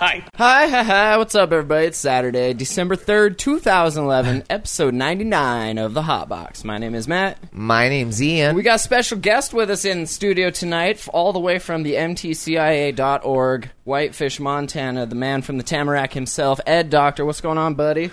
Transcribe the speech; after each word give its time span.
Hi. 0.00 0.24
Hi, 0.36 0.66
hi, 0.66 0.82
hi. 0.82 1.16
What's 1.18 1.34
up, 1.34 1.52
everybody? 1.52 1.88
It's 1.88 1.98
Saturday, 1.98 2.54
December 2.54 2.96
3rd, 2.96 3.36
2011, 3.36 4.44
episode 4.50 4.94
99 4.94 5.76
of 5.76 5.92
The 5.92 6.00
Hot 6.00 6.26
Box. 6.26 6.64
My 6.64 6.78
name 6.78 6.94
is 6.94 7.06
Matt. 7.06 7.36
My 7.52 7.90
name's 7.90 8.22
Ian. 8.22 8.56
We 8.56 8.62
got 8.62 8.76
a 8.76 8.78
special 8.78 9.18
guest 9.18 9.52
with 9.52 9.68
us 9.68 9.84
in 9.84 10.06
studio 10.06 10.48
tonight, 10.48 11.06
all 11.08 11.34
the 11.34 11.38
way 11.38 11.58
from 11.58 11.82
the 11.82 11.94
MTCIA.org, 11.96 13.70
Whitefish, 13.84 14.40
Montana, 14.40 15.04
the 15.04 15.14
man 15.16 15.42
from 15.42 15.58
the 15.58 15.64
Tamarack 15.64 16.14
himself, 16.14 16.60
Ed 16.66 16.88
Doctor. 16.88 17.26
What's 17.26 17.42
going 17.42 17.58
on, 17.58 17.74
buddy? 17.74 18.10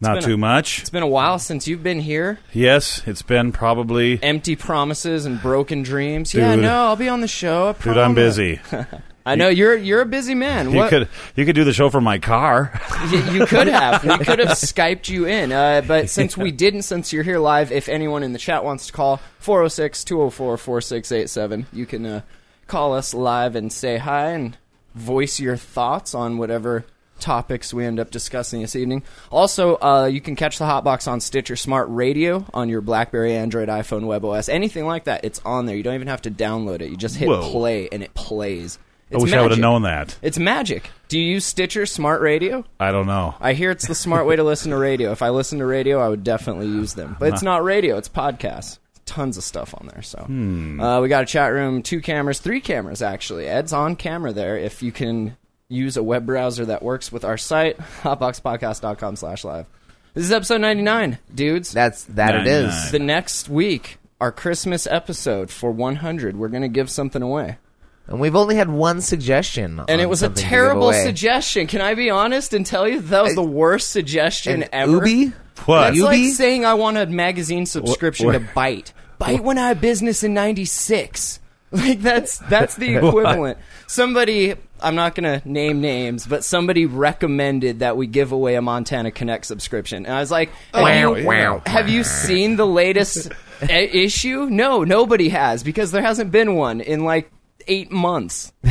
Not 0.00 0.14
been 0.16 0.24
a- 0.24 0.26
too 0.26 0.36
much. 0.36 0.80
It's 0.80 0.90
been 0.90 1.04
a 1.04 1.08
while 1.08 1.38
since 1.38 1.68
you've 1.68 1.84
been 1.84 2.00
here. 2.00 2.40
Yes, 2.52 3.02
it's 3.06 3.22
been 3.22 3.52
probably. 3.52 4.20
Empty 4.20 4.56
promises 4.56 5.26
and 5.26 5.40
broken 5.40 5.84
dreams. 5.84 6.34
Yeah, 6.34 6.56
Dude. 6.56 6.64
no, 6.64 6.86
I'll 6.86 6.96
be 6.96 7.08
on 7.08 7.20
the 7.20 7.28
show. 7.28 7.68
I 7.68 7.72
Dude, 7.84 7.96
I'm 7.98 8.14
promise. 8.14 8.36
busy. 8.36 8.60
I 9.26 9.36
know 9.36 9.48
you're 9.48 9.76
you're 9.76 10.02
a 10.02 10.06
busy 10.06 10.34
man. 10.34 10.70
You 10.70 10.76
What- 10.78 10.90
could 10.90 11.08
you 11.34 11.44
could 11.46 11.54
do 11.54 11.64
the 11.64 11.72
show 11.72 11.88
from 11.90 12.04
my 12.04 12.18
car. 12.18 12.78
you, 13.10 13.18
you 13.32 13.46
could 13.46 13.66
have. 13.68 14.04
We 14.04 14.18
could 14.24 14.38
have 14.38 14.50
Skyped 14.50 15.08
you 15.08 15.26
in. 15.26 15.50
Uh, 15.52 15.82
but 15.86 16.10
since 16.10 16.36
we 16.36 16.50
didn't, 16.52 16.82
since 16.82 17.12
you're 17.12 17.22
here 17.22 17.38
live, 17.38 17.72
if 17.72 17.88
anyone 17.88 18.22
in 18.22 18.32
the 18.32 18.38
chat 18.38 18.64
wants 18.64 18.86
to 18.88 18.92
call 18.92 19.20
406 19.38 20.04
204 20.04 20.56
4687, 20.58 21.66
you 21.72 21.86
can 21.86 22.04
uh, 22.06 22.20
call 22.66 22.94
us 22.94 23.14
live 23.14 23.56
and 23.56 23.72
say 23.72 23.96
hi 23.98 24.30
and 24.30 24.56
voice 24.94 25.40
your 25.40 25.56
thoughts 25.56 26.14
on 26.14 26.36
whatever 26.38 26.84
topics 27.20 27.72
we 27.72 27.84
end 27.86 27.98
up 27.98 28.10
discussing 28.10 28.60
this 28.60 28.76
evening. 28.76 29.02
Also, 29.30 29.76
uh, 29.76 30.04
you 30.04 30.20
can 30.20 30.36
catch 30.36 30.58
the 30.58 30.64
Hotbox 30.66 31.08
on 31.08 31.20
Stitcher 31.20 31.56
Smart 31.56 31.86
Radio 31.88 32.44
on 32.52 32.68
your 32.68 32.80
Blackberry, 32.82 33.34
Android, 33.34 33.68
iPhone, 33.68 34.02
WebOS, 34.02 34.48
anything 34.48 34.84
like 34.84 35.04
that. 35.04 35.24
It's 35.24 35.40
on 35.44 35.64
there. 35.66 35.76
You 35.76 35.82
don't 35.82 35.94
even 35.94 36.08
have 36.08 36.22
to 36.22 36.30
download 36.30 36.80
it. 36.82 36.90
You 36.90 36.96
just 36.96 37.16
hit 37.16 37.28
Whoa. 37.28 37.50
play 37.50 37.88
and 37.90 38.02
it 38.02 38.12
plays. 38.14 38.78
I 39.14 39.16
It's 39.16 39.22
wish 39.24 39.32
I 39.32 39.40
would 39.42 39.50
have 39.52 39.60
known 39.60 39.82
that. 39.82 40.16
It's 40.22 40.38
magic. 40.38 40.90
Do 41.08 41.18
you 41.18 41.32
use 41.34 41.44
Stitcher 41.44 41.86
Smart 41.86 42.20
Radio? 42.20 42.64
I 42.80 42.90
don't 42.92 43.06
know. 43.06 43.34
I 43.40 43.52
hear 43.52 43.70
it's 43.70 43.86
the 43.86 43.94
smart 43.94 44.26
way 44.26 44.36
to 44.36 44.42
listen 44.44 44.70
to 44.70 44.76
radio. 44.76 45.12
If 45.12 45.22
I 45.22 45.30
listen 45.30 45.58
to 45.60 45.66
radio, 45.66 46.00
I 46.00 46.08
would 46.08 46.24
definitely 46.24 46.66
use 46.66 46.94
them. 46.94 47.16
But 47.18 47.32
it's 47.32 47.42
not 47.42 47.62
radio; 47.64 47.96
it's 47.98 48.08
podcasts. 48.08 48.78
Tons 49.06 49.36
of 49.36 49.44
stuff 49.44 49.74
on 49.78 49.86
there. 49.86 50.02
So 50.02 50.18
uh, 50.20 51.00
we 51.00 51.08
got 51.08 51.22
a 51.22 51.26
chat 51.26 51.52
room, 51.52 51.82
two 51.82 52.00
cameras, 52.00 52.38
three 52.40 52.60
cameras 52.60 53.02
actually. 53.02 53.46
Ed's 53.46 53.72
on 53.72 53.96
camera 53.96 54.32
there. 54.32 54.56
If 54.56 54.82
you 54.82 54.92
can 54.92 55.36
use 55.68 55.96
a 55.96 56.02
web 56.02 56.24
browser 56.26 56.64
that 56.66 56.82
works 56.82 57.12
with 57.12 57.24
our 57.24 57.36
site, 57.36 57.78
hotboxpodcast.com 58.02 59.16
slash 59.16 59.44
live. 59.44 59.66
This 60.14 60.24
is 60.24 60.32
episode 60.32 60.60
ninety 60.60 60.82
nine, 60.82 61.18
dudes. 61.34 61.72
That's 61.72 62.04
that 62.04 62.34
it 62.34 62.46
is. 62.46 62.92
the 62.92 62.98
next 62.98 63.48
week, 63.48 63.98
our 64.20 64.32
Christmas 64.32 64.86
episode 64.86 65.50
for 65.50 65.70
one 65.70 65.96
hundred. 65.96 66.36
We're 66.36 66.48
gonna 66.48 66.68
give 66.68 66.88
something 66.90 67.20
away. 67.22 67.58
And 68.06 68.20
we've 68.20 68.36
only 68.36 68.56
had 68.56 68.68
one 68.68 69.00
suggestion. 69.00 69.78
And 69.80 69.90
on 69.90 70.00
it 70.00 70.08
was 70.08 70.20
a 70.22 70.26
something 70.26 70.36
to 70.36 70.42
give 70.42 70.48
terrible 70.50 70.92
suggestion. 70.92 71.66
Can 71.66 71.80
I 71.80 71.94
be 71.94 72.10
honest 72.10 72.52
and 72.52 72.66
tell 72.66 72.86
you 72.86 73.00
that, 73.00 73.08
that 73.10 73.22
was 73.22 73.32
uh, 73.32 73.36
the 73.36 73.42
worst 73.48 73.90
suggestion 73.90 74.62
An 74.62 74.68
ever? 74.72 74.92
Ubi? 75.06 75.32
What? 75.64 75.80
That's 75.80 76.00
like 76.00 76.18
Ubi? 76.18 76.30
saying 76.30 76.64
I 76.66 76.74
want 76.74 76.98
a 76.98 77.06
magazine 77.06 77.64
subscription 77.64 78.32
to 78.32 78.40
Bite. 78.40 78.92
Bite 79.18 79.38
Byte 79.38 79.40
went 79.40 79.58
out 79.58 79.72
of 79.72 79.80
business 79.80 80.22
in 80.22 80.34
'96. 80.34 81.40
Like 81.74 82.02
that's 82.02 82.38
that's 82.38 82.76
the 82.76 82.94
equivalent. 82.98 83.58
Somebody, 83.88 84.54
I'm 84.80 84.94
not 84.94 85.16
gonna 85.16 85.42
name 85.44 85.80
names, 85.80 86.24
but 86.24 86.44
somebody 86.44 86.86
recommended 86.86 87.80
that 87.80 87.96
we 87.96 88.06
give 88.06 88.30
away 88.30 88.54
a 88.54 88.62
Montana 88.62 89.10
Connect 89.10 89.44
subscription, 89.44 90.06
and 90.06 90.14
I 90.14 90.20
was 90.20 90.30
like, 90.30 90.50
oh, 90.72 90.84
"Have, 90.84 91.10
Wow, 91.10 91.14
you, 91.16 91.26
wow. 91.26 91.62
have 91.66 91.88
you 91.88 92.04
seen 92.04 92.54
the 92.54 92.66
latest 92.66 93.32
a- 93.62 93.96
issue? 94.04 94.46
No, 94.50 94.84
nobody 94.84 95.30
has 95.30 95.64
because 95.64 95.90
there 95.90 96.02
hasn't 96.02 96.30
been 96.30 96.54
one 96.54 96.80
in 96.80 97.02
like 97.04 97.28
eight 97.66 97.90
months. 97.90 98.52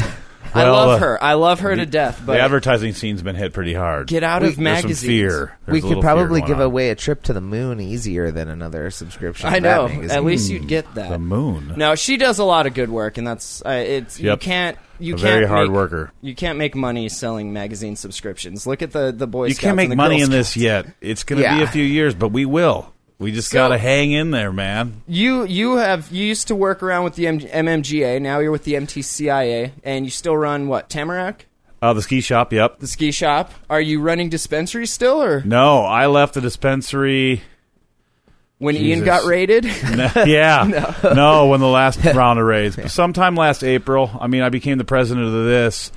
I 0.55 0.65
Well, 0.65 0.73
love 0.73 0.89
uh, 0.89 0.97
her. 1.05 1.23
I 1.23 1.33
love 1.33 1.61
her 1.61 1.75
to 1.75 1.85
death, 1.87 2.21
but 2.23 2.33
the 2.33 2.39
advertising 2.41 2.93
scene's 2.93 3.23
been 3.23 3.35
hit 3.35 3.53
pretty 3.53 3.73
hard. 3.73 4.05
Get 4.07 4.21
out 4.21 4.43
We- 4.43 4.49
of 4.49 4.55
There's 4.55 4.63
magazines. 4.63 4.99
some 4.99 5.07
fear. 5.07 5.57
There's 5.65 5.73
we 5.73 5.79
a 5.79 5.81
could 5.81 5.87
little 5.87 6.03
probably 6.03 6.41
fear 6.41 6.47
give 6.49 6.57
on. 6.59 6.63
away 6.65 6.89
a 6.91 6.95
trip 6.95 7.23
to 7.23 7.33
the 7.33 7.41
moon 7.41 7.79
easier 7.79 8.29
than 8.29 8.49
another 8.49 8.91
subscription. 8.91 9.49
I 9.49 9.55
to 9.55 9.61
that 9.63 9.75
know. 9.77 9.87
magazine. 9.87 10.11
At 10.11 10.23
least 10.23 10.51
you'd 10.51 10.67
get 10.67 10.93
that. 10.93 11.09
the 11.09 11.17
moon. 11.17 11.73
No, 11.75 11.95
she 11.95 12.17
does 12.17 12.37
a 12.37 12.43
lot 12.43 12.67
of 12.67 12.75
good 12.75 12.91
work, 12.91 13.17
and 13.17 13.25
that's 13.25 13.63
uh, 13.65 13.69
it's 13.69 14.19
you 14.19 14.37
can't 14.37 14.77
you 14.99 15.15
A 15.15 15.17
can't 15.17 15.27
very 15.27 15.45
hard 15.47 15.69
make- 15.69 15.75
worker. 15.75 16.11
You 16.21 16.35
can't 16.35 16.59
make 16.59 16.75
money 16.75 17.09
selling 17.09 17.51
magazine 17.51 17.95
subscriptions. 17.95 18.67
Look 18.67 18.83
at 18.83 18.91
the 18.91 19.11
the 19.11 19.25
Boy 19.25 19.47
You 19.47 19.53
Scouts 19.55 19.63
can't 19.63 19.75
make 19.77 19.89
money 19.97 20.17
Girl 20.17 20.25
in 20.25 20.29
this 20.31 20.55
yet. 20.55 20.85
It's 21.01 21.23
going 21.23 21.41
to 21.41 21.49
be 21.49 21.55
Yeah. 21.55 21.63
a 21.63 21.67
few 21.67 21.83
years, 21.83 22.13
but 22.13 22.27
we 22.29 22.45
will. 22.45 22.92
We 23.19 23.31
just 23.31 23.49
So- 23.51 23.55
got 23.57 23.67
to 23.69 23.77
hang 23.77 24.11
in 24.11 24.31
there, 24.31 24.51
man. 24.51 25.01
You 25.07 25.45
you 25.45 25.77
have 25.77 26.11
you 26.11 26.25
used 26.25 26.47
to 26.49 26.55
work 26.55 26.83
around 26.83 27.03
with 27.05 27.15
the 27.15 27.27
M- 27.27 27.39
MMGA. 27.39 28.19
Now 28.21 28.39
you're 28.39 28.51
with 28.51 28.63
the 28.65 28.73
MTCIA, 28.73 29.71
and 29.83 30.03
you 30.05 30.11
still 30.11 30.35
run 30.35 30.67
what 30.67 30.89
Tamarack, 30.89 31.45
Uh, 31.81 31.93
the 31.93 32.01
ski 32.01 32.19
shop, 32.21 32.51
yep. 32.51 32.79
the 32.79 32.87
ski 32.87 33.11
shop. 33.11 33.51
Are 33.69 33.79
you 33.81 34.01
running 34.01 34.29
dispensaries 34.29 34.91
still, 34.91 35.21
or 35.21 35.41
No, 35.45 35.81
I 35.83 36.07
left 36.07 36.33
the 36.33 36.41
dispensary. 36.41 37.41
when 38.57 38.75
Ian 38.77 39.03
got 39.03 39.25
raided? 39.25 39.65
yeah. 40.25 40.93
no. 41.03 41.47
when 41.47 41.59
the 41.59 41.67
last 41.67 42.03
round 42.15 42.39
of 42.39 42.45
raids. 42.45 42.91
Sometime 42.93 43.35
last 43.35 43.63
April. 43.63 44.09
I 44.19 44.27
mean, 44.27 44.41
I 44.41 44.49
became 44.49 44.77
the 44.77 44.85
president 44.85 45.25
of 45.27 45.33
this, 45.45 45.91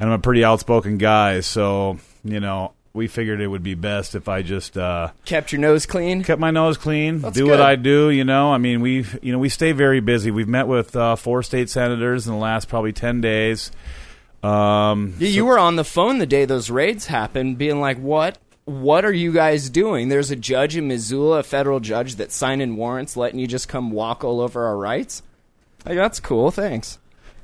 and 0.00 0.10
I'm 0.10 0.14
a 0.14 0.18
pretty 0.22 0.44
outspoken 0.44 0.98
guy, 0.98 1.40
so, 1.40 1.98
you 2.24 2.40
know, 2.40 2.72
we 2.98 3.08
figured 3.08 3.40
it 3.40 3.46
would 3.46 3.62
be 3.62 3.74
best 3.74 4.14
if 4.14 4.28
I 4.28 4.42
just 4.42 4.76
uh, 4.76 5.12
Kept 5.24 5.52
your 5.52 5.60
nose 5.62 5.86
clean. 5.86 6.22
kept 6.22 6.38
my 6.40 6.50
nose 6.50 6.76
clean, 6.76 7.20
That's 7.20 7.34
do 7.34 7.44
good. 7.44 7.52
what 7.52 7.60
I 7.62 7.76
do, 7.76 8.10
you 8.10 8.24
know. 8.24 8.52
I 8.52 8.58
mean, 8.58 8.82
we've, 8.82 9.18
you 9.22 9.32
know, 9.32 9.38
we 9.38 9.48
stay 9.48 9.72
very 9.72 10.00
busy. 10.00 10.30
We've 10.30 10.46
met 10.48 10.68
with 10.68 10.94
uh, 10.94 11.16
four 11.16 11.42
state 11.42 11.70
senators 11.70 12.26
in 12.26 12.34
the 12.34 12.38
last 12.38 12.68
probably 12.68 12.92
10 12.92 13.22
days. 13.22 13.70
Um, 14.42 15.14
Yeah, 15.18 15.28
you 15.28 15.44
were 15.46 15.58
on 15.58 15.76
the 15.76 15.84
phone 15.84 16.18
the 16.18 16.26
day 16.26 16.44
those 16.44 16.70
raids 16.70 17.06
happened, 17.06 17.58
being 17.58 17.80
like, 17.80 17.98
"What? 17.98 18.38
What 18.66 19.04
are 19.04 19.12
you 19.12 19.32
guys 19.32 19.68
doing?" 19.70 20.08
There's 20.10 20.30
a 20.30 20.36
judge 20.36 20.76
in 20.76 20.86
Missoula, 20.86 21.38
a 21.40 21.42
federal 21.42 21.80
judge, 21.80 22.14
that's 22.16 22.36
signing 22.36 22.76
warrants, 22.76 23.16
letting 23.16 23.40
you 23.40 23.46
just 23.48 23.68
come 23.68 23.90
walk 23.90 24.22
all 24.22 24.40
over 24.40 24.64
our 24.66 24.76
rights. 24.76 25.22
Like, 25.84 25.96
that's 25.96 26.20
cool. 26.20 26.50
Thanks. 26.52 26.98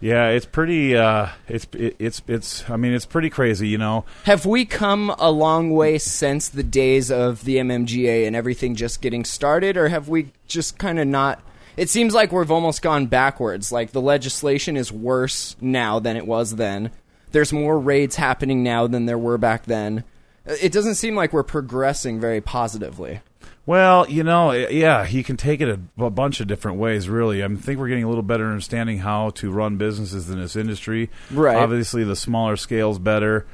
Yeah, 0.05 0.29
it's 0.29 0.45
pretty, 0.45 0.95
uh, 0.95 1.29
it's, 1.49 1.67
it, 1.73 1.97
it's, 1.99 2.21
it's, 2.29 2.69
I 2.69 2.77
mean, 2.77 2.93
it's 2.93 3.07
pretty 3.07 3.31
crazy, 3.31 3.69
you 3.69 3.79
know. 3.79 4.05
Have 4.25 4.45
we 4.45 4.67
come 4.67 5.09
a 5.19 5.31
long 5.31 5.71
way 5.71 5.97
since 5.97 6.51
the 6.51 6.63
days 6.63 7.11
of 7.11 7.45
the 7.45 7.57
MMGA 7.57 8.27
and 8.27 8.37
everything 8.37 8.75
just 8.75 9.01
getting 9.01 9.25
started, 9.25 9.79
or 9.79 9.89
have 9.89 10.11
we 10.11 10.29
just 10.47 10.77
kind 10.77 10.99
of 10.99 11.07
not? 11.07 11.41
It 11.79 11.89
seems 11.89 12.13
like 12.13 12.33
we've 12.33 12.51
almost 12.51 12.83
gone 12.83 13.07
backwards. 13.07 13.73
Like 13.73 13.93
the 13.93 14.03
legislation 14.03 14.77
is 14.77 14.93
worse 14.93 15.57
now 15.59 16.01
than 16.01 16.19
it 16.19 16.27
was 16.27 16.57
then. 16.57 16.91
There's 17.33 17.51
more 17.51 17.81
raids 17.81 18.17
happening 18.17 18.63
now 18.63 18.87
than 18.87 19.07
there 19.07 19.17
were 19.17 19.39
back 19.39 19.65
then. 19.65 20.05
It 20.45 20.71
doesn't 20.71 20.97
seem 20.97 21.17
like 21.17 21.33
we're 21.33 21.45
progressing 21.45 22.21
very 22.21 22.43
positively. 22.43 23.21
Well, 23.67 24.09
you 24.11 24.25
know, 24.25 24.53
yeah, 24.53 25.07
you 25.07 25.25
can 25.25 25.37
take 25.37 25.61
it 25.61 25.69
a, 25.69 26.05
a 26.05 26.11
bunch 26.11 26.41
of 26.41 26.47
different 26.47 26.79
ways, 26.79 27.09
really. 27.09 27.43
I 27.43 27.49
think 27.49 27.79
we're 27.79 27.89
getting 27.89 28.05
a 28.05 28.09
little 28.09 28.23
better 28.23 28.47
understanding 28.47 28.99
how 28.99 29.31
to 29.31 29.51
run 29.51 29.79
businesses 29.79 30.29
in 30.29 30.39
this 30.39 30.55
industry. 30.55 31.11
Right. 31.31 31.57
Obviously, 31.57 32.05
the 32.05 32.17
smaller 32.17 32.57
scale's 32.57 32.99
better. 32.99 33.47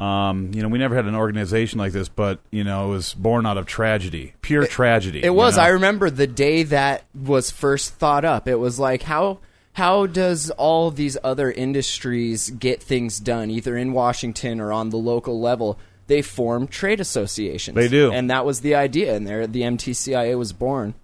Um, 0.00 0.52
you 0.54 0.62
know, 0.62 0.68
we 0.68 0.78
never 0.78 0.94
had 0.94 1.06
an 1.06 1.16
organization 1.16 1.78
like 1.78 1.92
this, 1.92 2.08
but 2.08 2.38
you 2.50 2.64
know, 2.64 2.86
it 2.86 2.90
was 2.90 3.14
born 3.14 3.46
out 3.46 3.58
of 3.58 3.66
tragedy, 3.66 4.32
pure 4.42 4.66
tragedy. 4.66 5.18
It 5.18 5.26
you 5.26 5.32
was. 5.32 5.56
know? 5.56 5.64
I 5.64 5.68
remember 5.68 6.08
the 6.08 6.26
day 6.26 6.62
that 6.64 7.04
was 7.14 7.50
first 7.50 7.94
thought 7.94 8.24
up. 8.24 8.46
It 8.46 8.56
was 8.56 8.78
like 8.78 9.02
how 9.02 9.40
how 9.72 10.06
does 10.06 10.50
all 10.50 10.90
these 10.90 11.16
other 11.22 11.50
industries 11.50 12.50
get 12.50 12.82
things 12.82 13.20
done, 13.20 13.50
either 13.50 13.76
in 13.76 13.92
Washington 13.92 14.60
or 14.60 14.72
on 14.72 14.90
the 14.90 14.96
local 14.96 15.40
level? 15.40 15.78
They 16.08 16.22
form 16.22 16.66
trade 16.66 17.00
associations. 17.00 17.76
They 17.76 17.88
do. 17.88 18.10
and 18.10 18.30
that 18.30 18.44
was 18.44 18.60
the 18.60 18.74
idea. 18.74 19.14
And 19.14 19.26
there, 19.26 19.46
the 19.46 19.62
MTCIA 19.62 20.36
was 20.36 20.52
born. 20.52 20.94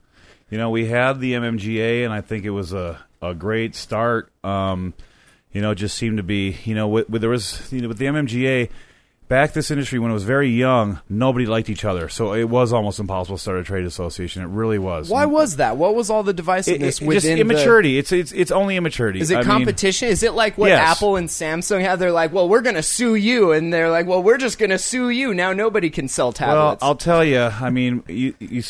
You 0.50 0.58
know, 0.58 0.70
we 0.70 0.86
had 0.86 1.20
the 1.20 1.34
MMGA, 1.34 2.04
and 2.04 2.12
I 2.12 2.20
think 2.20 2.44
it 2.44 2.50
was 2.50 2.72
a, 2.72 2.98
a 3.22 3.34
great 3.34 3.74
start. 3.74 4.30
Um, 4.42 4.94
you 5.52 5.62
know, 5.62 5.70
it 5.70 5.76
just 5.76 5.96
seemed 5.96 6.16
to 6.16 6.22
be, 6.22 6.58
you 6.64 6.74
know, 6.74 6.88
with, 6.88 7.08
with 7.08 7.20
there 7.20 7.30
was, 7.30 7.72
you 7.72 7.80
know, 7.80 7.88
with 7.88 7.98
the 7.98 8.06
MMGA, 8.06 8.70
back 9.28 9.52
this 9.52 9.70
industry 9.70 9.98
when 9.98 10.10
it 10.10 10.14
was 10.14 10.24
very 10.24 10.48
young, 10.50 11.00
nobody 11.08 11.46
liked 11.46 11.68
each 11.70 11.84
other, 11.84 12.08
so 12.08 12.34
it 12.34 12.44
was 12.44 12.72
almost 12.72 12.98
impossible 13.00 13.36
to 13.36 13.42
start 13.42 13.58
a 13.58 13.64
trade 13.64 13.84
association. 13.84 14.42
It 14.42 14.48
really 14.48 14.78
was. 14.78 15.08
Why 15.08 15.24
was 15.26 15.56
that? 15.56 15.76
What 15.76 15.94
was 15.94 16.10
all 16.10 16.22
the 16.22 16.30
it, 16.30 16.36
divisiveness 16.36 16.68
it- 16.74 16.78
just 16.80 17.02
within 17.02 17.34
the- 17.36 17.40
immaturity? 17.40 17.98
It's 17.98 18.12
it's 18.12 18.32
it's 18.32 18.50
only 18.50 18.76
immaturity. 18.76 19.20
Is 19.20 19.30
it 19.30 19.36
I 19.36 19.38
mean, 19.40 19.46
competition? 19.48 20.08
is 20.08 20.22
it 20.22 20.34
like 20.34 20.56
what 20.58 20.68
Yes. 20.68 20.96
Apple 20.96 21.16
and 21.16 21.28
Samsung 21.28 21.80
have? 21.80 21.98
They're 21.98 22.12
like, 22.12 22.32
well, 22.32 22.48
we're 22.48 22.60
going 22.62 22.76
to 22.76 22.82
sue 22.82 23.14
you, 23.14 23.52
and 23.52 23.72
they're 23.72 23.90
like, 23.90 24.06
well, 24.06 24.22
we're 24.22 24.38
just 24.38 24.58
going 24.58 24.70
to 24.70 24.78
sue 24.78 25.08
you. 25.10 25.32
Now 25.34 25.52
nobody 25.52 25.90
can 25.90 26.08
sell 26.08 26.32
tablets. 26.32 26.80
well. 26.82 26.90
I'll 26.90 26.96
tell 26.96 27.24
you. 27.24 27.40
I 27.40 27.70
mean, 27.70 28.02
you, 28.08 28.34
you, 28.40 28.62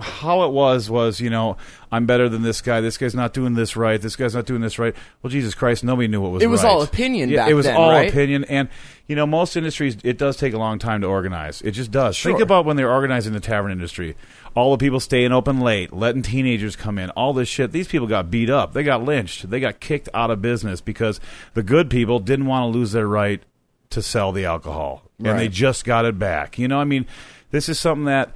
how 0.00 0.42
it 0.42 0.50
was 0.50 0.90
was, 0.90 1.20
you 1.20 1.30
know, 1.30 1.56
I'm 1.92 2.04
better 2.04 2.28
than 2.28 2.42
this 2.42 2.60
guy. 2.60 2.80
This 2.80 2.98
guy's 2.98 3.14
not 3.14 3.32
doing 3.32 3.54
this 3.54 3.76
right. 3.76 4.00
This 4.00 4.16
guy's 4.16 4.34
not 4.34 4.44
doing 4.44 4.60
this 4.60 4.76
right. 4.76 4.94
Well, 5.22 5.30
Jesus 5.30 5.54
Christ, 5.54 5.84
nobody 5.84 6.08
knew 6.08 6.20
what 6.20 6.32
was 6.32 6.42
It 6.42 6.48
was 6.48 6.64
right. 6.64 6.72
all 6.72 6.82
opinion 6.82 7.28
Yeah, 7.28 7.46
it 7.46 7.54
was 7.54 7.66
then, 7.66 7.76
all 7.76 7.90
right? 7.90 8.08
opinion. 8.08 8.44
And, 8.44 8.68
you 9.06 9.14
know, 9.14 9.24
most 9.24 9.56
industries, 9.56 9.96
it 10.02 10.18
does 10.18 10.36
take 10.36 10.52
a 10.52 10.58
long 10.58 10.80
time 10.80 11.00
to 11.02 11.06
organize. 11.06 11.62
It 11.62 11.72
just 11.72 11.92
does. 11.92 12.20
Think 12.20 12.40
about 12.40 12.64
when 12.64 12.76
they're 12.76 12.90
organizing 12.90 13.34
the 13.34 13.40
tavern 13.40 13.70
industry. 13.70 14.16
All 14.56 14.72
the 14.72 14.84
people 14.84 14.98
staying 14.98 15.30
open 15.30 15.60
late, 15.60 15.92
letting 15.92 16.22
teenagers 16.22 16.74
come 16.74 16.98
in, 16.98 17.10
all 17.10 17.32
this 17.32 17.48
shit. 17.48 17.70
These 17.70 17.86
people 17.86 18.08
got 18.08 18.32
beat 18.32 18.50
up. 18.50 18.72
They 18.72 18.82
got 18.82 19.04
lynched. 19.04 19.48
They 19.48 19.60
got 19.60 19.78
kicked 19.78 20.08
out 20.12 20.30
of 20.30 20.42
business 20.42 20.80
because 20.80 21.20
the 21.54 21.62
good 21.62 21.88
people 21.88 22.18
didn't 22.18 22.46
want 22.46 22.64
to 22.64 22.78
lose 22.78 22.90
their 22.90 23.06
right 23.06 23.42
to 23.90 24.02
sell 24.02 24.32
the 24.32 24.44
alcohol. 24.44 25.02
And 25.22 25.38
they 25.38 25.48
just 25.48 25.84
got 25.84 26.04
it 26.04 26.18
back. 26.18 26.58
You 26.58 26.66
know, 26.66 26.80
I 26.80 26.84
mean, 26.84 27.06
this 27.52 27.68
is 27.68 27.78
something 27.78 28.06
that 28.06 28.32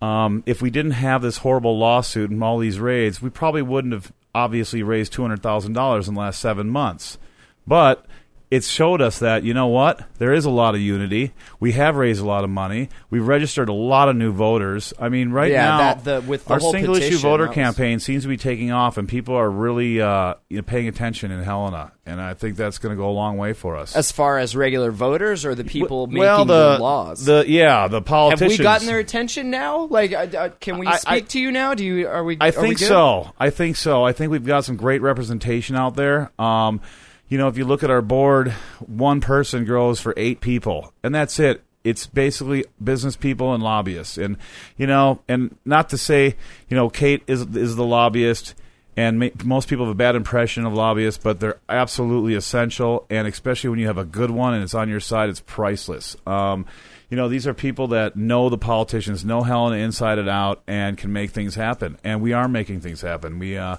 um, 0.00 0.42
if 0.46 0.62
we 0.62 0.70
didn't 0.70 0.92
have 0.92 1.22
this 1.22 1.38
horrible 1.38 1.78
lawsuit 1.78 2.30
and 2.30 2.42
all 2.42 2.58
these 2.58 2.80
raids, 2.80 3.20
we 3.20 3.30
probably 3.30 3.62
wouldn't 3.62 3.92
have 3.92 4.12
obviously 4.34 4.82
raised 4.82 5.12
two 5.12 5.22
hundred 5.22 5.42
thousand 5.42 5.72
dollars 5.72 6.08
in 6.08 6.14
the 6.14 6.20
last 6.20 6.40
seven 6.40 6.68
months. 6.68 7.18
But 7.66 8.06
it's 8.50 8.66
showed 8.66 9.00
us 9.00 9.20
that 9.20 9.44
you 9.44 9.54
know 9.54 9.68
what 9.68 10.04
there 10.18 10.32
is 10.32 10.44
a 10.44 10.50
lot 10.50 10.74
of 10.74 10.80
unity. 10.80 11.32
We 11.60 11.72
have 11.72 11.94
raised 11.96 12.20
a 12.20 12.26
lot 12.26 12.42
of 12.42 12.50
money. 12.50 12.88
We've 13.08 13.26
registered 13.26 13.68
a 13.68 13.72
lot 13.72 14.08
of 14.08 14.16
new 14.16 14.32
voters. 14.32 14.92
I 14.98 15.08
mean, 15.08 15.30
right 15.30 15.52
Yeah, 15.52 15.64
now 15.66 15.78
that- 15.78 16.04
the- 16.04 16.20
with 16.28 16.46
the 16.46 16.54
our 16.54 16.58
whole 16.60 16.72
single 16.72 16.96
issue 16.96 17.18
voter 17.18 17.46
was- 17.46 17.54
campaign 17.54 18.00
seems 18.00 18.24
to 18.24 18.28
be 18.28 18.36
taking 18.36 18.72
off, 18.72 18.98
and 18.98 19.08
people 19.08 19.36
are 19.36 19.48
really 19.48 20.00
uh, 20.00 20.34
you 20.48 20.56
know, 20.56 20.62
paying 20.62 20.88
attention 20.88 21.30
in 21.30 21.42
Helena. 21.44 21.92
And 22.06 22.20
I 22.20 22.34
think 22.34 22.56
that's 22.56 22.78
going 22.78 22.90
to 22.92 23.00
go 23.00 23.08
a 23.08 23.12
long 23.12 23.36
way 23.36 23.52
for 23.52 23.76
us. 23.76 23.94
As 23.94 24.10
far 24.10 24.38
as 24.38 24.56
regular 24.56 24.90
voters 24.90 25.44
or 25.44 25.54
the 25.54 25.62
people 25.62 26.08
making 26.08 26.18
well, 26.20 26.44
the, 26.44 26.72
the 26.76 26.82
laws? 26.82 27.24
the 27.24 27.44
yeah, 27.46 27.86
the 27.86 28.02
politicians. 28.02 28.52
Have 28.52 28.58
we 28.58 28.62
gotten 28.64 28.86
their 28.88 28.98
attention 28.98 29.50
now? 29.50 29.84
Like, 29.84 30.12
uh, 30.12 30.26
uh, 30.36 30.48
can 30.60 30.78
we 30.78 30.88
I- 30.88 30.96
speak 30.96 31.12
I- 31.12 31.20
to 31.20 31.38
you 31.40 31.52
now? 31.52 31.74
Do 31.74 31.84
you? 31.84 32.08
Are 32.08 32.24
we? 32.24 32.36
I 32.40 32.50
think 32.50 32.78
so. 32.78 33.30
I 33.38 33.50
think 33.50 33.76
so. 33.76 34.02
I 34.04 34.12
think 34.12 34.32
we've 34.32 34.44
got 34.44 34.64
some 34.64 34.74
great 34.76 35.02
representation 35.02 35.76
out 35.76 35.94
there. 35.94 36.32
Um, 36.36 36.80
you 37.30 37.38
know, 37.38 37.48
if 37.48 37.56
you 37.56 37.64
look 37.64 37.82
at 37.82 37.90
our 37.90 38.02
board, 38.02 38.50
one 38.80 39.20
person 39.20 39.64
grows 39.64 40.00
for 40.00 40.12
eight 40.16 40.40
people, 40.40 40.92
and 41.02 41.14
that's 41.14 41.38
it. 41.38 41.62
It's 41.82 42.06
basically 42.06 42.66
business 42.82 43.16
people 43.16 43.54
and 43.54 43.62
lobbyists, 43.62 44.18
and 44.18 44.36
you 44.76 44.86
know, 44.86 45.22
and 45.28 45.56
not 45.64 45.88
to 45.90 45.98
say, 45.98 46.36
you 46.68 46.76
know, 46.76 46.90
Kate 46.90 47.22
is 47.26 47.42
is 47.56 47.76
the 47.76 47.86
lobbyist, 47.86 48.54
and 48.96 49.20
ma- 49.20 49.28
most 49.44 49.68
people 49.68 49.86
have 49.86 49.92
a 49.92 49.96
bad 49.96 50.16
impression 50.16 50.66
of 50.66 50.74
lobbyists, 50.74 51.22
but 51.22 51.40
they're 51.40 51.60
absolutely 51.68 52.34
essential, 52.34 53.06
and 53.08 53.26
especially 53.28 53.70
when 53.70 53.78
you 53.78 53.86
have 53.86 53.96
a 53.96 54.04
good 54.04 54.30
one 54.30 54.52
and 54.52 54.62
it's 54.62 54.74
on 54.74 54.88
your 54.88 55.00
side, 55.00 55.30
it's 55.30 55.40
priceless. 55.40 56.16
Um, 56.26 56.66
you 57.10 57.16
know, 57.16 57.28
these 57.28 57.46
are 57.46 57.54
people 57.54 57.88
that 57.88 58.16
know 58.16 58.48
the 58.48 58.58
politicians, 58.58 59.24
know 59.24 59.42
Helena 59.42 59.76
inside 59.76 60.18
and 60.18 60.28
out, 60.28 60.62
and 60.66 60.98
can 60.98 61.12
make 61.12 61.30
things 61.30 61.54
happen. 61.54 61.96
And 62.04 62.20
we 62.20 62.32
are 62.32 62.48
making 62.48 62.80
things 62.80 63.00
happen. 63.00 63.38
We 63.38 63.56
uh, 63.56 63.76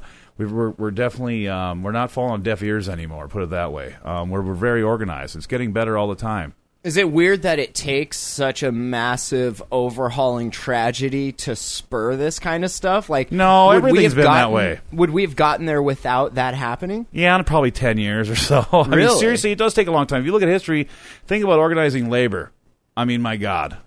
we 0.47 0.53
we're, 0.53 0.69
we're 0.71 0.91
definitely 0.91 1.47
um, 1.47 1.83
we're 1.83 1.91
not 1.91 2.11
falling 2.11 2.31
on 2.33 2.41
deaf 2.43 2.61
ears 2.63 2.89
anymore. 2.89 3.27
Put 3.27 3.43
it 3.43 3.49
that 3.51 3.71
way. 3.71 3.95
Um, 4.03 4.29
we're 4.29 4.41
we're 4.41 4.53
very 4.53 4.81
organized. 4.83 5.35
It's 5.35 5.47
getting 5.47 5.71
better 5.73 5.97
all 5.97 6.07
the 6.07 6.15
time. 6.15 6.53
Is 6.83 6.97
it 6.97 7.11
weird 7.11 7.43
that 7.43 7.59
it 7.59 7.75
takes 7.75 8.17
such 8.17 8.63
a 8.63 8.71
massive 8.71 9.61
overhauling 9.71 10.49
tragedy 10.49 11.31
to 11.33 11.55
spur 11.55 12.15
this 12.15 12.39
kind 12.39 12.65
of 12.65 12.71
stuff? 12.71 13.07
Like, 13.07 13.31
No, 13.31 13.67
would 13.67 13.75
everything's 13.75 14.15
been 14.15 14.23
that 14.23 14.45
gotten- 14.45 14.51
way. 14.55 14.79
Would 14.91 15.11
we 15.11 15.21
have 15.21 15.35
gotten 15.35 15.67
there 15.67 15.83
without 15.83 16.33
that 16.35 16.55
happening? 16.55 17.05
Yeah, 17.11 17.35
in 17.37 17.43
probably 17.43 17.69
ten 17.69 17.99
years 17.99 18.31
or 18.31 18.35
so. 18.35 18.65
I 18.71 18.87
mean, 18.87 19.09
seriously, 19.17 19.51
it 19.51 19.59
does 19.59 19.75
take 19.75 19.87
a 19.87 19.91
long 19.91 20.07
time. 20.07 20.21
If 20.21 20.25
you 20.25 20.31
look 20.31 20.41
at 20.41 20.49
history, 20.49 20.87
think 21.27 21.43
about 21.43 21.59
organizing 21.59 22.09
labor. 22.09 22.51
I 22.97 23.05
mean, 23.05 23.21
my 23.21 23.37
God, 23.37 23.77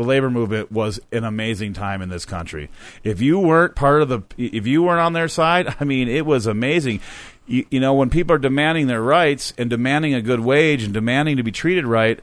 the 0.00 0.08
labor 0.08 0.30
movement 0.30 0.72
was 0.72 0.98
an 1.12 1.24
amazing 1.24 1.74
time 1.74 2.00
in 2.00 2.08
this 2.08 2.24
country. 2.24 2.70
If 3.04 3.20
you 3.20 3.38
weren't 3.38 3.74
part 3.74 4.00
of 4.00 4.08
the, 4.08 4.22
if 4.38 4.66
you 4.66 4.82
weren't 4.82 5.00
on 5.00 5.12
their 5.12 5.28
side, 5.28 5.76
I 5.80 5.84
mean, 5.84 6.08
it 6.08 6.24
was 6.24 6.46
amazing. 6.46 7.00
You, 7.46 7.66
you 7.70 7.80
know, 7.80 7.92
when 7.92 8.08
people 8.08 8.34
are 8.34 8.38
demanding 8.38 8.86
their 8.86 9.02
rights 9.02 9.52
and 9.58 9.68
demanding 9.68 10.14
a 10.14 10.22
good 10.22 10.40
wage 10.40 10.84
and 10.84 10.94
demanding 10.94 11.36
to 11.36 11.42
be 11.42 11.52
treated 11.52 11.86
right. 11.86 12.20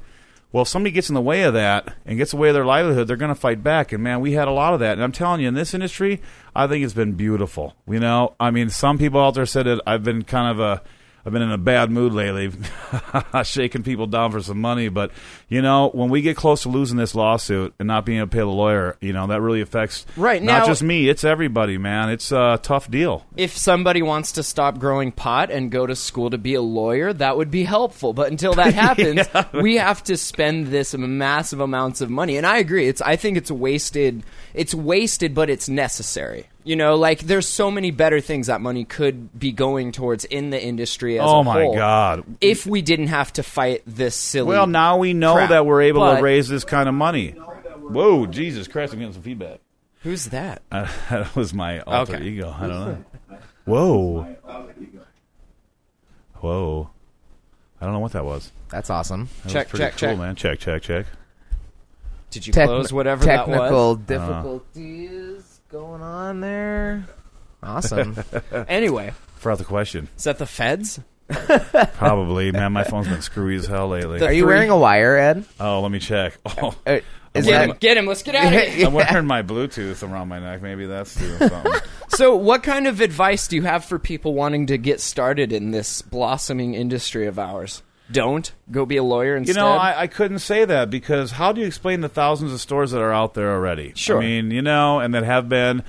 Well, 0.52 0.62
if 0.62 0.70
somebody 0.70 0.92
gets 0.92 1.10
in 1.10 1.14
the 1.14 1.22
way 1.22 1.44
of 1.44 1.54
that 1.54 1.94
and 2.06 2.18
gets 2.18 2.34
away 2.34 2.48
the 2.48 2.54
their 2.54 2.66
livelihood, 2.66 3.08
they're 3.08 3.18
going 3.18 3.30
to 3.34 3.40
fight 3.40 3.62
back. 3.62 3.92
And 3.92 4.02
man, 4.02 4.22
we 4.22 4.32
had 4.32 4.48
a 4.48 4.52
lot 4.52 4.74
of 4.74 4.80
that. 4.80 4.94
And 4.94 5.04
I'm 5.04 5.12
telling 5.12 5.42
you, 5.42 5.48
in 5.48 5.54
this 5.54 5.74
industry, 5.74 6.22
I 6.56 6.68
think 6.68 6.84
it's 6.84 6.94
been 6.94 7.14
beautiful. 7.14 7.76
You 7.86 8.00
know, 8.00 8.34
I 8.40 8.50
mean, 8.50 8.70
some 8.70 8.98
people 8.98 9.20
out 9.20 9.36
there 9.36 9.46
said 9.46 9.68
that 9.68 9.82
I've 9.86 10.04
been 10.04 10.24
kind 10.24 10.50
of 10.50 10.60
a, 10.60 10.82
I've 11.28 11.34
been 11.34 11.42
in 11.42 11.52
a 11.52 11.58
bad 11.58 11.92
mood 11.92 12.14
lately, 12.14 12.54
shaking 13.44 13.84
people 13.84 14.08
down 14.08 14.32
for 14.32 14.40
some 14.42 14.62
money. 14.62 14.88
But 14.88 15.12
you 15.50 15.62
know, 15.62 15.90
when 15.90 16.08
we 16.08 16.22
get 16.22 16.38
close 16.38 16.62
to 16.64 16.70
losing 16.70 16.96
this 16.96 17.14
lawsuit 17.16 17.74
and 17.80 17.88
not 17.88 18.06
being 18.06 18.20
able 18.20 18.28
to 18.28 18.32
pay 18.32 18.40
the 18.40 18.46
lawyer, 18.46 18.96
you 19.02 19.12
know, 19.12 19.28
that 19.28 19.42
really 19.42 19.60
affects 19.60 20.06
Right, 20.16 20.42
not 20.42 20.60
now- 20.60 20.66
just 20.68 20.82
me, 20.82 21.10
it's 21.10 21.26
everybody, 21.26 21.78
man. 21.78 22.12
It's 22.12 22.32
a 22.32 22.62
tough 22.64 22.90
deal. 22.90 23.26
If 23.36 23.58
somebody 23.58 24.02
wants 24.02 24.32
to 24.34 24.44
stop 24.44 24.80
growing 24.80 25.12
pot 25.12 25.52
and 25.52 25.70
go 25.70 25.86
to 25.86 25.98
school 25.98 26.30
to 26.30 26.38
be 26.38 26.54
a 26.54 26.62
lawyer, 26.62 27.12
that 27.12 27.36
would 27.36 27.52
be 27.52 27.66
helpful. 27.66 28.14
But 28.14 28.32
until 28.32 28.54
that 28.54 28.74
happens, 28.74 29.28
we 29.54 29.76
have 29.76 30.02
to 30.06 30.16
spend 30.16 30.68
this 30.68 30.96
massive 30.96 31.60
amounts 31.60 32.00
of 32.00 32.10
money. 32.10 32.38
And 32.38 32.48
I 32.48 32.60
agree. 32.60 32.88
It's 32.88 33.02
I 33.02 33.18
think 33.18 33.36
it's 33.36 33.52
wasted. 33.52 34.24
It's 34.54 34.74
wasted, 34.74 35.34
but 35.36 35.50
it's 35.50 35.68
necessary. 35.70 36.48
You 36.64 36.76
know, 36.76 36.96
like 36.96 37.20
there's 37.20 37.48
so 37.48 37.70
many 37.72 37.92
better 37.92 38.20
things 38.22 38.48
that 38.48 38.60
money 38.62 38.84
could 38.86 39.38
be 39.40 39.52
going 39.52 39.92
towards 39.92 40.26
in 40.26 40.50
the 40.50 40.62
industry 40.62 41.20
as 41.20 41.26
oh 41.26 41.40
a 41.40 41.44
my 41.44 41.62
whole. 41.64 41.76
God! 41.76 42.24
If 42.42 42.66
we 42.66 42.82
didn't 42.82 43.08
have 43.08 43.32
to 43.34 43.44
fight 43.44 43.84
this 43.86 44.16
silly. 44.16 44.50
Well, 44.50 44.68
now 44.68 44.98
we 44.98 45.14
know 45.14 45.36
crap. 45.36 45.50
that 45.50 45.66
we're 45.66 45.84
able 45.84 46.02
But- 46.02 46.18
to 46.18 46.22
raise 46.24 46.48
this 46.50 46.64
kind 46.66 46.90
of 46.90 46.96
money. 46.96 47.32
Whoa, 47.32 48.26
Jesus 48.26 48.68
Christ! 48.68 48.94
I'm 48.94 49.00
getting 49.00 49.14
some 49.14 49.22
feedback. 49.22 49.60
Who's 50.04 50.26
that? 50.26 50.62
Uh, 50.72 50.88
that 51.10 51.36
was 51.36 51.54
my 51.54 51.80
alter 51.82 52.16
Okay. 52.16 52.26
ego. 52.26 52.54
I 52.58 52.68
don't 52.68 52.70
know. 52.70 53.38
Whoa. 53.66 54.36
Whoa. 56.36 56.90
I 57.82 57.86
don't 57.86 57.94
know 57.94 58.00
what 58.00 58.14
that 58.14 58.26
was. 58.26 58.52
That's 58.70 58.90
awesome. 58.90 59.30
That 59.44 59.52
Check, 59.52 59.68
check, 59.70 59.92
cool, 59.94 60.10
check. 60.10 60.18
man. 60.18 60.36
Check, 60.36 60.60
check, 60.60 60.82
check. 60.82 61.06
Did 62.30 62.46
you 62.48 62.54
Techn- 62.54 62.66
close 62.66 62.92
whatever 62.94 63.24
that 63.26 63.46
technical 63.46 63.96
was? 63.96 64.06
difficulties 64.06 65.62
going 65.70 66.02
on 66.02 66.42
there. 66.42 67.06
Awesome. 67.64 68.18
Anyway, 68.68 69.14
Forgot 69.38 69.58
the 69.60 69.66
question. 69.66 70.08
is 70.18 70.24
that 70.26 70.38
the 70.38 70.46
feds? 70.46 71.00
Probably, 71.94 72.52
man. 72.52 72.72
My 72.74 72.84
phone's 72.84 73.08
been 73.08 73.22
screwy 73.22 73.56
as 73.56 73.66
hell 73.66 73.90
lately. 73.90 74.22
Are 74.22 74.32
you 74.32 74.44
Three- 74.44 74.54
wearing 74.54 74.70
a 74.70 74.78
wire, 74.78 75.18
Ed? 75.18 75.46
oh, 75.60 75.82
let 75.82 75.92
me 75.92 76.00
check. 76.00 76.38
Oh, 76.62 76.76
Uh, 76.86 77.00
is 77.34 77.46
Get 77.46 77.52
that 77.52 77.70
him! 77.70 77.78
Get 77.80 77.98
him! 77.98 78.06
Let's 78.08 78.24
get 78.24 78.34
out 78.36 78.52
of 78.52 78.60
here. 78.68 78.88
I'm 78.88 78.94
wearing 78.94 79.28
my 79.28 79.44
Bluetooth 79.44 80.02
around 80.02 80.28
my 80.28 80.40
neck. 80.40 80.62
Maybe 80.64 80.88
that's 80.88 81.14
doing 81.14 81.38
something. 81.38 81.72
So, 82.10 82.36
what 82.36 82.64
kind 82.64 82.88
of 82.88 83.00
advice 83.00 83.48
do 83.48 83.58
you 83.58 83.62
have 83.64 83.86
for 83.86 84.00
people 84.00 84.34
wanting 84.34 84.68
to 84.68 84.78
get 84.80 85.02
started 85.02 85.52
in 85.54 85.70
this 85.70 86.02
blossoming 86.02 86.74
industry 86.74 87.28
of 87.28 87.38
ours? 87.38 87.84
Don't 88.12 88.52
go 88.72 88.86
be 88.86 88.98
a 88.98 89.04
lawyer 89.04 89.38
You 89.38 89.54
know, 89.54 89.68
I, 89.68 90.02
I 90.04 90.08
couldn't 90.08 90.40
say 90.40 90.64
that 90.66 90.90
because 90.90 91.32
how 91.32 91.52
do 91.52 91.62
you 91.62 91.68
explain 91.68 92.02
the 92.02 92.10
thousands 92.10 92.54
of 92.54 92.62
stores 92.62 92.92
that 92.92 93.02
are 93.02 93.12
out 93.12 93.34
there 93.34 93.52
already? 93.52 93.92
Sure. 93.96 94.18
I 94.18 94.22
mean, 94.22 94.52
you 94.52 94.62
know, 94.62 95.00
and 95.00 95.14
that 95.14 95.24
have 95.24 95.50
been. 95.50 95.84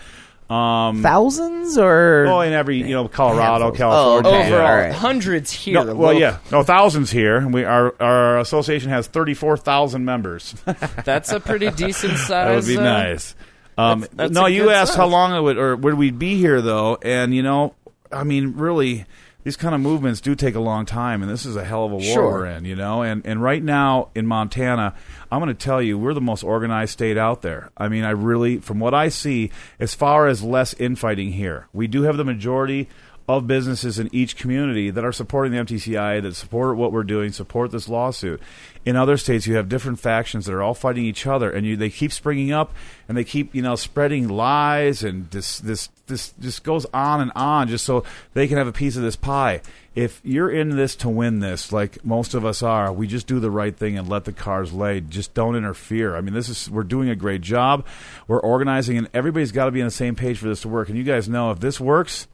Um, 0.50 1.02
thousands 1.02 1.76
or? 1.76 2.26
oh, 2.26 2.40
in 2.40 2.54
every 2.54 2.78
you 2.78 2.94
know 2.94 3.06
Colorado, 3.06 3.66
Handfuls. 3.66 3.76
California, 3.76 4.30
Oh, 4.30 4.34
okay. 4.34 4.46
overall, 4.48 4.66
all 4.66 4.76
right. 4.76 4.92
hundreds 4.94 5.52
here. 5.52 5.74
No, 5.74 5.84
well, 5.84 5.94
local- 5.96 6.20
yeah, 6.20 6.38
no 6.50 6.62
thousands 6.62 7.10
here. 7.10 7.46
We 7.46 7.64
our 7.64 7.94
our 8.00 8.38
association 8.38 8.88
has 8.88 9.08
thirty 9.08 9.34
four 9.34 9.58
thousand 9.58 10.06
members. 10.06 10.54
that's 11.04 11.32
a 11.32 11.38
pretty 11.40 11.70
decent 11.72 12.16
size. 12.16 12.28
that 12.28 12.54
would 12.54 12.66
be 12.66 12.78
uh, 12.78 12.82
nice. 12.82 13.34
Um, 13.76 14.00
that's- 14.00 14.16
that's 14.16 14.32
no, 14.32 14.46
you 14.46 14.62
good 14.64 14.72
asked 14.72 14.96
how 14.96 15.06
long 15.06 15.34
it 15.34 15.40
would 15.42 15.58
or 15.58 15.76
would 15.76 15.94
we 15.94 16.10
be 16.12 16.36
here 16.38 16.62
though, 16.62 16.96
and 17.02 17.34
you 17.34 17.42
know, 17.42 17.74
I 18.10 18.24
mean, 18.24 18.54
really, 18.56 19.04
these 19.44 19.56
kind 19.56 19.74
of 19.74 19.80
movements 19.80 20.20
do 20.20 20.34
take 20.34 20.54
a 20.54 20.60
long 20.60 20.84
time, 20.84 21.22
and 21.22 21.30
this 21.30 21.46
is 21.46 21.56
a 21.56 21.64
hell 21.64 21.84
of 21.86 21.92
a 21.92 21.96
war 21.96 22.02
Sure. 22.02 22.30
we're 22.32 22.46
in, 22.46 22.64
you 22.64 22.74
know. 22.76 23.02
And 23.02 23.24
and 23.24 23.42
right 23.42 23.62
now 23.62 24.08
in 24.14 24.26
Montana, 24.26 24.94
I'm 25.30 25.40
going 25.40 25.54
to 25.54 25.64
tell 25.64 25.80
you, 25.80 25.96
we're 25.98 26.14
the 26.14 26.20
most 26.20 26.42
organized 26.42 26.92
state 26.92 27.16
out 27.16 27.42
there. 27.42 27.70
I 27.76 27.88
mean, 27.88 28.04
I 28.04 28.10
really, 28.10 28.58
from 28.58 28.78
what 28.80 28.94
I 28.94 29.08
see, 29.08 29.50
as 29.78 29.94
far 29.94 30.26
as 30.26 30.42
less 30.42 30.74
infighting 30.74 31.32
here, 31.32 31.68
we 31.72 31.86
do 31.86 32.02
have 32.02 32.16
the 32.16 32.24
majority 32.24 32.88
of 33.28 33.46
businesses 33.46 33.98
in 33.98 34.08
each 34.10 34.36
community 34.36 34.88
that 34.88 35.04
are 35.04 35.12
supporting 35.12 35.52
the 35.52 35.58
MTCI, 35.58 36.22
that 36.22 36.34
support 36.34 36.78
what 36.78 36.92
we're 36.92 37.02
doing, 37.02 37.30
support 37.30 37.70
this 37.70 37.86
lawsuit. 37.86 38.40
In 38.86 38.96
other 38.96 39.18
states, 39.18 39.46
you 39.46 39.56
have 39.56 39.68
different 39.68 40.00
factions 40.00 40.46
that 40.46 40.54
are 40.54 40.62
all 40.62 40.72
fighting 40.72 41.04
each 41.04 41.26
other, 41.26 41.50
and 41.50 41.66
you, 41.66 41.76
they 41.76 41.90
keep 41.90 42.10
springing 42.10 42.52
up, 42.52 42.72
and 43.06 43.18
they 43.18 43.24
keep 43.24 43.54
you 43.54 43.60
know 43.60 43.76
spreading 43.76 44.28
lies, 44.28 45.04
and 45.04 45.30
this 45.30 45.58
this 45.58 45.90
this 46.06 46.32
just 46.40 46.64
goes 46.64 46.86
on 46.94 47.20
and 47.20 47.30
on, 47.36 47.68
just 47.68 47.84
so 47.84 48.02
they 48.32 48.48
can 48.48 48.56
have 48.56 48.66
a 48.66 48.72
piece 48.72 48.96
of 48.96 49.02
this 49.02 49.16
pie. 49.16 49.60
If 49.94 50.22
you're 50.24 50.50
in 50.50 50.76
this 50.76 50.96
to 50.96 51.10
win 51.10 51.40
this, 51.40 51.70
like 51.70 52.02
most 52.06 52.32
of 52.32 52.46
us 52.46 52.62
are, 52.62 52.90
we 52.90 53.06
just 53.06 53.26
do 53.26 53.40
the 53.40 53.50
right 53.50 53.76
thing 53.76 53.98
and 53.98 54.08
let 54.08 54.24
the 54.24 54.32
cars 54.32 54.72
lay. 54.72 55.02
Just 55.02 55.34
don't 55.34 55.54
interfere. 55.54 56.16
I 56.16 56.22
mean, 56.22 56.32
this 56.32 56.48
is 56.48 56.70
we're 56.70 56.82
doing 56.82 57.10
a 57.10 57.16
great 57.16 57.42
job. 57.42 57.84
We're 58.26 58.40
organizing, 58.40 58.96
and 58.96 59.10
everybody's 59.12 59.52
got 59.52 59.66
to 59.66 59.70
be 59.70 59.82
on 59.82 59.88
the 59.88 59.90
same 59.90 60.14
page 60.14 60.38
for 60.38 60.48
this 60.48 60.62
to 60.62 60.68
work. 60.68 60.88
And 60.88 60.96
you 60.96 61.04
guys 61.04 61.28
know 61.28 61.50
if 61.50 61.60
this 61.60 61.78
works. 61.78 62.26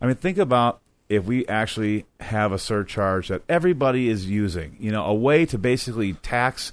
I 0.00 0.06
mean, 0.06 0.16
think 0.16 0.38
about 0.38 0.80
if 1.08 1.24
we 1.24 1.46
actually 1.46 2.04
have 2.20 2.52
a 2.52 2.58
surcharge 2.58 3.28
that 3.28 3.42
everybody 3.48 4.08
is 4.08 4.28
using, 4.28 4.76
you 4.80 4.90
know, 4.90 5.04
a 5.04 5.14
way 5.14 5.46
to 5.46 5.58
basically 5.58 6.14
tax 6.14 6.72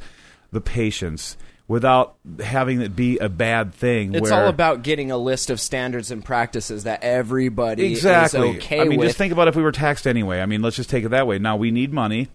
the 0.51 0.61
patients 0.61 1.37
without 1.67 2.15
having 2.39 2.81
it 2.81 2.95
be 2.95 3.17
a 3.19 3.29
bad 3.29 3.73
thing. 3.73 4.13
It's 4.13 4.31
all 4.31 4.47
about 4.47 4.83
getting 4.83 5.11
a 5.11 5.17
list 5.17 5.49
of 5.49 5.59
standards 5.59 6.11
and 6.11 6.23
practices 6.23 6.83
that 6.83 7.03
everybody 7.03 7.91
exactly. 7.91 8.49
is 8.49 8.55
okay 8.57 8.81
I 8.81 8.83
mean, 8.85 8.99
with. 8.99 9.09
just 9.09 9.17
think 9.17 9.33
about 9.33 9.47
if 9.47 9.55
we 9.55 9.63
were 9.63 9.71
taxed 9.71 10.05
anyway. 10.05 10.41
I 10.41 10.45
mean, 10.45 10.61
let's 10.61 10.75
just 10.75 10.89
take 10.89 11.05
it 11.05 11.09
that 11.09 11.25
way. 11.25 11.39
Now 11.39 11.55
we 11.55 11.71
need 11.71 11.93
money. 11.93 12.29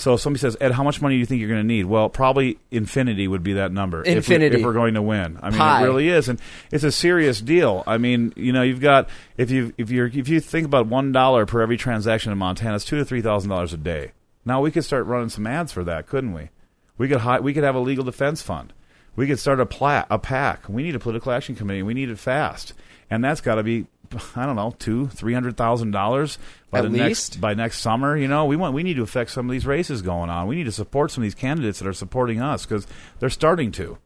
So 0.00 0.14
if 0.14 0.20
somebody 0.22 0.40
says, 0.40 0.56
Ed, 0.62 0.72
how 0.72 0.82
much 0.82 1.02
money 1.02 1.16
do 1.16 1.18
you 1.18 1.26
think 1.26 1.40
you're 1.40 1.50
going 1.50 1.60
to 1.60 1.66
need? 1.66 1.84
Well, 1.84 2.08
probably 2.08 2.58
infinity 2.70 3.28
would 3.28 3.42
be 3.42 3.52
that 3.54 3.70
number. 3.70 4.02
Infinity. 4.02 4.56
If, 4.56 4.62
we, 4.62 4.70
are 4.70 4.72
going 4.72 4.94
to 4.94 5.02
win. 5.02 5.38
I 5.42 5.50
mean, 5.50 5.58
Pi. 5.58 5.82
it 5.82 5.84
really 5.84 6.08
is, 6.08 6.30
and 6.30 6.40
it's 6.72 6.84
a 6.84 6.90
serious 6.90 7.38
deal. 7.42 7.84
I 7.86 7.98
mean, 7.98 8.32
you 8.34 8.50
know, 8.50 8.62
you've 8.62 8.80
got 8.80 9.10
if 9.36 9.50
you 9.50 9.74
if 9.76 9.90
you 9.90 10.06
if 10.06 10.26
you 10.26 10.40
think 10.40 10.64
about 10.64 10.86
one 10.86 11.12
dollar 11.12 11.44
per 11.44 11.60
every 11.60 11.76
transaction 11.76 12.32
in 12.32 12.38
Montana, 12.38 12.76
it's 12.76 12.84
two 12.86 12.96
to 12.96 13.04
three 13.04 13.20
thousand 13.20 13.50
dollars 13.50 13.74
a 13.74 13.76
day. 13.76 14.12
Now 14.46 14.62
we 14.62 14.70
could 14.70 14.86
start 14.86 15.04
running 15.04 15.28
some 15.28 15.46
ads 15.46 15.70
for 15.70 15.84
that, 15.84 16.06
couldn't 16.06 16.32
we? 16.32 16.48
We 16.96 17.06
could 17.06 17.20
hi- 17.20 17.40
we 17.40 17.52
could 17.52 17.64
have 17.64 17.74
a 17.74 17.80
legal 17.80 18.04
defense 18.04 18.40
fund. 18.40 18.72
We 19.16 19.26
could 19.26 19.38
start 19.38 19.60
a 19.60 19.66
pla- 19.66 20.06
a 20.08 20.18
pack. 20.18 20.66
We 20.66 20.82
need 20.82 20.94
a 20.94 20.98
political 20.98 21.30
action 21.30 21.56
committee. 21.56 21.82
We 21.82 21.92
need 21.92 22.08
it 22.08 22.18
fast, 22.18 22.72
and 23.10 23.22
that's 23.22 23.42
got 23.42 23.56
to 23.56 23.62
be 23.62 23.86
I 24.34 24.44
don't 24.44 24.56
know 24.56 24.74
two 24.78 25.06
three 25.08 25.34
hundred 25.34 25.56
thousand 25.56 25.92
dollars 25.92 26.38
by 26.70 26.78
At 26.78 26.82
the 26.82 26.88
least. 26.88 26.98
next 27.32 27.40
by 27.40 27.54
next 27.54 27.78
summer. 27.78 28.16
You 28.16 28.26
know, 28.28 28.44
we 28.46 28.56
want 28.56 28.74
we 28.74 28.82
need 28.82 28.94
to 28.94 29.02
affect 29.02 29.30
some 29.30 29.46
of 29.48 29.52
these 29.52 29.66
races 29.66 30.02
going 30.02 30.30
on. 30.30 30.48
We 30.48 30.56
need 30.56 30.64
to 30.64 30.72
support 30.72 31.10
some 31.10 31.22
of 31.22 31.26
these 31.26 31.34
candidates 31.34 31.78
that 31.78 31.86
are 31.86 31.92
supporting 31.92 32.40
us 32.40 32.66
because 32.66 32.86
they're 33.20 33.30
starting 33.30 33.70
to. 33.72 33.98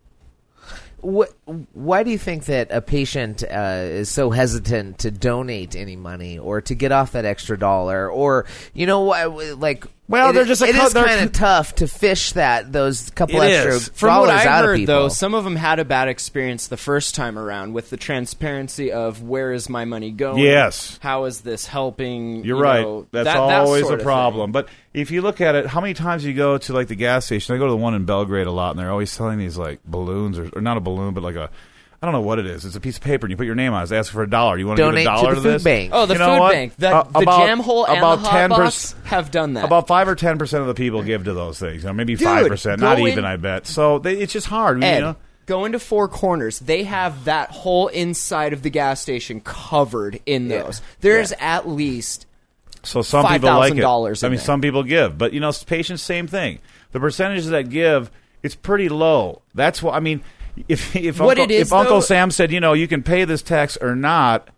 What, 1.00 1.34
why 1.74 2.02
do 2.02 2.10
you 2.10 2.16
think 2.16 2.46
that 2.46 2.68
a 2.70 2.80
patient 2.80 3.42
uh, 3.42 3.80
is 3.82 4.08
so 4.08 4.30
hesitant 4.30 5.00
to 5.00 5.10
donate 5.10 5.76
any 5.76 5.96
money 5.96 6.38
or 6.38 6.62
to 6.62 6.74
get 6.74 6.92
off 6.92 7.12
that 7.12 7.26
extra 7.26 7.58
dollar 7.58 8.10
or 8.10 8.46
you 8.72 8.86
know 8.86 9.02
why 9.02 9.24
like 9.26 9.84
Well, 10.06 10.30
it- 10.30 10.32
they're 10.34 10.44
just 10.44 10.60
a 10.60 10.66
it 10.66 10.74
cou- 10.76 10.86
is 10.86 10.92
they're- 10.92 11.04
kind 11.04 11.20
of 11.24 11.32
tough 11.32 11.76
to 11.76 11.88
fish 11.88 12.32
that 12.32 12.72
those 12.72 13.08
couple 13.10 13.40
It 13.40 13.46
extra 13.52 13.74
is. 13.76 13.88
From 13.94 14.20
what 14.20 14.28
I 14.30 14.44
out 14.46 14.64
of 14.64 14.68
heard, 14.70 14.76
people. 14.80 14.94
though, 14.94 15.08
some 15.08 15.32
of 15.34 15.44
them 15.44 15.56
had 15.56 15.78
a 15.78 15.84
bad 15.84 16.08
experience 16.08 16.66
the 16.66 16.76
first 16.76 17.14
time 17.14 17.38
around 17.38 17.72
with 17.72 17.88
the 17.88 17.96
transparency 17.96 18.92
of 18.92 19.22
where 19.22 19.52
is 19.52 19.70
my 19.70 19.86
money 19.86 20.10
going? 20.10 20.38
Yes. 20.42 20.98
How 21.02 21.24
is 21.24 21.40
this 21.40 21.66
helping? 21.66 22.44
You're 22.44 22.58
you 22.58 22.62
right. 22.62 22.82
know, 22.82 23.06
That's 23.12 23.24
that- 23.24 23.34
that 23.48 23.60
always 23.60 23.86
sort 23.86 24.00
a 24.00 24.02
problem. 24.04 24.48
thing. 24.48 24.52
But 24.52 24.68
if 24.92 25.10
you 25.10 25.22
look 25.22 25.40
at 25.40 25.54
it, 25.54 25.66
how 25.66 25.80
many 25.80 25.94
times 25.94 26.22
you 26.24 26.34
go 26.34 26.58
to 26.58 26.72
like 26.74 26.88
the 26.88 26.96
gas 26.96 27.24
station? 27.24 27.54
I 27.54 27.58
go 27.58 27.64
to 27.64 27.70
the 27.70 27.76
one 27.76 27.94
in 27.94 28.04
Belgrade 28.04 28.46
a 28.46 28.52
lot, 28.52 28.72
and 28.72 28.78
they're 28.78 28.90
always 28.90 29.10
selling 29.10 29.38
these 29.38 29.56
like 29.56 29.80
balloons, 29.86 30.38
or, 30.38 30.50
or 30.54 30.60
not 30.60 30.76
a 30.76 30.80
balloon, 30.80 31.14
but 31.14 31.22
like 31.22 31.36
a 31.36 31.48
I 32.04 32.06
don't 32.06 32.12
know 32.12 32.20
what 32.20 32.38
it 32.38 32.44
is. 32.44 32.66
It's 32.66 32.76
a 32.76 32.80
piece 32.80 32.98
of 32.98 33.02
paper, 33.02 33.24
and 33.24 33.30
you 33.30 33.36
put 33.38 33.46
your 33.46 33.54
name 33.54 33.72
on 33.72 33.80
it. 33.80 33.84
It's 33.84 33.92
asking 33.92 34.12
for 34.12 34.22
a 34.24 34.28
dollar. 34.28 34.58
You 34.58 34.66
want 34.66 34.76
to 34.76 34.82
give 34.82 34.88
a 34.88 34.90
Donate 34.92 35.06
to 35.06 35.10
dollar 35.10 35.34
the 35.36 35.40
food 35.40 35.52
this? 35.54 35.62
bank. 35.64 35.90
Oh, 35.94 36.04
the 36.04 36.12
You 36.12 36.18
know 36.18 36.34
food 36.34 36.38
what? 36.40 36.52
bank, 36.52 36.72
the, 36.76 36.94
Uh, 36.94 37.02
the 37.04 37.18
about- 37.20 37.46
jam 37.46 37.60
hole, 37.60 37.86
and 37.86 37.96
about 37.96 38.20
the 38.22 38.28
hot 38.28 38.50
10% 38.50 38.50
box 38.50 38.94
have 39.04 39.30
done 39.30 39.54
that. 39.54 39.64
About 39.64 39.86
five 39.86 40.06
or 40.06 40.14
ten 40.14 40.36
percent 40.36 40.60
of 40.60 40.66
the 40.66 40.74
people 40.74 41.02
give 41.02 41.24
to 41.24 41.32
those 41.32 41.58
things. 41.58 41.82
You 41.82 41.88
know, 41.88 41.94
maybe 41.94 42.14
Dude, 42.14 42.26
five 42.26 42.46
percent, 42.48 42.80
not 42.82 42.98
go 42.98 43.06
even. 43.06 43.24
I 43.24 43.36
bet. 43.36 43.66
So 43.66 43.98
they, 44.00 44.14
it's 44.18 44.34
just 44.34 44.46
hard. 44.48 44.84
Ed, 44.84 44.94
You 44.96 45.00
know? 45.00 45.16
go 45.46 45.64
into 45.64 45.78
Four 45.78 46.08
Corners. 46.08 46.58
They 46.58 46.84
have 46.84 47.24
that 47.24 47.50
whole 47.50 47.88
inside 47.88 48.52
of 48.52 48.60
the 48.62 48.70
gas 48.70 49.00
station 49.00 49.40
covered 49.40 50.20
in 50.26 50.50
Yeah. 50.50 50.64
those. 50.64 50.82
There's 51.00 51.32
at 51.40 51.66
least 51.66 52.26
So 52.82 53.00
some 53.02 53.26
people 53.26 53.48
like 53.54 53.72
it. 53.72 53.76
$5,000 53.82 54.22
I 54.22 54.26
in 54.26 54.30
mean, 54.32 54.36
there. 54.38 54.44
some 54.44 54.60
people 54.60 54.82
give, 54.82 55.16
but 55.16 55.32
you 55.32 55.40
know, 55.40 55.50
patients, 55.66 56.02
same 56.02 56.26
thing. 56.26 56.58
The 56.92 57.00
percentages 57.00 57.48
that 57.48 57.70
give, 57.70 58.10
it's 58.42 58.54
pretty 58.54 58.88
low. 58.90 59.40
That's 59.54 59.82
what 59.82 59.94
I 59.94 60.00
mean. 60.00 60.20
If 60.68 60.94
if 60.94 61.18
What 61.18 61.38
Uncle, 61.38 61.44
it 61.44 61.50
is, 61.50 61.68
if 61.68 61.72
Uncle 61.72 61.96
though- 61.96 62.00
Sam 62.00 62.30
said, 62.30 62.52
you 62.52 62.60
know, 62.60 62.72
you 62.74 62.86
can 62.88 63.02
pay 63.02 63.24
this 63.24 63.42
tax 63.42 63.76
or 63.80 63.94
not, 63.96 64.48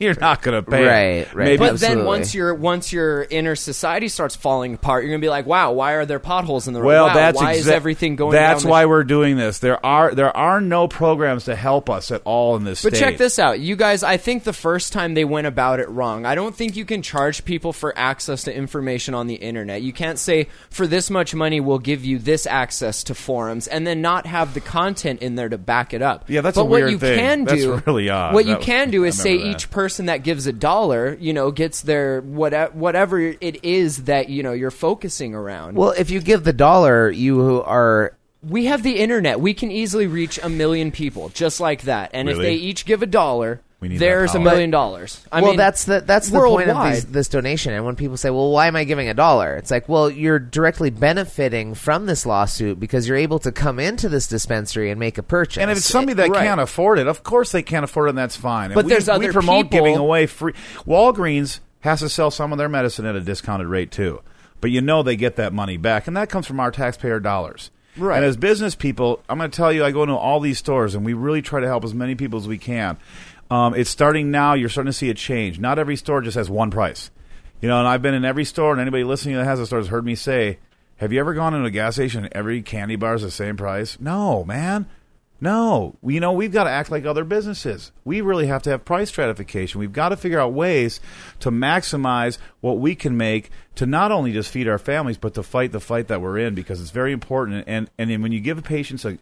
you're 0.00 0.16
not 0.20 0.42
going 0.42 0.64
to 0.64 0.68
pay. 0.68 0.84
Right, 0.84 1.34
right. 1.34 1.44
Maybe 1.44 1.56
But 1.58 1.70
Absolutely. 1.74 1.96
then 1.98 2.06
once 2.06 2.34
your 2.34 2.54
once 2.54 2.92
your 2.92 3.22
inner 3.30 3.54
society 3.54 4.08
starts 4.08 4.34
falling 4.34 4.74
apart, 4.74 5.04
you're 5.04 5.12
gonna 5.12 5.20
be 5.20 5.28
like, 5.28 5.46
"Wow, 5.46 5.72
why 5.72 5.92
are 5.92 6.06
there 6.06 6.18
potholes 6.18 6.66
in 6.66 6.74
the 6.74 6.80
road? 6.80 6.86
Well, 6.88 7.06
wow, 7.08 7.14
that's 7.14 7.36
why 7.36 7.52
is 7.52 7.68
everything 7.68 8.16
going?" 8.16 8.32
That's 8.32 8.64
why 8.64 8.84
sh-" 8.84 8.86
we're 8.86 9.04
doing 9.04 9.36
this. 9.36 9.58
There 9.58 9.84
are 9.84 10.14
there 10.14 10.34
are 10.36 10.60
no 10.60 10.88
programs 10.88 11.44
to 11.44 11.54
help 11.54 11.90
us 11.90 12.10
at 12.10 12.22
all 12.24 12.56
in 12.56 12.64
this 12.64 12.82
But 12.82 12.94
state. 12.96 13.00
check 13.04 13.18
this 13.18 13.38
out, 13.38 13.60
you 13.60 13.76
guys. 13.76 14.02
I 14.02 14.16
think 14.16 14.44
the 14.44 14.52
first 14.54 14.92
time 14.92 15.12
they 15.14 15.24
went 15.26 15.46
about 15.46 15.80
it 15.80 15.88
wrong. 15.90 16.24
I 16.24 16.34
don't 16.34 16.54
think 16.56 16.76
you 16.76 16.86
can 16.86 17.02
charge 17.02 17.44
people 17.44 17.72
for 17.74 17.92
access 17.98 18.44
to 18.44 18.54
information 18.56 19.14
on 19.14 19.26
the 19.26 19.34
internet. 19.34 19.82
You 19.82 19.92
can't 19.92 20.18
say 20.18 20.48
for 20.70 20.86
this 20.86 21.10
much 21.10 21.34
money 21.34 21.60
we'll 21.60 21.78
give 21.78 22.04
you 22.06 22.18
this 22.18 22.46
access 22.46 23.04
to 23.04 23.14
forums, 23.14 23.66
and 23.66 23.86
then 23.86 24.00
not 24.00 24.26
have 24.26 24.54
the 24.54 24.60
content 24.60 25.20
in 25.20 25.34
there 25.34 25.50
to 25.50 25.58
back 25.58 25.92
it 25.92 26.00
up. 26.00 26.24
Yeah, 26.28 26.40
that's 26.40 26.56
but 26.56 26.62
a 26.62 26.64
what 26.64 26.90
you 26.90 26.98
thing. 26.98 27.18
can 27.18 27.44
That's 27.44 27.60
do, 27.60 27.82
really 27.86 28.08
odd. 28.08 28.32
What 28.32 28.46
you 28.46 28.54
That- 28.54 28.62
can 28.62 28.90
do 28.90 29.04
is 29.04 29.18
say 29.20 29.36
that. 29.36 29.44
each 29.46 29.70
person 29.70 29.89
that 30.06 30.22
gives 30.22 30.46
a 30.46 30.52
dollar, 30.52 31.16
you 31.20 31.32
know, 31.32 31.50
gets 31.50 31.82
their 31.82 32.20
whatever 32.20 32.72
whatever 32.72 33.18
it 33.18 33.64
is 33.64 34.04
that 34.04 34.28
you 34.28 34.42
know 34.42 34.52
you're 34.52 34.70
focusing 34.70 35.34
around. 35.34 35.76
well, 35.76 35.94
if 35.96 36.10
you 36.10 36.20
give 36.20 36.44
the 36.44 36.52
dollar, 36.52 37.10
you 37.10 37.62
are 37.62 38.16
we 38.42 38.66
have 38.66 38.82
the 38.82 38.98
internet. 38.98 39.40
We 39.40 39.54
can 39.54 39.70
easily 39.70 40.06
reach 40.06 40.38
a 40.42 40.48
million 40.48 40.90
people 40.92 41.28
just 41.30 41.60
like 41.60 41.82
that. 41.82 42.10
And 42.14 42.28
if 42.28 42.38
they 42.38 42.54
each 42.54 42.84
give 42.86 43.02
a 43.02 43.06
dollar, 43.06 43.60
We 43.80 43.88
need 43.88 43.98
there's 43.98 44.34
a 44.34 44.38
million 44.38 44.70
dollars. 44.70 45.24
I 45.32 45.40
well, 45.40 45.52
mean, 45.52 45.56
that's 45.56 45.86
the 45.86 46.00
that's 46.02 46.28
the 46.28 46.38
point 46.38 46.68
of 46.68 46.76
worldwide. 46.76 46.94
these, 46.96 47.04
this 47.06 47.28
donation. 47.28 47.72
And 47.72 47.86
when 47.86 47.96
people 47.96 48.18
say, 48.18 48.28
"Well, 48.28 48.50
why 48.50 48.66
am 48.66 48.76
I 48.76 48.84
giving 48.84 49.08
a 49.08 49.14
dollar?" 49.14 49.56
It's 49.56 49.70
like, 49.70 49.88
well, 49.88 50.10
you're 50.10 50.38
directly 50.38 50.90
benefiting 50.90 51.74
from 51.74 52.04
this 52.04 52.26
lawsuit 52.26 52.78
because 52.78 53.08
you're 53.08 53.16
able 53.16 53.38
to 53.38 53.50
come 53.52 53.78
into 53.78 54.10
this 54.10 54.26
dispensary 54.28 54.90
and 54.90 55.00
make 55.00 55.16
a 55.16 55.22
purchase. 55.22 55.62
And 55.62 55.70
if 55.70 55.78
it's 55.78 55.86
somebody 55.86 56.12
that 56.14 56.28
Right. 56.28 56.42
can't 56.44 56.60
afford 56.60 56.98
it, 56.98 57.06
of 57.06 57.22
course 57.22 57.52
they 57.52 57.62
can't 57.62 57.84
afford 57.84 58.08
it, 58.08 58.10
and 58.10 58.18
that's 58.18 58.36
fine. 58.36 58.66
And 58.66 58.74
But 58.74 58.84
we, 58.84 58.90
there's 58.90 59.06
we 59.06 59.12
other 59.14 59.32
promote 59.32 59.70
people- 59.70 59.78
giving 59.86 59.96
away 59.96 60.26
free. 60.26 60.52
Walgreens 60.86 61.60
has 61.80 62.00
to 62.00 62.08
sell 62.10 62.30
some 62.30 62.52
of 62.52 62.58
their 62.58 62.68
medicine 62.68 63.06
at 63.06 63.16
a 63.16 63.20
discounted 63.20 63.66
rate 63.68 63.90
too, 63.90 64.20
but 64.60 64.70
you 64.70 64.82
know 64.82 65.02
they 65.02 65.16
get 65.16 65.36
that 65.36 65.54
money 65.54 65.78
back, 65.78 66.06
and 66.06 66.14
that 66.16 66.28
comes 66.28 66.46
from 66.46 66.60
our 66.60 66.70
taxpayer 66.70 67.18
dollars. 67.18 67.70
Right. 67.96 68.16
And 68.16 68.24
as 68.24 68.36
business 68.36 68.74
people, 68.76 69.20
I'm 69.28 69.38
going 69.38 69.50
to 69.50 69.56
tell 69.56 69.72
you, 69.72 69.84
I 69.84 69.90
go 69.90 70.02
into 70.04 70.14
all 70.14 70.38
these 70.38 70.58
stores, 70.58 70.94
and 70.94 71.04
we 71.04 71.12
really 71.12 71.42
try 71.42 71.60
to 71.60 71.66
help 71.66 71.84
as 71.84 71.92
many 71.92 72.14
people 72.14 72.38
as 72.38 72.46
we 72.46 72.56
can. 72.58 72.98
Um, 73.50 73.74
it's 73.74 73.90
starting 73.90 74.30
now. 74.30 74.54
You're 74.54 74.68
starting 74.68 74.92
to 74.92 74.96
see 74.96 75.10
a 75.10 75.14
change. 75.14 75.58
Not 75.58 75.78
every 75.78 75.96
store 75.96 76.20
just 76.20 76.36
has 76.36 76.48
one 76.48 76.70
price. 76.70 77.10
You 77.60 77.68
know, 77.68 77.78
and 77.78 77.88
I've 77.88 78.02
been 78.02 78.14
in 78.14 78.24
every 78.24 78.44
store, 78.44 78.72
and 78.72 78.80
anybody 78.80 79.04
listening 79.04 79.36
that 79.36 79.44
has 79.44 79.60
a 79.60 79.66
store 79.66 79.80
has 79.80 79.88
heard 79.88 80.04
me 80.04 80.14
say, 80.14 80.58
"Have 80.96 81.12
you 81.12 81.20
ever 81.20 81.34
gone 81.34 81.52
into 81.54 81.66
a 81.66 81.70
gas 81.70 81.94
station 81.94 82.24
and 82.24 82.32
every 82.32 82.62
candy 82.62 82.96
bar 82.96 83.14
is 83.14 83.22
the 83.22 83.30
same 83.30 83.56
price?" 83.56 83.98
No, 84.00 84.44
man. 84.44 84.86
No, 85.42 85.96
you 86.04 86.20
know 86.20 86.32
we've 86.32 86.52
got 86.52 86.64
to 86.64 86.70
act 86.70 86.90
like 86.90 87.06
other 87.06 87.24
businesses. 87.24 87.92
We 88.04 88.20
really 88.20 88.46
have 88.48 88.62
to 88.64 88.70
have 88.70 88.84
price 88.84 89.08
stratification. 89.08 89.80
We've 89.80 89.92
got 89.92 90.10
to 90.10 90.16
figure 90.16 90.38
out 90.38 90.52
ways 90.52 91.00
to 91.40 91.50
maximize 91.50 92.36
what 92.60 92.78
we 92.78 92.94
can 92.94 93.16
make 93.16 93.50
to 93.76 93.86
not 93.86 94.12
only 94.12 94.32
just 94.32 94.50
feed 94.50 94.68
our 94.68 94.78
families, 94.78 95.16
but 95.16 95.32
to 95.34 95.42
fight 95.42 95.72
the 95.72 95.80
fight 95.80 96.08
that 96.08 96.20
we're 96.20 96.36
in 96.36 96.54
because 96.54 96.82
it's 96.82 96.90
very 96.90 97.12
important. 97.12 97.64
And 97.66 97.90
and 97.96 98.10
then 98.10 98.20
when 98.20 98.32
you 98.32 98.40
give 98.40 98.62
patients 98.62 99.06
a 99.06 99.16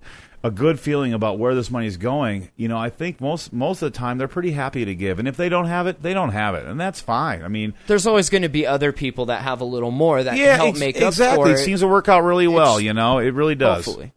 a 0.45 0.51
good 0.53 0.79
feeling 0.79 1.13
about 1.13 1.39
where 1.39 1.55
this 1.55 1.71
money 1.71 1.87
is 1.89 1.97
going, 1.97 2.51
you 2.57 2.69
know, 2.69 2.79
I 2.79 2.91
think 2.91 3.21
most 3.21 3.53
most 3.53 3.83
of 3.83 3.93
the 3.93 3.99
time 3.99 4.19
they're 4.19 4.29
pretty 4.29 4.53
happy 4.53 4.85
to 4.85 4.95
give. 4.95 5.19
And 5.19 5.27
if 5.27 5.37
they 5.37 5.49
don't 5.49 5.67
have 5.67 5.87
it, 5.89 6.01
they 6.03 6.15
don't 6.15 6.31
have 6.31 6.55
it, 6.55 6.65
and 6.67 6.79
that's 6.79 7.01
fine. 7.01 7.43
I 7.43 7.49
mean, 7.49 7.75
there's 7.89 8.07
always 8.07 8.31
going 8.31 8.43
to 8.43 8.49
be 8.49 8.67
other 8.67 8.93
people 8.93 9.27
that 9.27 9.43
have 9.43 9.61
a 9.61 9.65
little 9.65 9.91
more 9.91 10.23
that 10.23 10.37
yeah, 10.37 10.53
can 10.53 10.57
help 10.59 10.69
ex- 10.71 10.79
make 10.81 10.97
exactly. 10.97 11.43
up 11.43 11.47
for 11.49 11.51
It 11.51 11.61
it. 11.61 11.65
seems 11.65 11.81
to 11.81 11.89
work 11.89 12.09
out 12.09 12.21
really 12.23 12.47
well. 12.47 12.75
It's- 12.77 12.83
You 12.85 12.95
know, 12.95 13.19
it 13.19 13.35
really 13.35 13.57
does. 13.57 13.85
Hopefully. 13.87 14.13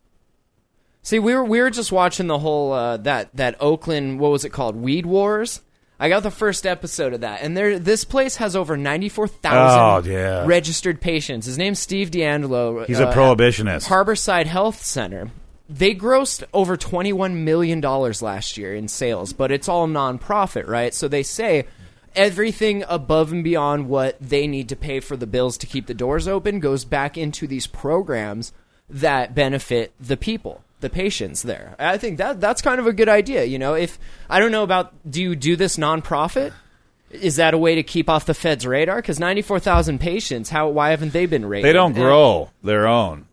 See, 1.04 1.18
we 1.18 1.34
were 1.34 1.44
we 1.44 1.60
were 1.60 1.72
just 1.72 1.92
watching 1.92 2.28
the 2.28 2.38
whole 2.38 2.74
uh, 2.74 2.98
that 2.98 3.36
that 3.36 3.56
Oakland 3.60 4.20
what 4.20 4.32
was 4.32 4.46
it 4.46 4.50
called 4.52 4.76
Weed 4.76 5.06
Wars. 5.08 5.62
I 6.00 6.10
got 6.10 6.22
the 6.24 6.32
first 6.32 6.66
episode 6.68 7.14
of 7.14 7.22
that, 7.22 7.42
and 7.42 7.56
there 7.58 7.80
this 7.80 8.06
place 8.06 8.36
has 8.38 8.56
over 8.56 8.78
ninety 8.78 9.10
four 9.10 9.28
thousand 9.28 10.12
Oh, 10.14 10.16
yeah. 10.16 10.46
registered 10.46 11.02
patients. 11.02 11.48
His 11.48 11.58
name's 11.58 11.80
Steve 11.80 12.12
DeAngelo. 12.12 12.86
He's 12.86 13.00
a 13.00 13.08
uh, 13.08 13.14
prohibitionist. 13.16 13.88
Harborside 13.88 14.46
Health 14.46 14.84
Center. 14.84 15.32
They 15.72 15.96
grossed 15.96 16.44
over 16.54 16.76
$21 16.76 17.34
million 17.34 17.80
last 17.80 18.58
year 18.58 18.76
in 18.76 18.90
sales, 18.90 19.32
but 19.32 19.52
it's 19.54 19.70
all 19.70 19.88
nonprofit, 19.88 20.68
right? 20.68 20.94
So 20.94 21.08
they 21.08 21.24
say 21.24 21.66
everything 22.14 22.84
above 22.90 23.32
and 23.32 23.42
beyond 23.42 23.88
what 23.88 24.18
they 24.20 24.48
need 24.48 24.68
to 24.68 24.76
pay 24.76 25.00
for 25.00 25.16
the 25.16 25.26
bills 25.26 25.58
to 25.60 25.68
keep 25.68 25.88
the 25.88 25.94
doors 25.94 26.28
open 26.28 26.60
goes 26.60 26.84
back 26.84 27.18
into 27.18 27.48
these 27.48 27.68
programs 27.68 28.52
that 28.90 29.34
benefit 29.34 29.94
the 29.98 30.18
people, 30.18 30.62
the 30.82 30.90
patients 30.90 31.42
there. 31.44 31.74
I 31.80 31.98
think 31.98 32.18
that 32.18 32.42
that's 32.42 32.62
kind 32.62 32.82
of 32.82 32.88
a 32.88 32.92
good 32.92 33.08
idea, 33.08 33.46
you 33.46 33.58
know. 33.58 33.74
If 33.74 33.98
I 34.30 34.40
don't 34.40 34.52
know 34.52 34.64
about 34.64 34.94
do 35.10 35.22
you 35.22 35.38
do 35.38 35.56
this 35.56 35.78
nonprofit? 35.78 36.52
Is 37.12 37.38
that 37.38 37.54
a 37.54 37.58
way 37.58 37.76
to 37.76 37.84
keep 37.84 38.10
off 38.10 38.26
the 38.26 38.34
Fed's 38.34 38.68
radar? 38.68 38.98
Because 38.98 39.20
ninety-four 39.20 39.60
thousand 39.60 40.00
patients, 40.00 40.50
how? 40.50 40.68
Why 40.68 40.90
haven't 40.90 41.14
they 41.14 41.26
been 41.26 41.46
rated? 41.46 41.66
They 41.66 41.74
don't 41.74 41.94
grow 41.94 42.50
their 42.62 42.88
own. 42.88 43.28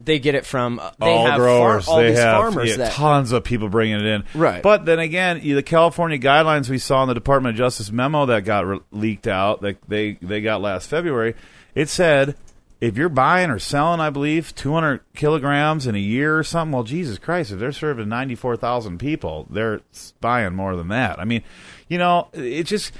They 0.00 0.18
get 0.18 0.34
it 0.34 0.46
from 0.46 0.78
uh, 0.78 0.90
they 0.98 1.06
all 1.06 1.26
have 1.26 1.38
growers. 1.38 1.84
far, 1.84 1.94
all 1.94 2.00
they 2.00 2.10
these 2.10 2.18
have 2.18 2.36
farmers 2.36 2.70
yeah, 2.70 2.76
that 2.76 2.92
tons 2.92 3.32
of 3.32 3.44
people 3.44 3.68
bringing 3.68 4.00
it 4.00 4.06
in. 4.06 4.24
Right. 4.34 4.62
But 4.62 4.84
then 4.86 4.98
again, 4.98 5.40
the 5.40 5.62
California 5.62 6.18
guidelines 6.18 6.68
we 6.68 6.78
saw 6.78 7.02
in 7.02 7.08
the 7.08 7.14
Department 7.14 7.54
of 7.54 7.58
Justice 7.58 7.90
memo 7.90 8.26
that 8.26 8.44
got 8.44 8.66
re- 8.66 8.80
leaked 8.90 9.26
out 9.26 9.60
that 9.62 9.78
they 9.88 10.18
they 10.22 10.40
got 10.40 10.60
last 10.60 10.88
February, 10.88 11.34
it 11.74 11.88
said 11.88 12.36
if 12.80 12.96
you're 12.96 13.10
buying 13.10 13.50
or 13.50 13.58
selling, 13.58 14.00
I 14.00 14.08
believe, 14.08 14.54
200 14.54 15.00
kilograms 15.14 15.86
in 15.86 15.94
a 15.94 15.98
year 15.98 16.38
or 16.38 16.42
something, 16.42 16.72
well, 16.72 16.82
Jesus 16.82 17.18
Christ, 17.18 17.52
if 17.52 17.58
they're 17.58 17.72
serving 17.72 18.08
94,000 18.08 18.98
people, 18.98 19.46
they're 19.50 19.82
buying 20.20 20.54
more 20.54 20.76
than 20.76 20.88
that. 20.88 21.18
I 21.18 21.24
mean, 21.26 21.42
you 21.88 21.98
know, 21.98 22.28
it 22.32 22.64
just 22.64 22.92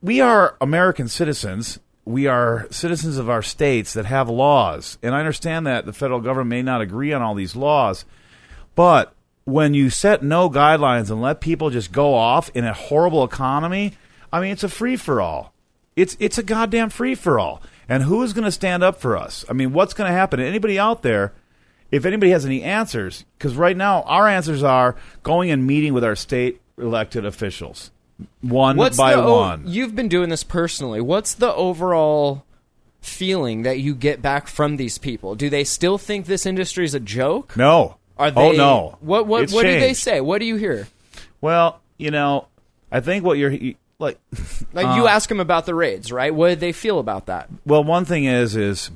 we 0.00 0.20
are 0.20 0.56
American 0.60 1.08
citizens. 1.08 1.78
We 2.06 2.28
are 2.28 2.66
citizens 2.70 3.18
of 3.18 3.28
our 3.28 3.42
states 3.42 3.92
that 3.92 4.06
have 4.06 4.30
laws, 4.30 4.96
and 5.02 5.14
I 5.14 5.18
understand 5.18 5.66
that 5.66 5.84
the 5.84 5.92
federal 5.92 6.20
government 6.20 6.48
may 6.50 6.62
not 6.62 6.80
agree 6.80 7.12
on 7.12 7.20
all 7.20 7.34
these 7.34 7.56
laws, 7.56 8.04
But 8.76 9.14
when 9.44 9.74
you 9.74 9.90
set 9.90 10.22
no 10.22 10.48
guidelines 10.48 11.10
and 11.10 11.20
let 11.20 11.40
people 11.40 11.70
just 11.70 11.90
go 11.90 12.14
off 12.14 12.50
in 12.54 12.64
a 12.64 12.74
horrible 12.74 13.24
economy, 13.24 13.94
I 14.32 14.40
mean, 14.40 14.52
it's 14.52 14.62
a 14.64 14.68
free 14.68 14.96
for 14.96 15.20
all. 15.20 15.52
It's 15.96 16.16
it's 16.20 16.38
a 16.38 16.42
goddamn 16.42 16.90
free 16.90 17.14
for 17.16 17.40
all. 17.40 17.62
And 17.88 18.02
who 18.02 18.22
is 18.22 18.32
going 18.32 18.44
to 18.44 18.52
stand 18.52 18.82
up 18.84 19.00
for 19.00 19.16
us? 19.16 19.44
I 19.48 19.54
mean, 19.54 19.72
what's 19.72 19.94
going 19.94 20.08
to 20.10 20.16
happen? 20.16 20.40
Anybody 20.40 20.78
out 20.78 21.02
there? 21.02 21.32
If 21.90 22.04
anybody 22.04 22.32
has 22.32 22.44
any 22.44 22.62
answers, 22.62 23.24
because 23.38 23.56
right 23.56 23.76
now 23.76 24.02
our 24.02 24.28
answers 24.28 24.62
are 24.62 24.96
going 25.22 25.50
and 25.50 25.66
meeting 25.66 25.94
with 25.94 26.04
our 26.04 26.16
state 26.16 26.60
elected 26.76 27.24
officials, 27.24 27.92
one 28.40 28.76
What's 28.76 28.96
by 28.96 29.14
the 29.14 29.22
one. 29.22 29.64
You've 29.66 29.94
been 29.94 30.08
doing 30.08 30.28
this 30.28 30.44
personally. 30.44 31.00
What's 31.00 31.34
the 31.34 31.52
overall 31.54 32.44
feeling 33.00 33.62
that 33.62 33.78
you 33.78 33.94
get 33.94 34.22
back 34.22 34.48
from 34.48 34.76
these 34.76 34.98
people? 34.98 35.34
Do 35.34 35.48
they 35.50 35.64
still 35.64 35.98
think 35.98 36.26
this 36.26 36.46
industry 36.46 36.84
is 36.84 36.94
a 36.94 37.00
joke? 37.00 37.56
no. 37.56 37.96
Are 38.18 38.30
they? 38.30 38.40
oh 38.40 38.52
no. 38.52 38.96
What 39.00 39.26
what 39.26 39.42
It's 39.42 39.52
what 39.52 39.64
do 39.64 39.78
they 39.78 39.92
say? 39.92 40.22
What 40.22 40.38
do 40.38 40.46
you 40.46 40.56
hear? 40.56 40.88
Well, 41.42 41.80
you 41.98 42.10
know, 42.10 42.48
I 42.90 43.00
think 43.00 43.24
what 43.24 43.38
you're 43.38 43.52
like. 43.98 44.18
Like 44.72 44.86
Uh, 44.86 44.96
you 44.96 45.06
ask 45.06 45.28
them 45.28 45.40
about 45.40 45.64
the 45.64 45.74
raids, 45.74 46.12
right? 46.12 46.34
What 46.34 46.48
did 46.48 46.60
they 46.60 46.72
feel 46.72 46.98
about 46.98 47.26
that? 47.26 47.48
Well, 47.64 47.82
one 47.84 48.04
thing 48.04 48.24
is, 48.24 48.56
is 48.56 48.90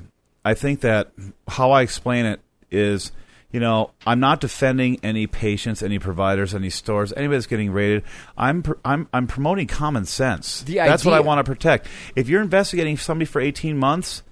I 0.45 0.53
think 0.53 0.81
that 0.81 1.11
how 1.47 1.71
I 1.71 1.81
explain 1.81 2.25
it 2.25 2.39
is, 2.69 3.11
you 3.51 3.59
know, 3.59 3.91
I'm 4.07 4.19
not 4.19 4.39
defending 4.39 4.99
any 5.03 5.27
patients, 5.27 5.83
any 5.83 5.99
providers, 5.99 6.55
any 6.55 6.69
stores, 6.69 7.11
anybody 7.13 7.37
that's 7.37 7.47
getting 7.47 7.71
raided. 7.71 8.03
I'm 8.37 8.63
pr- 8.63 8.73
I'm 8.85 9.07
I'm 9.13 9.27
promoting 9.27 9.67
common 9.67 10.05
sense. 10.05 10.61
The 10.63 10.75
That's 10.75 11.03
what 11.03 11.13
I 11.13 11.19
want 11.19 11.39
to 11.39 11.43
protect. 11.43 11.87
If 12.15 12.29
you're 12.29 12.41
investigating 12.41 12.97
somebody 12.97 13.25
for 13.25 13.41
18 13.41 13.77
months, 13.77 14.23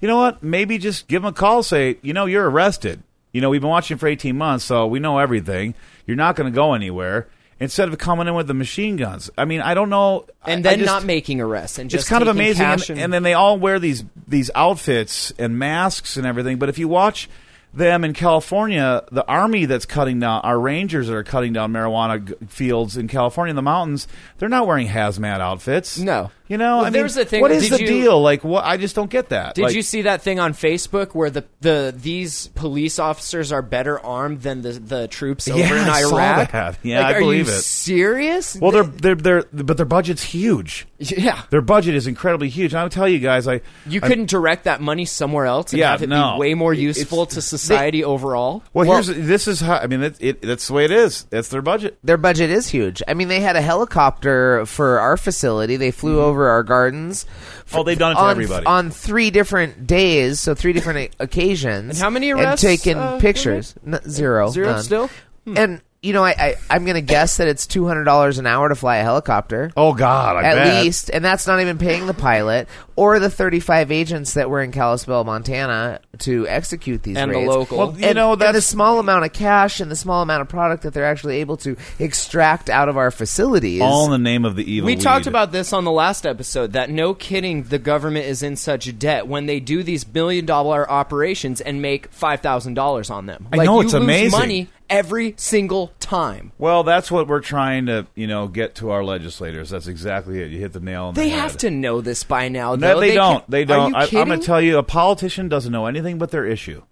you 0.00 0.08
know 0.08 0.16
what? 0.16 0.42
Maybe 0.42 0.78
just 0.78 1.06
give 1.06 1.22
them 1.22 1.30
a 1.30 1.32
call. 1.32 1.62
Say, 1.62 1.98
you 2.02 2.12
know, 2.12 2.26
you're 2.26 2.48
arrested. 2.48 3.02
You 3.32 3.40
know, 3.40 3.50
we've 3.50 3.60
been 3.60 3.70
watching 3.70 3.96
for 3.96 4.06
18 4.06 4.36
months, 4.36 4.64
so 4.64 4.86
we 4.86 5.00
know 5.00 5.18
everything. 5.18 5.74
You're 6.06 6.16
not 6.16 6.36
going 6.36 6.52
to 6.52 6.54
go 6.54 6.74
anywhere. 6.74 7.28
Instead 7.60 7.88
of 7.88 7.96
coming 7.98 8.26
in 8.26 8.34
with 8.34 8.48
the 8.48 8.54
machine 8.54 8.96
guns, 8.96 9.30
I 9.38 9.44
mean, 9.44 9.60
I 9.60 9.74
don't 9.74 9.88
know. 9.88 10.26
And 10.44 10.64
then 10.64 10.80
just- 10.80 10.86
not 10.90 11.04
making 11.04 11.40
arrests 11.40 11.78
and 11.78 11.88
just 11.88 12.02
it's 12.02 12.08
kind 12.08 12.22
of 12.22 12.28
amazing, 12.28 12.66
and, 12.66 12.98
and 12.98 13.12
then 13.12 13.22
they 13.22 13.34
all 13.34 13.56
wear 13.58 13.78
these 13.78 14.04
these 14.26 14.50
outfits 14.56 15.32
and 15.38 15.58
masks 15.58 16.16
and 16.16 16.26
everything. 16.26 16.58
But 16.58 16.68
if 16.68 16.78
you 16.78 16.88
watch 16.88 17.28
them 17.76 18.04
in 18.04 18.12
California, 18.12 19.02
the 19.10 19.24
army 19.26 19.64
that's 19.66 19.86
cutting 19.86 20.20
down 20.20 20.40
our 20.42 20.58
rangers 20.58 21.08
that 21.08 21.14
are 21.14 21.24
cutting 21.24 21.52
down 21.52 21.72
marijuana 21.72 22.26
g- 22.26 22.34
fields 22.46 22.96
in 22.96 23.08
California 23.08 23.50
in 23.50 23.56
the 23.56 23.62
mountains, 23.62 24.06
they're 24.38 24.48
not 24.48 24.66
wearing 24.66 24.88
hazmat 24.88 25.40
outfits. 25.40 25.98
No. 25.98 26.30
You 26.54 26.58
know, 26.58 26.76
Well, 26.76 26.84
I 26.84 26.90
mean, 26.90 26.92
there's 26.92 27.14
the 27.16 27.24
thing- 27.24 27.40
What 27.40 27.50
is 27.50 27.68
the 27.68 27.80
you- 27.80 27.86
deal? 27.86 28.22
Like, 28.22 28.44
what? 28.44 28.64
I 28.64 28.76
just 28.76 28.94
don't 28.94 29.10
get 29.10 29.30
that. 29.30 29.56
Did 29.56 29.62
Like, 29.62 29.74
you 29.74 29.82
see 29.82 30.02
that 30.02 30.22
thing 30.22 30.38
on 30.38 30.54
Facebook 30.54 31.12
where 31.12 31.30
the, 31.30 31.44
the 31.60 31.92
these 31.96 32.46
police 32.54 33.00
officers 33.00 33.50
are 33.50 33.60
better 33.60 33.98
armed 33.98 34.42
than 34.42 34.62
the 34.62 34.72
the 34.72 35.08
troops 35.08 35.48
over 35.48 35.58
Yeah, 35.58 35.82
in 35.82 35.88
I 35.88 36.02
saw 36.02 36.16
Iraq? 36.16 36.52
that. 36.52 36.78
Yeah, 36.84 37.00
Like, 37.00 37.06
I 37.14 37.18
are 37.18 37.20
believe 37.20 37.46
you 37.48 37.52
it. 37.52 37.62
Serious? 37.62 38.56
Well, 38.56 38.70
they're, 38.70 38.84
they're 38.84 39.14
they're 39.16 39.42
but 39.64 39.76
their 39.76 39.86
budget's 39.86 40.22
huge. 40.22 40.86
yeah. 40.98 41.42
Their 41.50 41.60
budget 41.60 41.96
is 41.96 42.06
incredibly 42.06 42.48
huge. 42.48 42.72
And 42.72 42.80
I'll 42.80 42.88
tell 42.88 43.08
you 43.08 43.18
guys, 43.18 43.48
I 43.48 43.60
You 43.86 44.00
I- 44.02 44.06
couldn't 44.08 44.30
direct 44.30 44.64
that 44.64 44.80
money 44.80 45.04
somewhere 45.06 45.46
else 45.46 45.72
and 45.72 45.80
Yeah, 45.80 45.90
have 45.90 46.02
it 46.02 46.08
no. 46.08 46.34
be 46.34 46.38
way 46.40 46.54
more 46.54 46.72
It's- 46.72 46.98
useful 46.98 47.26
to 47.26 47.42
society 47.42 48.04
overall. 48.04 48.62
Well, 48.72 48.86
here's 48.90 49.08
this 49.08 49.48
is 49.48 49.60
how 49.60 49.76
I 49.78 49.86
mean 49.88 50.02
it, 50.04 50.16
it, 50.20 50.42
that's 50.42 50.68
the 50.68 50.72
way 50.74 50.84
it 50.84 50.92
is. 50.92 51.24
That's 51.30 51.48
their 51.48 51.62
budget. 51.62 51.98
their 52.04 52.16
budget 52.16 52.50
is 52.50 52.68
huge. 52.68 53.02
I 53.08 53.14
mean, 53.14 53.28
they 53.28 53.40
had 53.40 53.56
a 53.56 53.60
helicopter 53.62 54.64
for 54.66 55.00
our 55.00 55.16
facility. 55.16 55.76
They 55.76 55.90
flew 55.90 56.16
mm-hmm. 56.16 56.24
over 56.24 56.43
our 56.48 56.62
gardens. 56.62 57.26
Oh, 57.72 57.82
they've 57.82 57.98
done 57.98 58.12
it 58.12 58.14
to 58.16 58.20
on, 58.20 58.30
everybody. 58.30 58.66
on 58.66 58.90
three 58.90 59.30
different 59.30 59.86
days, 59.86 60.40
so 60.40 60.54
three 60.54 60.72
different 60.72 61.14
occasions. 61.20 61.90
And 61.90 61.98
how 61.98 62.10
many 62.10 62.30
arrests, 62.30 62.62
And 62.64 62.78
taken 62.78 62.98
uh, 62.98 63.18
pictures. 63.18 63.74
N- 63.86 64.00
zero. 64.08 64.50
Zero 64.50 64.72
none. 64.72 64.82
still? 64.82 65.10
And 65.46 65.80
you 66.04 66.12
know, 66.12 66.22
I, 66.22 66.34
I 66.38 66.56
I'm 66.68 66.84
going 66.84 66.96
to 66.96 67.00
guess 67.00 67.38
that 67.38 67.48
it's 67.48 67.66
two 67.66 67.86
hundred 67.86 68.04
dollars 68.04 68.38
an 68.38 68.46
hour 68.46 68.68
to 68.68 68.74
fly 68.74 68.98
a 68.98 69.02
helicopter. 69.02 69.70
Oh 69.76 69.94
God, 69.94 70.36
I 70.36 70.48
at 70.48 70.54
bet. 70.54 70.84
least, 70.84 71.10
and 71.10 71.24
that's 71.24 71.46
not 71.46 71.60
even 71.60 71.78
paying 71.78 72.06
the 72.06 72.14
pilot 72.14 72.68
or 72.96 73.18
the 73.18 73.30
35 73.30 73.90
agents 73.90 74.34
that 74.34 74.48
were 74.48 74.62
in 74.62 74.70
Kalispell, 74.70 75.24
Montana, 75.24 76.00
to 76.20 76.46
execute 76.46 77.02
these 77.02 77.16
And 77.16 77.32
the 77.32 77.38
local. 77.40 77.78
Well, 77.78 77.98
you 77.98 78.06
and, 78.06 78.16
know, 78.16 78.34
and 78.34 78.54
the 78.54 78.60
small 78.60 79.00
amount 79.00 79.24
of 79.24 79.32
cash 79.32 79.80
and 79.80 79.90
the 79.90 79.96
small 79.96 80.22
amount 80.22 80.42
of 80.42 80.48
product 80.48 80.84
that 80.84 80.94
they're 80.94 81.04
actually 81.06 81.38
able 81.38 81.56
to 81.58 81.76
extract 81.98 82.70
out 82.70 82.88
of 82.88 82.96
our 82.96 83.10
facilities. 83.10 83.80
All 83.80 84.04
in 84.04 84.10
the 84.10 84.18
name 84.18 84.44
of 84.44 84.56
the 84.56 84.70
evil. 84.70 84.86
We 84.86 84.94
weed. 84.94 85.02
talked 85.02 85.26
about 85.26 85.50
this 85.50 85.72
on 85.72 85.84
the 85.84 85.90
last 85.90 86.24
episode 86.24 86.72
that 86.72 86.90
no 86.90 87.14
kidding, 87.14 87.64
the 87.64 87.78
government 87.78 88.26
is 88.26 88.42
in 88.42 88.56
such 88.56 88.96
debt 88.98 89.26
when 89.26 89.46
they 89.46 89.58
do 89.58 89.82
these 89.82 90.04
billion 90.04 90.46
dollar 90.46 90.88
operations 90.88 91.60
and 91.60 91.82
make 91.82 92.12
five 92.12 92.40
thousand 92.40 92.74
dollars 92.74 93.10
on 93.10 93.26
them. 93.26 93.48
I 93.52 93.56
like, 93.56 93.66
know, 93.66 93.80
you 93.80 93.86
it's 93.86 93.94
lose 93.94 94.02
amazing. 94.02 94.30
money 94.38 94.68
every 94.90 95.34
single 95.36 95.92
time. 96.00 96.52
Well, 96.58 96.82
that's 96.84 97.10
what 97.10 97.26
we're 97.28 97.40
trying 97.40 97.86
to, 97.86 98.06
you 98.14 98.26
know, 98.26 98.48
get 98.48 98.74
to 98.76 98.90
our 98.90 99.02
legislators. 99.04 99.70
That's 99.70 99.86
exactly 99.88 100.40
it. 100.40 100.50
You 100.50 100.58
hit 100.60 100.72
the 100.72 100.80
nail 100.80 101.04
on 101.06 101.14
the 101.14 101.20
They 101.22 101.28
head. 101.30 101.40
have 101.40 101.56
to 101.58 101.70
know 101.70 102.00
this 102.00 102.24
by 102.24 102.48
now. 102.48 102.74
No, 102.74 102.94
though. 102.94 103.00
they, 103.00 103.14
don't. 103.14 103.50
They 103.50 103.64
don't. 103.64 103.94
I, 103.94 104.04
I'm 104.04 104.10
going 104.28 104.40
to 104.40 104.46
tell 104.46 104.60
you, 104.60 104.78
a 104.78 104.82
politician 104.82 105.48
doesn't 105.48 105.72
know 105.72 105.86
anything 105.86 106.18
but 106.18 106.30
their 106.30 106.44
issue. 106.46 106.82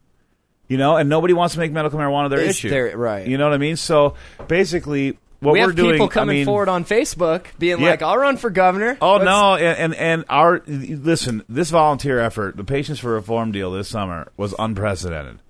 You 0.69 0.79
know, 0.79 0.97
and 0.97 1.09
nobody 1.09 1.35
wants 1.35 1.55
to 1.55 1.61
make 1.61 1.71
medical 1.73 1.99
marijuana 1.99 2.31
their 2.31 2.41
Is 2.41 2.51
issue. 2.51 2.71
their- 2.71 2.97
right. 2.97 3.27
You 3.27 3.37
know 3.37 3.45
what 3.45 3.53
I 3.53 3.59
mean? 3.59 3.77
So 3.77 4.15
basically, 4.49 5.19
what 5.41 5.53
we 5.53 5.61
are 5.61 5.67
have 5.67 5.77
doing. 5.77 5.93
people 5.93 6.09
coming 6.09 6.37
I 6.37 6.39
mean, 6.39 6.47
forward 6.47 6.69
on 6.71 6.85
Facebook 6.87 7.47
being 7.59 7.81
Yeah. 7.81 7.91
like, 7.91 8.01
"I'll 8.01 8.17
run 8.17 8.37
for 8.39 8.49
governor." 8.49 8.97
Oh 9.03 9.15
What's- 9.15 9.25
no, 9.25 9.57
and, 9.57 9.79
and 9.79 9.95
and 9.97 10.25
our 10.31 10.63
listen, 10.67 11.43
this 11.49 11.69
volunteer 11.71 12.21
effort, 12.21 12.57
the 12.57 12.65
Patients 12.65 13.01
for 13.01 13.13
Reform 13.13 13.53
deal 13.53 13.71
this 13.73 13.89
summer 13.89 14.31
was 14.39 14.55
unprecedented. 14.59 15.41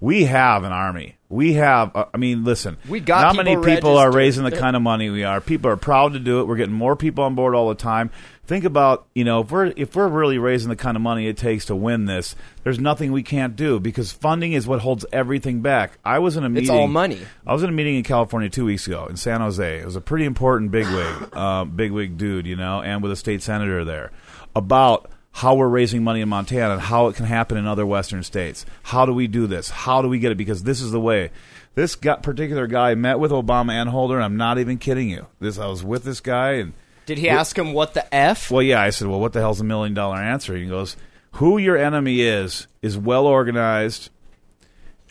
We 0.00 0.26
have 0.26 0.62
an 0.64 0.72
army. 0.72 1.16
We 1.28 1.54
have. 1.54 1.94
Uh, 1.94 2.04
I 2.14 2.16
mean, 2.18 2.44
listen. 2.44 2.76
We 2.88 3.00
got 3.00 3.22
not 3.22 3.44
people 3.44 3.60
many 3.62 3.74
people 3.76 3.96
are 3.98 4.10
raising 4.12 4.44
the 4.44 4.50
They're- 4.50 4.60
kind 4.60 4.76
of 4.76 4.82
money 4.82 5.10
we 5.10 5.24
are. 5.24 5.40
People 5.40 5.70
are 5.70 5.76
proud 5.76 6.12
to 6.12 6.18
do 6.20 6.40
it. 6.40 6.46
We're 6.46 6.56
getting 6.56 6.74
more 6.74 6.94
people 6.96 7.24
on 7.24 7.34
board 7.34 7.54
all 7.54 7.68
the 7.68 7.74
time. 7.74 8.10
Think 8.46 8.64
about 8.64 9.06
you 9.14 9.24
know 9.24 9.40
if 9.40 9.50
we're 9.50 9.72
if 9.76 9.94
we're 9.94 10.08
really 10.08 10.38
raising 10.38 10.70
the 10.70 10.76
kind 10.76 10.96
of 10.96 11.02
money 11.02 11.26
it 11.26 11.36
takes 11.36 11.66
to 11.66 11.76
win 11.76 12.06
this, 12.06 12.34
there's 12.64 12.78
nothing 12.78 13.12
we 13.12 13.22
can't 13.22 13.56
do 13.56 13.78
because 13.80 14.10
funding 14.12 14.52
is 14.52 14.66
what 14.66 14.80
holds 14.80 15.04
everything 15.12 15.60
back. 15.60 15.98
I 16.04 16.20
was 16.20 16.36
in 16.36 16.44
a 16.44 16.48
meeting. 16.48 16.62
It's 16.62 16.70
all 16.70 16.86
money. 16.88 17.18
I 17.46 17.52
was 17.52 17.62
in 17.62 17.68
a 17.68 17.72
meeting 17.72 17.96
in 17.96 18.04
California 18.04 18.48
two 18.48 18.64
weeks 18.64 18.86
ago 18.86 19.06
in 19.10 19.16
San 19.16 19.40
Jose. 19.42 19.80
It 19.80 19.84
was 19.84 19.96
a 19.96 20.00
pretty 20.00 20.24
important 20.24 20.70
bigwig, 20.70 21.28
uh, 21.34 21.64
bigwig 21.64 22.16
dude, 22.16 22.46
you 22.46 22.56
know, 22.56 22.80
and 22.80 23.02
with 23.02 23.12
a 23.12 23.16
state 23.16 23.42
senator 23.42 23.84
there 23.84 24.12
about 24.56 25.10
how 25.32 25.54
we're 25.54 25.68
raising 25.68 26.02
money 26.02 26.20
in 26.20 26.28
Montana 26.28 26.72
and 26.74 26.82
how 26.82 27.06
it 27.08 27.16
can 27.16 27.26
happen 27.26 27.56
in 27.56 27.66
other 27.66 27.86
Western 27.86 28.22
states. 28.22 28.66
How 28.84 29.06
do 29.06 29.12
we 29.12 29.26
do 29.26 29.46
this? 29.46 29.70
How 29.70 30.02
do 30.02 30.08
we 30.08 30.18
get 30.18 30.32
it? 30.32 30.36
Because 30.36 30.62
this 30.64 30.80
is 30.80 30.90
the 30.90 31.00
way. 31.00 31.30
This 31.74 31.94
particular 31.94 32.66
guy 32.66 32.94
met 32.94 33.20
with 33.20 33.30
Obama 33.30 33.72
and 33.72 33.88
Holder. 33.90 34.16
And 34.16 34.24
I'm 34.24 34.36
not 34.36 34.58
even 34.58 34.78
kidding 34.78 35.08
you. 35.08 35.26
This 35.38 35.58
I 35.58 35.66
was 35.66 35.84
with 35.84 36.02
this 36.02 36.20
guy 36.20 36.52
and 36.54 36.72
Did 37.06 37.18
he 37.18 37.28
ask 37.28 37.56
him 37.56 37.72
what 37.72 37.94
the 37.94 38.12
f? 38.12 38.50
well, 38.50 38.62
yeah, 38.62 38.80
I 38.82 38.90
said, 38.90 39.06
well, 39.06 39.20
what 39.20 39.32
the 39.32 39.40
hell's 39.40 39.60
a 39.60 39.64
million 39.64 39.94
dollar 39.94 40.16
answer? 40.16 40.56
He 40.56 40.66
goes, 40.66 40.96
who 41.32 41.56
your 41.58 41.76
enemy 41.76 42.20
is 42.22 42.66
is 42.82 42.98
well 42.98 43.26
organized, 43.26 44.10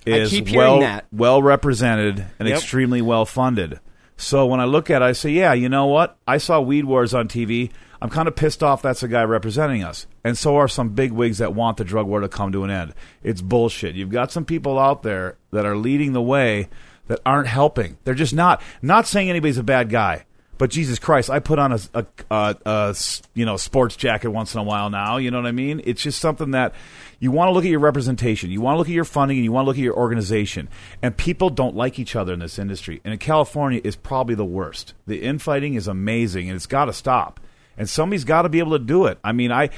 is 0.06 0.41
well 0.53 1.01
well 1.12 1.41
represented, 1.41 2.25
and 2.39 2.47
Yep. 2.49 2.58
extremely 2.58 3.01
well 3.01 3.25
funded. 3.25 3.80
So 4.17 4.45
when 4.47 4.60
I 4.60 4.65
look 4.65 4.89
at 4.89 5.01
it, 5.01 5.06
I 5.06 5.12
say, 5.12 5.30
yeah, 5.30 5.53
you 5.53 5.69
know 5.69 5.86
what? 5.86 6.17
I 6.27 6.38
saw 6.39 6.60
Weed 6.60 6.86
Wars 6.86 7.13
on 7.13 7.27
TV. 7.27 7.71
I'm 8.01 8.10
kind 8.10 8.27
of 8.27 8.36
pissed 8.36 8.63
off 8.63 8.81
that's 8.81 9.03
a 9.03 9.07
guy 9.07 9.23
representing 9.23 9.83
us. 9.83 10.07
And 10.23 10.38
so 10.38 10.57
are 10.57 10.67
some 10.67 10.89
big 10.89 11.12
wigs 11.12 11.39
that 11.39 11.53
want 11.53 11.77
the 11.77 11.83
drug 11.83 12.07
war 12.07 12.19
to 12.19 12.29
come 12.29 12.51
to 12.51 12.63
an 12.63 12.69
end. 12.69 12.93
It's 13.23 13.41
bullshit. 13.41 13.95
You've 13.95 14.12
got 14.12 14.31
some 14.31 14.45
people 14.45 14.77
out 14.77 15.03
there 15.03 15.38
that 15.51 15.65
are 15.65 15.77
leading 15.77 16.13
the 16.13 16.21
way 16.21 16.69
that 17.07 17.19
aren't 17.25 17.47
helping. 17.47 17.97
They're 18.03 18.13
just 18.13 18.33
not. 18.33 18.62
Not 18.81 19.07
saying 19.07 19.29
anybody's 19.29 19.57
a 19.57 19.63
bad 19.63 19.89
guy. 19.89 20.25
But 20.57 20.71
Jesus 20.71 20.97
Christ, 20.97 21.29
I 21.29 21.39
put 21.39 21.60
on 21.60 21.71
a 21.71 22.95
you 23.36 23.45
know 23.45 23.57
sports 23.57 23.95
jacket 23.95 24.29
once 24.29 24.55
in 24.55 24.60
a 24.60 24.63
while 24.63 24.89
now. 24.89 25.17
You 25.17 25.29
know 25.29 25.38
what 25.38 25.45
I 25.45 25.51
mean? 25.51 25.81
It's 25.83 26.01
just 26.01 26.19
something 26.19 26.51
that 26.51 26.73
you 27.19 27.31
want 27.31 27.49
to 27.49 27.53
look 27.53 27.63
at 27.63 27.69
your 27.69 27.79
representation, 27.79 28.49
you 28.49 28.62
want 28.62 28.75
to 28.75 28.77
look 28.79 28.88
at 28.88 28.93
your 28.93 29.05
funding, 29.05 29.38
and 29.38 29.45
you 29.45 29.51
want 29.51 29.65
to 29.65 29.67
look 29.67 29.77
at 29.77 29.83
your 29.83 29.95
organization. 29.95 30.67
And 31.01 31.15
people 31.15 31.49
don't 31.49 31.75
like 31.75 31.99
each 31.99 32.15
other 32.15 32.33
in 32.33 32.39
this 32.39 32.60
industry. 32.60 33.01
And 33.03 33.13
in 33.13 33.19
California 33.19 33.81
is 33.83 33.95
probably 33.95 34.36
the 34.36 34.45
worst. 34.45 34.93
The 35.05 35.21
infighting 35.21 35.75
is 35.75 35.88
amazing, 35.88 36.49
and 36.49 36.55
it's 36.55 36.65
got 36.65 36.86
to 36.86 36.93
stop. 36.93 37.39
And 37.77 37.89
somebody's 37.89 38.23
got 38.23 38.41
to 38.43 38.49
be 38.49 38.59
able 38.59 38.77
to 38.77 38.83
do 38.83 39.05
it. 39.05 39.19
I 39.23 39.31
mean, 39.33 39.51
I, 39.51 39.69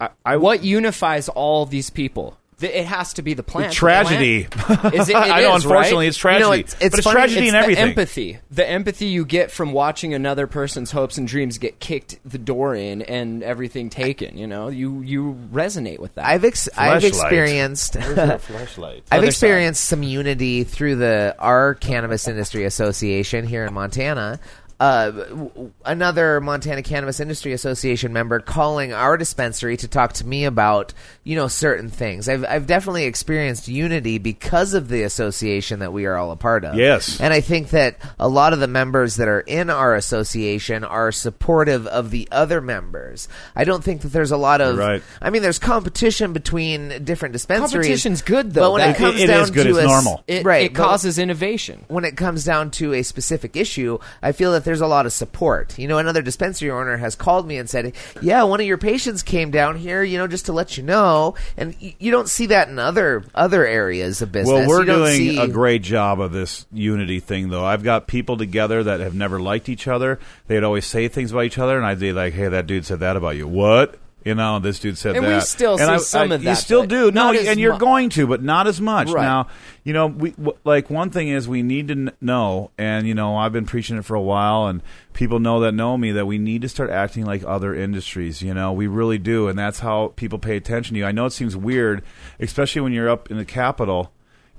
I, 0.00 0.08
I 0.24 0.36
What 0.38 0.64
unifies 0.64 1.28
all 1.28 1.66
these 1.66 1.90
people? 1.90 2.38
It 2.60 2.84
has 2.86 3.14
to 3.14 3.22
be 3.22 3.34
the 3.34 3.42
plant. 3.42 3.70
The 3.72 3.74
tragedy. 3.74 4.44
plant- 4.44 4.94
Is 4.94 5.08
it, 5.08 5.12
it 5.16 5.16
I 5.16 5.40
know, 5.40 5.56
is, 5.56 5.64
unfortunately, 5.64 6.04
right? 6.04 6.08
it's 6.10 6.16
tragedy. 6.16 6.42
You 6.44 6.46
know, 6.48 6.52
it's- 6.52 6.74
it's 6.74 6.90
but 6.92 6.98
it's 6.98 7.04
funny- 7.04 7.14
tragedy 7.16 7.40
it's 7.46 7.48
in 7.48 7.54
everything. 7.56 7.88
Empathy, 7.88 8.38
the 8.52 8.68
empathy 8.70 9.06
you 9.06 9.24
get 9.24 9.50
from 9.50 9.72
watching 9.72 10.14
another 10.14 10.46
person's 10.46 10.92
hopes 10.92 11.18
and 11.18 11.26
dreams 11.26 11.58
get 11.58 11.80
kicked 11.80 12.20
the 12.24 12.38
door 12.38 12.76
in 12.76 13.02
and 13.02 13.42
everything 13.42 13.90
taken. 13.90 14.38
You 14.38 14.46
know, 14.46 14.68
you 14.68 15.00
you 15.00 15.36
resonate 15.52 15.98
with 15.98 16.14
that. 16.14 16.24
I've 16.24 16.44
ex- 16.44 16.68
I've 16.78 17.02
experienced 17.02 17.94
flashlight. 18.00 19.02
I've 19.10 19.18
Other 19.18 19.26
experienced 19.26 19.84
some 19.84 20.04
unity 20.04 20.62
through 20.62 20.96
the 20.96 21.34
our 21.40 21.74
cannabis 21.74 22.28
industry 22.28 22.64
association 22.64 23.44
here 23.44 23.64
in 23.66 23.74
Montana. 23.74 24.38
Uh, 24.82 25.48
another 25.84 26.40
Montana 26.40 26.82
Cannabis 26.82 27.20
Industry 27.20 27.52
Association 27.52 28.12
member 28.12 28.40
calling 28.40 28.92
our 28.92 29.16
dispensary 29.16 29.76
to 29.76 29.86
talk 29.88 30.14
to 30.14 30.26
me 30.26 30.44
about 30.44 30.92
you 31.24 31.36
know 31.36 31.46
certain 31.48 31.88
things. 31.88 32.28
I've 32.28 32.44
I've 32.44 32.66
definitely 32.66 33.04
experienced 33.04 33.68
unity 33.68 34.18
because 34.18 34.74
of 34.74 34.88
the 34.88 35.04
association 35.04 35.78
that 35.80 35.92
we 35.92 36.06
are 36.06 36.16
all 36.16 36.32
a 36.32 36.36
part 36.36 36.64
of. 36.64 36.74
Yes. 36.76 37.20
and 37.20 37.32
I 37.32 37.40
think 37.40 37.70
that 37.70 37.96
a 38.18 38.28
lot 38.28 38.52
of 38.52 38.58
the 38.60 38.66
members 38.66 39.16
that 39.16 39.28
are 39.28 39.40
in 39.40 39.70
our 39.70 39.94
association 39.94 40.82
are 40.84 41.12
supportive 41.12 41.86
of 41.86 42.10
the 42.10 42.26
other 42.32 42.60
members. 42.60 43.28
I 43.54 43.64
don't 43.64 43.84
think 43.84 44.02
that 44.02 44.08
there's 44.08 44.32
a 44.32 44.36
lot 44.36 44.60
of. 44.60 44.76
Right. 44.78 45.02
I 45.20 45.30
mean, 45.30 45.42
there's 45.42 45.58
competition 45.60 46.32
between 46.32 47.04
different 47.04 47.34
dispensaries. 47.34 47.72
Competition's 47.72 48.22
good, 48.22 48.52
though. 48.52 48.62
But 48.62 48.72
when 48.72 48.80
That- 48.80 48.96
it 48.96 48.98
comes 48.98 49.20
It- 49.20 49.24
it 49.24 49.26
down 49.28 49.42
is 49.44 49.50
good. 49.52 49.64
to 49.64 49.68
It's 49.70 49.78
a 49.78 49.82
s- 49.82 49.88
normal. 49.88 50.24
It, 50.26 50.44
right? 50.44 50.64
it 50.64 50.74
causes 50.74 51.18
innovation. 51.18 51.84
when 51.88 52.04
it 52.04 52.16
comes 52.16 52.44
down 52.44 52.70
to 52.72 52.94
a 52.94 53.02
specific 53.02 53.56
issue, 53.56 53.98
I 54.22 54.32
feel 54.32 54.52
that 54.52 54.64
there's 54.72 54.80
a 54.80 54.86
lot 54.86 55.04
of 55.04 55.12
support. 55.12 55.78
You 55.78 55.86
know, 55.86 55.98
another 55.98 56.22
dispensary 56.22 56.70
owner 56.70 56.96
has 56.96 57.14
called 57.14 57.46
me 57.46 57.58
and 57.58 57.68
said, 57.68 57.92
"Yeah, 58.22 58.44
one 58.44 58.58
of 58.58 58.66
your 58.66 58.78
patients 58.78 59.22
came 59.22 59.50
down 59.50 59.76
here, 59.76 60.02
you 60.02 60.16
know, 60.16 60.26
just 60.26 60.46
to 60.46 60.52
let 60.54 60.78
you 60.78 60.82
know." 60.82 61.34
And 61.58 61.74
y- 61.82 61.94
you 61.98 62.10
don't 62.10 62.26
see 62.28 62.46
that 62.46 62.68
in 62.70 62.78
other 62.78 63.22
other 63.34 63.66
areas 63.66 64.22
of 64.22 64.32
business. 64.32 64.66
Well, 64.66 64.66
we're 64.66 64.86
doing 64.86 65.14
see- 65.18 65.38
a 65.38 65.46
great 65.46 65.82
job 65.82 66.20
of 66.22 66.32
this 66.32 66.64
unity 66.72 67.20
thing, 67.20 67.50
though. 67.50 67.66
I've 67.66 67.82
got 67.82 68.06
people 68.06 68.38
together 68.38 68.82
that 68.82 69.00
have 69.00 69.14
never 69.14 69.38
liked 69.38 69.68
each 69.68 69.86
other. 69.86 70.18
They'd 70.46 70.64
always 70.64 70.86
say 70.86 71.06
things 71.08 71.32
about 71.32 71.44
each 71.44 71.58
other, 71.58 71.76
and 71.76 71.84
I'd 71.84 72.00
be 72.00 72.14
like, 72.14 72.32
"Hey, 72.32 72.48
that 72.48 72.66
dude 72.66 72.86
said 72.86 73.00
that 73.00 73.18
about 73.18 73.36
you." 73.36 73.46
What? 73.46 73.96
You 74.24 74.34
know, 74.34 74.58
this 74.58 74.78
dude 74.78 74.98
said 74.98 75.16
And 75.16 75.24
that. 75.24 75.28
And 75.28 75.36
we 75.36 75.40
still 75.42 75.78
and 75.78 76.00
see 76.00 76.06
some 76.06 76.32
of 76.32 76.42
that. 76.42 76.48
You 76.50 76.54
still 76.56 76.86
do, 76.86 77.10
no, 77.10 77.32
and 77.32 77.58
you're 77.58 77.74
mu- 77.74 77.78
going 77.78 78.10
to, 78.10 78.26
but 78.26 78.42
not 78.42 78.66
as 78.66 78.80
much. 78.80 79.10
Right. 79.10 79.22
Now, 79.22 79.48
you 79.84 79.92
know, 79.92 80.06
we 80.06 80.30
w- 80.32 80.56
like 80.64 80.90
one 80.90 81.10
thing 81.10 81.28
is 81.28 81.48
we 81.48 81.62
need 81.62 81.88
to 81.88 81.94
kn- 81.94 82.12
know, 82.20 82.70
and 82.78 83.06
you 83.06 83.14
know, 83.14 83.36
I've 83.36 83.52
been 83.52 83.66
preaching 83.66 83.96
it 83.96 84.04
for 84.04 84.14
a 84.14 84.20
while, 84.20 84.66
and 84.66 84.82
people 85.12 85.40
know 85.40 85.60
that 85.60 85.72
know 85.72 85.96
me 85.96 86.12
that 86.12 86.26
we 86.26 86.38
need 86.38 86.62
to 86.62 86.68
start 86.68 86.90
acting 86.90 87.24
like 87.24 87.42
other 87.44 87.74
industries. 87.74 88.42
You 88.42 88.54
know, 88.54 88.72
we 88.72 88.86
really 88.86 89.18
do, 89.18 89.48
and 89.48 89.58
that's 89.58 89.80
how 89.80 90.12
people 90.16 90.38
pay 90.38 90.56
attention 90.56 90.94
to 90.94 91.00
you. 91.00 91.06
I 91.06 91.12
know 91.12 91.26
it 91.26 91.32
seems 91.32 91.56
weird, 91.56 92.02
especially 92.38 92.82
when 92.82 92.92
you're 92.92 93.10
up 93.10 93.30
in 93.30 93.36
the 93.36 93.44
capital 93.44 94.12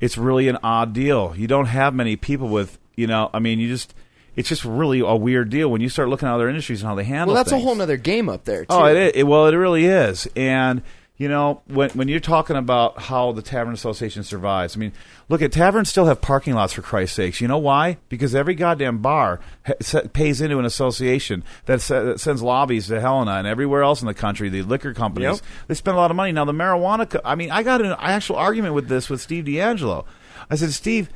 it's 0.03 0.17
really 0.17 0.49
an 0.49 0.57
odd 0.63 0.91
deal. 0.91 1.33
You 1.37 1.47
don't 1.47 1.67
have 1.67 1.95
many 1.95 2.17
people 2.17 2.49
with, 2.49 2.77
you 2.93 3.07
know, 3.07 3.29
I 3.33 3.39
mean, 3.39 3.59
you 3.59 3.69
just, 3.69 3.93
it's 4.35 4.49
just 4.49 4.65
really 4.65 4.99
a 4.99 5.15
weird 5.15 5.49
deal 5.49 5.69
when 5.69 5.81
you 5.81 5.89
start 5.89 6.09
looking 6.09 6.27
at 6.27 6.33
other 6.33 6.49
industries 6.49 6.81
and 6.81 6.89
how 6.89 6.95
they 6.95 7.03
handle 7.03 7.29
it. 7.29 7.33
Well, 7.33 7.35
that's 7.43 7.51
things. 7.51 7.61
a 7.61 7.65
whole 7.65 7.75
nother 7.75 7.97
game 7.97 8.29
up 8.29 8.45
there. 8.45 8.61
Too. 8.65 8.67
Oh, 8.69 8.85
it 8.85 8.97
is. 8.97 9.11
It, 9.15 9.23
well, 9.23 9.47
it 9.47 9.55
really 9.55 9.85
is. 9.85 10.27
And, 10.35 10.81
you 11.17 11.27
know, 11.29 11.61
when, 11.67 11.91
when 11.91 12.07
you're 12.07 12.19
talking 12.19 12.55
about 12.55 12.99
how 12.99 13.31
the 13.31 13.43
Tavern 13.43 13.73
Association 13.75 14.23
survives, 14.23 14.75
I 14.75 14.79
mean, 14.79 14.91
look 15.29 15.43
at 15.43 15.51
taverns 15.51 15.89
still 15.89 16.05
have 16.05 16.19
parking 16.21 16.55
lots 16.55 16.73
for 16.73 16.81
Christ's 16.81 17.15
sakes. 17.15 17.39
You 17.39 17.47
know 17.47 17.59
why? 17.59 17.97
Because 18.09 18.33
every 18.33 18.55
goddamn 18.55 18.97
bar 18.97 19.39
ha- 19.67 20.01
pays 20.13 20.41
into 20.41 20.57
an 20.57 20.65
association 20.65 21.43
that, 21.65 21.81
se- 21.81 22.03
that 22.03 22.19
sends 22.19 22.41
lobbies 22.41 22.87
to 22.87 22.99
Helena 22.99 23.33
and 23.33 23.45
everywhere 23.47 23.83
else 23.83 24.01
in 24.01 24.07
the 24.07 24.13
country. 24.15 24.49
The 24.49 24.63
liquor 24.63 24.93
companies 24.95 25.35
Yep. 25.37 25.39
they 25.67 25.73
spend 25.75 25.95
a 25.95 25.99
lot 25.99 26.09
of 26.09 26.17
money. 26.17 26.31
Now 26.31 26.45
the 26.45 26.51
marijuana. 26.51 27.07
Co- 27.07 27.21
I 27.23 27.35
mean, 27.35 27.51
I 27.51 27.61
got 27.61 27.81
an 27.81 27.95
actual 27.99 28.37
argument 28.37 28.73
with 28.73 28.87
this 28.87 29.09
with 29.09 29.21
Steve 29.21 29.45
DeAngelo. 29.45 30.05
I 30.49 30.55
said, 30.55 30.71
Steve. 30.73 31.09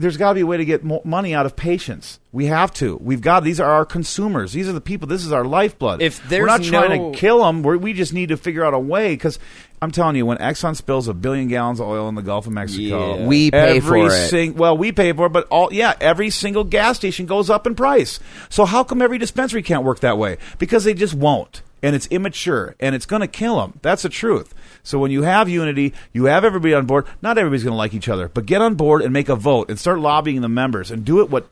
There's 0.00 0.16
got 0.16 0.30
to 0.30 0.34
be 0.36 0.40
a 0.40 0.46
way 0.46 0.56
to 0.56 0.64
get 0.64 0.82
mo- 0.82 1.02
money 1.04 1.34
out 1.34 1.46
of 1.46 1.56
patients. 1.56 2.18
We 2.32 2.46
have 2.46 2.72
to. 2.74 2.96
We've 2.96 3.20
got. 3.20 3.44
These 3.44 3.60
are 3.60 3.70
our 3.70 3.84
consumers. 3.84 4.52
These 4.52 4.68
are 4.68 4.72
the 4.72 4.80
people. 4.80 5.06
This 5.08 5.24
is 5.26 5.32
our 5.32 5.44
lifeblood. 5.44 6.00
If 6.00 6.28
we're 6.30 6.46
not 6.46 6.62
trying 6.62 7.00
no- 7.02 7.12
to 7.12 7.18
kill 7.18 7.44
them. 7.44 7.62
We're, 7.62 7.76
we 7.76 7.92
just 7.92 8.12
need 8.12 8.30
to 8.30 8.36
figure 8.36 8.64
out 8.64 8.72
a 8.74 8.78
way 8.78 9.12
because 9.14 9.38
I'm 9.82 9.90
telling 9.90 10.16
you, 10.16 10.24
when 10.26 10.38
Exxon 10.38 10.74
spills 10.76 11.08
a 11.08 11.14
billion 11.14 11.48
gallons 11.48 11.80
of 11.80 11.88
oil 11.88 12.08
in 12.08 12.14
the 12.14 12.22
Gulf 12.22 12.46
of 12.46 12.52
Mexico, 12.52 13.16
Yeah. 13.18 13.26
We 13.26 13.50
pay 13.50 13.76
every 13.78 13.80
for 14.02 14.06
it. 14.08 14.28
sing- 14.28 14.54
well, 14.54 14.76
we 14.76 14.92
pay 14.92 15.12
for 15.12 15.26
it, 15.26 15.32
but 15.32 15.46
all 15.48 15.72
yeah, 15.72 15.94
every 16.00 16.30
single 16.30 16.64
gas 16.64 16.96
station 16.96 17.26
goes 17.26 17.50
up 17.50 17.66
in 17.66 17.74
price. 17.74 18.20
So 18.48 18.64
how 18.64 18.84
come 18.84 19.02
every 19.02 19.18
dispensary 19.18 19.62
can't 19.62 19.84
work 19.84 20.00
that 20.00 20.18
way? 20.18 20.38
Because 20.58 20.84
they 20.84 20.94
just 20.94 21.14
won't, 21.14 21.62
and 21.82 21.94
it's 21.94 22.06
immature, 22.08 22.74
and 22.80 22.94
it's 22.94 23.06
going 23.06 23.20
to 23.20 23.28
kill 23.28 23.60
them. 23.60 23.78
That's 23.82 24.02
the 24.02 24.08
truth. 24.08 24.54
So 24.82 24.98
when 24.98 25.10
you 25.10 25.22
have 25.22 25.48
unity, 25.48 25.94
you 26.12 26.24
have 26.24 26.44
everybody 26.44 26.74
on 26.74 26.86
board. 26.86 27.06
Not 27.22 27.38
everybody's 27.38 27.64
going 27.64 27.72
to 27.74 27.76
like 27.78 27.94
each 27.94 28.08
other, 28.08 28.28
but 28.28 28.46
get 28.46 28.62
on 28.62 28.74
board 28.74 29.02
and 29.02 29.12
make 29.12 29.28
a 29.28 29.36
vote 29.36 29.68
and 29.70 29.78
start 29.78 29.98
lobbying 30.00 30.40
the 30.40 30.48
members 30.48 30.90
and 30.90 31.04
do 31.04 31.20
it 31.20 31.30
what 31.30 31.48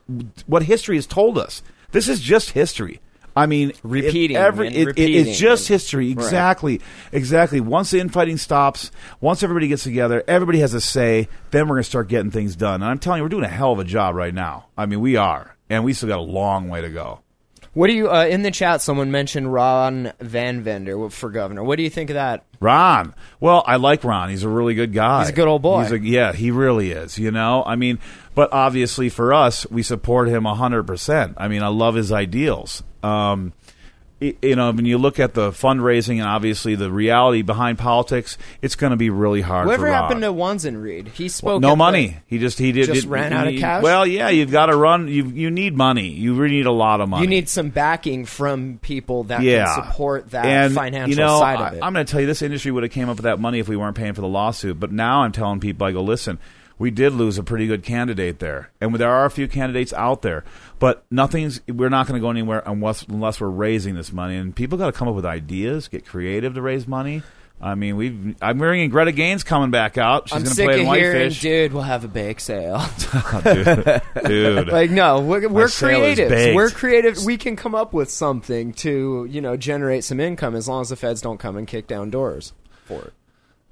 what 0.47 0.63
history 0.63 0.95
has 0.95 1.05
told 1.07 1.37
us. 1.37 1.61
This 1.91 2.07
is 2.07 2.19
just 2.19 2.51
history. 2.51 3.01
I 3.35 3.45
mean, 3.45 3.69
it- 3.69 3.79
Repeating 3.83 4.35
every 4.35 4.67
and 4.67 4.75
it- 4.75 4.97
it- 4.99 5.09
it's 5.11 5.37
just 5.39 5.69
and- 5.69 5.75
history. 5.75 6.11
Exactly, 6.11 6.81
exactly. 7.11 7.61
Once 7.61 7.91
the 7.91 7.99
infighting 7.99 8.37
stops, 8.37 8.91
once 9.21 9.43
everybody 9.43 9.67
gets 9.67 9.83
together, 9.83 10.23
everybody 10.27 10.59
has 10.59 10.73
a 10.73 10.81
say. 10.81 11.29
Then 11.51 11.67
we're 11.67 11.75
going 11.75 11.83
to 11.83 11.89
start 11.89 12.09
getting 12.09 12.31
things 12.31 12.55
done. 12.55 12.81
And 12.81 12.85
I'm 12.91 12.97
telling 12.99 13.19
you, 13.19 13.23
we're 13.23 13.29
doing 13.29 13.45
a 13.45 13.47
hell 13.47 13.71
of 13.71 13.79
a 13.79 13.83
job 13.85 14.15
right 14.15 14.33
now. 14.33 14.65
I 14.77 14.87
mean, 14.87 14.99
we 14.99 15.15
are, 15.15 15.55
and 15.69 15.83
we 15.85 15.93
still 15.93 16.09
got 16.09 16.19
a 16.19 16.21
long 16.21 16.67
way 16.69 16.81
to 16.81 16.89
go. 16.89 17.19
What 17.73 17.87
do 17.87 17.93
you 17.93 18.09
uh, 18.09 18.25
in 18.25 18.41
the 18.41 18.51
chat? 18.51 18.81
Someone 18.81 19.11
mentioned 19.11 19.53
Ron 19.53 20.11
Vandevender 20.19 21.11
for 21.11 21.29
governor. 21.29 21.63
What 21.63 21.77
do 21.77 21.83
you 21.83 21.89
think 21.89 22.09
of 22.09 22.15
that? 22.15 22.43
Ron. 22.59 23.13
Well, 23.39 23.63
I 23.65 23.77
like 23.77 24.03
Ron. 24.03 24.29
He's 24.29 24.43
a 24.43 24.49
really 24.49 24.73
good 24.73 24.93
guy. 24.93 25.21
He's 25.21 25.29
a 25.29 25.33
good 25.33 25.47
old 25.47 25.61
boy. 25.61 25.83
He's 25.83 25.91
a, 25.91 25.99
yeah, 25.99 26.33
he 26.33 26.51
really 26.51 26.91
is. 26.91 27.17
You 27.17 27.31
know, 27.31 27.63
I 27.65 27.75
mean, 27.75 27.99
but 28.35 28.51
obviously 28.51 29.09
for 29.09 29.33
us, 29.33 29.69
we 29.69 29.83
support 29.83 30.27
him 30.27 30.45
hundred 30.45 30.83
percent. 30.83 31.35
I 31.37 31.47
mean, 31.47 31.63
I 31.63 31.67
love 31.67 31.95
his 31.95 32.11
ideals. 32.11 32.83
Um, 33.03 33.53
you 34.19 34.55
know, 34.55 34.71
when 34.71 34.85
you 34.85 34.97
look 34.97 35.19
at 35.19 35.33
the 35.33 35.51
fundraising 35.51 36.17
and 36.17 36.27
obviously 36.27 36.75
the 36.75 36.91
reality 36.91 37.41
behind 37.41 37.77
politics, 37.77 38.37
it's 38.61 38.75
going 38.75 38.91
to 38.91 38.97
be 38.97 39.09
really 39.09 39.39
hard. 39.41 39.65
Whatever 39.65 39.87
happened 39.87 40.21
to 40.21 40.33
Wanzenried? 40.33 41.07
He 41.09 41.29
spoke. 41.29 41.61
no 41.61 41.69
at 41.69 41.71
the- 41.71 41.75
money. 41.77 42.17
he 42.27 42.37
just 42.37 42.59
he 42.59 42.71
did 42.71 42.87
Just 42.87 43.05
it- 43.05 43.09
ran 43.09 43.31
he- 43.31 43.37
out 43.37 43.47
of 43.47 43.55
cash? 43.55 43.83
Well, 43.83 44.05
yeah, 44.05 44.29
you've 44.29 44.51
got 44.51 44.65
to 44.65 44.75
run. 44.75 45.07
You 45.07 45.25
you 45.27 45.49
need 45.49 45.75
money. 45.75 46.09
You 46.09 46.35
really 46.35 46.55
need 46.57 46.65
a 46.65 46.71
lot 46.71 46.99
of 46.99 47.07
money. 47.07 47.23
You 47.23 47.29
need 47.29 47.47
some 47.47 47.69
backing 47.69 48.25
from 48.25 48.79
people 48.81 49.23
that 49.25 49.41
yeah. 49.41 49.73
can 49.73 49.85
support 49.85 50.31
that 50.31 50.45
and, 50.45 50.73
financial 50.73 51.11
you 51.11 51.15
know, 51.15 51.39
side 51.39 51.59
I, 51.59 51.67
of 51.69 51.73
it. 51.75 51.79
I'm 51.81 51.93
going 51.93 52.05
to 52.05 52.11
tell 52.11 52.19
you, 52.19 52.27
this 52.27 52.41
industry 52.41 52.71
would 52.71 52.83
have 52.83 52.91
came 52.91 53.07
up 53.09 53.17
with 53.17 53.23
that 53.23 53.39
money 53.39 53.59
if 53.59 53.69
we 53.69 53.77
weren't 53.77 53.95
paying 53.95 54.13
for 54.13 54.21
the 54.21 54.27
lawsuit. 54.27 54.79
But 54.79 54.91
now 54.91 55.21
I'm 55.21 55.31
telling 55.31 55.59
people, 55.61 55.87
I 55.87 55.91
go, 55.93 56.01
listen, 56.01 56.39
we 56.79 56.89
did 56.89 57.13
lose 57.13 57.37
a 57.37 57.43
pretty 57.43 57.67
good 57.67 57.83
candidate 57.83 58.39
there, 58.39 58.71
and 58.81 58.95
there 58.95 59.11
are 59.11 59.25
a 59.25 59.29
few 59.29 59.47
candidates 59.47 59.93
out 59.93 60.21
there, 60.21 60.45
but 60.79 61.05
nothing's. 61.11 61.61
We're 61.67 61.89
not 61.89 62.07
going 62.07 62.19
to 62.19 62.21
go 62.21 62.31
anywhere 62.31 62.63
unless 62.65 63.03
unless 63.03 63.39
we're 63.39 63.49
raising 63.49 63.95
this 63.95 64.11
money, 64.11 64.37
and 64.37 64.55
people 64.55 64.77
got 64.77 64.87
to 64.87 64.93
come 64.93 65.07
up 65.07 65.13
with 65.13 65.25
ideas, 65.25 65.89
get 65.89 66.05
creative 66.05 66.55
to 66.55 66.61
raise 66.61 66.87
money. 66.87 67.21
I 67.61 67.75
mean, 67.75 67.97
we've. 67.97 68.35
I'm 68.41 68.57
hearing 68.57 68.89
Greta 68.89 69.11
Gaines 69.11 69.43
coming 69.43 69.69
back 69.69 69.97
out. 69.97 70.29
She's 70.29 70.37
I'm 70.37 70.43
going 70.43 70.55
to 70.55 70.63
play 70.63 70.73
of 70.75 70.79
in 70.79 70.85
hearing, 70.85 71.21
Whitefish. 71.23 71.41
dude. 71.41 71.73
We'll 71.73 71.83
have 71.83 72.05
a 72.05 72.07
bake 72.07 72.39
sale. 72.39 72.81
dude, 73.43 74.01
dude. 74.25 74.67
like, 74.71 74.91
no, 74.91 75.19
we're, 75.19 75.49
we're 75.49 75.67
creative. 75.67 76.55
We're 76.55 76.69
creative. 76.69 77.25
We 77.25 77.35
can 77.35 77.57
come 77.57 77.75
up 77.75 77.91
with 77.91 78.09
something 78.09 78.71
to, 78.75 79.27
you 79.29 79.41
know, 79.41 79.57
generate 79.57 80.05
some 80.05 80.21
income 80.21 80.55
as 80.55 80.69
long 80.69 80.81
as 80.81 80.89
the 80.89 80.95
feds 80.95 81.19
don't 81.21 81.37
come 81.37 81.57
and 81.57 81.67
kick 81.67 81.87
down 81.87 82.09
doors 82.09 82.53
for 82.85 83.01
it. 83.01 83.13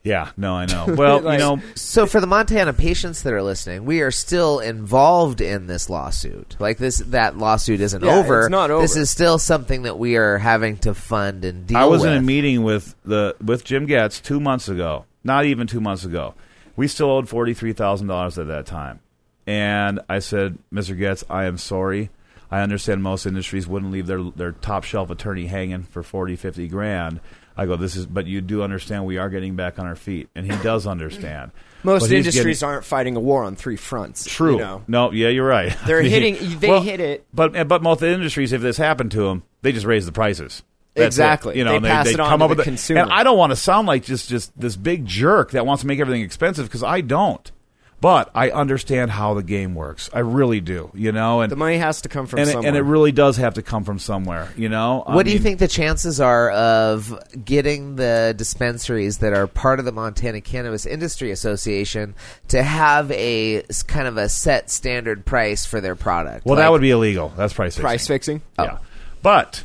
Yeah, 0.04 0.32
no, 0.38 0.54
I 0.56 0.66
know. 0.68 0.86
Well, 0.96 1.20
Like- 1.22 1.40
you 1.40 1.46
know, 1.46 1.62
So 1.76 2.06
for 2.06 2.22
the 2.22 2.28
Montana 2.28 2.72
patients 2.72 3.24
that 3.24 3.34
are 3.34 3.44
listening, 3.44 3.84
we 3.86 4.02
are 4.02 4.12
still 4.12 4.60
involved 4.60 5.42
in 5.42 5.68
this 5.68 5.90
lawsuit. 5.90 6.56
Like 6.60 6.78
this, 6.78 7.00
that 7.00 7.38
lawsuit 7.38 7.82
isn't 7.82 8.04
Yeah, 8.04 8.16
over. 8.16 8.42
it's 8.44 8.50
not 8.50 8.72
over. 8.72 8.82
This 8.82 8.96
is 8.96 9.10
still 9.10 9.38
something 9.38 9.82
that 9.84 10.00
we 10.00 10.16
are 10.16 10.38
having 10.38 10.78
to 10.80 10.94
fund 10.94 11.44
and 11.44 11.68
deal 11.68 11.78
I 11.78 11.86
was 11.86 12.04
with. 12.04 12.12
in 12.12 12.18
a 12.18 12.22
meeting 12.22 12.64
with 12.64 12.96
the 13.04 13.36
with 13.44 13.66
Jim 13.66 13.86
Goetz 13.86 14.22
two 14.22 14.40
months 14.40 14.70
ago. 14.70 15.06
Not 15.26 15.44
even 15.46 15.68
two 15.68 15.82
months 15.82 16.06
ago. 16.06 16.36
We 16.78 16.88
still 16.88 17.10
owed 17.12 17.28
forty 17.28 17.54
three 17.54 17.74
thousand 17.74 18.08
dollars 18.08 18.38
at 18.40 18.48
that 18.48 18.66
time, 18.66 19.00
and 19.46 20.00
I 20.08 20.20
said, 20.20 20.58
"Mr. 20.72 20.98
Goetz, 20.98 21.26
I 21.30 21.46
am 21.46 21.58
sorry. 21.58 22.12
I 22.50 22.62
understand 22.62 23.04
most 23.04 23.26
industries 23.26 23.68
wouldn't 23.68 23.92
leave 23.92 24.08
their 24.08 24.22
their 24.24 24.52
top 24.54 24.86
shelf 24.86 25.10
attorney 25.10 25.48
hanging 25.48 25.84
for 25.84 26.02
40, 26.04 26.36
50 26.38 26.68
grand." 26.70 27.20
I 27.58 27.66
go, 27.66 27.76
"This 27.76 27.96
is, 27.96 28.06
but 28.06 28.28
you 28.28 28.40
do 28.42 28.62
understand 28.64 29.06
we 29.06 29.18
are 29.18 29.30
getting 29.30 29.56
back 29.56 29.80
on 29.80 29.86
our 29.86 29.96
feet," 29.96 30.30
and 30.36 30.46
he 30.50 30.56
does 30.64 30.86
understand. 30.88 31.52
Most 31.84 32.12
industries 32.12 32.60
getting- 32.60 32.70
aren't 32.74 32.86
fighting 32.86 33.16
a 33.16 33.20
war 33.20 33.44
on 33.44 33.56
three 33.56 33.76
fronts. 33.76 34.26
True. 34.26 34.54
You 34.54 34.60
know? 34.60 34.84
No, 34.88 35.12
yeah, 35.12 35.30
you're 35.30 35.48
right. 35.48 35.76
They're 35.88 36.00
I 36.00 36.02
mean, 36.04 36.12
hitting- 36.12 36.60
they 36.60 36.80
hit 36.82 37.00
it. 37.00 37.26
But 37.34 37.68
but 37.68 37.82
most 37.82 38.02
industries, 38.04 38.54
if 38.54 38.62
this 38.62 38.78
happened 38.78 39.12
to 39.12 39.22
them, 39.24 39.44
they 39.62 39.72
just 39.72 39.86
raise 39.86 40.06
the 40.06 40.12
prices. 40.12 40.64
That's 40.96 41.04
it. 41.04 41.08
Exactly. 41.22 41.58
You 41.58 41.64
know, 41.64 41.72
They 41.72 41.78
and 41.78 41.86
pass 41.86 42.08
it 42.08 42.20
on 42.20 42.30
come 42.30 42.40
to 42.40 42.46
up 42.46 42.50
the 42.52 42.56
with 42.58 42.64
consumer. 42.66 43.02
And 43.02 43.12
I 43.12 43.24
don't 43.24 43.38
want 43.38 43.52
to 43.52 43.56
sound 43.56 43.88
like 43.88 44.04
just 44.04 44.30
just 44.30 44.60
this 44.60 44.76
big 44.76 45.06
jerk 45.06 45.52
that 45.52 45.66
wants 45.66 45.82
to 45.82 45.88
make 45.88 46.00
everything 46.00 46.24
expensive 46.24 46.66
because 46.66 46.82
I 46.84 47.02
don't. 47.02 47.52
But 48.00 48.30
I 48.36 48.52
understand 48.52 49.10
how 49.10 49.34
the 49.34 49.42
game 49.42 49.74
works. 49.74 50.08
I 50.14 50.20
really 50.20 50.60
do. 50.62 50.92
You 50.94 51.12
know, 51.12 51.42
and 51.42 51.52
The 51.52 51.56
money 51.56 51.78
has 51.78 52.02
to 52.02 52.10
come 52.10 52.28
from 52.28 52.40
and 52.40 52.48
it, 52.48 52.52
somewhere. 52.52 52.68
and 52.68 52.78
it 52.78 52.84
really 52.84 53.12
does 53.12 53.38
have 53.38 53.56
to 53.56 53.64
come 53.64 53.84
from 53.84 53.98
somewhere. 53.98 54.50
You 54.56 54.70
know. 54.70 55.04
I 55.08 55.16
What 55.16 55.26
do 55.26 55.32
you 55.32 55.38
mean, 55.38 55.44
think 55.44 55.60
the 55.60 55.68
chances 55.68 56.22
are 56.22 56.52
of 56.52 57.18
getting 57.44 57.96
the 57.96 58.36
dispensaries 58.38 59.18
that 59.18 59.34
are 59.34 59.48
part 59.48 59.80
of 59.80 59.86
the 59.86 59.92
Montana 59.92 60.42
Cannabis 60.42 60.86
Industry 60.86 61.32
Association 61.32 62.14
to 62.50 62.62
have 62.62 63.12
a 63.12 63.64
s- 63.64 63.82
kind 63.82 64.08
of 64.08 64.18
a 64.18 64.30
set 64.30 64.70
standard 64.70 65.26
price 65.26 65.66
for 65.66 65.82
their 65.82 65.96
product? 65.96 66.46
Well, 66.46 66.58
that 66.58 66.66
Like- 66.66 66.72
would 66.74 66.82
be 66.82 66.92
illegal. 66.92 67.34
That's 67.36 67.54
price. 67.54 67.74
fixing. 67.74 67.82
price 67.82 68.08
fixing. 68.08 68.42
Yeah. 68.60 68.78
But 69.24 69.64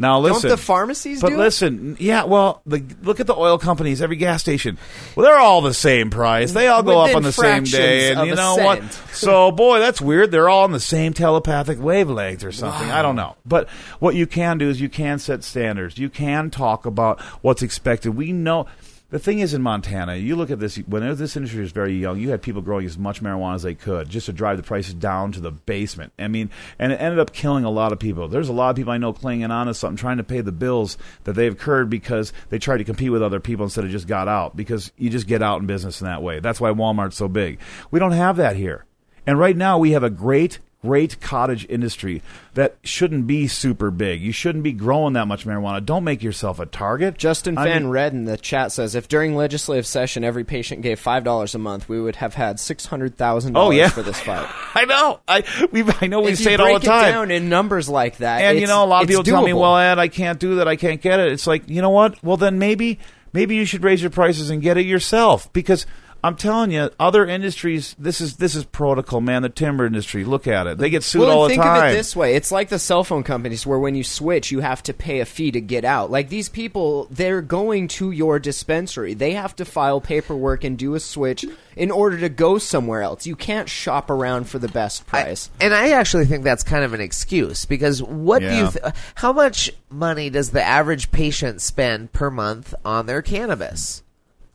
Now 0.00 0.18
listen, 0.18 0.48
the 0.48 0.56
pharmacies 0.56 1.20
But 1.20 1.28
do 1.28 1.34
it? 1.34 1.38
listen, 1.38 1.96
yeah. 2.00 2.24
Well, 2.24 2.62
the, 2.64 2.82
look 3.02 3.20
at 3.20 3.26
the 3.26 3.34
oil 3.36 3.58
companies. 3.58 4.00
Every 4.00 4.16
gas 4.16 4.40
station, 4.40 4.78
well, 5.14 5.26
they're 5.26 5.38
all 5.38 5.60
the 5.60 5.74
same 5.74 6.08
price. 6.10 6.52
They 6.52 6.68
all 6.68 6.82
go 6.82 7.00
up 7.00 7.14
on 7.14 7.22
the 7.22 7.32
same 7.32 7.64
day, 7.64 8.10
and 8.10 8.20
of 8.20 8.26
you 8.26 8.32
a 8.32 8.36
know 8.36 8.56
what? 8.56 8.78
cent. 8.78 9.02
So, 9.20 9.50
boy, 9.52 9.80
that's 9.80 10.00
weird. 10.00 10.30
They're 10.30 10.48
all 10.48 10.64
on 10.64 10.72
the 10.72 10.80
same 10.80 11.12
telepathic 11.12 11.78
wavelength 11.78 12.42
or 12.42 12.52
something. 12.52 12.90
I 12.90 13.02
don't 13.02 13.16
know. 13.16 13.36
But 13.44 13.68
what 13.98 14.14
you 14.14 14.26
can 14.26 14.56
do 14.56 14.70
is 14.70 14.80
you 14.80 14.88
can 14.88 15.18
set 15.18 15.44
standards. 15.44 15.98
You 15.98 16.08
can 16.08 16.50
talk 16.50 16.86
about 16.86 17.20
what's 17.42 17.60
expected. 17.62 18.16
We 18.16 18.32
know. 18.32 18.66
The 19.10 19.18
thing 19.18 19.40
is, 19.40 19.54
in 19.54 19.62
Montana, 19.62 20.14
you 20.14 20.36
look 20.36 20.52
at 20.52 20.60
this. 20.60 20.76
When 20.76 21.02
this 21.16 21.36
industry 21.36 21.60
was 21.60 21.72
very 21.72 21.94
young, 21.94 22.18
you 22.18 22.30
had 22.30 22.42
people 22.42 22.62
growing 22.62 22.86
as 22.86 22.96
much 22.96 23.20
marijuana 23.20 23.56
as 23.56 23.64
they 23.64 23.74
could, 23.74 24.08
just 24.08 24.26
to 24.26 24.32
drive 24.32 24.56
the 24.56 24.62
prices 24.62 24.94
down 24.94 25.32
to 25.32 25.40
the 25.40 25.50
basement. 25.50 26.12
I 26.16 26.28
mean, 26.28 26.48
and 26.78 26.92
it 26.92 27.00
ended 27.00 27.18
up 27.18 27.32
killing 27.32 27.64
a 27.64 27.70
lot 27.70 27.92
of 27.92 27.98
people. 27.98 28.28
There's 28.28 28.48
a 28.48 28.52
lot 28.52 28.70
of 28.70 28.76
people 28.76 28.92
I 28.92 28.98
know 28.98 29.12
clinging 29.12 29.50
on 29.50 29.66
to 29.66 29.74
something, 29.74 29.96
trying 29.96 30.18
to 30.18 30.24
pay 30.24 30.42
the 30.42 30.52
bills 30.52 30.96
that 31.24 31.32
they've 31.32 31.50
incurred 31.50 31.90
because 31.90 32.32
they 32.50 32.60
tried 32.60 32.78
to 32.78 32.84
compete 32.84 33.10
with 33.10 33.22
other 33.22 33.40
people 33.40 33.64
instead 33.64 33.84
of 33.84 33.90
just 33.90 34.06
got 34.06 34.28
out. 34.28 34.56
Because 34.56 34.92
you 34.96 35.10
just 35.10 35.26
get 35.26 35.42
out 35.42 35.60
in 35.60 35.66
business 35.66 36.00
in 36.00 36.06
that 36.06 36.22
way. 36.22 36.38
That's 36.38 36.60
why 36.60 36.70
Walmart's 36.70 37.16
so 37.16 37.26
big. 37.26 37.58
We 37.90 37.98
don't 37.98 38.12
have 38.12 38.36
that 38.36 38.54
here. 38.54 38.84
And 39.26 39.40
right 39.40 39.56
now, 39.56 39.76
we 39.76 39.90
have 39.90 40.04
a 40.04 40.10
great, 40.10 40.60
great 40.82 41.20
cottage 41.20 41.66
industry 41.68 42.22
that 42.54 42.76
shouldn't 42.82 43.26
be 43.26 43.46
super 43.46 43.90
big. 43.90 44.20
You 44.22 44.32
shouldn't 44.32 44.64
be 44.64 44.72
growing 44.72 45.12
that 45.12 45.26
much 45.28 45.44
marijuana. 45.44 45.84
Don't 45.84 46.04
make 46.04 46.22
yourself 46.22 46.58
a 46.58 46.64
target. 46.64 47.18
Justin 47.18 47.58
I 47.58 47.64
Van 47.64 47.82
mean- 47.82 47.90
Red 47.92 48.12
in 48.14 48.24
the 48.24 48.36
chat 48.38 48.72
says 48.72 48.94
if 48.94 49.06
during 49.06 49.36
legislative 49.36 49.86
session 49.86 50.24
every 50.24 50.44
patient 50.44 50.80
gave 50.82 50.98
five 50.98 51.22
dollars 51.22 51.54
a 51.54 51.58
month, 51.58 51.88
we 51.88 52.00
would 52.00 52.16
have 52.16 52.34
had 52.34 52.58
six 52.58 52.86
hundred 52.86 53.16
thousand 53.16 53.56
Oh, 53.56 53.60
dollars 53.64 53.76
yeah. 53.76 53.88
for 53.90 54.02
this 54.02 54.18
fight. 54.20 54.48
I 54.74 54.84
know. 54.86 55.20
I 55.28 55.44
we 55.70 55.84
I 56.00 56.06
know 56.06 56.20
we 56.20 56.32
if 56.32 56.38
say 56.38 56.54
it 56.54 56.60
all 56.60 56.78
the 56.78 56.86
time. 56.86 57.12
down 57.12 57.30
in 57.30 57.48
numbers 57.48 57.88
like 57.88 58.16
that, 58.18 58.40
and 58.42 58.58
you 58.58 58.66
know, 58.66 58.82
a 58.82 58.86
lot 58.86 59.02
of 59.02 59.08
people 59.08 59.22
tell 59.24 59.42
me, 59.44 59.52
"Well, 59.52 59.76
Ed, 59.76 59.98
I 59.98 60.08
can't 60.08 60.38
do 60.38 60.56
that. 60.56 60.68
I 60.68 60.76
can't 60.76 61.00
get 61.02 61.20
it." 61.20 61.32
It's 61.32 61.46
like, 61.46 61.68
you 61.68 61.82
know 61.82 61.90
what? 61.90 62.22
Well, 62.24 62.36
then 62.38 62.58
maybe 62.58 62.98
maybe 63.32 63.54
you 63.56 63.64
should 63.66 63.84
raise 63.84 64.00
your 64.00 64.10
prices 64.10 64.48
and 64.50 64.62
get 64.62 64.76
it 64.78 64.86
yourself 64.86 65.52
because. 65.52 65.84
I'm 66.22 66.36
telling 66.36 66.70
you, 66.70 66.90
other 67.00 67.26
industries. 67.26 67.96
This 67.98 68.20
is 68.20 68.36
this 68.36 68.54
is 68.54 68.64
protocol, 68.64 69.20
man. 69.20 69.42
The 69.42 69.48
timber 69.48 69.86
industry. 69.86 70.24
Look 70.24 70.46
at 70.46 70.66
it; 70.66 70.76
they 70.78 70.90
get 70.90 71.02
sued 71.02 71.22
well, 71.22 71.30
all 71.30 71.44
and 71.44 71.50
the 71.50 71.54
think 71.54 71.62
time. 71.62 71.86
of 71.86 71.92
it 71.92 71.96
this 71.96 72.14
way: 72.14 72.34
it's 72.34 72.52
like 72.52 72.68
the 72.68 72.78
cell 72.78 73.04
phone 73.04 73.22
companies, 73.22 73.66
where 73.66 73.78
when 73.78 73.94
you 73.94 74.04
switch, 74.04 74.50
you 74.50 74.60
have 74.60 74.82
to 74.84 74.92
pay 74.92 75.20
a 75.20 75.24
fee 75.24 75.50
to 75.52 75.60
get 75.60 75.84
out. 75.84 76.10
Like 76.10 76.28
these 76.28 76.48
people, 76.48 77.08
they're 77.10 77.40
going 77.40 77.88
to 77.88 78.10
your 78.10 78.38
dispensary. 78.38 79.14
They 79.14 79.32
have 79.32 79.56
to 79.56 79.64
file 79.64 80.00
paperwork 80.00 80.62
and 80.62 80.76
do 80.76 80.94
a 80.94 81.00
switch 81.00 81.46
in 81.74 81.90
order 81.90 82.18
to 82.18 82.28
go 82.28 82.58
somewhere 82.58 83.00
else. 83.00 83.26
You 83.26 83.36
can't 83.36 83.68
shop 83.68 84.10
around 84.10 84.44
for 84.44 84.58
the 84.58 84.68
best 84.68 85.06
price. 85.06 85.50
And 85.60 85.72
I 85.72 85.92
actually 85.92 86.26
think 86.26 86.44
that's 86.44 86.62
kind 86.62 86.84
of 86.84 86.92
an 86.92 87.00
excuse 87.00 87.64
because 87.64 88.02
what 88.02 88.40
do 88.40 88.54
you? 88.54 88.70
Th- 88.70 88.94
how 89.14 89.32
much 89.32 89.70
money 89.88 90.28
does 90.28 90.50
the 90.50 90.62
average 90.62 91.10
patient 91.10 91.62
spend 91.62 92.12
per 92.12 92.30
month 92.30 92.74
on 92.84 93.06
their 93.06 93.22
cannabis? 93.22 94.02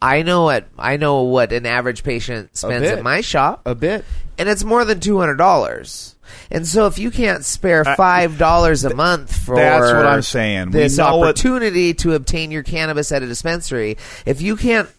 I 0.01 0.21
know 0.21 0.43
what 0.43 0.67
I 0.77 0.97
know 0.97 1.23
what 1.23 1.51
an 1.51 1.65
average 1.65 2.03
patient 2.03 2.55
spends 2.57 2.83
bit. 2.83 2.97
at 2.97 3.03
my 3.03 3.21
shop, 3.21 3.61
a 3.65 3.75
bit. 3.75 4.05
and 4.37 4.49
it's 4.49 4.63
more 4.63 4.85
than 4.85 4.99
two 4.99 5.19
hundred 5.19 5.35
dollars. 5.37 6.15
And 6.51 6.67
so, 6.67 6.87
if 6.87 6.97
you 6.99 7.11
can't 7.11 7.45
spare 7.45 7.83
five 7.85 8.37
dollars 8.37 8.83
a 8.83 8.93
month 8.93 9.35
for 9.45 9.55
That's 9.55 9.93
what 9.93 10.05
I'm 10.05 10.21
saying. 10.21 10.71
This 10.71 10.97
know 10.97 11.17
what- 11.17 11.29
opportunity 11.29 11.93
to 11.95 12.13
obtain 12.13 12.51
your 12.51 12.63
cannabis 12.63 13.11
at 13.11 13.23
a 13.23 13.27
dispensary, 13.27 13.97
if 14.25 14.41
you 14.41 14.55
can't, 14.57 14.89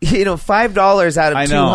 you 0.00 0.24
know, 0.24 0.36
five 0.36 0.74
dollars 0.74 1.18
out 1.18 1.32
of 1.32 1.38
two 1.48 1.54
know. 1.54 1.70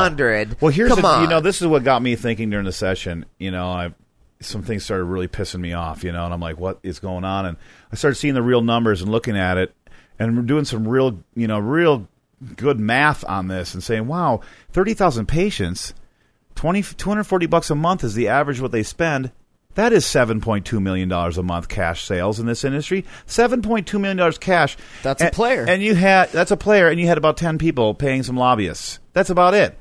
Well, 0.62 0.71
here's 0.71 0.89
come 0.89 1.01
the, 1.01 1.07
on. 1.07 1.23
you 1.23 1.29
know 1.29 1.39
this 1.41 1.62
is 1.62 1.67
what 1.67 1.83
got 1.83 2.01
me 2.01 2.15
thinking 2.15 2.49
during 2.49 2.65
the 2.65 2.71
session. 2.71 3.25
You 3.38 3.51
know, 3.51 3.67
I 3.67 3.93
some 4.41 4.63
things 4.63 4.85
started 4.85 5.03
really 5.05 5.27
pissing 5.27 5.59
me 5.59 5.73
off. 5.73 6.03
You 6.03 6.12
know, 6.12 6.25
and 6.25 6.33
I'm 6.33 6.39
like, 6.39 6.57
what 6.57 6.79
is 6.81 6.99
going 6.99 7.25
on? 7.25 7.45
And 7.45 7.57
I 7.91 7.95
started 7.95 8.15
seeing 8.15 8.33
the 8.33 8.41
real 8.41 8.62
numbers 8.62 9.01
and 9.01 9.12
looking 9.12 9.38
at 9.38 9.57
it, 9.57 9.73
and 10.17 10.35
we're 10.38 10.43
doing 10.43 10.65
some 10.65 10.88
real, 10.88 11.19
you 11.35 11.47
know, 11.47 11.59
real 11.59 12.07
good 12.56 12.80
math 12.80 13.23
on 13.28 13.47
this 13.47 13.73
and 13.73 13.84
saying, 13.84 14.08
wow, 14.08 14.41
thirty 14.71 14.93
thousand 14.93 15.28
patients, 15.28 15.93
20, 16.56 16.82
240 16.82 17.45
bucks 17.45 17.69
a 17.69 17.75
month 17.75 18.04
is 18.04 18.15
the 18.15 18.28
average 18.28 18.60
what 18.62 18.71
they 18.71 18.84
spend. 18.84 19.32
That 19.75 19.93
is 19.93 20.06
seven 20.06 20.41
point 20.41 20.65
two 20.65 20.80
million 20.80 21.08
dollars 21.08 21.38
a 21.38 21.43
month 21.43 21.69
cash 21.69 22.04
sales 22.04 22.39
in 22.39 22.47
this 22.47 22.65
industry. 22.65 23.06
Seven 23.25 23.62
point 23.62 23.88
two 23.88 23.99
million 23.99 24.17
dollars 24.17 24.38
cash. 24.38 24.75
That's 25.04 25.21
a 25.21 25.30
player. 25.30 25.63
And 25.67 25.84
you 25.84 25.95
had 25.95 26.32
that's 26.32 26.52
a 26.52 26.58
player, 26.58 26.88
and 26.88 26.99
you 26.99 27.08
had 27.08 27.17
about 27.17 27.38
ten 27.38 27.58
people 27.58 27.93
paying 27.93 28.23
some 28.23 28.36
lobbyists. 28.36 28.99
That's 29.13 29.30
about 29.30 29.54
it. 29.54 29.78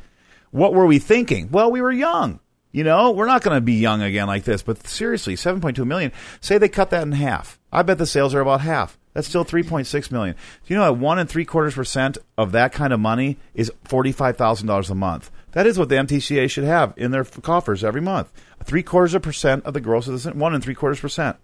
What 0.50 0.74
were 0.74 0.86
we 0.86 0.98
thinking? 0.98 1.50
Well, 1.50 1.70
we 1.70 1.80
were 1.80 1.92
young. 1.92 2.40
You 2.70 2.84
know, 2.84 3.12
we're 3.12 3.26
not 3.26 3.42
going 3.42 3.56
to 3.56 3.62
be 3.62 3.74
young 3.74 4.02
again 4.02 4.26
like 4.26 4.44
this. 4.44 4.62
But 4.62 4.86
seriously, 4.86 5.36
seven 5.36 5.60
point 5.60 5.76
two 5.76 5.86
million. 5.86 6.12
Say 6.40 6.58
they 6.58 6.68
cut 6.68 6.90
that 6.90 7.02
in 7.02 7.12
half. 7.12 7.58
I 7.72 7.82
bet 7.82 7.98
the 7.98 8.06
sales 8.06 8.34
are 8.34 8.40
about 8.40 8.60
half. 8.60 8.97
That's 9.18 9.26
still 9.26 9.42
three 9.42 9.64
point 9.64 9.88
six 9.88 10.12
million. 10.12 10.36
Do 10.36 10.72
you 10.72 10.78
know 10.78 10.84
that 10.84 10.92
one 10.92 11.18
and 11.18 11.28
three 11.28 11.44
quarters 11.44 11.74
percent 11.74 12.18
of 12.36 12.52
that 12.52 12.70
kind 12.70 12.92
of 12.92 13.00
money 13.00 13.36
is 13.52 13.72
forty 13.82 14.12
five 14.12 14.36
thousand 14.36 14.68
dollars 14.68 14.90
a 14.90 14.94
month? 14.94 15.32
That 15.50 15.66
is 15.66 15.76
what 15.76 15.88
the 15.88 15.96
MTCA 15.96 16.48
should 16.48 16.62
have 16.62 16.94
in 16.96 17.10
their 17.10 17.24
coffers 17.24 17.82
every 17.82 18.00
month. 18.00 18.30
Three 18.62 18.84
quarters 18.84 19.14
of 19.14 19.22
percent 19.22 19.64
of 19.64 19.74
the 19.74 19.80
gross 19.80 20.06
of 20.06 20.22
the 20.22 20.30
one 20.34 20.54
and 20.54 20.62
three 20.62 20.76
quarters 20.76 21.00
percent. 21.00 21.36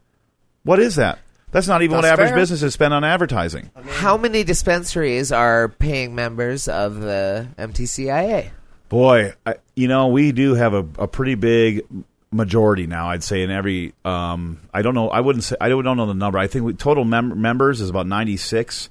What 0.62 0.78
is 0.78 0.94
that? 0.94 1.18
That's 1.50 1.66
not 1.66 1.82
even 1.82 1.96
what 1.96 2.04
average 2.04 2.28
fair. 2.28 2.36
businesses 2.36 2.74
spend 2.74 2.94
on 2.94 3.02
advertising. 3.02 3.72
How 3.88 4.16
many 4.16 4.44
dispensaries 4.44 5.32
are 5.32 5.68
paying 5.68 6.14
members 6.14 6.68
of 6.68 7.00
the 7.00 7.48
MTCIA? 7.58 8.50
Boy, 8.88 9.32
I, 9.44 9.56
you 9.74 9.88
know, 9.88 10.06
we 10.06 10.30
do 10.30 10.54
have 10.54 10.74
a, 10.74 10.86
a 10.96 11.08
pretty 11.08 11.34
big 11.34 11.82
majority 12.34 12.86
now. 12.86 13.08
I'd 13.10 13.22
say 13.22 13.42
in 13.42 13.50
every, 13.50 13.94
um, 14.04 14.60
I 14.74 14.82
don't 14.82 14.94
know, 14.94 15.08
I 15.08 15.20
wouldn't 15.20 15.44
say, 15.44 15.56
I 15.60 15.68
don't 15.68 15.84
know 15.84 16.06
the 16.06 16.14
number. 16.14 16.38
I 16.38 16.46
think 16.48 16.64
we, 16.64 16.74
total 16.74 17.04
mem- 17.04 17.40
members 17.40 17.80
is 17.80 17.88
about 17.90 18.06
ninety 18.06 18.36
six. 18.36 18.90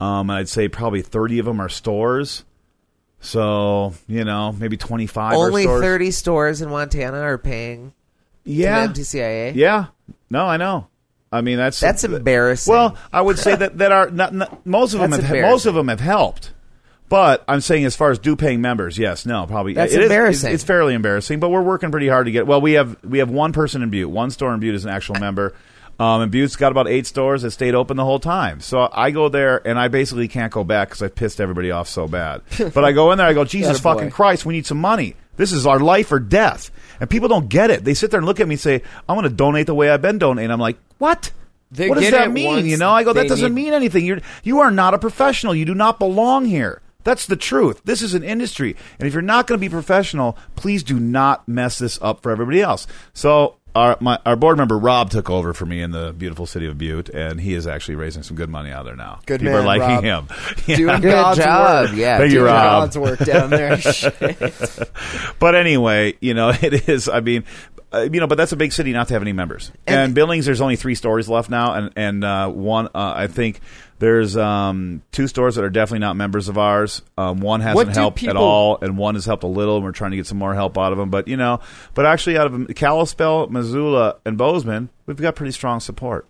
Um, 0.00 0.30
and 0.30 0.38
I'd 0.38 0.48
say 0.48 0.68
probably 0.68 1.02
thirty 1.02 1.38
of 1.38 1.46
them 1.46 1.60
are 1.60 1.68
stores. 1.68 2.44
So 3.20 3.94
you 4.08 4.24
know, 4.24 4.52
maybe 4.52 4.76
twenty 4.76 5.06
five. 5.06 5.34
Only 5.34 5.62
stores. 5.62 5.82
30 5.82 6.10
stores 6.10 6.62
in 6.62 6.70
Montana 6.70 7.20
are 7.20 7.38
paying 7.38 7.92
Yeah, 8.44 8.86
to 8.86 8.92
the 8.92 9.00
MTCIA. 9.00 9.54
yeah. 9.54 9.86
No, 10.30 10.46
I 10.46 10.56
know. 10.56 10.86
I 11.32 11.42
mean, 11.42 11.58
that's 11.58 11.78
That's 11.78 12.02
embarrassing. 12.02 12.72
Well, 12.72 12.96
I 13.12 13.20
would 13.20 13.38
say 13.38 13.54
that 13.54 13.78
that 13.78 13.92
are 13.92 14.10
not, 14.10 14.34
not, 14.34 14.66
most 14.66 14.94
of 14.94 15.00
them 15.00 15.12
have, 15.12 15.30
most 15.42 15.64
of 15.66 15.74
them 15.74 15.86
have 15.88 16.00
helped. 16.00 16.52
But 17.10 17.44
I'm 17.46 17.60
saying 17.60 17.84
as 17.84 17.94
far 17.96 18.10
as 18.12 18.18
due 18.18 18.36
paying 18.36 18.62
members, 18.62 18.96
yes, 18.96 19.26
no, 19.26 19.44
probably 19.46 19.74
That's 19.74 19.92
it 19.92 19.98
is- 20.00 20.04
embarrassing. 20.06 20.48
it's, 20.52 20.62
it's 20.62 20.64
fairly 20.64 20.94
embarrassing, 20.94 21.40
but 21.40 21.50
we're 21.50 21.60
working 21.60 21.90
pretty 21.90 22.08
hard 22.08 22.24
to 22.26 22.32
get. 22.32 22.46
Well, 22.46 22.60
we 22.62 22.72
have 22.74 22.96
we 23.04 23.18
have 23.18 23.28
one 23.28 23.52
person 23.52 23.82
in 23.82 23.90
Butte, 23.90 24.08
one 24.08 24.30
store 24.30 24.54
in 24.54 24.60
Butte 24.60 24.76
is 24.76 24.84
an 24.86 24.90
actual 24.92 25.16
member. 25.16 25.52
Um, 25.98 26.22
and 26.22 26.32
Butte's 26.32 26.56
got 26.56 26.72
about 26.72 26.88
eight 26.88 27.06
stores 27.06 27.42
that 27.42 27.50
stayed 27.50 27.74
open 27.74 27.98
the 27.98 28.04
whole 28.06 28.20
time. 28.20 28.60
So 28.60 28.88
I 28.90 29.10
go 29.10 29.28
there 29.28 29.60
and 29.68 29.78
I 29.78 29.88
basically 29.88 30.28
can't 30.28 30.50
go 30.50 30.64
back 30.64 30.88
because 30.88 31.02
I 31.02 31.08
pissed 31.08 31.42
everybody 31.42 31.72
off 31.72 31.88
so 31.90 32.08
bad. 32.08 32.40
but 32.72 32.84
I 32.86 32.92
go 32.92 33.12
in 33.12 33.18
there, 33.18 33.26
I 33.26 33.34
go, 33.34 33.44
Jesus 33.44 33.78
Attaboy. 33.80 33.82
fucking 33.82 34.10
Christ, 34.10 34.46
we 34.46 34.54
need 34.54 34.64
some 34.64 34.78
money. 34.80 35.14
This 35.36 35.52
is 35.52 35.66
our 35.66 35.78
life 35.78 36.10
or 36.10 36.18
death. 36.18 36.70
And 37.00 37.10
people 37.10 37.28
don't 37.28 37.50
get 37.50 37.70
it. 37.70 37.84
They 37.84 37.92
sit 37.92 38.10
there 38.10 38.16
and 38.18 38.26
look 38.26 38.40
at 38.40 38.48
me 38.48 38.54
and 38.54 38.60
say, 38.60 38.82
I'm 39.08 39.16
going 39.16 39.28
to 39.28 39.34
donate 39.34 39.66
the 39.66 39.74
way 39.74 39.90
I've 39.90 40.00
been 40.00 40.16
donating. 40.18 40.50
I'm 40.50 40.60
like, 40.60 40.78
what? 40.96 41.32
They 41.70 41.88
what 41.90 41.96
does 41.96 42.04
get 42.04 42.12
that 42.12 42.28
it 42.28 42.30
mean? 42.32 42.46
once 42.46 42.66
You 42.66 42.78
know, 42.78 42.90
I 42.92 43.04
go, 43.04 43.12
that 43.12 43.20
they 43.22 43.28
doesn't 43.28 43.54
need- 43.54 43.64
mean 43.64 43.74
anything. 43.74 44.04
You're 44.06 44.20
you 44.42 44.60
are 44.60 44.70
not 44.70 44.94
a 44.94 44.98
professional. 44.98 45.54
You 45.54 45.66
do 45.66 45.74
not 45.74 45.98
belong 45.98 46.46
here. 46.46 46.80
That's 47.04 47.26
the 47.26 47.36
truth. 47.36 47.80
This 47.84 48.02
is 48.02 48.14
an 48.14 48.22
industry, 48.22 48.76
and 48.98 49.06
if 49.06 49.12
you're 49.14 49.22
not 49.22 49.46
going 49.46 49.58
to 49.58 49.60
be 49.60 49.70
professional, 49.70 50.36
please 50.56 50.82
do 50.82 50.98
not 51.00 51.46
mess 51.48 51.78
this 51.78 51.98
up 52.02 52.22
for 52.22 52.30
everybody 52.30 52.60
else. 52.62 52.86
So. 53.12 53.56
Our 53.72 53.96
my, 54.00 54.18
our 54.26 54.34
board 54.34 54.56
member 54.58 54.76
Rob 54.76 55.10
took 55.10 55.30
over 55.30 55.52
for 55.54 55.64
me 55.64 55.80
in 55.80 55.92
the 55.92 56.12
beautiful 56.12 56.44
city 56.44 56.66
of 56.66 56.76
Butte, 56.76 57.08
and 57.10 57.40
he 57.40 57.54
is 57.54 57.68
actually 57.68 57.94
raising 57.94 58.24
some 58.24 58.36
good 58.36 58.50
money 58.50 58.72
out 58.72 58.84
there 58.84 58.96
now. 58.96 59.20
Good 59.26 59.38
People 59.42 59.52
man, 59.52 59.62
are 59.62 59.64
liking 59.78 60.10
Rob. 60.10 60.28
him. 60.28 60.36
Yeah. 60.66 60.76
Doing 60.76 61.00
Good 61.02 61.10
God's 61.12 61.38
job. 61.38 61.84
work. 61.88 61.96
Yeah. 61.96 62.18
Thank 62.18 62.32
you, 62.32 62.38
doing 62.40 62.46
Rob. 62.52 62.90
God's 62.92 62.98
work 62.98 63.18
down 63.20 63.50
there. 63.50 63.76
But 65.38 65.54
anyway, 65.54 66.14
you 66.20 66.34
know, 66.34 66.48
it 66.60 66.88
is. 66.88 67.08
I 67.08 67.20
mean, 67.20 67.44
uh, 67.92 68.08
you 68.12 68.18
know, 68.20 68.26
but 68.26 68.36
that's 68.38 68.50
a 68.50 68.56
big 68.56 68.72
city 68.72 68.92
not 68.92 69.06
to 69.08 69.14
have 69.14 69.22
any 69.22 69.32
members. 69.32 69.70
And, 69.86 69.96
And- 70.00 70.14
Billings, 70.14 70.46
there's 70.46 70.60
only 70.60 70.76
three 70.76 70.94
stories 70.96 71.28
left 71.28 71.48
now, 71.50 71.74
and 71.74 71.92
and 71.96 72.24
uh, 72.24 72.48
one, 72.48 72.86
uh, 72.88 73.12
I 73.16 73.26
think 73.28 73.60
there's 74.00 74.36
um, 74.36 75.02
two 75.12 75.28
stores 75.28 75.54
that 75.54 75.64
are 75.64 75.70
definitely 75.70 76.00
not 76.00 76.16
members 76.16 76.48
of 76.48 76.58
ours. 76.58 77.02
Um, 77.16 77.40
one 77.40 77.60
hasn't 77.60 77.94
do 77.94 78.00
helped 78.00 78.18
at 78.18 78.28
people- 78.30 78.42
all, 78.42 78.78
and 78.80 78.98
one 78.98 79.14
has 79.14 79.26
helped 79.26 79.44
a 79.44 79.46
little. 79.46 79.76
And 79.76 79.84
we're 79.84 79.92
trying 79.92 80.10
to 80.10 80.16
get 80.16 80.26
some 80.26 80.38
more 80.38 80.54
help 80.54 80.76
out 80.76 80.90
of 80.90 80.98
them. 80.98 81.10
But 81.10 81.28
you 81.28 81.36
know, 81.36 81.60
but 81.94 82.06
actually, 82.06 82.36
out 82.36 82.46
of 82.46 82.74
Kalispell, 82.74 83.46
Missoula, 83.48 84.16
and 84.24 84.36
Bozeman, 84.36 84.88
we've 85.06 85.18
got 85.18 85.36
pretty 85.36 85.52
strong 85.52 85.80
support. 85.80 86.26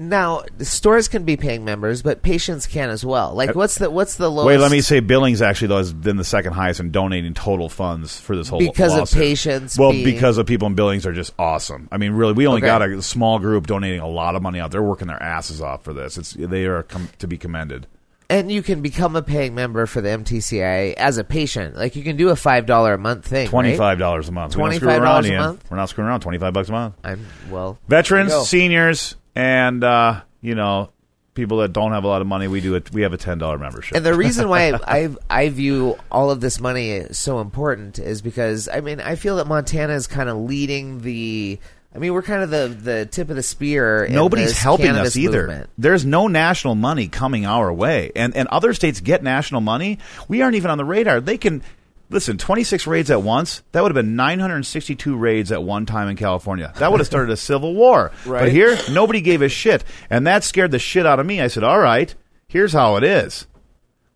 Now, 0.00 0.42
stores 0.60 1.08
can 1.08 1.24
be 1.24 1.36
paying 1.36 1.64
members, 1.64 2.00
but 2.02 2.22
patients 2.22 2.66
can 2.66 2.88
as 2.90 3.04
well. 3.04 3.34
Like, 3.34 3.50
uh, 3.50 3.52
what's 3.52 3.76
the 3.76 3.90
what's 3.90 4.16
the 4.16 4.30
lowest? 4.30 4.46
Wait, 4.46 4.58
let 4.58 4.72
me 4.72 4.80
say, 4.80 5.00
Billings 5.00 5.42
actually 5.42 5.68
though 5.68 5.76
has 5.78 5.92
been 5.92 6.16
the 6.16 6.24
second 6.24 6.54
highest 6.54 6.80
in 6.80 6.90
donating 6.90 7.34
total 7.34 7.68
funds 7.68 8.18
for 8.18 8.34
this 8.34 8.48
whole 8.48 8.58
Because 8.58 8.96
of 8.96 9.10
patients 9.12 9.78
Well, 9.78 9.92
being- 9.92 10.04
because 10.04 10.38
of 10.38 10.46
people 10.46 10.66
in 10.66 10.74
Billings 10.74 11.06
are 11.06 11.12
just 11.12 11.32
awesome. 11.38 11.88
I 11.92 11.98
mean, 11.98 12.12
really, 12.12 12.32
we 12.32 12.46
only 12.46 12.60
Okay. 12.62 12.66
got 12.66 12.82
a 12.82 13.02
small 13.02 13.38
group 13.38 13.66
donating 13.66 14.00
a 14.00 14.08
lot 14.08 14.34
of 14.36 14.42
money 14.42 14.58
out. 14.58 14.70
They're 14.70 14.82
working 14.82 15.08
their 15.08 15.22
asses 15.22 15.60
off 15.60 15.84
for 15.84 15.92
this. 15.92 16.16
It's 16.18 16.32
they 16.32 16.64
are 16.64 16.82
com- 16.82 17.10
to 17.18 17.26
be 17.28 17.36
commended. 17.36 17.86
And 18.30 18.50
you 18.50 18.62
can 18.62 18.80
become 18.80 19.16
a 19.16 19.22
paying 19.22 19.56
member 19.56 19.86
for 19.86 20.00
the 20.00 20.08
MTCI 20.10 20.94
as 20.96 21.18
a 21.18 21.24
patient. 21.24 21.76
Like 21.76 21.96
you 21.96 22.04
can 22.04 22.16
do 22.16 22.28
a 22.28 22.36
five 22.36 22.64
dollar 22.64 22.94
a 22.94 22.98
month 22.98 23.26
thing. 23.26 23.46
right? 23.46 23.50
Twenty 23.50 23.76
five 23.76 23.98
dollars 23.98 24.28
a 24.28 24.32
month. 24.32 24.54
We 24.56 24.62
don't 24.62 24.72
screw 24.74 24.88
$25 24.88 25.00
around, 25.00 25.24
a 25.24 25.28
Ian. 25.28 25.38
month? 25.40 25.64
We're 25.68 25.76
not 25.76 25.88
screwing 25.88 26.08
around. 26.08 26.20
Twenty 26.20 26.38
five 26.38 26.52
bucks 26.52 26.68
a 26.68 26.72
month. 26.72 26.94
I'm 27.02 27.26
well. 27.50 27.78
Veterans, 27.88 28.28
There 28.28 28.38
you 28.38 28.42
go. 28.42 28.44
seniors, 28.46 29.16
and 29.34 29.82
uh, 29.84 30.22
you 30.40 30.54
know 30.54 30.90
people 31.34 31.58
that 31.58 31.72
don't 31.72 31.92
have 31.92 32.04
a 32.04 32.08
lot 32.08 32.20
of 32.20 32.26
money. 32.26 32.48
We 32.48 32.60
do 32.60 32.74
it. 32.74 32.92
We 32.92 33.02
have 33.02 33.12
a 33.12 33.16
ten 33.16 33.38
dollar 33.38 33.58
membership. 33.58 33.96
And 33.96 34.04
the 34.04 34.14
reason 34.14 34.48
why 34.48 34.72
I 34.86 35.08
I 35.28 35.48
view 35.48 35.96
all 36.10 36.30
of 36.30 36.40
this 36.40 36.60
money 36.60 36.92
as 36.92 37.18
so 37.18 37.40
important 37.40 37.98
is 37.98 38.22
because 38.22 38.68
I 38.68 38.80
mean 38.80 39.00
I 39.00 39.14
feel 39.16 39.36
that 39.36 39.46
Montana 39.46 39.94
is 39.94 40.06
kind 40.06 40.28
of 40.28 40.38
leading 40.38 41.00
the. 41.02 41.58
I 41.92 41.98
mean 41.98 42.14
we're 42.14 42.22
kind 42.22 42.42
of 42.44 42.50
the 42.50 42.68
the 42.68 43.06
tip 43.06 43.30
of 43.30 43.36
the 43.36 43.42
spear. 43.42 44.04
in 44.04 44.14
Nobody's 44.14 44.56
helping 44.56 44.90
us 44.90 45.16
either. 45.16 45.48
movement. 45.48 45.70
There's 45.76 46.04
no 46.04 46.28
national 46.28 46.76
money 46.76 47.08
coming 47.08 47.46
our 47.46 47.72
way, 47.72 48.12
and 48.14 48.36
and 48.36 48.46
other 48.48 48.74
states 48.74 49.00
get 49.00 49.24
national 49.24 49.60
money. 49.60 49.98
We 50.28 50.42
aren't 50.42 50.54
even 50.54 50.70
on 50.70 50.78
the 50.78 50.84
radar. 50.84 51.20
They 51.20 51.36
can 51.36 51.62
listen. 52.10 52.36
26 52.38 52.86
raids 52.86 53.10
at 53.10 53.22
once. 53.22 53.62
That 53.72 53.82
would 53.82 53.94
have 53.94 54.04
been 54.04 54.16
962 54.16 55.16
raids 55.16 55.50
at 55.52 55.62
one 55.62 55.86
time 55.86 56.08
in 56.08 56.16
California. 56.16 56.72
That 56.76 56.90
would 56.90 57.00
have 57.00 57.06
started 57.06 57.32
a 57.32 57.36
civil 57.36 57.74
war. 57.74 58.12
But 58.26 58.52
here, 58.52 58.76
nobody 58.90 59.20
gave 59.20 59.42
a 59.42 59.48
shit, 59.48 59.84
and 60.08 60.26
that 60.26 60.44
scared 60.44 60.70
the 60.70 60.78
shit 60.78 61.06
out 61.06 61.20
of 61.20 61.26
me. 61.26 61.40
I 61.40 61.48
said, 61.48 61.64
"All 61.64 61.78
right, 61.78 62.14
here's 62.48 62.72
how 62.72 62.96
it 62.96 63.04
is. 63.04 63.46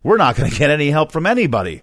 We're 0.03 0.17
not 0.17 0.35
going 0.35 0.49
to 0.51 0.57
get 0.57 0.69
any 0.69 0.91
help 0.91 1.11
from 1.11 1.25
anybody." 1.25 1.81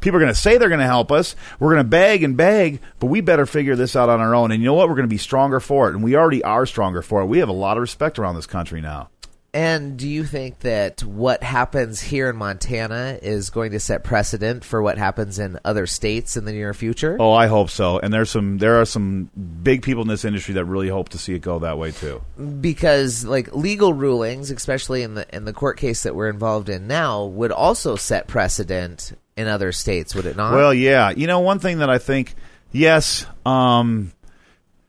People 0.00 0.18
are 0.18 0.20
going 0.20 0.34
to 0.34 0.38
say 0.38 0.58
they're 0.58 0.68
going 0.68 0.80
to 0.80 0.86
help 0.86 1.10
us. 1.10 1.34
We're 1.58 1.72
going 1.72 1.82
to 1.82 1.88
beg 1.88 2.22
and 2.22 2.36
beg, 2.36 2.80
but 2.98 3.06
we 3.06 3.22
better 3.22 3.46
figure 3.46 3.74
this 3.74 3.96
out 3.96 4.10
on 4.10 4.20
our 4.20 4.34
own. 4.34 4.52
And 4.52 4.60
you 4.60 4.66
know 4.66 4.74
what? 4.74 4.86
We're 4.90 4.96
going 4.96 5.08
to 5.08 5.14
be 5.14 5.16
stronger 5.16 5.60
for 5.60 5.88
it. 5.88 5.94
And 5.94 6.04
we 6.04 6.14
already 6.14 6.44
are 6.44 6.66
stronger 6.66 7.00
for 7.00 7.22
it. 7.22 7.24
We 7.24 7.38
have 7.38 7.48
a 7.48 7.52
lot 7.52 7.78
of 7.78 7.80
respect 7.80 8.18
around 8.18 8.34
this 8.34 8.46
country 8.46 8.82
now. 8.82 9.08
And 9.54 9.96
do 9.96 10.08
you 10.08 10.24
think 10.24 10.58
that 10.60 11.04
what 11.04 11.44
happens 11.44 12.00
here 12.00 12.28
in 12.28 12.34
Montana 12.36 13.20
is 13.22 13.50
going 13.50 13.70
to 13.70 13.78
set 13.78 14.02
precedent 14.02 14.64
for 14.64 14.82
what 14.82 14.98
happens 14.98 15.38
in 15.38 15.60
other 15.64 15.86
states 15.86 16.36
in 16.36 16.44
the 16.44 16.50
near 16.52 16.74
future? 16.74 17.16
Oh, 17.20 17.32
I 17.32 17.46
hope 17.46 17.70
so. 17.70 18.00
And 18.00 18.12
there's 18.12 18.30
some 18.30 18.58
there 18.58 18.80
are 18.80 18.84
some 18.84 19.30
big 19.62 19.82
people 19.82 20.02
in 20.02 20.08
this 20.08 20.24
industry 20.24 20.54
that 20.54 20.64
really 20.64 20.88
hope 20.88 21.10
to 21.10 21.18
see 21.18 21.34
it 21.34 21.38
go 21.38 21.60
that 21.60 21.78
way 21.78 21.92
too. 21.92 22.20
because 22.60 23.24
like 23.24 23.54
legal 23.54 23.92
rulings, 23.94 24.50
especially 24.50 25.02
in 25.02 25.14
the 25.14 25.24
in 25.34 25.44
the 25.44 25.52
court 25.52 25.78
case 25.78 26.02
that 26.02 26.16
we're 26.16 26.28
involved 26.28 26.68
in 26.68 26.88
now, 26.88 27.24
would 27.24 27.52
also 27.52 27.94
set 27.94 28.26
precedent 28.26 29.16
in 29.36 29.46
other 29.46 29.70
states, 29.70 30.16
would 30.16 30.26
it 30.26 30.36
not? 30.36 30.54
Well, 30.54 30.74
yeah. 30.74 31.10
You 31.10 31.28
know, 31.28 31.38
one 31.40 31.60
thing 31.60 31.78
that 31.78 31.90
I 31.90 31.98
think 31.98 32.34
yes, 32.72 33.24
um 33.46 34.10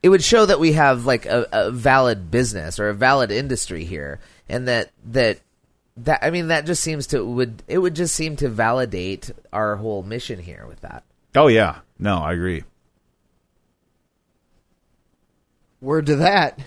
it 0.02 0.10
would 0.10 0.24
show 0.24 0.46
that 0.46 0.60
we 0.60 0.74
have 0.74 1.06
like 1.06 1.26
a, 1.26 1.48
a 1.52 1.72
valid 1.72 2.30
business 2.30 2.80
or 2.80 2.90
a 2.90 2.94
valid 2.94 3.32
industry 3.32 3.86
here, 3.86 4.20
and 4.50 4.68
that 4.68 4.92
that 5.06 5.40
that 5.98 6.20
I 6.24 6.30
mean 6.30 6.50
that 6.50 6.66
just 6.66 6.84
seems 6.84 7.08
to 7.08 7.24
would 7.24 7.64
it 7.68 7.80
would 7.80 7.96
just 7.96 8.16
seem 8.16 8.36
to 8.38 8.50
validate 8.50 9.32
our 9.54 9.76
whole 9.78 10.04
mission 10.04 10.40
here 10.40 10.66
with 10.68 10.82
that. 10.82 11.04
oh 11.36 11.48
yeah. 11.48 11.80
No, 11.98 12.18
I 12.18 12.34
agree. 12.34 12.64
Word 15.82 16.08
to 16.08 16.18
that. 16.18 16.60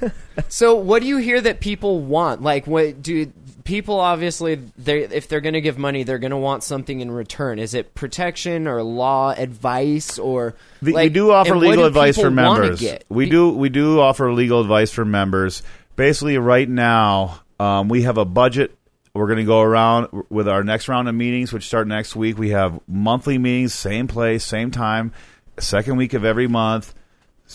so, 0.48 0.74
what 0.74 1.02
do 1.02 1.08
you 1.08 1.18
hear 1.18 1.40
that 1.40 1.60
people 1.60 2.00
want? 2.00 2.42
Like, 2.42 2.66
what 2.66 3.02
do 3.02 3.32
people 3.62 4.00
obviously? 4.00 4.56
They 4.76 5.04
if 5.04 5.28
they're 5.28 5.40
going 5.40 5.54
to 5.54 5.60
give 5.60 5.78
money, 5.78 6.02
they're 6.02 6.18
going 6.18 6.32
to 6.32 6.36
want 6.36 6.64
something 6.64 7.00
in 7.00 7.10
return. 7.10 7.58
Is 7.58 7.74
it 7.74 7.94
protection 7.94 8.66
or 8.66 8.82
law 8.82 9.30
advice 9.30 10.18
or? 10.18 10.54
The, 10.82 10.92
we 10.92 11.08
do 11.08 11.30
offer 11.30 11.56
legal 11.56 11.84
do 11.84 11.86
advice 11.86 12.18
for 12.18 12.30
members. 12.30 12.82
We 13.08 13.24
Be- 13.24 13.30
do 13.30 13.50
we 13.50 13.68
do 13.68 14.00
offer 14.00 14.32
legal 14.32 14.60
advice 14.60 14.90
for 14.90 15.04
members. 15.04 15.62
Basically, 15.96 16.38
right 16.38 16.68
now, 16.68 17.40
um, 17.60 17.88
we 17.88 18.02
have 18.02 18.18
a 18.18 18.24
budget. 18.24 18.76
We're 19.14 19.26
going 19.26 19.38
to 19.38 19.44
go 19.44 19.60
around 19.60 20.08
with 20.28 20.48
our 20.48 20.64
next 20.64 20.88
round 20.88 21.08
of 21.08 21.14
meetings, 21.14 21.52
which 21.52 21.66
start 21.66 21.86
next 21.86 22.16
week. 22.16 22.36
We 22.36 22.50
have 22.50 22.80
monthly 22.88 23.38
meetings, 23.38 23.72
same 23.72 24.08
place, 24.08 24.44
same 24.44 24.72
time, 24.72 25.12
second 25.58 25.96
week 25.96 26.14
of 26.14 26.24
every 26.24 26.48
month. 26.48 26.94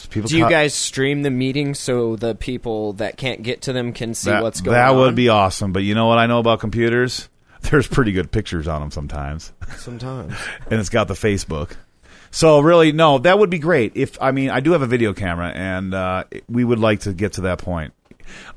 People 0.09 0.29
Do 0.29 0.37
you 0.37 0.43
co- 0.43 0.49
guys 0.49 0.73
stream 0.73 1.23
the 1.23 1.31
meetings 1.31 1.79
so 1.79 2.15
the 2.15 2.35
people 2.35 2.93
that 2.93 3.17
can't 3.17 3.41
get 3.41 3.63
to 3.63 3.73
them 3.73 3.91
can 3.91 4.13
see 4.13 4.29
that, 4.29 4.43
what's 4.43 4.61
going 4.61 4.75
that 4.75 4.91
on? 4.91 4.97
would 4.97 5.15
be 5.15 5.29
awesome. 5.29 5.73
But 5.73 5.83
you 5.83 5.95
know 5.95 6.05
what 6.07 6.19
I 6.19 6.27
know 6.27 6.39
about 6.39 6.59
computers? 6.59 7.27
There's 7.61 7.87
pretty 7.87 8.11
good 8.13 8.31
pictures 8.31 8.67
on 8.67 8.81
them 8.81 8.91
sometimes. 8.91 9.51
sometimes. 9.77 10.33
and 10.69 10.79
it's 10.79 10.89
got 10.89 11.07
the 11.07 11.15
Facebook. 11.15 11.71
So 12.31 12.59
really, 12.59 12.91
no, 12.91 13.17
that 13.17 13.39
would 13.39 13.49
be 13.49 13.57
great. 13.59 13.93
If 13.95 14.21
I 14.21 14.31
mean, 14.31 14.51
I 14.51 14.59
do 14.59 14.71
have 14.73 14.83
a 14.83 14.87
video 14.87 15.13
camera, 15.13 15.49
and 15.49 15.93
uh, 15.93 16.25
we 16.47 16.63
would 16.63 16.79
like 16.79 17.01
to 17.01 17.13
get 17.13 17.33
to 17.33 17.41
that 17.41 17.57
point. 17.57 17.93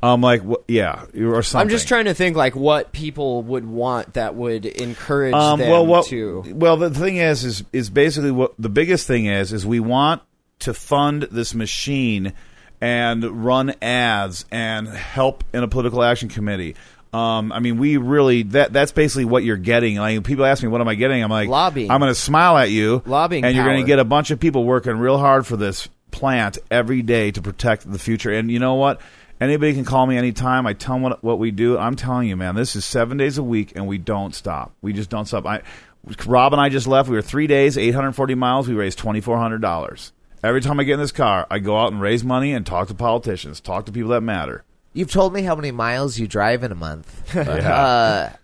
Um, 0.03 0.21
like, 0.21 0.43
yeah, 0.69 1.05
or 1.17 1.43
something. 1.43 1.67
I'm 1.67 1.69
just 1.69 1.89
trying 1.89 2.07
to 2.07 2.15
think 2.15 2.37
like 2.37 2.57
what 2.57 2.93
people 2.93 3.43
would 3.45 3.67
want 3.67 4.15
that 4.15 4.35
would 4.35 4.67
encourage 4.67 5.35
Um, 5.35 5.59
them 5.61 5.71
well, 5.71 5.87
what, 5.87 6.07
to. 6.07 6.45
well, 6.55 6.77
the 6.77 6.91
thing 6.91 7.17
is, 7.17 7.45
is 7.45 7.65
is 7.73 7.91
basically 7.91 8.31
what 8.33 8.55
the 8.59 8.69
biggest 8.69 9.07
thing 9.07 9.27
is 9.27 9.53
is 9.53 9.67
we 9.67 9.81
want 9.81 10.23
to 10.61 10.75
fund 10.75 11.25
this 11.31 11.55
machine 11.55 12.33
and 12.81 13.45
run 13.45 13.75
ads 13.81 14.45
and 14.51 14.89
help 14.89 15.45
in 15.53 15.63
a 15.63 15.69
political 15.69 16.03
action 16.03 16.29
committee. 16.29 16.75
Um, 17.13 17.53
I 17.53 17.61
mean, 17.61 17.77
we 17.79 17.99
really 17.99 18.43
that 18.45 18.73
that's 18.73 18.91
basically 18.91 19.27
what 19.27 19.45
you're 19.45 19.59
getting. 19.59 19.97
Like 19.97 20.25
people 20.25 20.47
ask 20.47 20.63
me, 20.63 20.69
"What 20.69 20.81
am 20.81 20.89
I 20.89 20.95
getting?" 20.95 21.23
I'm 21.23 21.31
like, 21.31 21.49
Lobbying. 21.49 21.91
I'm 21.91 22.01
going 22.01 22.11
to 22.11 22.19
smile 22.19 22.57
at 22.57 22.71
you, 22.71 23.03
Lobbying 23.05 23.45
and 23.45 23.55
you're 23.55 23.67
going 23.67 23.83
to 23.83 23.87
get 23.87 23.99
a 23.99 24.05
bunch 24.05 24.31
of 24.31 24.41
people 24.41 24.65
working 24.65 24.97
real 24.97 25.19
hard 25.19 25.47
for 25.47 25.57
this 25.57 25.89
plant 26.11 26.59
every 26.71 27.03
day 27.03 27.31
to 27.31 27.43
protect 27.43 27.91
the 27.91 27.99
future. 27.99 28.31
And 28.33 28.51
you 28.51 28.59
know 28.59 28.75
what? 28.75 29.01
Anybody 29.43 29.75
can 29.75 29.85
call 29.85 30.07
me 30.07 30.17
anytime. 30.17 30.69
I 30.69 30.73
tell 30.73 30.95
them 30.95 31.03
what, 31.03 31.25
what 31.25 31.41
we 31.41 31.51
do. 31.51 31.77
I'm 31.77 31.97
telling 31.97 32.29
you, 32.29 32.37
man, 32.37 32.55
this 32.55 32.77
is 32.77 32.85
seven 32.85 33.17
days 33.17 33.39
a 33.39 33.43
week, 33.43 33.73
and 33.75 33.89
we 33.89 33.99
don't 33.99 34.33
stop. 34.37 34.73
We 34.83 34.93
just 34.93 35.11
don't 35.11 35.27
stop. 35.27 35.45
I, 35.47 35.63
Rob 36.27 36.53
and 36.53 36.63
I 36.63 36.69
just 36.69 36.87
left. 36.87 37.09
We 37.09 37.17
were 37.17 37.23
three 37.23 37.49
days, 37.49 37.77
840 37.77 38.37
miles. 38.37 38.69
We 38.69 38.75
raised 38.75 39.01
$2,400. 39.01 40.13
Every 40.45 40.61
time 40.61 40.79
I 40.79 40.85
get 40.85 40.95
in 40.95 41.01
this 41.01 41.11
car, 41.11 41.49
I 41.51 41.59
go 41.59 41.77
out 41.77 41.91
and 41.91 42.01
raise 42.01 42.23
money 42.23 42.53
and 42.53 42.65
talk 42.65 42.87
to 42.87 42.95
politicians, 42.95 43.61
talk 43.61 43.87
to 43.87 43.93
people 43.93 44.11
that 44.11 44.21
matter. 44.21 44.63
You've 44.93 45.11
told 45.11 45.33
me 45.33 45.43
how 45.43 45.57
many 45.57 45.73
miles 45.73 46.21
you 46.21 46.29
drive 46.29 46.63
in 46.63 46.71
a 46.71 46.77
month. 46.77 47.35
Yeah. 47.35 47.43
Uh, 48.33 48.37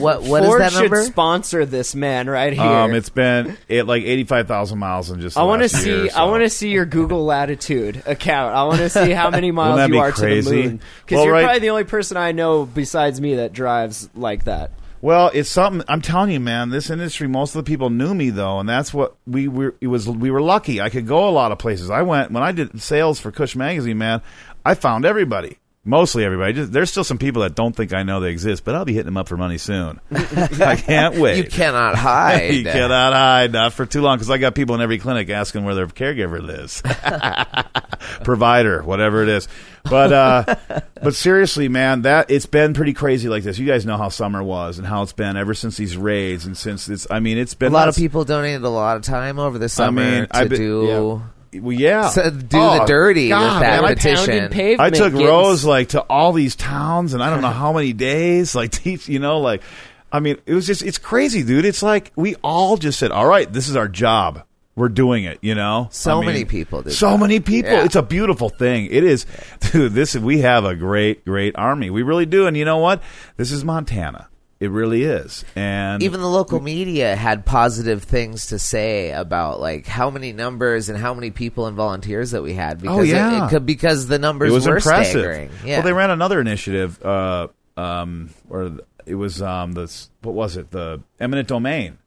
what 0.00 0.22
what 0.22 0.42
is 0.42 0.48
Ford 0.48 0.60
that 0.60 0.72
should 0.72 0.94
sponsor 1.04 1.66
this 1.66 1.94
man 1.94 2.28
right 2.28 2.52
here. 2.52 2.62
Um, 2.62 2.94
it's 2.94 3.08
been 3.08 3.56
it, 3.68 3.86
like 3.86 4.02
85,000 4.04 4.78
miles 4.78 5.10
in 5.10 5.20
just. 5.20 5.36
I 5.36 5.42
want 5.42 5.62
to 5.62 5.68
see. 5.68 6.10
I 6.10 6.24
want 6.24 6.42
to 6.42 6.50
see 6.50 6.70
your 6.70 6.84
Google 6.86 7.24
Latitude 7.24 8.02
account. 8.06 8.54
I 8.54 8.64
want 8.64 8.78
to 8.78 8.90
see 8.90 9.10
how 9.12 9.30
many 9.30 9.50
miles 9.52 9.80
you 9.88 9.94
be 9.94 9.98
are 9.98 10.12
to 10.12 10.16
crazy? 10.20 10.50
the 10.62 10.68
moon. 10.68 10.80
Because 11.04 11.16
Well, 11.16 11.24
you're 11.24 11.32
right- 11.34 11.44
probably 11.44 11.60
the 11.60 11.70
only 11.70 11.84
person 11.84 12.16
I 12.16 12.32
know 12.32 12.64
besides 12.64 13.20
me 13.20 13.36
that 13.36 13.52
drives 13.52 14.08
like 14.14 14.44
that. 14.44 14.70
Well, 15.00 15.32
it's 15.34 15.50
something. 15.50 15.82
I'm 15.88 16.00
telling 16.00 16.30
you, 16.30 16.38
man. 16.38 16.70
This 16.70 16.88
industry, 16.88 17.26
most 17.26 17.56
of 17.56 17.64
the 17.64 17.68
people 17.68 17.90
knew 17.90 18.14
me 18.14 18.30
though, 18.30 18.60
and 18.60 18.68
that's 18.68 18.94
what 18.94 19.16
we 19.26 19.48
were. 19.48 19.74
It 19.80 19.88
was 19.88 20.08
we 20.08 20.30
were 20.30 20.40
lucky. 20.40 20.80
I 20.80 20.90
could 20.90 21.08
go 21.08 21.28
a 21.28 21.30
lot 21.32 21.50
of 21.50 21.58
places. 21.58 21.90
I 21.90 22.02
went 22.02 22.30
when 22.30 22.44
I 22.44 22.52
did 22.52 22.80
sales 22.80 23.18
for 23.18 23.32
Kush 23.32 23.56
magazine. 23.56 23.98
Man, 23.98 24.22
I 24.64 24.74
found 24.74 25.04
everybody. 25.04 25.58
Mostly 25.84 26.24
everybody. 26.24 26.52
Just, 26.52 26.70
there's 26.72 26.92
still 26.92 27.02
some 27.02 27.18
people 27.18 27.42
that 27.42 27.56
don't 27.56 27.74
think 27.74 27.92
I 27.92 28.04
know 28.04 28.20
they 28.20 28.30
exist, 28.30 28.64
but 28.64 28.76
I'll 28.76 28.84
be 28.84 28.92
hitting 28.92 29.06
them 29.06 29.16
up 29.16 29.26
for 29.26 29.36
money 29.36 29.58
soon. 29.58 29.98
I 30.12 30.76
can't 30.76 31.16
wait. 31.16 31.38
You 31.38 31.50
cannot 31.50 31.94
hide. 31.98 32.54
you 32.54 32.62
cannot 32.62 33.12
hide 33.12 33.50
not 33.52 33.72
for 33.72 33.84
too 33.84 34.00
long 34.00 34.16
because 34.16 34.30
I 34.30 34.38
got 34.38 34.54
people 34.54 34.76
in 34.76 34.80
every 34.80 34.98
clinic 34.98 35.28
asking 35.28 35.64
where 35.64 35.74
their 35.74 35.88
caregiver 35.88 36.40
lives, 36.40 36.82
provider, 38.24 38.80
whatever 38.84 39.24
it 39.24 39.28
is. 39.28 39.48
But 39.82 40.12
uh, 40.12 40.54
but 41.02 41.16
seriously, 41.16 41.68
man, 41.68 42.02
that 42.02 42.30
it's 42.30 42.46
been 42.46 42.74
pretty 42.74 42.92
crazy 42.92 43.28
like 43.28 43.42
this. 43.42 43.58
You 43.58 43.66
guys 43.66 43.84
know 43.84 43.96
how 43.96 44.08
summer 44.08 44.40
was 44.40 44.78
and 44.78 44.86
how 44.86 45.02
it's 45.02 45.12
been 45.12 45.36
ever 45.36 45.52
since 45.52 45.76
these 45.76 45.96
raids 45.96 46.46
and 46.46 46.56
since 46.56 46.88
it's. 46.88 47.08
I 47.10 47.18
mean, 47.18 47.38
it's 47.38 47.54
been 47.54 47.72
a 47.72 47.74
lot 47.74 47.88
of 47.88 47.96
people 47.96 48.24
donated 48.24 48.62
a 48.62 48.68
lot 48.68 48.96
of 48.96 49.02
time 49.02 49.40
over 49.40 49.58
the 49.58 49.68
summer 49.68 50.00
I 50.00 50.10
mean, 50.20 50.26
to 50.28 50.48
been- 50.48 50.58
do 50.60 51.22
Well, 51.54 51.72
yeah, 51.76 52.08
to 52.10 52.30
do 52.30 52.56
Oh, 52.58 52.78
the 52.78 52.84
dirty 52.86 53.28
God, 53.28 53.54
with 53.54 53.62
that 53.62 53.82
man, 53.82 53.84
I- 53.90 53.94
petition. 53.94 54.26
Pounded 54.26 54.50
pavement. 54.52 54.80
I 54.80 54.90
took 54.98 55.12
getting- 55.12 55.26
Rose 55.26 55.64
like 55.64 55.90
to 55.90 56.00
all 56.02 56.32
these 56.32 56.56
towns, 56.56 57.12
and 57.14 57.22
I 57.22 57.28
don't 57.30 57.42
know 57.42 57.50
how 57.50 57.72
many 57.72 57.92
days. 57.92 58.54
Like 58.54 58.70
teach, 58.72 59.08
you 59.08 59.18
know, 59.18 59.38
like 59.40 59.62
I 60.10 60.20
mean, 60.20 60.36
it 60.46 60.54
was 60.54 60.66
just 60.66 60.82
it's 60.82 60.98
crazy, 60.98 61.42
dude. 61.42 61.64
It's 61.64 61.82
like 61.82 62.12
we 62.16 62.34
all 62.36 62.76
just 62.76 62.98
said, 62.98 63.10
"All 63.10 63.26
right, 63.26 63.50
this 63.52 63.68
is 63.68 63.76
our 63.76 63.88
job. 63.88 64.44
We're 64.76 64.88
doing 64.88 65.24
it." 65.24 65.38
You 65.42 65.54
know, 65.54 65.88
So 65.90 66.12
I 66.12 66.14
mean, 66.20 66.26
many 66.26 66.44
people 66.46 66.80
did 66.82 66.94
So 66.94 67.10
that. 67.10 67.18
many 67.18 67.40
people. 67.40 67.70
Yeah. 67.70 67.84
It's 67.84 67.96
a 67.96 68.02
beautiful 68.02 68.48
thing. 68.48 68.86
It 68.90 69.04
is, 69.04 69.26
dude. 69.72 69.92
This 69.92 70.14
we 70.16 70.38
have 70.40 70.64
a 70.64 70.74
great, 70.74 71.24
great 71.26 71.54
army. 71.56 71.90
We 71.90 72.02
really 72.02 72.24
do. 72.26 72.46
And 72.46 72.56
you 72.56 72.64
know 72.64 72.78
what? 72.78 73.02
This 73.36 73.52
is 73.52 73.62
Montana. 73.64 74.28
It 74.62 74.70
really 74.70 75.02
is. 75.02 75.44
And 75.56 76.00
even 76.04 76.20
the 76.20 76.28
local 76.28 76.60
media 76.60 77.16
had 77.16 77.44
positive 77.44 78.04
things 78.04 78.46
to 78.46 78.60
say 78.60 79.10
about 79.10 79.58
like 79.58 79.88
how 79.88 80.08
many 80.08 80.32
numbers 80.32 80.88
and 80.88 80.96
how 80.96 81.14
many 81.14 81.32
people 81.32 81.66
and 81.66 81.76
volunteers 81.76 82.30
that 82.30 82.44
we 82.44 82.54
had 82.54 82.80
because 82.80 82.96
Oh, 82.98 83.02
it- 83.02 83.08
yeah. 83.08 83.46
it, 83.46 83.50
could 83.50 83.66
because 83.66 84.06
the 84.06 84.20
numbers 84.20 84.52
it 84.52 84.54
was 84.54 84.68
were 84.68 84.76
impressive. 84.76 85.22
staggering. 85.22 85.50
Yeah. 85.64 85.78
Well, 85.78 85.86
they 85.86 85.92
ran 85.92 86.10
another 86.10 86.40
initiative, 86.40 87.04
uh, 87.04 87.48
um, 87.76 88.30
or 88.48 88.78
it 89.04 89.16
was 89.16 89.42
um, 89.42 89.72
the 89.72 89.92
what 90.20 90.34
was 90.36 90.56
it? 90.56 90.70
The 90.70 91.02
eminent 91.18 91.48
domain. 91.48 91.98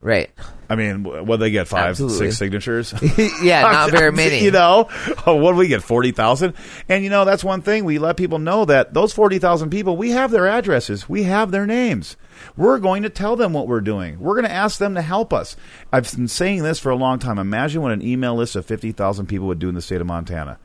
Right. 0.00 0.30
I 0.68 0.76
mean, 0.76 1.04
what 1.04 1.38
they 1.38 1.50
get? 1.50 1.68
Five, 1.68 1.90
Absolutely. 1.90 2.18
six 2.18 2.38
signatures. 2.38 2.94
yeah, 3.42 3.62
not 3.62 3.90
very 3.92 4.12
many. 4.12 4.44
You 4.44 4.50
know, 4.50 4.84
what 5.24 5.52
do 5.52 5.56
we 5.56 5.68
get? 5.68 5.82
Forty 5.82 6.12
thousand. 6.12 6.54
And 6.88 7.02
you 7.02 7.10
know, 7.10 7.24
that's 7.24 7.42
one 7.42 7.62
thing 7.62 7.84
we 7.84 7.98
let 7.98 8.16
people 8.16 8.38
know 8.38 8.64
that 8.66 8.94
those 8.94 9.12
forty 9.12 9.38
thousand 9.38 9.70
people, 9.70 9.96
we 9.96 10.10
have 10.10 10.30
their 10.30 10.46
addresses, 10.46 11.08
we 11.08 11.24
have 11.24 11.50
their 11.50 11.66
names. 11.66 12.16
We're 12.56 12.78
going 12.78 13.02
to 13.04 13.08
tell 13.08 13.36
them 13.36 13.52
what 13.52 13.66
we're 13.66 13.80
doing. 13.80 14.20
We're 14.20 14.34
going 14.34 14.44
to 14.44 14.52
ask 14.52 14.78
them 14.78 14.94
to 14.94 15.02
help 15.02 15.32
us. 15.32 15.56
I've 15.92 16.14
been 16.14 16.28
saying 16.28 16.62
this 16.62 16.78
for 16.78 16.90
a 16.90 16.96
long 16.96 17.18
time. 17.18 17.38
Imagine 17.38 17.80
what 17.82 17.92
an 17.92 18.02
email 18.02 18.34
list 18.34 18.56
of 18.56 18.66
fifty 18.66 18.92
thousand 18.92 19.26
people 19.26 19.46
would 19.46 19.58
do 19.58 19.68
in 19.68 19.74
the 19.74 19.82
state 19.82 20.00
of 20.00 20.06
Montana. 20.06 20.58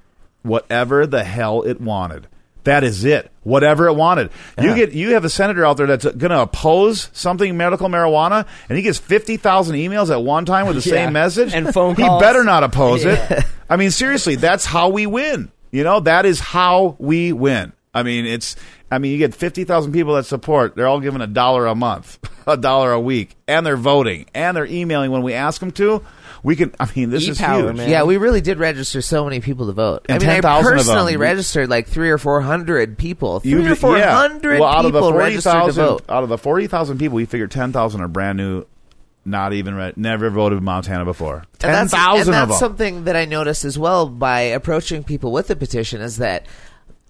Whatever 0.43 1.07
the 1.07 1.23
hell 1.23 1.61
it 1.61 1.79
wanted. 1.79 2.27
That 2.63 2.83
is 2.83 3.03
it. 3.05 3.31
Whatever 3.43 3.87
it 3.87 3.93
wanted. 3.93 4.29
You 4.61 4.75
get 4.75 4.91
you 4.93 5.13
have 5.15 5.25
a 5.25 5.29
senator 5.29 5.65
out 5.65 5.77
there 5.77 5.87
that's 5.87 6.05
going 6.05 6.29
to 6.29 6.41
oppose 6.41 7.09
something 7.11 7.57
medical 7.57 7.89
marijuana, 7.89 8.45
and 8.69 8.77
he 8.77 8.83
gets 8.83 8.99
fifty 8.99 9.37
thousand 9.37 9.77
emails 9.77 10.11
at 10.11 10.21
one 10.23 10.45
time 10.45 10.67
with 10.67 10.75
the 10.81 10.81
Yeah. 10.89 11.05
same 11.05 11.13
message, 11.13 11.53
And 11.53 11.73
phone 11.73 11.95
He 11.95 12.03
better 12.03 12.43
not 12.43 12.63
oppose 12.63 13.03
it. 13.05 13.19
I 13.69 13.77
mean, 13.77 13.89
seriously, 13.91 14.35
that's 14.35 14.65
how 14.65 14.89
we 14.89 15.07
win. 15.07 15.51
You 15.71 15.83
know, 15.83 16.01
that 16.01 16.25
is 16.25 16.39
how 16.39 16.95
we 16.99 17.33
win. 17.33 17.73
I 17.93 18.03
mean, 18.03 18.25
it's. 18.25 18.55
I 18.91 18.97
mean, 18.99 19.11
you 19.13 19.17
get 19.17 19.33
fifty 19.33 19.63
thousand 19.63 19.93
people 19.93 20.15
that 20.15 20.25
support. 20.25 20.75
They're 20.75 20.87
all 20.87 20.99
giving 20.99 21.21
a 21.21 21.27
dollar 21.27 21.65
a 21.65 21.73
month, 21.75 22.19
a 22.47 22.57
dollar 22.57 22.91
a 22.91 22.99
week, 22.99 23.35
and 23.47 23.65
they're 23.65 23.77
voting 23.77 24.27
and 24.35 24.55
they're 24.55 24.65
emailing 24.67 25.11
when 25.11 25.23
we 25.23 25.33
ask 25.33 25.59
them 25.61 25.71
to. 25.71 26.03
We 26.43 26.55
can. 26.55 26.73
I 26.79 26.87
mean, 26.95 27.09
this 27.11 27.27
is 27.27 27.39
E-power, 27.39 27.65
huge. 27.67 27.75
man. 27.77 27.89
Yeah, 27.89 28.03
we 28.03 28.17
really 28.17 28.41
did 28.41 28.57
register 28.57 29.01
so 29.01 29.23
many 29.25 29.41
people 29.41 29.67
to 29.67 29.73
vote. 29.73 30.05
And 30.09 30.15
I 30.23 30.25
mean, 30.25 30.29
I 30.29 30.33
10,000 30.41 30.57
of 30.57 30.63
them. 30.65 30.77
personally 30.77 31.17
registered 31.17 31.69
like 31.69 31.87
three 31.87 32.09
or 32.09 32.17
four 32.17 32.41
hundred 32.41 32.97
people. 32.97 33.39
Three 33.41 33.51
You- 33.51 33.71
or 33.71 33.75
four 33.75 33.99
hundred 33.99 34.53
yeah. 34.53 34.59
Well, 34.61 34.69
out 34.69 34.85
of 34.85 34.91
the 34.93 34.97
people 34.99 35.11
forty 35.11 35.23
registered 35.25 35.65
to 35.65 35.71
vote. 35.73 36.03
out 36.09 36.23
of 36.23 36.29
the 36.29 36.37
forty 36.39 36.65
thousand 36.67 36.97
people, 36.97 37.15
we 37.17 37.25
figured 37.25 37.51
ten 37.51 37.71
thousand 37.71 38.01
are 38.01 38.07
brand 38.07 38.37
new, 38.37 38.65
not 39.23 39.53
even 39.53 39.75
re- 39.75 39.93
never 39.95 40.31
voted 40.31 40.57
in 40.57 40.63
Montana 40.63 41.05
before. 41.05 41.35
And 41.37 41.59
Ten 41.59 41.71
that's- 41.71 41.91
thousand 41.91 42.33
and 42.33 42.43
of 42.43 42.49
that's 42.49 42.59
them. 42.59 42.69
something 42.69 43.03
that 43.03 43.15
I 43.15 43.25
noticed 43.25 43.63
as 43.63 43.77
well 43.77 44.07
by 44.09 44.39
approaching 44.41 45.03
people 45.03 45.31
with 45.31 45.47
the 45.47 45.55
petition 45.55 46.01
is 46.01 46.17
that 46.17 46.47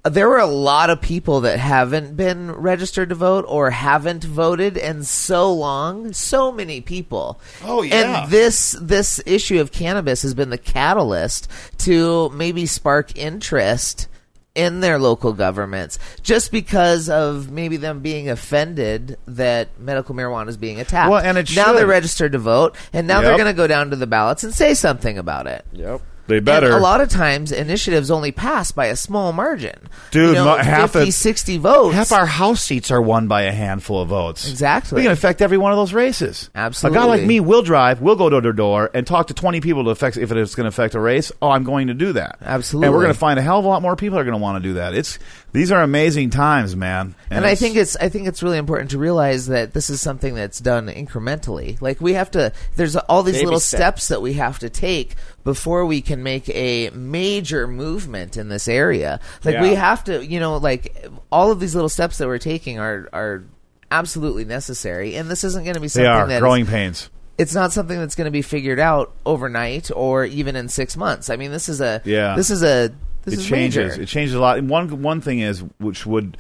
there 0.04 0.28
were 0.28 0.40
a 0.40 0.48
lot 0.48 0.90
of 0.90 1.00
people 1.00 1.42
that 1.42 1.60
haven't 1.60 2.18
been 2.18 2.52
registered 2.52 3.10
to 3.10 3.16
vote 3.16 3.46
or 3.48 3.70
haven't 3.70 4.24
voted 4.24 4.78
in 4.78 5.04
so 5.04 5.54
long. 5.54 6.12
So 6.14 6.52
many 6.52 6.82
people. 6.82 7.40
Oh, 7.64 7.84
yeah. 7.84 8.24
And 8.24 8.32
this 8.32 8.76
this 8.82 9.22
issue 9.26 9.60
of 9.60 9.72
cannabis 9.72 10.24
has 10.24 10.34
been 10.34 10.50
the 10.50 10.58
catalyst 10.58 11.48
to 11.80 12.30
maybe 12.30 12.66
spark 12.66 13.16
interest 13.18 14.08
in 14.54 14.82
their 14.82 15.00
local 15.00 15.32
governments 15.32 15.98
just 16.22 16.52
because 16.52 17.08
of 17.08 17.50
maybe 17.50 17.78
them 17.78 18.02
being 18.02 18.30
offended 18.30 19.18
that 19.26 19.80
medical 19.80 20.14
marijuana 20.14 20.50
is 20.50 20.58
being 20.58 20.80
attacked. 20.80 21.10
Well, 21.10 21.22
and 21.22 21.36
now 21.38 21.44
should. 21.44 21.78
they're 21.78 21.88
registered 21.88 22.34
to 22.34 22.40
vote, 22.40 22.76
and 22.92 23.08
now 23.08 23.22
they're 23.22 23.38
going 23.38 23.48
to 23.48 23.54
go 23.54 23.68
down 23.68 23.92
to 23.92 23.96
the 23.96 24.08
ballots 24.08 24.44
and 24.44 24.54
say 24.54 24.74
something 24.74 25.18
about 25.18 25.48
it. 25.48 25.66
Yep. 25.72 26.02
They 26.32 26.40
better. 26.40 26.68
And 26.68 26.76
a 26.76 26.80
lot 26.80 27.02
of 27.02 27.10
times, 27.10 27.52
initiatives 27.52 28.10
only 28.10 28.32
pass 28.32 28.72
by 28.72 28.88
a 28.88 28.96
small 28.96 29.34
margin. 29.34 29.78
Dude, 30.12 30.30
you 30.30 30.34
know, 30.36 30.46
mo- 30.46 30.58
half 30.58 30.94
50, 30.94 31.06
the- 31.06 31.12
60 31.12 31.58
votes. 31.58 31.96
Half 31.96 32.12
our 32.12 32.26
House 32.26 32.62
seats 32.64 32.90
are 32.92 33.02
won 33.02 33.28
by 33.28 33.44
a 33.44 33.52
handful 33.52 34.02
of 34.02 34.08
votes. 34.10 34.50
Exactly. 34.50 34.96
We 34.98 35.02
can 35.04 35.12
affect 35.12 35.42
every 35.42 35.58
one 35.58 35.72
of 35.72 35.78
those 35.78 35.94
races. 35.94 36.50
Absolutely. 36.56 36.98
A 36.98 37.02
guy 37.02 37.06
like 37.08 37.24
me 37.24 37.40
will 37.40 37.62
drive, 37.62 38.02
will 38.02 38.16
go 38.16 38.30
door 38.30 38.42
to 38.42 38.54
door, 38.54 38.90
and 38.94 39.06
talk 39.06 39.28
to 39.28 39.34
20 39.34 39.60
people 39.62 39.84
to 39.84 39.90
affect 39.90 40.18
if 40.18 40.32
it's 40.32 40.56
going 40.56 40.64
to 40.66 40.70
affect 40.70 40.96
a 40.96 41.00
race. 41.00 41.32
Oh, 41.42 41.50
I'm 41.50 41.64
going 41.64 41.88
to 41.88 41.94
do 41.94 42.14
that. 42.14 42.38
Absolutely. 42.42 42.88
And 42.88 42.96
we're 42.96 43.02
going 43.02 43.14
to 43.14 43.20
find 43.20 43.38
a 43.38 43.42
hell 43.42 43.60
of 43.60 43.66
a 43.66 43.68
lot 43.68 43.82
more 43.82 43.96
people 43.96 44.18
are 44.18 44.24
going 44.24 44.34
to 44.38 44.42
want 44.42 44.64
to 44.64 44.70
do 44.70 44.76
that. 44.76 44.94
It's 44.94 45.20
These 45.54 45.72
are 45.72 45.82
amazing 45.82 46.30
times, 46.30 46.76
man. 46.78 47.14
and 47.30 47.46
I 47.46 47.56
think 47.56 47.76
it's 47.76 47.96
I 47.98 48.08
think 48.10 48.28
it's 48.28 48.42
really 48.42 48.58
important 48.58 48.92
to 48.92 48.98
realize 48.98 49.48
that 49.48 49.74
this 49.74 49.90
is 49.90 50.00
something 50.02 50.34
that's 50.34 50.60
done 50.60 50.88
incrementally. 50.88 51.82
Like 51.82 52.00
we 52.00 52.14
have 52.14 52.32
to 52.32 52.54
there's 52.78 52.96
all 52.96 53.22
these 53.24 53.44
little 53.44 53.60
steps. 53.60 53.82
steps 53.82 54.08
that 54.08 54.22
we 54.22 54.34
have 54.34 54.60
to 54.60 54.70
take 54.70 55.16
before 55.44 55.86
we 55.86 56.02
can 56.02 56.24
make 56.24 56.48
a 56.50 56.90
major 56.92 57.68
movement 57.68 58.38
in 58.38 58.48
this 58.50 58.68
area. 58.68 59.20
Like 59.44 59.60
we 59.60 59.76
have 59.76 60.04
to, 60.06 60.26
you 60.26 60.40
know, 60.40 60.58
like 60.58 61.06
all 61.32 61.52
of 61.52 61.60
these 61.60 61.76
little 61.76 61.90
steps 61.90 62.18
that 62.20 62.28
we're 62.28 62.38
taking 62.38 62.80
are 62.80 63.10
are 63.12 63.44
absolutely 63.92 64.46
necessary 64.46 65.16
and 65.16 65.30
this 65.30 65.44
isn't 65.44 65.64
going 65.66 65.74
to 65.74 65.82
be 65.82 65.88
they 65.88 65.90
something 65.90 66.08
are 66.10 66.28
that 66.28 66.36
is- 66.36 66.40
growing 66.40 66.66
pains. 66.66 67.10
it's 67.38 67.54
not 67.54 67.74
something 67.74 68.00
that's 68.00 68.16
going 68.16 68.24
to 68.26 68.32
be 68.32 68.42
figured 68.42 68.80
out 68.80 69.12
overnight 69.26 69.92
or 69.94 70.24
even 70.24 70.56
in 70.56 70.70
6 70.70 70.96
months. 70.96 71.30
I 71.30 71.36
mean, 71.36 71.52
this 71.52 71.68
is 71.68 71.82
a 71.82 72.02
Yeah. 72.06 72.36
this 72.38 72.50
is 72.52 72.64
a 72.64 72.92
this 73.24 73.36
it 73.36 73.44
changes. 73.44 73.92
major. 73.92 74.02
It 74.04 74.08
changes 74.08 74.36
a 74.36 74.40
lot. 74.40 74.58
And 74.58 74.70
one 74.70 75.02
one 75.02 75.22
thing 75.22 75.40
is, 75.40 75.64
which 75.80 76.06
would 76.06 76.38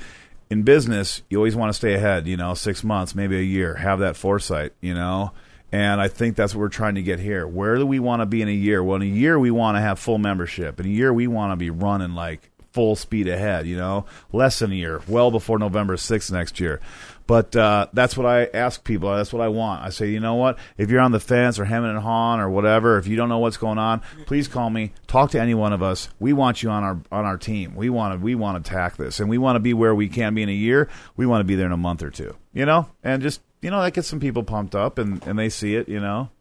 in 0.50 0.64
business, 0.64 1.22
you 1.30 1.38
always 1.38 1.56
want 1.56 1.70
to 1.70 1.74
stay 1.74 1.94
ahead. 1.94 2.28
You 2.28 2.38
know, 2.38 2.54
six 2.54 2.84
months, 2.84 3.16
maybe 3.16 3.38
a 3.38 3.44
year. 3.44 3.76
Have 3.76 4.00
that 4.00 4.16
foresight. 4.16 4.74
You 4.82 4.94
know. 4.94 5.32
And 5.74 6.02
I 6.02 6.10
think 6.10 6.36
that's 6.36 6.54
what 6.54 6.60
we're 6.60 6.68
trying 6.68 6.96
to 6.96 7.02
get 7.02 7.20
here. 7.20 7.48
Where 7.48 7.78
do 7.78 7.86
we 7.86 8.00
want 8.00 8.22
to 8.22 8.26
be 8.26 8.42
in 8.42 8.50
a 8.50 8.54
year? 8.54 8.84
Well, 8.84 8.98
in 8.98 9.04
a 9.04 9.06
year, 9.06 9.40
we 9.40 9.52
want 9.52 9.78
to 9.78 9.82
have 9.82 10.00
full 10.00 10.18
membership. 10.18 10.82
In 10.82 10.86
a 10.86 10.90
year, 10.90 11.14
we 11.14 11.28
want 11.28 11.54
to 11.54 11.56
be 11.56 11.70
running 11.70 12.14
like 12.14 12.52
full 12.72 12.96
speed 12.96 13.28
ahead, 13.28 13.68
you 13.68 13.78
know? 13.78 14.06
Less 14.32 14.60
than 14.60 14.72
a 14.72 14.76
year, 14.76 15.02
well 15.08 15.32
before 15.32 15.60
November 15.60 15.96
6th 15.96 16.32
next 16.32 16.60
year. 16.60 16.80
But 17.32 17.56
uh, 17.56 17.88
that's 17.94 18.18
what 18.18 18.26
I 18.26 18.48
ask 18.48 18.84
people. 18.84 19.16
That's 19.16 19.32
what 19.32 19.42
I 19.42 19.48
want. 19.48 19.86
I 19.86 19.90
say, 19.90 20.10
you 20.10 20.20
know 20.20 20.36
what? 20.36 20.60
If 20.78 20.90
you're 20.90 21.00
on 21.00 21.14
the 21.14 21.20
fence 21.22 21.60
or 21.60 21.64
hemming 21.64 21.92
and 21.92 22.00
hawing 22.00 22.42
or 22.42 22.50
whatever, 22.50 22.98
if 22.98 23.08
you 23.08 23.16
don't 23.16 23.30
know 23.30 23.38
what's 23.38 23.56
going 23.56 23.78
on, 23.78 24.02
please 24.26 24.50
call 24.50 24.70
me. 24.70 24.92
Talk 25.08 25.32
to 25.32 25.40
any 25.40 25.54
one 25.54 25.72
of 25.72 25.82
us. 25.82 26.10
We 26.20 26.34
want 26.34 26.62
you 26.62 26.70
on 26.70 26.84
our 26.84 27.00
on 27.10 27.24
our 27.24 27.38
team. 27.38 27.74
We 27.74 27.90
want 27.90 28.20
to 28.20 28.22
we 28.22 28.36
want 28.36 28.62
to 28.62 28.70
attack 28.70 28.98
this, 28.98 29.22
and 29.22 29.30
we 29.30 29.38
want 29.38 29.56
to 29.56 29.62
be 29.62 29.74
where 29.74 29.96
we 29.96 30.10
can 30.10 30.36
be 30.36 30.44
in 30.44 30.50
a 30.50 30.52
year. 30.52 30.90
We 31.16 31.26
want 31.26 31.40
to 31.40 31.46
be 31.46 31.56
there 31.56 31.68
in 31.68 31.72
a 31.72 31.78
month 31.78 32.04
or 32.04 32.10
two. 32.10 32.36
You 32.52 32.66
know, 32.66 32.90
and 33.02 33.22
just 33.22 33.40
you 33.62 33.72
know 33.72 33.82
that 33.82 33.94
gets 33.94 34.10
some 34.10 34.20
people 34.20 34.44
pumped 34.44 34.76
up, 34.76 34.98
and 34.98 35.26
and 35.26 35.40
they 35.40 35.48
see 35.48 35.76
it. 35.76 35.88
You 35.88 36.02
know. 36.02 36.32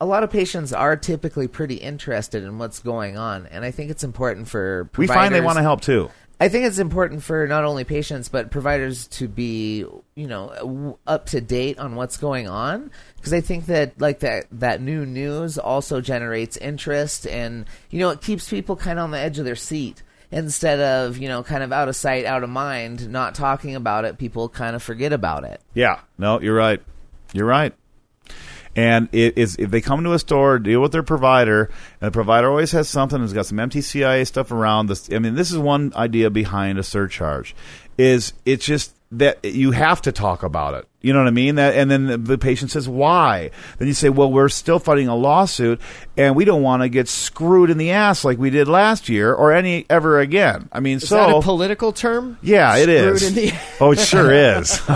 a 0.00 0.06
lot 0.06 0.22
of 0.22 0.30
patients 0.30 0.72
are 0.72 0.96
typically 0.96 1.46
pretty 1.46 1.74
interested 1.74 2.42
in 2.42 2.56
what's 2.56 2.78
going 2.80 3.18
on, 3.18 3.46
and 3.48 3.66
I 3.66 3.70
think 3.70 3.90
it's 3.90 4.02
important 4.02 4.48
for 4.48 4.88
We 4.96 5.08
find 5.08 5.34
they 5.34 5.42
want 5.42 5.58
to 5.58 5.62
help 5.62 5.82
too. 5.82 6.08
I 6.40 6.48
think 6.48 6.66
it's 6.66 6.78
important 6.78 7.22
for 7.24 7.46
not 7.48 7.64
only 7.64 7.84
patients 7.84 8.28
but 8.28 8.50
providers 8.50 9.08
to 9.08 9.26
be, 9.26 9.84
you 10.14 10.26
know, 10.26 10.98
up 11.06 11.26
to 11.26 11.40
date 11.40 11.78
on 11.78 11.96
what's 11.96 12.16
going 12.16 12.48
on 12.48 12.90
because 13.16 13.32
I 13.32 13.40
think 13.40 13.66
that 13.66 14.00
like 14.00 14.20
that 14.20 14.46
that 14.52 14.80
new 14.80 15.04
news 15.04 15.58
also 15.58 16.00
generates 16.00 16.56
interest 16.56 17.26
and 17.26 17.66
you 17.90 17.98
know 17.98 18.10
it 18.10 18.20
keeps 18.20 18.48
people 18.48 18.76
kind 18.76 18.98
of 18.98 19.04
on 19.04 19.10
the 19.10 19.18
edge 19.18 19.38
of 19.38 19.44
their 19.44 19.56
seat 19.56 20.02
instead 20.30 20.78
of 20.78 21.18
you 21.18 21.28
know 21.28 21.42
kind 21.42 21.62
of 21.62 21.72
out 21.72 21.88
of 21.88 21.96
sight, 21.96 22.24
out 22.24 22.44
of 22.44 22.50
mind, 22.50 23.10
not 23.10 23.34
talking 23.34 23.74
about 23.74 24.04
it. 24.04 24.18
People 24.18 24.48
kind 24.48 24.76
of 24.76 24.82
forget 24.82 25.12
about 25.12 25.44
it. 25.44 25.60
Yeah, 25.74 26.00
no, 26.18 26.40
you're 26.40 26.54
right. 26.54 26.80
You're 27.32 27.46
right. 27.46 27.74
And 28.78 29.08
it 29.10 29.36
is 29.36 29.56
if 29.58 29.72
they 29.72 29.80
come 29.80 30.04
to 30.04 30.12
a 30.12 30.20
store, 30.20 30.60
deal 30.60 30.80
with 30.80 30.92
their 30.92 31.02
provider, 31.02 31.64
and 32.00 32.08
the 32.08 32.12
provider 32.12 32.48
always 32.48 32.70
has 32.72 32.88
something. 32.88 33.20
Has 33.20 33.32
got 33.32 33.46
some 33.46 33.58
MTCIA 33.58 34.24
stuff 34.24 34.52
around. 34.52 34.86
This, 34.86 35.10
I 35.12 35.18
mean, 35.18 35.34
this 35.34 35.50
is 35.50 35.58
one 35.58 35.92
idea 35.96 36.30
behind 36.30 36.78
a 36.78 36.84
surcharge. 36.84 37.56
Is 37.96 38.34
it's 38.46 38.64
just 38.64 38.94
that 39.10 39.44
you 39.44 39.72
have 39.72 40.00
to 40.02 40.12
talk 40.12 40.44
about 40.44 40.74
it. 40.74 40.86
You 41.00 41.12
know 41.12 41.18
what 41.20 41.26
I 41.28 41.32
mean? 41.32 41.56
That, 41.56 41.74
and 41.74 41.90
then 41.90 42.22
the, 42.24 42.38
patient 42.38 42.70
says, 42.70 42.88
"Why?" 42.88 43.50
Then 43.78 43.88
you 43.88 43.94
say, 43.94 44.10
"Well, 44.10 44.30
we're 44.30 44.48
still 44.48 44.78
fighting 44.78 45.08
a 45.08 45.16
lawsuit, 45.16 45.80
and 46.16 46.36
we 46.36 46.44
don't 46.44 46.62
want 46.62 46.82
to 46.84 46.88
get 46.88 47.08
screwed 47.08 47.70
in 47.70 47.78
the 47.78 47.90
ass 47.90 48.24
like 48.24 48.38
we 48.38 48.50
did 48.50 48.68
last 48.68 49.08
year 49.08 49.32
or 49.34 49.50
any 49.52 49.86
ever 49.90 50.20
again." 50.20 50.68
I 50.70 50.78
mean, 50.78 50.98
Is 50.98 51.08
so 51.08 51.16
that 51.16 51.30
a 51.36 51.42
political 51.42 51.90
term? 51.92 52.38
yeah, 52.42 52.76
it 52.76 52.84
Screwed 52.84 53.14
is. 53.16 53.22
in 53.28 53.34
the- 53.34 53.52
oh, 53.80 53.90
it 53.90 53.98
sure 53.98 54.30
is. 54.58 54.80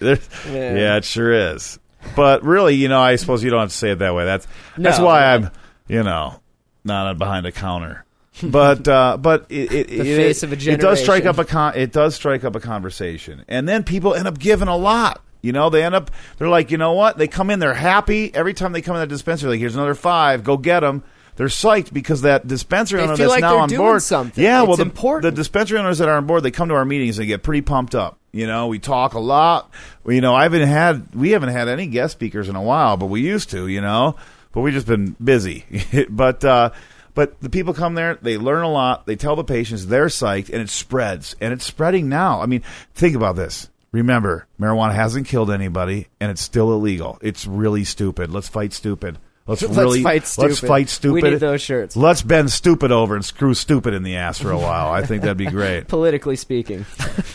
Yeah. 0.00 0.96
it 0.98 1.04
sure 1.04 1.32
is. 1.32 1.80
But 2.16 2.42
really, 2.44 2.74
you 2.74 2.88
know, 2.88 3.00
I 3.00 3.16
suppose 3.16 3.42
you 3.44 3.50
don't 3.50 3.60
have 3.60 3.70
to 3.70 3.76
say 3.76 3.90
it 3.92 3.98
that 4.00 4.14
way. 4.14 4.24
That's 4.24 4.46
that's 4.76 4.98
why 4.98 5.20
no. 5.20 5.26
I'm, 5.46 5.50
you 5.88 6.02
know, 6.02 6.40
not 6.84 7.16
behind 7.18 7.46
a 7.46 7.52
counter. 7.52 8.04
But 8.40 8.86
uh, 8.86 9.16
but 9.16 9.46
it, 9.48 9.72
it, 9.72 9.88
The 9.88 10.12
it- 10.12 10.16
face 10.16 10.42
of 10.44 10.52
a 10.52 10.54
it 10.70 10.80
does 10.80 11.00
strike 11.02 11.24
up 11.26 11.38
a 11.38 11.44
con- 11.44 11.72
it 11.74 11.90
does 11.90 12.14
strike 12.14 12.44
up 12.44 12.54
a 12.54 12.60
conversation, 12.60 13.44
and 13.48 13.68
then 13.68 13.82
people 13.82 14.14
end 14.14 14.28
up 14.28 14.38
giving 14.38 14.68
a 14.68 14.76
lot. 14.76 15.20
You 15.42 15.50
know, 15.50 15.70
they 15.70 15.82
end 15.82 15.96
up 15.96 16.12
they're 16.36 16.48
like, 16.48 16.70
you 16.70 16.78
know 16.78 16.92
what? 16.92 17.18
They 17.18 17.26
come 17.26 17.50
in, 17.50 17.58
they're 17.58 17.74
happy 17.74 18.32
every 18.32 18.54
time 18.54 18.72
they 18.72 18.80
come 18.80 18.94
in 18.94 19.00
that 19.00 19.08
dispensary. 19.08 19.50
Like, 19.50 19.58
here's 19.58 19.74
another 19.74 19.96
five, 19.96 20.44
go 20.44 20.56
get 20.56 20.80
them. 20.80 21.02
They're 21.34 21.48
psyched 21.48 21.92
because 21.92 22.22
that 22.22 22.46
dispensary 22.46 22.98
They 22.98 23.04
owner 23.06 23.16
that's 23.16 23.28
like 23.28 23.40
now 23.40 23.58
on 23.58 23.70
board. 23.70 24.02
something. 24.02 24.42
Yeah, 24.42 24.62
well, 24.62 24.76
the, 24.76 24.82
important. 24.82 25.22
the 25.34 25.36
dispensary 25.40 25.78
owners 25.80 25.98
that 25.98 26.08
are 26.08 26.16
on 26.16 26.26
board, 26.26 26.44
they 26.44 26.50
come 26.52 26.68
to 26.68 26.74
our 26.74 26.84
meetings 26.84 27.18
and 27.18 27.26
get 27.26 27.42
pretty 27.42 27.62
pumped 27.62 27.94
up. 27.96 28.17
You 28.32 28.46
know, 28.46 28.66
we 28.66 28.78
talk 28.78 29.14
a 29.14 29.20
lot. 29.20 29.70
We, 30.04 30.16
you 30.16 30.20
know, 30.20 30.34
I 30.34 30.42
haven't 30.42 30.68
had 30.68 31.14
we 31.14 31.30
haven't 31.30 31.50
had 31.50 31.68
any 31.68 31.86
guest 31.86 32.12
speakers 32.12 32.48
in 32.48 32.56
a 32.56 32.62
while, 32.62 32.96
but 32.96 33.06
we 33.06 33.20
used 33.20 33.50
to. 33.50 33.66
You 33.66 33.80
know, 33.80 34.16
but 34.52 34.60
we 34.60 34.72
just 34.72 34.86
been 34.86 35.16
busy. 35.22 35.64
but 36.10 36.44
uh, 36.44 36.70
but 37.14 37.40
the 37.40 37.50
people 37.50 37.74
come 37.74 37.94
there, 37.94 38.16
they 38.20 38.36
learn 38.36 38.62
a 38.62 38.70
lot. 38.70 39.06
They 39.06 39.16
tell 39.16 39.34
the 39.34 39.44
patients 39.44 39.86
they're 39.86 40.06
psyched, 40.06 40.50
and 40.50 40.62
it 40.62 40.70
spreads, 40.70 41.34
and 41.40 41.52
it's 41.52 41.64
spreading 41.64 42.08
now. 42.08 42.40
I 42.40 42.46
mean, 42.46 42.62
think 42.94 43.16
about 43.16 43.36
this. 43.36 43.68
Remember, 43.90 44.46
marijuana 44.60 44.94
hasn't 44.94 45.26
killed 45.26 45.50
anybody, 45.50 46.08
and 46.20 46.30
it's 46.30 46.42
still 46.42 46.72
illegal. 46.72 47.18
It's 47.22 47.46
really 47.46 47.84
stupid. 47.84 48.30
Let's 48.30 48.48
fight 48.48 48.72
stupid. 48.72 49.18
Let's, 49.48 49.62
Let's 49.62 49.76
really 49.78 50.02
fight 50.02 50.26
stupid. 50.26 50.48
Let's 50.48 50.60
fight 50.60 50.88
stupid. 50.90 51.22
We 51.22 51.30
need 51.30 51.40
those 51.40 51.62
shirts. 51.62 51.96
Let's 51.96 52.20
bend 52.20 52.52
stupid 52.52 52.92
over 52.92 53.14
and 53.14 53.24
screw 53.24 53.54
stupid 53.54 53.94
in 53.94 54.02
the 54.02 54.16
ass 54.16 54.38
for 54.38 54.50
a 54.50 54.58
while. 54.58 54.92
I 54.92 55.02
think 55.02 55.22
that'd 55.22 55.38
be 55.38 55.46
great. 55.46 55.88
politically 55.88 56.36
speaking. 56.36 56.84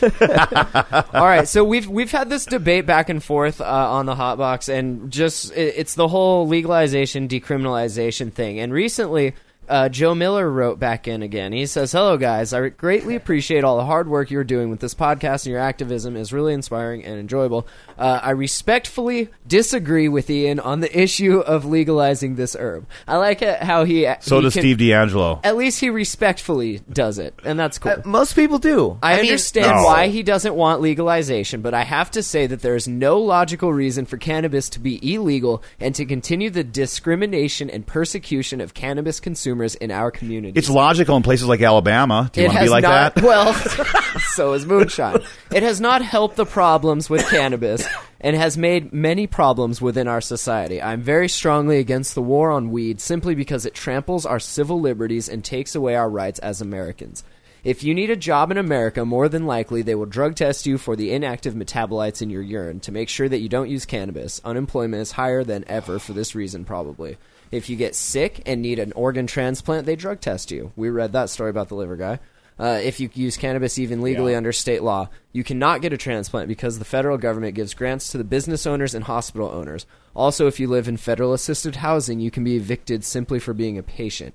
All 1.12 1.24
right, 1.24 1.48
so 1.48 1.64
we've 1.64 1.88
we've 1.88 2.12
had 2.12 2.30
this 2.30 2.46
debate 2.46 2.86
back 2.86 3.08
and 3.08 3.20
forth 3.20 3.60
uh, 3.60 3.64
on 3.64 4.06
the 4.06 4.14
hot 4.14 4.38
box, 4.38 4.68
and 4.68 5.10
just 5.10 5.50
it, 5.54 5.74
it's 5.76 5.96
the 5.96 6.06
whole 6.06 6.46
legalization 6.46 7.26
decriminalization 7.26 8.32
thing. 8.32 8.60
And 8.60 8.72
recently, 8.72 9.34
uh, 9.68 9.88
Joe 9.88 10.14
Miller 10.14 10.50
wrote 10.50 10.78
back 10.78 11.06
in 11.08 11.22
again. 11.22 11.52
He 11.52 11.66
says, 11.66 11.92
"Hello, 11.92 12.16
guys. 12.16 12.52
I 12.52 12.68
greatly 12.68 13.16
appreciate 13.16 13.64
all 13.64 13.76
the 13.76 13.84
hard 13.84 14.08
work 14.08 14.30
you're 14.30 14.44
doing 14.44 14.70
with 14.70 14.80
this 14.80 14.94
podcast, 14.94 15.46
and 15.46 15.52
your 15.52 15.60
activism 15.60 16.16
is 16.16 16.32
really 16.32 16.52
inspiring 16.52 17.04
and 17.04 17.18
enjoyable. 17.18 17.66
Uh, 17.98 18.20
I 18.22 18.30
respectfully 18.30 19.28
disagree 19.46 20.08
with 20.08 20.28
Ian 20.28 20.60
on 20.60 20.80
the 20.80 20.98
issue 21.00 21.38
of 21.38 21.64
legalizing 21.64 22.34
this 22.34 22.54
herb. 22.58 22.86
I 23.06 23.16
like 23.16 23.40
it 23.42 23.62
how 23.62 23.84
he 23.84 24.06
So 24.20 24.36
he 24.38 24.42
does 24.42 24.52
can- 24.54 24.62
Steve 24.62 24.76
DeAngelo. 24.78 25.40
At 25.44 25.56
least 25.56 25.80
he 25.80 25.90
respectfully 25.90 26.80
does 26.92 27.18
it, 27.18 27.34
and 27.44 27.58
that's 27.58 27.78
cool. 27.78 27.92
Uh, 27.92 28.02
most 28.04 28.34
people 28.34 28.58
do. 28.58 28.98
I, 29.02 29.12
mean, 29.16 29.20
understand 29.26 29.76
No. 29.76 29.84
why 29.84 30.08
he 30.08 30.22
doesn't 30.22 30.54
want 30.54 30.80
legalization, 30.80 31.60
but 31.62 31.72
I 31.74 31.84
have 31.84 32.10
to 32.12 32.22
say 32.22 32.46
that 32.46 32.60
there 32.62 32.74
is 32.76 32.88
no 32.88 33.18
logical 33.20 33.72
reason 33.72 34.04
for 34.06 34.16
cannabis 34.16 34.68
to 34.70 34.80
be 34.80 34.98
illegal 35.14 35.62
and 35.80 35.94
to 35.94 36.04
continue 36.04 36.50
the 36.50 36.64
discrimination 36.64 37.70
and 37.70 37.86
persecution 37.86 38.60
of 38.60 38.74
cannabis 38.74 39.20
consumers 39.20 39.53
in 39.62 39.90
our 39.90 40.10
community. 40.10 40.58
It's 40.58 40.70
logical 40.70 41.16
in 41.16 41.22
places 41.22 41.46
like 41.46 41.60
Alabama. 41.60 42.30
Do 42.32 42.40
you 42.40 42.46
it 42.46 42.48
want 42.48 42.58
to 42.58 42.64
be 42.64 42.70
like 42.70 42.82
not, 42.82 43.14
that? 43.14 43.24
Well, 43.24 43.54
so 44.34 44.52
is 44.52 44.66
moonshine. 44.66 45.20
It 45.52 45.62
has 45.62 45.80
not 45.80 46.02
helped 46.02 46.36
the 46.36 46.46
problems 46.46 47.08
with 47.08 47.28
cannabis 47.28 47.86
and 48.20 48.34
has 48.36 48.56
made 48.56 48.92
many 48.92 49.26
problems 49.26 49.80
within 49.80 50.08
our 50.08 50.20
society. 50.20 50.80
I'm 50.80 51.02
very 51.02 51.28
strongly 51.28 51.78
against 51.78 52.14
the 52.14 52.22
war 52.22 52.50
on 52.50 52.70
weed 52.70 53.00
simply 53.00 53.34
because 53.34 53.66
it 53.66 53.74
tramples 53.74 54.24
our 54.26 54.40
civil 54.40 54.80
liberties 54.80 55.28
and 55.28 55.44
takes 55.44 55.74
away 55.74 55.94
our 55.94 56.08
rights 56.08 56.38
as 56.38 56.60
Americans. 56.60 57.22
If 57.64 57.82
you 57.82 57.94
need 57.94 58.10
a 58.10 58.16
job 58.16 58.50
in 58.50 58.58
America, 58.58 59.06
more 59.06 59.26
than 59.26 59.46
likely 59.46 59.80
they 59.80 59.94
will 59.94 60.04
drug 60.04 60.34
test 60.34 60.66
you 60.66 60.76
for 60.76 60.96
the 60.96 61.12
inactive 61.12 61.54
metabolites 61.54 62.20
in 62.20 62.28
your 62.28 62.42
urine 62.42 62.80
to 62.80 62.92
make 62.92 63.08
sure 63.08 63.26
that 63.26 63.40
you 63.40 63.48
don't 63.48 63.70
use 63.70 63.86
cannabis. 63.86 64.38
Unemployment 64.44 65.00
is 65.00 65.12
higher 65.12 65.42
than 65.44 65.64
ever 65.66 65.98
for 65.98 66.12
this 66.12 66.34
reason, 66.34 66.66
probably. 66.66 67.16
If 67.54 67.70
you 67.70 67.76
get 67.76 67.94
sick 67.94 68.42
and 68.46 68.60
need 68.60 68.78
an 68.78 68.92
organ 68.92 69.26
transplant, 69.26 69.86
they 69.86 69.96
drug 69.96 70.20
test 70.20 70.50
you. 70.50 70.72
We 70.74 70.90
read 70.90 71.12
that 71.12 71.30
story 71.30 71.50
about 71.50 71.68
the 71.68 71.76
liver 71.76 71.96
guy. 71.96 72.18
Uh, 72.58 72.80
if 72.82 73.00
you 73.00 73.10
use 73.14 73.36
cannabis 73.36 73.78
even 73.78 74.00
legally 74.00 74.34
under 74.34 74.52
state 74.52 74.82
law, 74.82 75.08
you 75.32 75.42
cannot 75.42 75.82
get 75.82 75.92
a 75.92 75.96
transplant 75.96 76.46
because 76.46 76.78
the 76.78 76.84
federal 76.84 77.18
government 77.18 77.54
gives 77.54 77.74
grants 77.74 78.10
to 78.10 78.18
the 78.18 78.24
business 78.24 78.66
owners 78.66 78.94
and 78.94 79.04
hospital 79.04 79.50
owners. 79.50 79.86
Also, 80.14 80.46
if 80.46 80.60
you 80.60 80.68
live 80.68 80.86
in 80.86 80.96
federal 80.96 81.32
assisted 81.32 81.76
housing, 81.76 82.20
you 82.20 82.30
can 82.30 82.44
be 82.44 82.56
evicted 82.56 83.04
simply 83.04 83.40
for 83.40 83.54
being 83.54 83.76
a 83.76 83.82
patient. 83.82 84.34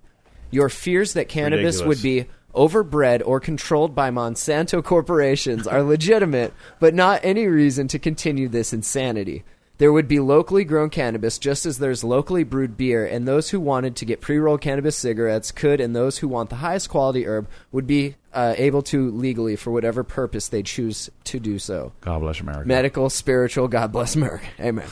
Your 0.51 0.67
fears 0.67 1.13
that 1.13 1.29
cannabis 1.29 1.77
Ridiculous. 1.77 1.87
would 1.87 2.03
be 2.03 2.25
overbred 2.53 3.21
or 3.25 3.39
controlled 3.39 3.95
by 3.95 4.09
Monsanto 4.11 4.83
corporations 4.83 5.67
are 5.67 5.83
legitimate, 5.83 6.53
but 6.79 6.93
not 6.93 7.21
any 7.23 7.47
reason 7.47 7.87
to 7.87 7.99
continue 7.99 8.49
this 8.49 8.73
insanity. 8.73 9.43
There 9.79 9.93
would 9.93 10.09
be 10.09 10.19
locally 10.19 10.65
grown 10.65 10.89
cannabis 10.89 11.39
just 11.39 11.65
as 11.65 11.79
there's 11.79 12.03
locally 12.03 12.43
brewed 12.43 12.75
beer, 12.75 13.05
and 13.05 13.25
those 13.25 13.49
who 13.49 13.61
wanted 13.61 13.95
to 13.95 14.05
get 14.05 14.19
pre 14.19 14.37
rolled 14.37 14.59
cannabis 14.59 14.97
cigarettes 14.97 15.53
could, 15.53 15.79
and 15.79 15.95
those 15.95 16.17
who 16.17 16.27
want 16.27 16.49
the 16.49 16.57
highest 16.57 16.89
quality 16.89 17.25
herb 17.25 17.47
would 17.71 17.87
be 17.87 18.15
uh, 18.33 18.55
able 18.57 18.81
to 18.83 19.09
legally 19.09 19.55
for 19.55 19.71
whatever 19.71 20.03
purpose 20.03 20.49
they 20.49 20.61
choose 20.61 21.09
to 21.23 21.39
do 21.39 21.57
so 21.57 21.93
God 22.01 22.19
bless 22.19 22.41
America. 22.41 22.67
medical, 22.67 23.09
spiritual. 23.09 23.69
God 23.69 23.93
bless 23.93 24.15
America. 24.15 24.45
Amen. 24.59 24.87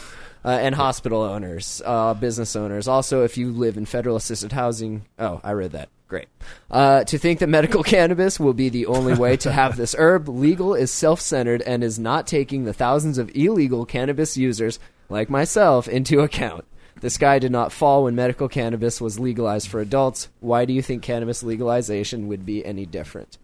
Uh, 0.46 0.52
and 0.52 0.74
hospital 0.74 1.22
owners, 1.22 1.82
uh, 1.86 2.14
business 2.14 2.56
owners. 2.56 2.88
Also, 2.88 3.26
if 3.26 3.38
you 3.38 3.52
live 3.52 3.76
in 3.76 3.86
federal 3.86 4.16
assisted 4.16 4.54
housing. 4.54 5.06
Oh, 5.20 5.42
I 5.44 5.52
read 5.52 5.74
that. 5.74 5.90
Great. 6.08 6.28
Uh, 6.72 7.04
to 7.04 7.18
think 7.18 7.40
that 7.40 7.48
medical 7.48 7.84
cannabis 7.96 8.40
will 8.40 8.54
be 8.54 8.70
the 8.70 8.86
only 8.86 9.14
way 9.14 9.36
to 9.38 9.52
have 9.52 9.76
this 9.76 9.96
herb 9.98 10.30
legal 10.30 10.74
is 10.74 10.92
self 10.92 11.20
centered 11.20 11.62
and 11.64 11.84
is 11.84 12.00
not 12.00 12.28
taking 12.28 12.64
the 12.64 12.74
thousands 12.74 13.18
of 13.18 13.36
illegal 13.36 13.86
cannabis 13.86 14.38
users, 14.38 14.80
like 15.10 15.30
myself, 15.30 15.88
into 15.88 16.22
account. 16.22 16.66
The 17.02 17.10
sky 17.10 17.40
did 17.40 17.52
not 17.52 17.72
fall 17.72 18.06
when 18.06 18.16
medical 18.16 18.48
cannabis 18.48 19.00
was 19.00 19.20
legalized 19.20 19.68
for 19.68 19.80
adults. 19.80 20.30
Why 20.40 20.66
do 20.66 20.74
you 20.74 20.82
think 20.82 21.04
cannabis 21.04 21.44
legalization 21.44 22.28
would 22.28 22.46
be 22.46 22.66
any 22.66 22.86
different? 22.86 23.38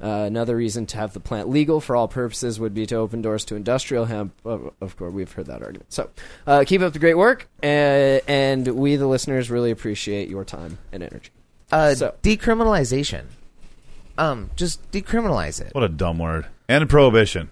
Uh, 0.00 0.24
another 0.26 0.56
reason 0.56 0.86
to 0.86 0.96
have 0.96 1.12
the 1.12 1.20
plant 1.20 1.48
legal 1.48 1.80
for 1.80 1.96
all 1.96 2.08
purposes 2.08 2.58
would 2.58 2.72
be 2.72 2.86
to 2.86 2.94
open 2.94 3.20
doors 3.20 3.44
to 3.44 3.56
industrial 3.56 4.06
hemp. 4.06 4.32
Of, 4.44 4.72
of 4.80 4.96
course, 4.96 5.12
we've 5.12 5.30
heard 5.30 5.46
that 5.46 5.62
argument. 5.62 5.92
So, 5.92 6.10
uh, 6.46 6.64
keep 6.66 6.80
up 6.82 6.92
the 6.92 7.00
great 7.00 7.16
work, 7.16 7.48
uh, 7.62 7.66
and 8.26 8.66
we, 8.66 8.96
the 8.96 9.08
listeners, 9.08 9.50
really 9.50 9.72
appreciate 9.72 10.28
your 10.28 10.44
time 10.44 10.78
and 10.92 11.02
energy. 11.02 11.30
Uh, 11.72 11.94
So- 11.94 12.14
decriminalization. 12.22 13.24
Um, 14.16 14.50
just 14.56 14.90
decriminalize 14.90 15.60
it. 15.60 15.74
What 15.74 15.84
a 15.84 15.88
dumb 15.88 16.18
word. 16.18 16.46
And 16.68 16.88
prohibition. 16.88 17.50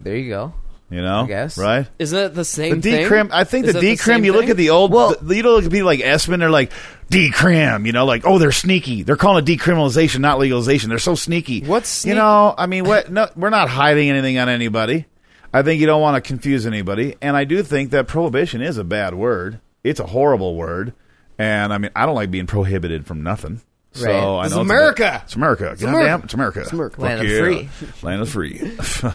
There 0.00 0.16
you 0.16 0.30
go. 0.30 0.54
You 0.88 1.02
know, 1.02 1.20
I 1.22 1.26
guess. 1.28 1.56
right? 1.56 1.86
Isn't 2.00 2.18
it 2.18 2.28
the 2.30 2.34
The 2.36 2.44
same 2.44 2.82
thing? 2.82 3.06
decrim. 3.06 3.28
I 3.32 3.44
think 3.44 3.66
Is 3.66 3.74
the 3.74 3.80
that 3.80 3.86
decrim. 3.86 3.98
same 4.00 4.24
you 4.24 4.32
look 4.32 4.42
thing? 4.42 4.50
at 4.50 4.56
the 4.56 4.70
old. 4.70 4.92
Well- 4.92 5.14
the, 5.20 5.36
you 5.36 5.42
know, 5.44 5.52
look 5.54 5.64
at 5.64 5.70
people 5.70 5.86
like 5.86 6.00
Espen. 6.00 6.38
They're 6.40 6.50
like 6.50 6.72
decrim. 7.10 7.86
You 7.86 7.92
know, 7.92 8.04
like 8.06 8.22
oh, 8.26 8.38
they're 8.38 8.50
sneaky. 8.50 9.02
They're 9.04 9.14
calling 9.16 9.44
it 9.44 9.46
decriminalization, 9.58 10.18
not 10.20 10.38
legalization. 10.40 10.88
They're 10.88 10.98
so 10.98 11.14
sneaky. 11.14 11.60
What's 11.62 12.04
you 12.04 12.10
sneak- 12.12 12.16
know? 12.16 12.54
I 12.58 12.66
mean, 12.66 12.84
what? 12.84 13.08
No, 13.10 13.28
we're 13.36 13.50
not 13.50 13.68
hiding 13.68 14.10
anything 14.10 14.38
on 14.38 14.48
anybody. 14.48 15.06
I 15.52 15.62
think 15.62 15.80
you 15.80 15.86
don't 15.86 16.00
want 16.00 16.16
to 16.22 16.26
confuse 16.26 16.66
anybody, 16.66 17.16
and 17.20 17.36
I 17.36 17.44
do 17.44 17.62
think 17.62 17.90
that 17.90 18.06
prohibition 18.08 18.60
is 18.62 18.76
a 18.78 18.84
bad 18.84 19.14
word. 19.14 19.60
It's 19.84 19.98
a 20.00 20.06
horrible 20.06 20.54
word, 20.56 20.92
and 21.40 21.72
I 21.72 21.78
mean, 21.78 21.90
I 21.96 22.06
don't 22.06 22.14
like 22.14 22.30
being 22.30 22.46
prohibited 22.46 23.06
from 23.06 23.22
nothing. 23.22 23.60
So 23.92 24.06
Right. 24.06 24.14
I 24.42 24.46
It's 24.46 24.54
know 24.54 24.60
America. 24.60 25.10
bit- 25.14 25.22
It's 25.24 25.34
America. 25.34 25.70
It's 25.72 25.82
America. 25.82 26.20
It's 26.24 26.34
America. 26.34 26.60
It's 26.60 26.72
America. 26.72 27.00
Land 27.00 27.20
of 27.22 27.26
yeah. 27.28 27.38
free. 27.40 27.68
Land 28.02 28.22
of 28.22 28.28
free. 28.28 28.60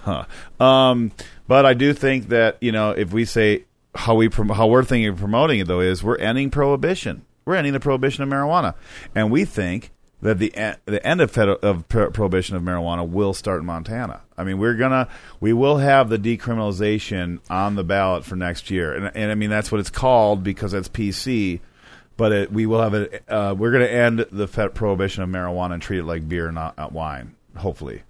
um, 0.59 1.11
but 1.47 1.65
I 1.65 1.73
do 1.73 1.93
think 1.93 2.29
that 2.29 2.57
you 2.61 2.71
know 2.71 2.91
if 2.91 3.13
we 3.13 3.25
say 3.25 3.63
how 3.93 4.15
we 4.15 4.27
prom- 4.29 4.49
how 4.49 4.67
we're 4.67 4.83
thinking 4.83 5.07
of 5.09 5.17
promoting 5.17 5.59
it 5.59 5.67
though 5.67 5.79
is 5.79 6.03
we're 6.03 6.17
ending 6.17 6.49
prohibition. 6.51 7.21
We're 7.45 7.55
ending 7.55 7.73
the 7.73 7.79
prohibition 7.79 8.23
of 8.23 8.29
marijuana, 8.29 8.73
and 9.13 9.31
we 9.31 9.45
think 9.45 9.91
that 10.21 10.39
the 10.39 10.47
e- 10.47 10.75
the 10.85 11.05
end 11.05 11.21
of 11.21 11.29
federal, 11.31 11.59
of 11.61 11.87
pro- 11.87 12.09
prohibition 12.09 12.55
of 12.55 12.63
marijuana 12.63 13.07
will 13.07 13.33
start 13.35 13.59
in 13.61 13.65
Montana. 13.67 14.21
I 14.37 14.43
mean, 14.43 14.57
we're 14.57 14.73
gonna 14.73 15.07
we 15.39 15.53
will 15.53 15.77
have 15.77 16.09
the 16.09 16.17
decriminalization 16.17 17.39
on 17.49 17.75
the 17.75 17.83
ballot 17.83 18.25
for 18.25 18.35
next 18.35 18.71
year, 18.71 18.93
and, 18.93 19.15
and 19.15 19.31
I 19.31 19.35
mean 19.35 19.49
that's 19.51 19.71
what 19.71 19.79
it's 19.79 19.89
called 19.91 20.43
because 20.43 20.73
it's 20.73 20.89
PC. 20.89 21.59
But 22.17 22.31
it, 22.31 22.51
we 22.51 22.65
will 22.65 22.81
have 22.81 22.93
it. 22.93 23.23
Uh, 23.27 23.53
we're 23.57 23.71
going 23.71 23.83
to 23.83 23.91
end 23.91 24.25
the 24.31 24.47
prohibition 24.47 25.21
of 25.23 25.29
marijuana 25.29 25.73
and 25.73 25.81
treat 25.81 25.99
it 25.99 26.05
like 26.05 26.27
beer, 26.29 26.49
not, 26.51 26.77
not 26.77 26.93
wine. 26.93 27.35
Hopefully, 27.57 28.03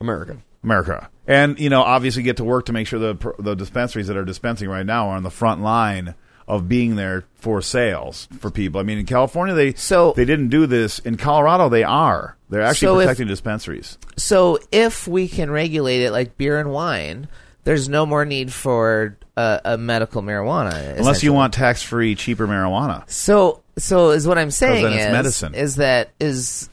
America. 0.00 0.38
America, 0.64 1.08
and 1.28 1.60
you 1.60 1.70
know, 1.70 1.82
obviously, 1.82 2.24
get 2.24 2.38
to 2.38 2.44
work 2.44 2.66
to 2.66 2.72
make 2.72 2.88
sure 2.88 2.98
the 2.98 3.34
the 3.38 3.54
dispensaries 3.54 4.08
that 4.08 4.16
are 4.16 4.24
dispensing 4.24 4.68
right 4.68 4.84
now 4.86 5.08
are 5.10 5.16
on 5.16 5.22
the 5.22 5.30
front 5.30 5.62
line 5.62 6.14
of 6.48 6.68
being 6.68 6.96
there 6.96 7.24
for 7.34 7.60
sales 7.62 8.26
for 8.40 8.50
people. 8.50 8.80
I 8.80 8.84
mean, 8.84 8.98
in 8.98 9.06
California, 9.06 9.54
they 9.54 9.74
So- 9.74 10.12
they 10.16 10.24
didn't 10.24 10.48
do 10.48 10.66
this. 10.66 10.98
In 11.00 11.16
Colorado, 11.16 11.68
they 11.68 11.82
are. 11.84 12.36
They're 12.50 12.62
actually 12.62 12.86
So 12.86 12.98
if- 13.00 13.04
protecting 13.06 13.26
dispensaries. 13.28 13.98
So 14.16 14.58
if 14.72 15.06
we 15.08 15.26
can 15.28 15.50
regulate 15.50 16.02
it 16.02 16.10
like 16.12 16.36
beer 16.36 16.58
and 16.58 16.70
wine, 16.70 17.28
there's 17.66 17.88
no 17.88 18.06
more 18.06 18.24
need 18.24 18.52
for 18.52 19.18
uh, 19.36 19.58
a 19.64 19.76
medical 19.76 20.22
marijuana. 20.22 20.96
Unless 20.96 21.24
you 21.24 21.32
want 21.32 21.52
tax 21.52 21.82
free, 21.82 22.14
cheaper 22.14 22.46
marijuana. 22.46 23.02
So 23.10 23.62
so 23.76 24.10
is 24.10 24.26
what 24.26 24.38
I'm 24.38 24.52
saying 24.52 24.86
is 24.86 25.12
medicine. 25.12 25.54
is 25.54 25.76
that 25.76 26.10
is 26.20 26.70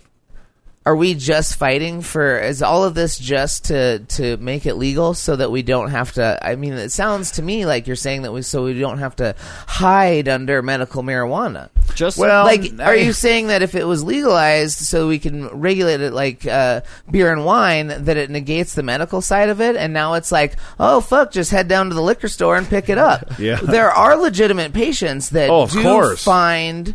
are 0.86 0.96
we 0.98 1.14
just 1.16 1.56
fighting 1.56 2.02
for 2.02 2.38
is 2.40 2.62
all 2.62 2.84
of 2.84 2.94
this 2.94 3.18
just 3.18 3.66
to 3.66 4.00
to 4.00 4.36
make 4.38 4.66
it 4.66 4.76
legal 4.76 5.14
so 5.14 5.36
that 5.36 5.50
we 5.50 5.62
don't 5.64 5.92
have 5.92 6.12
to 6.12 6.38
I 6.42 6.56
mean 6.58 6.74
it 6.74 6.92
sounds 6.92 7.32
to 7.32 7.42
me 7.42 7.66
like 7.66 7.88
you're 7.88 7.96
saying 7.96 8.24
that 8.24 8.34
we 8.34 8.42
so 8.42 8.66
we 8.66 8.78
don't 8.78 8.98
have 8.98 9.16
to 9.18 9.34
hide 9.66 10.28
under 10.28 10.62
medical 10.62 11.02
marijuana. 11.02 11.70
Just 11.96 12.18
Well, 12.18 12.44
like 12.44 12.80
I- 12.80 12.84
are 12.84 12.96
you 12.98 13.14
saying 13.14 13.48
that 13.48 13.62
if 13.62 13.76
it 13.76 13.86
was 13.86 14.04
legalized 14.04 14.78
so 14.80 15.08
we 15.08 15.20
can 15.20 15.48
regulate 15.48 16.02
it 16.02 16.12
like 16.12 16.46
uh, 16.46 16.82
beer 17.10 17.32
and 17.32 17.46
wine 17.46 17.88
that 17.88 18.18
it 18.18 18.30
negates 18.30 18.74
the 18.76 18.84
medical 18.84 19.22
side 19.22 19.48
of 19.50 19.62
it 19.62 19.76
and 19.78 19.94
now 19.94 20.16
it's 20.16 20.32
like 20.34 20.56
oh 20.80 21.00
fuck 21.00 21.32
just 21.32 21.52
head 21.52 21.68
down 21.70 21.90
to 21.90 21.96
the 21.96 22.02
liquor 22.02 22.28
store 22.28 22.58
and 22.58 22.68
pick 22.68 22.90
it 22.90 22.98
up 22.98 23.32
Yeah. 23.40 23.56
there 23.62 23.90
are 23.90 24.18
legitimate 24.18 24.74
patients 24.74 25.30
that 25.30 25.50
Oh, 25.50 25.62
of 25.62 25.72
do 25.72 25.82
course. 25.82 26.24
find 26.24 26.94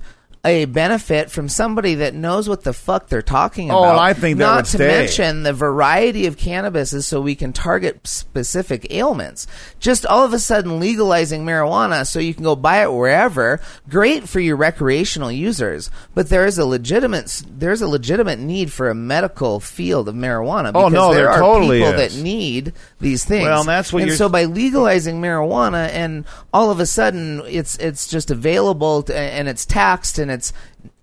a 0.49 0.65
benefit 0.67 1.31
from 1.31 1.49
somebody 1.49 1.95
that 1.97 2.15
knows 2.15 2.49
what 2.49 2.65
the 2.65 2.73
fuck 2.73 3.09
they're 3.09 3.23
talking 3.23 3.71
Oh, 3.71 3.79
about. 3.79 3.91
and 3.93 4.01
I 4.01 4.13
think 4.13 4.39
that 4.39 4.45
not 4.45 4.57
would 4.57 4.65
to 4.67 4.71
stay. 4.79 4.87
mention 4.87 5.43
the 5.43 5.53
variety 5.53 6.27
of 6.27 6.37
cannabis 6.37 6.93
is 6.93 7.07
so 7.07 7.21
we 7.21 7.35
can 7.35 7.53
target 7.53 8.07
specific 8.07 8.87
ailments. 8.93 9.47
Just 9.81 10.05
all 10.07 10.25
of 10.25 10.33
a 10.33 10.39
sudden 10.39 10.81
legalizing 10.81 11.45
marijuana 11.45 12.07
so 12.07 12.19
you 12.19 12.35
can 12.35 12.45
go 12.45 12.57
buy 12.57 12.83
it 12.83 12.93
wherever, 12.93 13.61
great 13.89 14.29
for 14.29 14.41
your 14.41 14.57
recreational 14.57 15.31
users, 15.33 15.91
but 16.15 16.29
there 16.29 16.47
is 16.47 16.59
a 16.59 16.65
legitimate 16.67 17.43
there's 17.49 17.83
a 17.83 17.89
legitimate 17.89 18.39
need 18.39 18.73
for 18.73 18.89
a 18.91 18.95
medical 18.95 19.61
field 19.61 20.09
of 20.09 20.15
marijuana 20.15 20.69
Oh, 20.75 20.89
because 20.89 20.93
no, 20.93 21.15
there 21.15 21.25
there 21.25 21.31
are 21.31 21.39
totally 21.41 21.79
people 21.81 21.99
is. 22.01 22.17
that 22.17 22.23
need 22.23 22.73
these 23.01 23.25
things. 23.25 23.45
Well, 23.45 23.61
and 23.61 23.69
that's 23.69 23.93
what 23.93 24.03
and 24.03 24.13
so 24.13 24.29
by 24.29 24.45
legalizing 24.45 25.21
marijuana 25.21 25.89
and 25.91 26.25
all 26.53 26.71
of 26.71 26.81
a 26.81 26.87
sudden 26.87 27.43
it's 27.47 27.77
it's 27.79 28.07
just 28.09 28.31
available 28.31 29.05
to, 29.05 29.17
and 29.17 29.49
it's 29.49 29.65
taxed 29.65 30.19
and 30.19 30.31
it's 30.31 30.53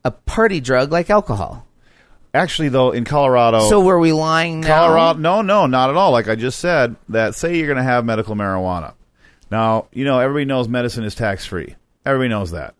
a 0.03 0.11
party 0.11 0.59
drug 0.59 0.91
like 0.91 1.09
alcohol. 1.09 1.65
Actually, 2.33 2.67
though, 2.67 2.91
in 2.91 3.05
Colorado, 3.05 3.61
So 3.69 3.79
were 3.79 3.97
we 3.97 4.11
lying 4.11 4.59
now? 4.59 4.87
Colorado, 4.87 5.19
no, 5.19 5.41
no, 5.41 5.67
not 5.67 5.89
at 5.89 5.95
all. 5.95 6.11
Like 6.11 6.27
I 6.27 6.35
just 6.35 6.59
said, 6.59 6.97
that 7.07 7.33
say 7.33 7.55
you're 7.55 7.67
going 7.67 7.77
to 7.77 7.83
have 7.83 8.03
medical 8.03 8.35
marijuana. 8.35 8.93
Now, 9.49 9.87
you 9.93 10.03
know, 10.03 10.19
everybody 10.19 10.43
knows 10.43 10.67
medicine 10.67 11.05
is 11.05 11.15
tax 11.15 11.45
free. 11.45 11.75
Everybody 12.05 12.27
knows 12.27 12.51
that. 12.51 12.75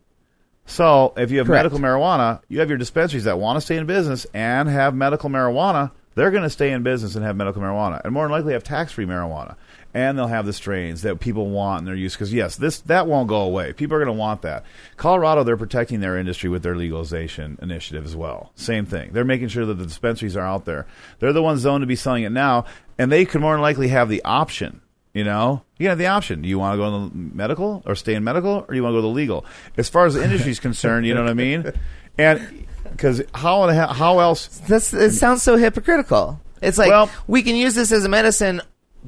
So, 0.66 1.14
if 1.16 1.30
you 1.30 1.38
have 1.38 1.46
Correct. 1.46 1.64
medical 1.64 1.78
marijuana, 1.78 2.42
you 2.48 2.60
have 2.60 2.68
your 2.68 2.76
dispensaries 2.76 3.24
that 3.24 3.38
want 3.38 3.56
to 3.56 3.60
stay 3.62 3.76
in 3.78 3.86
business 3.86 4.26
and 4.34 4.68
have 4.68 4.94
medical 4.94 5.30
marijuana. 5.30 5.90
They're 6.16 6.30
going 6.30 6.42
to 6.42 6.50
stay 6.50 6.72
in 6.72 6.82
business 6.82 7.14
and 7.14 7.24
have 7.24 7.36
medical 7.36 7.62
marijuana, 7.62 8.00
and 8.02 8.12
more 8.12 8.24
than 8.24 8.32
likely 8.32 8.54
have 8.54 8.64
tax 8.64 8.90
free 8.90 9.04
marijuana. 9.04 9.54
And 9.94 10.18
they'll 10.18 10.26
have 10.26 10.44
the 10.44 10.52
strains 10.52 11.02
that 11.02 11.20
people 11.20 11.48
want 11.48 11.78
and 11.78 11.88
they're 11.88 11.94
used 11.94 12.16
because 12.16 12.32
yes, 12.32 12.56
this 12.56 12.80
that 12.80 13.06
won't 13.06 13.28
go 13.28 13.40
away. 13.42 13.72
People 13.72 13.96
are 13.96 14.04
going 14.04 14.14
to 14.14 14.18
want 14.18 14.42
that. 14.42 14.64
Colorado, 14.98 15.42
they're 15.42 15.56
protecting 15.56 16.00
their 16.00 16.18
industry 16.18 16.50
with 16.50 16.62
their 16.62 16.76
legalization 16.76 17.58
initiative 17.62 18.04
as 18.04 18.14
well. 18.14 18.50
Same 18.56 18.84
thing. 18.84 19.12
They're 19.12 19.24
making 19.24 19.48
sure 19.48 19.64
that 19.64 19.74
the 19.74 19.86
dispensaries 19.86 20.36
are 20.36 20.44
out 20.44 20.66
there. 20.66 20.86
They're 21.18 21.32
the 21.32 21.42
ones 21.42 21.60
zoned 21.60 21.80
to 21.80 21.86
be 21.86 21.96
selling 21.96 22.24
it 22.24 22.32
now, 22.32 22.66
and 22.98 23.10
they 23.10 23.24
could 23.24 23.40
more 23.40 23.54
than 23.54 23.62
likely 23.62 23.88
have 23.88 24.10
the 24.10 24.22
option. 24.24 24.82
You 25.14 25.24
know, 25.24 25.62
you 25.78 25.88
have 25.88 25.96
the 25.96 26.08
option. 26.08 26.42
Do 26.42 26.48
you 26.48 26.58
want 26.58 26.74
to 26.74 26.76
go 26.76 26.94
in 26.94 27.08
the 27.08 27.34
medical 27.34 27.82
or 27.86 27.94
stay 27.94 28.14
in 28.14 28.22
medical, 28.22 28.52
or 28.52 28.66
do 28.66 28.74
you 28.74 28.82
want 28.82 28.92
to 28.92 28.96
go 28.98 29.00
to 29.00 29.08
the 29.08 29.14
legal? 29.14 29.46
As 29.78 29.88
far 29.88 30.04
as 30.04 30.12
the 30.12 30.22
industry 30.22 30.50
is 30.50 30.60
concerned, 30.60 31.06
you 31.06 31.14
know 31.14 31.22
what 31.22 31.30
I 31.30 31.34
mean. 31.34 31.72
And 32.18 32.66
because 32.92 33.22
how 33.34 33.66
the 33.66 33.74
hell- 33.74 33.92
how 33.92 34.18
else? 34.20 34.46
That's 34.68 34.92
it 34.94 35.12
sounds 35.12 35.42
so 35.42 35.56
hypocritical. 35.56 36.40
It's 36.62 36.78
like 36.78 36.90
Well- 36.90 37.10
we 37.26 37.42
can 37.42 37.56
use 37.56 37.74
this 37.74 37.92
as 37.92 38.04
a 38.04 38.08
medicine 38.08 38.60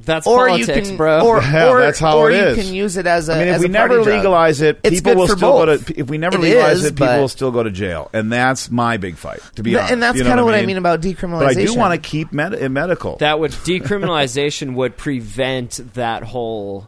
That's 0.05 0.25
or 0.25 0.47
politics, 0.47 0.77
you 0.77 0.83
can 0.83 0.97
bro. 0.97 1.25
or, 1.25 1.41
Yeah, 1.41 1.67
or 1.69 1.81
that's 1.81 1.99
how 1.99 2.19
or 2.19 2.31
it 2.31 2.55
you 2.57 2.63
can 2.63 2.73
use 2.73 2.95
it 2.95 3.05
as 3.05 3.27
a 3.27 3.33
I 3.33 3.39
mean, 3.39 3.47
if 3.49 3.59
we 3.61 3.67
never 3.67 3.89
party 3.95 4.03
drug. 4.05 4.15
legalize 4.17 4.61
it, 4.61 4.79
It's 4.83 4.97
people 4.97 5.11
good 5.13 5.17
will 5.17 5.27
for 5.27 5.35
still 5.35 5.51
go 5.51 5.65
both. 5.65 5.85
to. 5.87 5.99
If 5.99 6.07
we 6.09 6.17
never 6.17 6.37
It 6.37 6.41
legalize 6.41 6.77
is, 6.77 6.85
it, 6.85 6.95
people 6.95 7.17
will 7.19 7.27
still 7.27 7.51
go 7.51 7.63
to 7.63 7.69
jail, 7.71 8.09
and 8.13 8.31
that's 8.31 8.71
my 8.71 8.95
big 8.97 9.17
fight. 9.17 9.39
To 9.55 9.63
be 9.63 9.71
Th- 9.71 9.79
honest, 9.79 9.93
and 9.93 10.01
that's 10.03 10.17
You 10.17 10.23
know 10.23 10.29
kind 10.29 10.39
of 10.39 10.45
what 10.45 10.55
I 10.55 10.59
mean 10.59 10.67
mean 10.67 10.77
about 10.77 11.01
decriminalization. 11.01 11.39
But 11.39 11.57
I 11.57 11.65
do 11.65 11.73
want 11.75 12.01
to 12.01 12.09
keep 12.09 12.31
med- 12.31 12.71
medical. 12.71 13.17
that 13.17 13.39
would 13.41 13.51
decriminalization 13.51 14.75
would 14.75 14.95
prevent 14.95 15.81
that 15.95 16.23
whole 16.23 16.87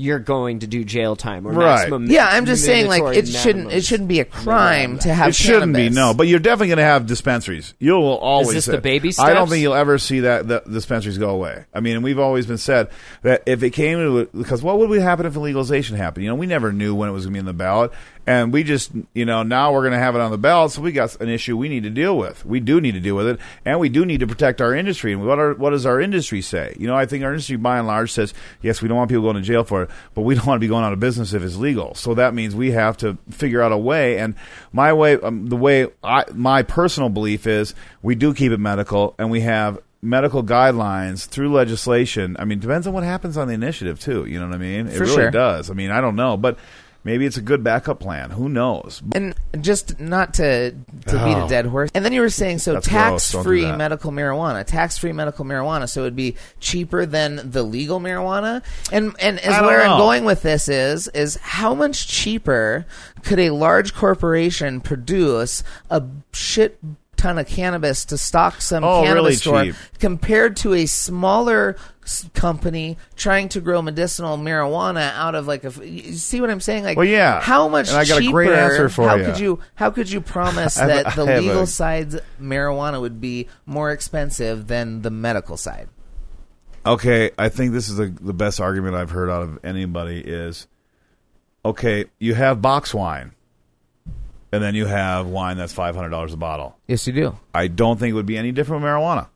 you're 0.00 0.18
going 0.18 0.60
to 0.60 0.66
do 0.66 0.82
jail 0.82 1.14
time 1.14 1.46
or 1.46 1.52
Right. 1.52 1.76
maximum 1.76 2.06
Yeah, 2.10 2.26
I'm 2.28 2.46
just 2.46 2.64
saying 2.64 2.86
like 2.88 3.02
mandatory 3.02 3.18
it 3.18 3.28
shouldn't 3.28 3.72
it 3.72 3.84
shouldn't 3.84 4.08
be 4.08 4.20
a 4.20 4.24
crime 4.24 4.98
to 5.00 5.12
have 5.12 5.28
it 5.28 5.34
shouldn't 5.34 5.74
be 5.74 5.90
no, 5.90 6.14
but 6.14 6.26
you're 6.26 6.38
definitely 6.38 6.68
going 6.68 6.78
to 6.78 6.84
have 6.84 7.06
dispensaries. 7.06 7.74
You 7.78 7.92
will 7.92 8.18
always. 8.18 8.48
Is 8.48 8.64
this 8.66 8.74
the 8.74 8.80
baby 8.80 9.12
I 9.18 9.34
don't 9.34 9.48
think 9.48 9.62
you'll 9.62 9.74
ever 9.74 9.98
see 9.98 10.20
that 10.20 10.48
the 10.48 10.60
dispensaries 10.60 11.18
go 11.18 11.30
away. 11.30 11.64
I 11.74 11.80
mean, 11.80 11.96
and 11.96 12.04
we've 12.04 12.18
always 12.18 12.46
been 12.46 12.58
said 12.58 12.88
that 13.22 13.42
if 13.46 13.62
it 13.62 13.70
came 13.70 13.98
to 13.98 14.28
because 14.32 14.62
what 14.62 14.78
would 14.78 15.00
happen 15.00 15.26
if 15.26 15.36
legalization 15.36 15.96
happened? 15.96 16.24
You 16.24 16.30
know, 16.30 16.36
we 16.36 16.46
never 16.46 16.72
knew 16.72 16.94
when 16.94 17.08
it 17.08 17.12
was 17.12 17.24
going 17.24 17.34
to 17.34 17.36
be 17.36 17.40
in 17.40 17.44
the 17.46 17.52
ballot, 17.52 17.92
and 18.26 18.52
we 18.52 18.62
just 18.62 18.92
you 19.14 19.24
know 19.24 19.42
now 19.42 19.72
we're 19.72 19.82
going 19.82 19.92
to 19.92 19.98
have 19.98 20.14
it 20.14 20.20
on 20.20 20.30
the 20.30 20.38
ballot, 20.38 20.72
so 20.72 20.82
we 20.82 20.92
got 20.92 21.20
an 21.20 21.28
issue 21.28 21.56
we 21.56 21.68
need 21.68 21.82
to 21.84 21.90
deal 21.90 22.16
with. 22.16 22.44
We 22.44 22.60
do 22.60 22.80
need 22.80 22.92
to 22.92 23.00
deal 23.00 23.16
with 23.16 23.26
it, 23.26 23.40
and 23.64 23.80
we 23.80 23.88
do 23.88 24.04
need 24.04 24.20
to 24.20 24.26
protect 24.26 24.60
our 24.60 24.74
industry. 24.74 25.12
And 25.12 25.26
what 25.26 25.38
are, 25.38 25.54
what 25.54 25.70
does 25.70 25.86
our 25.86 26.00
industry 26.00 26.42
say? 26.42 26.74
You 26.78 26.86
know, 26.86 26.94
I 26.94 27.06
think 27.06 27.24
our 27.24 27.30
industry 27.30 27.56
by 27.56 27.78
and 27.78 27.86
large 27.86 28.12
says 28.12 28.34
yes, 28.62 28.82
we 28.82 28.88
don't 28.88 28.96
want 28.96 29.10
people 29.10 29.22
going 29.22 29.36
to 29.36 29.42
jail 29.42 29.64
for 29.64 29.84
it, 29.84 29.90
but 30.14 30.22
we 30.22 30.34
don't 30.34 30.46
want 30.46 30.56
to 30.58 30.64
be 30.64 30.68
going 30.68 30.84
out 30.84 30.92
of 30.92 31.00
business 31.00 31.32
if 31.32 31.42
it's 31.42 31.56
legal. 31.56 31.94
So 31.94 32.14
that 32.14 32.34
means 32.34 32.54
we 32.54 32.70
have 32.72 32.96
to 32.98 33.18
figure 33.30 33.62
out 33.62 33.72
a 33.72 33.78
way. 33.78 34.18
And 34.18 34.34
my 34.72 34.92
way, 34.92 35.14
um, 35.14 35.46
the 35.46 35.56
way 35.56 35.88
I, 36.02 36.24
my 36.32 36.62
personal 36.62 37.08
belief 37.08 37.46
is, 37.46 37.74
we 38.02 38.14
do 38.14 38.34
keep 38.34 38.52
it 38.52 38.58
medical, 38.60 39.14
and 39.18 39.30
we 39.30 39.40
have 39.40 39.78
medical 40.02 40.42
guidelines 40.42 41.26
through 41.26 41.52
legislation. 41.52 42.36
I 42.38 42.44
mean, 42.44 42.58
it 42.58 42.62
depends 42.62 42.86
on 42.86 42.94
what 42.94 43.04
happens 43.04 43.36
on 43.36 43.48
the 43.48 43.54
initiative 43.54 44.00
too. 44.00 44.24
You 44.24 44.40
know 44.40 44.46
what 44.46 44.54
I 44.54 44.58
mean? 44.58 44.86
It 44.86 44.94
For 44.94 45.04
really 45.04 45.14
sure. 45.14 45.30
does. 45.30 45.70
I 45.70 45.74
mean, 45.74 45.90
I 45.90 46.00
don't 46.00 46.16
know, 46.16 46.36
but 46.36 46.58
maybe 47.04 47.26
it's 47.26 47.36
a 47.36 47.42
good 47.42 47.62
backup 47.64 48.00
plan. 48.00 48.30
Who 48.30 48.48
knows? 48.48 49.02
And 49.14 49.34
just 49.60 49.98
not 50.00 50.34
to 50.34 50.70
to 50.72 50.76
beat 51.06 51.36
Oh. 51.36 51.46
a 51.46 51.48
dead 51.48 51.66
horse. 51.66 51.90
And 51.94 52.04
then 52.04 52.12
you 52.12 52.20
were 52.20 52.30
saying 52.30 52.58
so 52.58 52.74
That's 52.74 52.86
tax 52.88 53.32
free 53.32 53.70
medical 53.72 54.12
marijuana, 54.12 54.64
tax 54.64 54.98
free 54.98 55.12
medical 55.12 55.44
marijuana. 55.44 55.88
So 55.88 56.02
it 56.02 56.04
would 56.04 56.16
be 56.16 56.36
cheaper 56.60 57.06
than 57.06 57.50
the 57.50 57.62
legal 57.62 58.00
marijuana. 58.00 58.62
And 58.92 59.14
and 59.20 59.38
as 59.40 59.60
where 59.62 59.82
I'm 59.82 59.98
going 59.98 60.24
with 60.24 60.42
this 60.42 60.68
is 60.68 61.08
is 61.08 61.36
how 61.36 61.74
much 61.74 62.06
cheaper 62.08 62.86
could 63.22 63.38
a 63.38 63.50
large 63.50 63.94
corporation 63.94 64.80
produce 64.80 65.62
a 65.90 66.02
shit 66.32 66.78
ton 67.20 67.38
of 67.38 67.46
cannabis 67.46 68.04
to 68.06 68.16
stock 68.18 68.60
some 68.62 68.82
Oh, 68.82 69.02
cannabis 69.02 69.14
really 69.14 69.34
store 69.34 69.64
cheap. 69.64 69.74
compared 69.98 70.56
to 70.58 70.72
a 70.74 70.86
smaller 70.86 71.76
company 72.34 72.96
trying 73.14 73.48
to 73.50 73.60
grow 73.60 73.82
medicinal 73.82 74.36
marijuana 74.38 75.12
out 75.12 75.34
of 75.34 75.46
like 75.46 75.62
a 75.64 75.70
you 75.86 76.14
see 76.14 76.40
what 76.40 76.50
I'm 76.50 76.60
saying 76.60 76.82
like 76.84 76.96
Well, 76.96 77.06
yeah. 77.06 77.40
how 77.40 77.68
much 77.68 77.88
And 77.88 77.98
I 77.98 78.04
got 78.04 78.20
a 78.22 78.30
great 78.30 78.50
answer 78.50 78.88
for 78.88 79.06
how 79.08 79.16
you. 79.16 79.24
could 79.26 79.38
you 79.38 79.58
how 79.74 79.90
could 79.90 80.10
you 80.10 80.20
promise 80.20 80.78
I 80.78 80.88
have 80.88 80.90
a- 80.90 81.02
that 81.04 81.14
the 81.16 81.24
legal 81.24 81.62
a- 81.62 81.66
side's 81.66 82.16
marijuana 82.40 83.00
would 83.00 83.20
be 83.20 83.48
more 83.66 83.90
expensive 83.92 84.66
than 84.66 85.02
the 85.02 85.10
medical 85.10 85.56
side 85.56 85.88
Okay, 86.86 87.30
I 87.38 87.50
think 87.50 87.72
this 87.74 87.90
is 87.90 87.96
the 87.96 88.06
the 88.06 88.32
best 88.32 88.58
argument 88.58 88.94
I've 88.96 89.10
heard 89.10 89.28
out 89.28 89.42
of 89.42 89.58
anybody 89.62 90.18
is 90.20 90.66
okay, 91.64 92.06
you 92.18 92.34
have 92.34 92.62
box 92.62 92.94
wine. 92.94 93.32
And 94.52 94.62
then 94.62 94.74
you 94.74 94.86
have 94.86 95.26
wine 95.26 95.56
that's 95.56 95.72
five 95.72 95.94
hundred 95.94 96.10
dollars 96.10 96.32
a 96.32 96.36
bottle. 96.36 96.76
yes 96.88 97.06
you 97.06 97.12
do 97.12 97.36
I 97.54 97.68
don't 97.68 97.98
think 97.98 98.10
it 98.10 98.14
would 98.14 98.26
be 98.26 98.36
any 98.38 98.52
different 98.52 98.82
with 98.82 98.90
marijuana. 98.90 99.28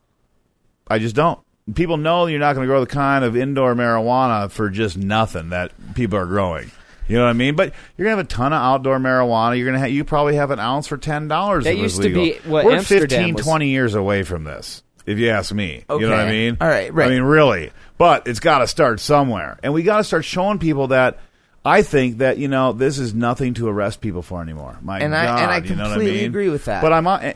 I 0.88 0.98
just 0.98 1.14
don't. 1.14 1.38
People 1.74 1.96
know 1.96 2.26
you're 2.26 2.40
not 2.40 2.54
going 2.54 2.66
to 2.66 2.70
grow 2.70 2.80
the 2.80 2.86
kind 2.86 3.24
of 3.24 3.36
indoor 3.36 3.74
marijuana 3.74 4.50
for 4.50 4.68
just 4.68 4.98
nothing 4.98 5.48
that 5.50 5.72
people 5.94 6.18
are 6.18 6.26
growing. 6.26 6.70
You 7.08 7.16
know 7.16 7.24
what 7.24 7.30
I 7.30 7.34
mean? 7.34 7.54
But 7.54 7.72
you're 7.96 8.06
gonna 8.06 8.16
have 8.16 8.24
a 8.26 8.28
ton 8.28 8.52
of 8.54 8.60
outdoor 8.62 8.98
marijuana. 8.98 9.56
You're 9.58 9.66
gonna 9.66 9.78
have, 9.78 9.90
you 9.90 10.04
probably 10.04 10.36
have 10.36 10.50
an 10.50 10.58
ounce 10.58 10.86
for 10.86 10.96
ten 10.96 11.28
dollars. 11.28 11.64
That 11.64 11.76
used 11.76 12.00
to 12.02 12.12
be 12.12 12.34
what 12.44 12.64
We're 12.64 12.76
Amsterdam 12.76 13.08
15, 13.08 13.34
was- 13.34 13.44
20 13.44 13.68
years 13.68 13.94
away 13.94 14.22
from 14.22 14.44
this. 14.44 14.82
If 15.04 15.18
you 15.18 15.28
ask 15.28 15.52
me, 15.52 15.84
you 15.90 16.00
know 16.00 16.10
what 16.10 16.18
I 16.20 16.30
mean? 16.30 16.56
All 16.62 16.66
right, 16.68 16.92
right. 16.92 17.06
I 17.08 17.10
mean, 17.10 17.22
really. 17.24 17.72
But 17.98 18.26
it's 18.26 18.40
got 18.40 18.60
to 18.60 18.66
start 18.66 19.00
somewhere, 19.00 19.58
and 19.62 19.74
we 19.74 19.82
got 19.82 19.98
to 19.98 20.04
start 20.04 20.24
showing 20.24 20.58
people 20.58 20.88
that. 20.88 21.18
I 21.64 21.82
think 21.82 22.18
that 22.18 22.36
you 22.38 22.48
know 22.48 22.72
this 22.72 22.98
is 22.98 23.14
nothing 23.14 23.54
to 23.54 23.68
arrest 23.68 24.00
people 24.00 24.22
for 24.22 24.42
anymore. 24.42 24.78
My 24.82 25.00
And 25.00 25.14
I- 25.16 25.24
God, 25.26 25.38
and 25.42 25.50
I 25.50 25.56
you 25.68 25.76
know 25.76 25.84
what 25.84 25.88
completely 25.92 26.18
I 26.18 26.22
mean? 26.22 26.30
agree 26.30 26.48
with 26.50 26.64
that. 26.66 26.82
But 26.82 26.92
I'm 26.92 27.06
uh, 27.06 27.32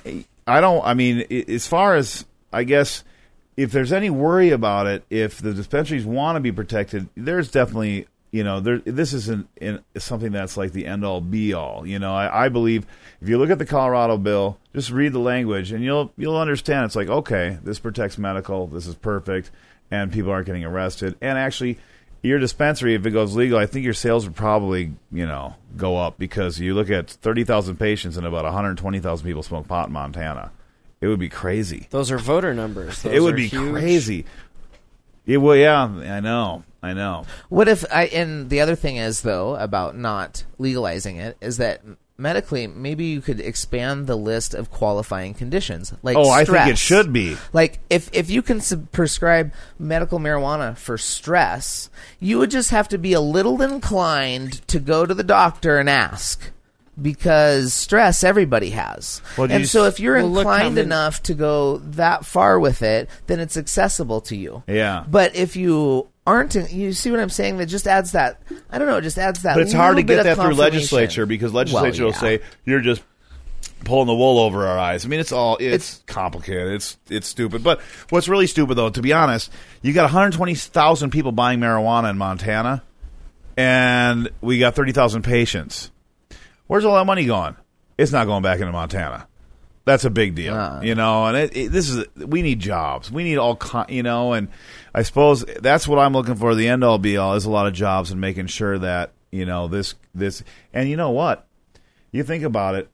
I 0.46 0.60
don't. 0.60 0.84
I 0.84 0.94
mean, 0.94 1.24
as 1.48 1.66
far 1.66 1.94
as 1.96 2.26
I 2.52 2.64
guess, 2.64 3.04
if 3.56 3.72
there's 3.72 3.92
any 3.92 4.10
worry 4.10 4.50
about 4.50 4.86
it, 4.86 5.04
if 5.10 5.38
the 5.38 5.52
dispensaries 5.54 6.04
want 6.04 6.36
to 6.36 6.40
be 6.40 6.52
protected, 6.52 7.08
there's 7.16 7.50
definitely 7.50 8.06
you 8.30 8.44
know 8.44 8.60
there. 8.60 8.78
This 8.78 9.14
isn't 9.14 9.48
in, 9.56 9.82
something 9.96 10.30
that's 10.32 10.56
like 10.58 10.72
the 10.72 10.84
end 10.86 11.04
all 11.06 11.20
be 11.22 11.54
all. 11.54 11.86
You 11.86 11.98
know, 11.98 12.14
I, 12.14 12.44
I 12.44 12.48
believe 12.50 12.86
if 13.22 13.28
you 13.28 13.38
look 13.38 13.50
at 13.50 13.58
the 13.58 13.66
Colorado 13.66 14.18
bill, 14.18 14.58
just 14.74 14.90
read 14.90 15.12
the 15.14 15.18
language 15.20 15.72
and 15.72 15.82
you'll 15.82 16.12
you'll 16.18 16.36
understand. 16.36 16.84
It's 16.84 16.96
like 16.96 17.08
okay, 17.08 17.58
this 17.64 17.78
protects 17.78 18.18
medical. 18.18 18.66
This 18.66 18.86
is 18.86 18.94
perfect, 18.94 19.50
and 19.90 20.12
people 20.12 20.30
aren't 20.30 20.46
getting 20.46 20.64
arrested. 20.66 21.16
And 21.22 21.38
actually. 21.38 21.78
Your 22.22 22.38
dispensary, 22.38 22.94
if 22.94 23.06
it 23.06 23.10
goes 23.12 23.36
legal, 23.36 23.58
I 23.58 23.66
think 23.66 23.84
your 23.84 23.94
sales 23.94 24.26
would 24.26 24.34
probably, 24.34 24.92
you 25.12 25.26
know, 25.26 25.54
go 25.76 25.96
up 25.96 26.18
because 26.18 26.58
you 26.58 26.74
look 26.74 26.90
at 26.90 27.08
thirty 27.08 27.44
thousand 27.44 27.76
patients 27.76 28.16
and 28.16 28.26
about 28.26 28.44
one 28.44 28.52
hundred 28.52 28.76
twenty 28.78 28.98
thousand 28.98 29.26
people 29.26 29.42
smoke 29.42 29.68
pot 29.68 29.86
in 29.88 29.92
Montana. 29.92 30.50
It 31.00 31.06
would 31.06 31.20
be 31.20 31.28
crazy. 31.28 31.86
Those 31.90 32.10
are 32.10 32.18
voter 32.18 32.54
numbers. 32.54 33.02
Those 33.02 33.14
it 33.14 33.20
would 33.20 33.36
be 33.36 33.46
huge. 33.46 33.72
crazy. 33.72 34.24
It 35.26 35.36
will, 35.36 35.54
yeah. 35.56 35.84
I 35.84 36.20
know. 36.20 36.64
I 36.82 36.92
know. 36.92 37.24
what 37.48 37.66
if 37.68 37.84
I 37.92 38.06
and 38.06 38.48
the 38.50 38.60
other 38.60 38.76
thing 38.76 38.96
is 38.96 39.22
though 39.22 39.56
about 39.56 39.96
not 39.96 40.44
legalizing 40.58 41.16
it 41.16 41.36
is 41.40 41.56
that 41.56 41.82
medically 42.18 42.66
maybe 42.66 43.04
you 43.04 43.20
could 43.20 43.38
expand 43.40 44.06
the 44.08 44.16
list 44.16 44.52
of 44.52 44.70
qualifying 44.70 45.32
conditions 45.34 45.94
like 46.02 46.16
Oh, 46.16 46.28
I 46.28 46.44
think 46.44 46.66
it 46.66 46.78
should 46.78 47.12
be. 47.12 47.36
Like 47.52 47.78
if 47.88 48.10
if 48.12 48.28
you 48.28 48.42
can 48.42 48.60
sub- 48.60 48.90
prescribe 48.90 49.52
medical 49.78 50.18
marijuana 50.18 50.76
for 50.76 50.98
stress, 50.98 51.88
you 52.18 52.38
would 52.38 52.50
just 52.50 52.70
have 52.70 52.88
to 52.88 52.98
be 52.98 53.12
a 53.12 53.20
little 53.20 53.62
inclined 53.62 54.66
to 54.68 54.80
go 54.80 55.06
to 55.06 55.14
the 55.14 55.22
doctor 55.22 55.78
and 55.78 55.88
ask. 55.88 56.50
Because 57.00 57.72
stress 57.72 58.24
everybody 58.24 58.70
has. 58.70 59.22
Well, 59.36 59.50
and 59.50 59.68
so 59.68 59.84
if 59.84 60.00
you're 60.00 60.16
Well, 60.16 60.38
inclined 60.38 60.78
enough 60.78 61.22
to 61.24 61.34
go 61.34 61.78
that 61.78 62.26
far 62.26 62.58
with 62.58 62.82
it, 62.82 63.08
then 63.28 63.38
it's 63.38 63.56
accessible 63.56 64.20
to 64.22 64.36
you. 64.36 64.64
Yeah. 64.66 65.04
But 65.08 65.36
if 65.36 65.54
you 65.54 66.08
aren't, 66.26 66.54
you 66.72 66.92
see 66.92 67.10
what 67.10 67.20
I'm 67.20 67.30
saying? 67.30 67.58
That 67.58 67.66
just 67.66 67.86
adds 67.86 68.12
that. 68.12 68.42
I 68.70 68.78
don't 68.78 68.88
know. 68.88 68.96
It 68.96 69.02
just 69.02 69.18
adds 69.18 69.42
that. 69.42 69.54
But 69.54 69.62
it's 69.62 69.72
hard 69.72 69.96
to 69.96 70.02
get 70.02 70.24
that 70.24 70.36
through 70.36 70.54
legislature 70.54 71.24
because 71.24 71.54
legislature 71.54 72.02
Well, 72.02 72.12
will 72.12 72.18
say 72.18 72.40
you're 72.64 72.80
just 72.80 73.02
pulling 73.84 74.06
the 74.06 74.14
wool 74.14 74.38
over 74.38 74.66
our 74.66 74.78
eyes. 74.78 75.04
I 75.04 75.08
mean, 75.08 75.20
it's 75.20 75.32
all 75.32 75.56
it's, 75.60 76.02
complicated. 76.06 76.72
It's 76.72 76.96
it's 77.08 77.28
stupid. 77.28 77.62
But 77.62 77.80
what's 78.10 78.28
really 78.28 78.46
stupid, 78.46 78.74
though, 78.74 78.90
to 78.90 79.02
be 79.02 79.12
honest, 79.12 79.52
you 79.82 79.92
got 79.92 80.02
120,000 80.02 81.10
people 81.10 81.32
buying 81.32 81.60
marijuana 81.60 82.10
in 82.10 82.18
Montana, 82.18 82.82
and 83.56 84.30
we 84.40 84.58
got 84.58 84.74
30,000 84.74 85.22
patients. 85.22 85.90
Where's 86.68 86.84
all 86.84 86.94
that 86.94 87.04
money 87.06 87.24
going? 87.26 87.56
It's 87.98 88.12
not 88.12 88.26
going 88.26 88.42
back 88.42 88.60
into 88.60 88.70
Montana. 88.72 89.26
That's 89.84 90.04
a 90.04 90.10
big 90.10 90.34
deal, 90.34 90.54
Uh. 90.54 90.80
you 90.82 90.94
know. 90.94 91.26
And 91.26 91.36
it, 91.36 91.56
it, 91.56 91.72
this 91.72 91.88
is 91.88 92.04
we 92.16 92.42
need 92.42 92.60
jobs. 92.60 93.10
We 93.10 93.24
need 93.24 93.38
all, 93.38 93.56
ki- 93.56 93.86
you 93.96 94.02
know. 94.02 94.34
And 94.34 94.48
I 94.94 95.02
suppose 95.02 95.44
that's 95.44 95.88
what 95.88 95.98
I'm 95.98 96.12
looking 96.12 96.34
for. 96.36 96.54
The 96.54 96.68
end 96.68 96.84
all 96.84 96.98
be 96.98 97.16
all 97.16 97.34
is 97.34 97.46
a 97.46 97.50
lot 97.50 97.66
of 97.66 97.72
jobs 97.72 98.10
and 98.10 98.20
making 98.20 98.46
sure 98.46 98.78
that 98.78 99.12
you 99.32 99.46
know 99.46 99.66
this 99.66 99.94
this. 100.14 100.44
And 100.74 100.88
you 100.88 100.96
know 100.96 101.10
what? 101.10 101.46
You 102.12 102.22
think 102.22 102.44
about 102.44 102.74
it. 102.74 102.88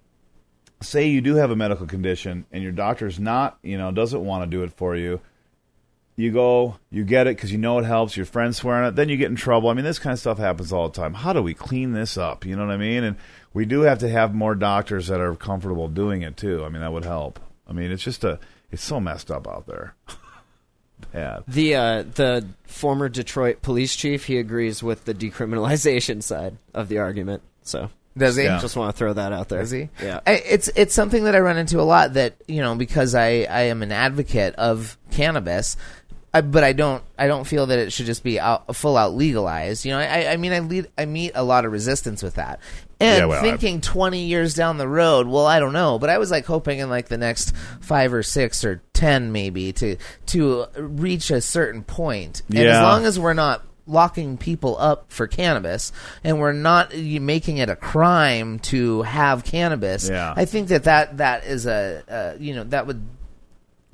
Say 0.82 1.08
you 1.08 1.20
do 1.20 1.34
have 1.36 1.50
a 1.50 1.56
medical 1.56 1.86
condition 1.86 2.46
and 2.52 2.62
your 2.62 2.72
doctor's 2.72 3.18
not, 3.18 3.58
you 3.62 3.76
know, 3.78 3.90
doesn't 3.90 4.24
want 4.24 4.44
to 4.48 4.56
do 4.56 4.62
it 4.62 4.72
for 4.72 4.94
you. 4.94 5.20
You 6.16 6.30
go, 6.30 6.76
you 6.90 7.02
get 7.04 7.26
it 7.26 7.36
because 7.36 7.50
you 7.50 7.58
know 7.58 7.78
it 7.80 7.84
helps. 7.84 8.16
Your 8.16 8.26
friends 8.26 8.58
swear 8.58 8.76
on 8.76 8.84
it. 8.84 8.94
Then 8.94 9.08
you 9.08 9.16
get 9.16 9.30
in 9.30 9.36
trouble. 9.36 9.68
I 9.68 9.74
mean, 9.74 9.84
this 9.84 9.98
kind 9.98 10.12
of 10.12 10.20
stuff 10.20 10.38
happens 10.38 10.72
all 10.72 10.88
the 10.88 10.94
time. 10.94 11.14
How 11.14 11.32
do 11.32 11.42
we 11.42 11.54
clean 11.54 11.92
this 11.92 12.16
up? 12.16 12.44
You 12.46 12.54
know 12.54 12.64
what 12.66 12.72
I 12.72 12.76
mean? 12.76 13.02
And 13.02 13.16
we 13.54 13.64
do 13.64 13.82
have 13.82 14.00
to 14.00 14.08
have 14.08 14.34
more 14.34 14.54
doctors 14.54 15.06
that 15.06 15.20
are 15.20 15.34
comfortable 15.36 15.88
doing 15.88 16.22
it 16.22 16.36
too. 16.36 16.64
I 16.64 16.68
mean, 16.68 16.82
that 16.82 16.92
would 16.92 17.04
help. 17.04 17.40
I 17.66 17.72
mean, 17.72 17.90
it's 17.90 18.02
just 18.02 18.24
a, 18.24 18.38
it's 18.70 18.84
so 18.84 19.00
messed 19.00 19.30
up 19.30 19.48
out 19.48 19.66
there. 19.66 19.94
Bad. 21.12 21.44
The 21.48 21.74
uh, 21.74 22.02
the 22.02 22.46
former 22.64 23.08
Detroit 23.08 23.62
police 23.62 23.94
chief 23.94 24.26
he 24.26 24.38
agrees 24.38 24.82
with 24.82 25.04
the 25.04 25.14
decriminalization 25.14 26.22
side 26.22 26.56
of 26.72 26.88
the 26.88 26.98
argument. 26.98 27.42
So 27.62 27.90
Does 28.16 28.36
he? 28.36 28.44
Yeah. 28.44 28.60
just 28.60 28.76
want 28.76 28.94
to 28.94 28.98
throw 28.98 29.12
that 29.12 29.32
out 29.32 29.48
there. 29.48 29.60
Is 29.60 29.70
he? 29.70 29.90
Yeah. 30.02 30.20
I, 30.26 30.32
it's 30.32 30.68
it's 30.76 30.94
something 30.94 31.24
that 31.24 31.34
I 31.34 31.40
run 31.40 31.58
into 31.58 31.80
a 31.80 31.82
lot. 31.82 32.14
That 32.14 32.34
you 32.46 32.62
know, 32.62 32.74
because 32.74 33.14
I 33.14 33.42
I 33.42 33.62
am 33.62 33.82
an 33.82 33.92
advocate 33.92 34.54
of 34.54 34.96
cannabis. 35.10 35.76
I, 36.34 36.40
but 36.40 36.64
I 36.64 36.72
don't. 36.72 37.02
I 37.16 37.28
don't 37.28 37.44
feel 37.44 37.66
that 37.66 37.78
it 37.78 37.92
should 37.92 38.06
just 38.06 38.24
be 38.24 38.40
out, 38.40 38.74
full 38.74 38.96
out 38.96 39.14
legalized. 39.14 39.84
You 39.84 39.92
know, 39.92 40.00
I, 40.00 40.32
I 40.32 40.36
mean, 40.36 40.52
I 40.52 40.58
lead, 40.58 40.90
I 40.98 41.04
meet 41.06 41.30
a 41.36 41.44
lot 41.44 41.64
of 41.64 41.70
resistance 41.70 42.24
with 42.24 42.34
that, 42.34 42.58
and 42.98 43.20
Yeah, 43.20 43.26
well, 43.26 43.40
thinking 43.40 43.80
twenty 43.80 44.24
years 44.24 44.54
down 44.54 44.76
the 44.76 44.88
road. 44.88 45.28
Well, 45.28 45.46
I 45.46 45.60
don't 45.60 45.72
know, 45.72 45.98
but 46.00 46.10
I 46.10 46.18
was 46.18 46.32
like 46.32 46.44
hoping 46.44 46.80
in 46.80 46.90
like 46.90 47.06
the 47.06 47.18
next 47.18 47.54
five 47.80 48.12
or 48.12 48.24
six 48.24 48.64
or 48.64 48.82
ten 48.92 49.30
maybe 49.30 49.72
to 49.74 49.96
to 50.26 50.66
reach 50.76 51.30
a 51.30 51.40
certain 51.40 51.84
point. 51.84 52.42
And 52.50 52.58
as 52.58 52.82
long 52.82 53.04
as 53.06 53.18
we're 53.18 53.34
not 53.34 53.64
locking 53.86 54.38
people 54.38 54.76
up 54.78 55.12
for 55.12 55.26
cannabis 55.26 55.92
and 56.24 56.40
we're 56.40 56.54
not 56.54 56.94
making 56.96 57.58
it 57.58 57.68
a 57.68 57.76
crime 57.76 58.58
to 58.58 59.02
have 59.02 59.44
cannabis, 59.44 60.08
Yeah. 60.08 60.32
I 60.34 60.46
think 60.46 60.68
that 60.68 60.84
that 60.84 61.18
that 61.18 61.44
is 61.44 61.66
a 61.66 62.02
uh, 62.08 62.36
you 62.40 62.54
know 62.56 62.64
that 62.64 62.86
would 62.88 63.06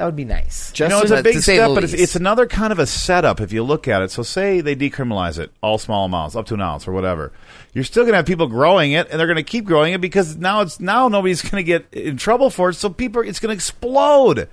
that 0.00 0.06
would 0.06 0.16
be 0.16 0.24
nice. 0.24 0.72
you 0.80 0.88
know, 0.88 1.02
it's 1.02 1.10
a 1.10 1.22
big 1.22 1.40
step, 1.40 1.74
but 1.74 1.84
it's, 1.84 1.92
it's 1.92 2.16
another 2.16 2.46
kind 2.46 2.72
of 2.72 2.78
a 2.78 2.86
setup 2.86 3.38
if 3.38 3.52
you 3.52 3.62
look 3.62 3.86
at 3.86 4.00
it. 4.00 4.10
So, 4.10 4.22
say 4.22 4.62
they 4.62 4.74
decriminalize 4.74 5.38
it, 5.38 5.52
all 5.62 5.76
small 5.76 6.06
amounts, 6.06 6.34
up 6.34 6.46
to 6.46 6.54
an 6.54 6.62
ounce 6.62 6.88
or 6.88 6.92
whatever. 6.92 7.32
You're 7.74 7.84
still 7.84 8.04
going 8.04 8.14
to 8.14 8.16
have 8.16 8.24
people 8.24 8.46
growing 8.46 8.92
it, 8.92 9.10
and 9.10 9.20
they're 9.20 9.26
going 9.26 9.36
to 9.36 9.42
keep 9.42 9.66
growing 9.66 9.92
it 9.92 10.00
because 10.00 10.38
now 10.38 10.62
it's 10.62 10.80
now 10.80 11.08
nobody's 11.08 11.42
going 11.42 11.62
to 11.62 11.66
get 11.66 11.92
in 11.92 12.16
trouble 12.16 12.48
for 12.48 12.70
it. 12.70 12.76
So, 12.76 12.88
people, 12.88 13.20
it's 13.20 13.40
going 13.40 13.50
to 13.50 13.54
explode. 13.54 14.48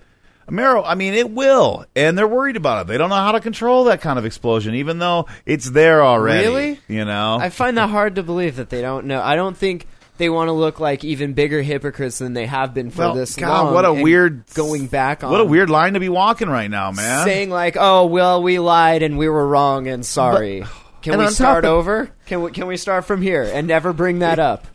Amaro, 0.50 0.84
I 0.86 0.96
mean, 0.96 1.14
it 1.14 1.32
will, 1.32 1.86
and 1.96 2.18
they're 2.18 2.28
worried 2.28 2.58
about 2.58 2.82
it. 2.82 2.88
They 2.88 2.98
don't 2.98 3.10
know 3.10 3.16
how 3.16 3.32
to 3.32 3.40
control 3.40 3.86
that 3.86 4.02
kind 4.02 4.20
of 4.20 4.26
explosion, 4.26 4.76
even 4.76 5.00
though 5.00 5.28
it's 5.46 5.70
there 5.70 6.04
already. 6.04 6.46
Really? 6.46 6.80
You 6.90 7.06
know, 7.06 7.38
I 7.40 7.52
find 7.52 7.78
that 7.78 7.90
hard 7.90 8.16
to 8.16 8.24
believe 8.24 8.58
that 8.58 8.70
they 8.70 8.82
don't 8.82 9.06
know. 9.06 9.22
I 9.22 9.38
don't 9.38 9.56
think 9.56 9.88
they 10.18 10.30
want 10.30 10.48
to 10.48 10.52
look 10.54 10.80
like 10.80 11.04
even 11.04 11.34
bigger 11.34 11.62
hypocrites 11.62 12.18
than 12.20 12.34
they 12.34 12.46
have 12.46 12.74
been 12.74 12.90
for 12.92 13.00
Well, 13.00 13.14
this 13.14 13.36
God, 13.36 13.66
long. 13.66 13.74
what 13.74 13.86
a 13.86 13.94
weird 13.94 14.44
going 14.54 14.88
back 14.88 15.24
on 15.24 15.32
what 15.32 15.42
a 15.42 15.46
weird 15.46 15.70
line 15.70 15.94
to 15.94 16.00
be 16.00 16.10
walking 16.10 16.50
right 16.50 16.70
now, 16.70 16.92
man. 16.92 17.26
saying 17.26 17.50
like, 17.50 17.78
"Oh, 17.80 18.06
well, 18.06 18.42
we 18.44 18.60
lied 18.60 19.04
and 19.04 19.18
we 19.18 19.30
were 19.30 19.48
wrong 19.48 19.88
and 19.88 20.06
sorry." 20.06 20.64
Can 21.04 21.14
and 21.14 21.22
we 21.22 21.28
start 21.30 21.64
of- 21.64 21.72
over? 21.72 22.10
Can 22.26 22.42
we 22.42 22.52
can 22.52 22.68
we 22.68 22.76
start 22.76 23.06
from 23.06 23.22
here 23.22 23.44
and 23.44 23.68
never 23.68 23.94
bring 23.94 24.20
that 24.20 24.40
up? 24.52 24.66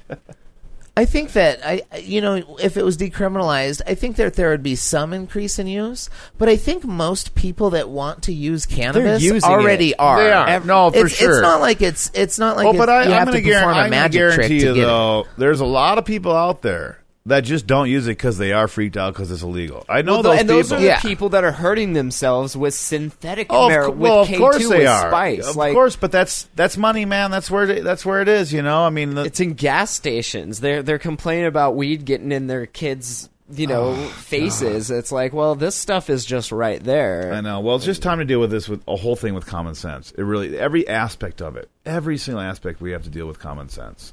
I 1.03 1.05
think 1.05 1.33
that 1.33 1.67
I, 1.67 1.83
you 1.99 2.21
know, 2.21 2.57
if 2.63 2.77
it 2.77 2.85
was 2.85 2.97
decriminalized, 2.97 3.83
I 3.89 3.97
think 3.97 4.15
that 4.17 4.35
there 4.35 4.51
would 4.51 4.63
be 4.63 4.77
some 4.77 5.13
increase 5.13 5.59
in 5.59 5.67
use. 5.67 6.09
But 6.39 6.49
I 6.49 6.55
think 6.55 6.85
most 6.85 7.35
people 7.35 7.71
that 7.71 7.89
want 7.89 8.23
to 8.25 8.33
use 8.33 8.67
cannabis 8.67 9.21
using 9.21 9.43
already 9.51 9.91
it. 9.91 9.97
are. 9.99 10.23
They 10.23 10.31
are. 10.31 10.61
No, 10.61 10.93
for 10.93 11.07
it's, 11.07 11.17
sure. 11.17 11.33
It's 11.33 11.43
not 11.43 11.61
like 11.61 11.83
it's. 11.83 12.13
It's 12.15 12.39
not 12.39 12.57
like 12.57 12.67
well, 12.67 12.75
it's, 12.75 12.79
but 12.79 12.89
I, 12.89 13.03
you 13.03 13.11
I'm 13.11 13.19
have 13.19 13.29
going 13.33 13.43
to 13.43 13.51
perform 13.51 13.75
a 13.75 13.79
I'm 13.79 13.91
magic 13.91 14.21
gonna 14.21 14.35
trick 14.37 14.47
guarantee 14.47 14.61
to 14.61 14.67
you, 14.67 14.75
get 14.75 14.83
it. 14.85 14.87
though, 14.87 15.27
there's 15.39 15.59
a 15.59 15.67
lot 15.67 15.99
of 15.99 16.05
people 16.05 16.37
out 16.37 16.63
there 16.63 17.02
that 17.27 17.43
just 17.43 17.67
don't 17.69 17.89
use 17.89 18.07
it 18.09 18.13
because 18.13 18.37
they 18.39 18.53
are 18.53 18.67
freaked 18.67 18.97
out 18.97 19.13
because 19.15 19.31
it's 19.31 19.43
illegal. 19.43 19.85
I 19.89 20.03
know 20.03 20.15
Well, 20.15 20.23
those 20.25 20.41
and 20.41 20.49
those 20.49 20.65
people. 20.67 20.77
are 20.77 20.81
the 20.81 20.87
Yeah. 20.87 21.01
people 21.01 21.29
that 21.31 21.45
are 21.45 21.53
hurting 21.53 21.93
themselves 21.93 22.57
with 22.57 22.75
synthetic 22.75 23.47
Oh, 23.51 23.69
marijuana. 23.69 23.89
with 23.91 23.99
well, 23.99 24.21
of 24.23 24.29
K2 24.29 24.39
course 24.39 24.69
they 24.69 24.87
are. 24.87 25.09
Spice. 25.11 25.47
Of 25.49 25.57
like, 25.57 25.73
course, 25.73 25.95
but 25.97 26.11
that's 26.11 26.49
that's 26.57 26.77
money, 26.77 27.05
man. 27.05 27.31
That's 27.31 27.49
where 27.51 27.65
it, 27.71 27.85
that's 27.85 28.05
where 28.05 28.23
it 28.23 28.29
is. 28.29 28.53
You 28.53 28.63
know, 28.63 28.83
I 28.85 28.91
mean, 28.91 29.15
the, 29.15 29.23
it's 29.23 29.39
in 29.41 29.53
gas 29.55 29.93
stations. 29.93 30.59
They're 30.61 30.83
they're 30.83 30.99
complaining 30.99 31.47
about 31.47 31.77
weed 31.77 32.05
getting 32.05 32.33
in 32.33 32.49
their 32.49 32.67
kids, 32.67 33.29
you 33.55 33.69
know, 33.69 33.91
Oh, 33.97 34.07
faces. 34.09 34.91
It's 34.91 35.13
like, 35.13 35.33
well, 35.33 35.55
this 35.55 35.77
stuff 35.77 36.11
is 36.11 36.25
just 36.25 36.51
right 36.51 36.83
there. 36.83 37.33
I 37.33 37.41
know. 37.41 37.61
Well, 37.61 37.77
it's 37.77 37.85
just 37.85 38.03
time 38.03 38.19
to 38.19 38.25
deal 38.25 38.41
with 38.41 38.51
this 38.51 38.69
with 38.69 38.83
a 38.89 38.97
whole 38.97 39.15
thing 39.15 39.35
with 39.35 39.47
common 39.47 39.77
sense. 39.77 40.11
It 40.19 40.23
really 40.23 40.59
every 40.59 40.89
aspect 40.89 41.41
of 41.41 41.55
it, 41.57 41.69
every 41.87 42.19
single 42.19 42.43
aspect, 42.43 42.81
we 42.81 42.91
have 42.91 43.05
to 43.05 43.11
deal 43.11 43.27
with 43.29 43.39
common 43.39 43.69
sense. 43.69 44.13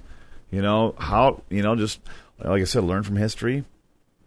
You 0.51 0.61
know 0.61 0.93
how 0.99 1.41
you 1.49 1.61
know 1.63 1.75
just 1.75 1.99
like 2.43 2.61
I 2.61 2.65
said, 2.65 2.83
learn 2.83 3.03
from 3.03 3.17
history. 3.17 3.65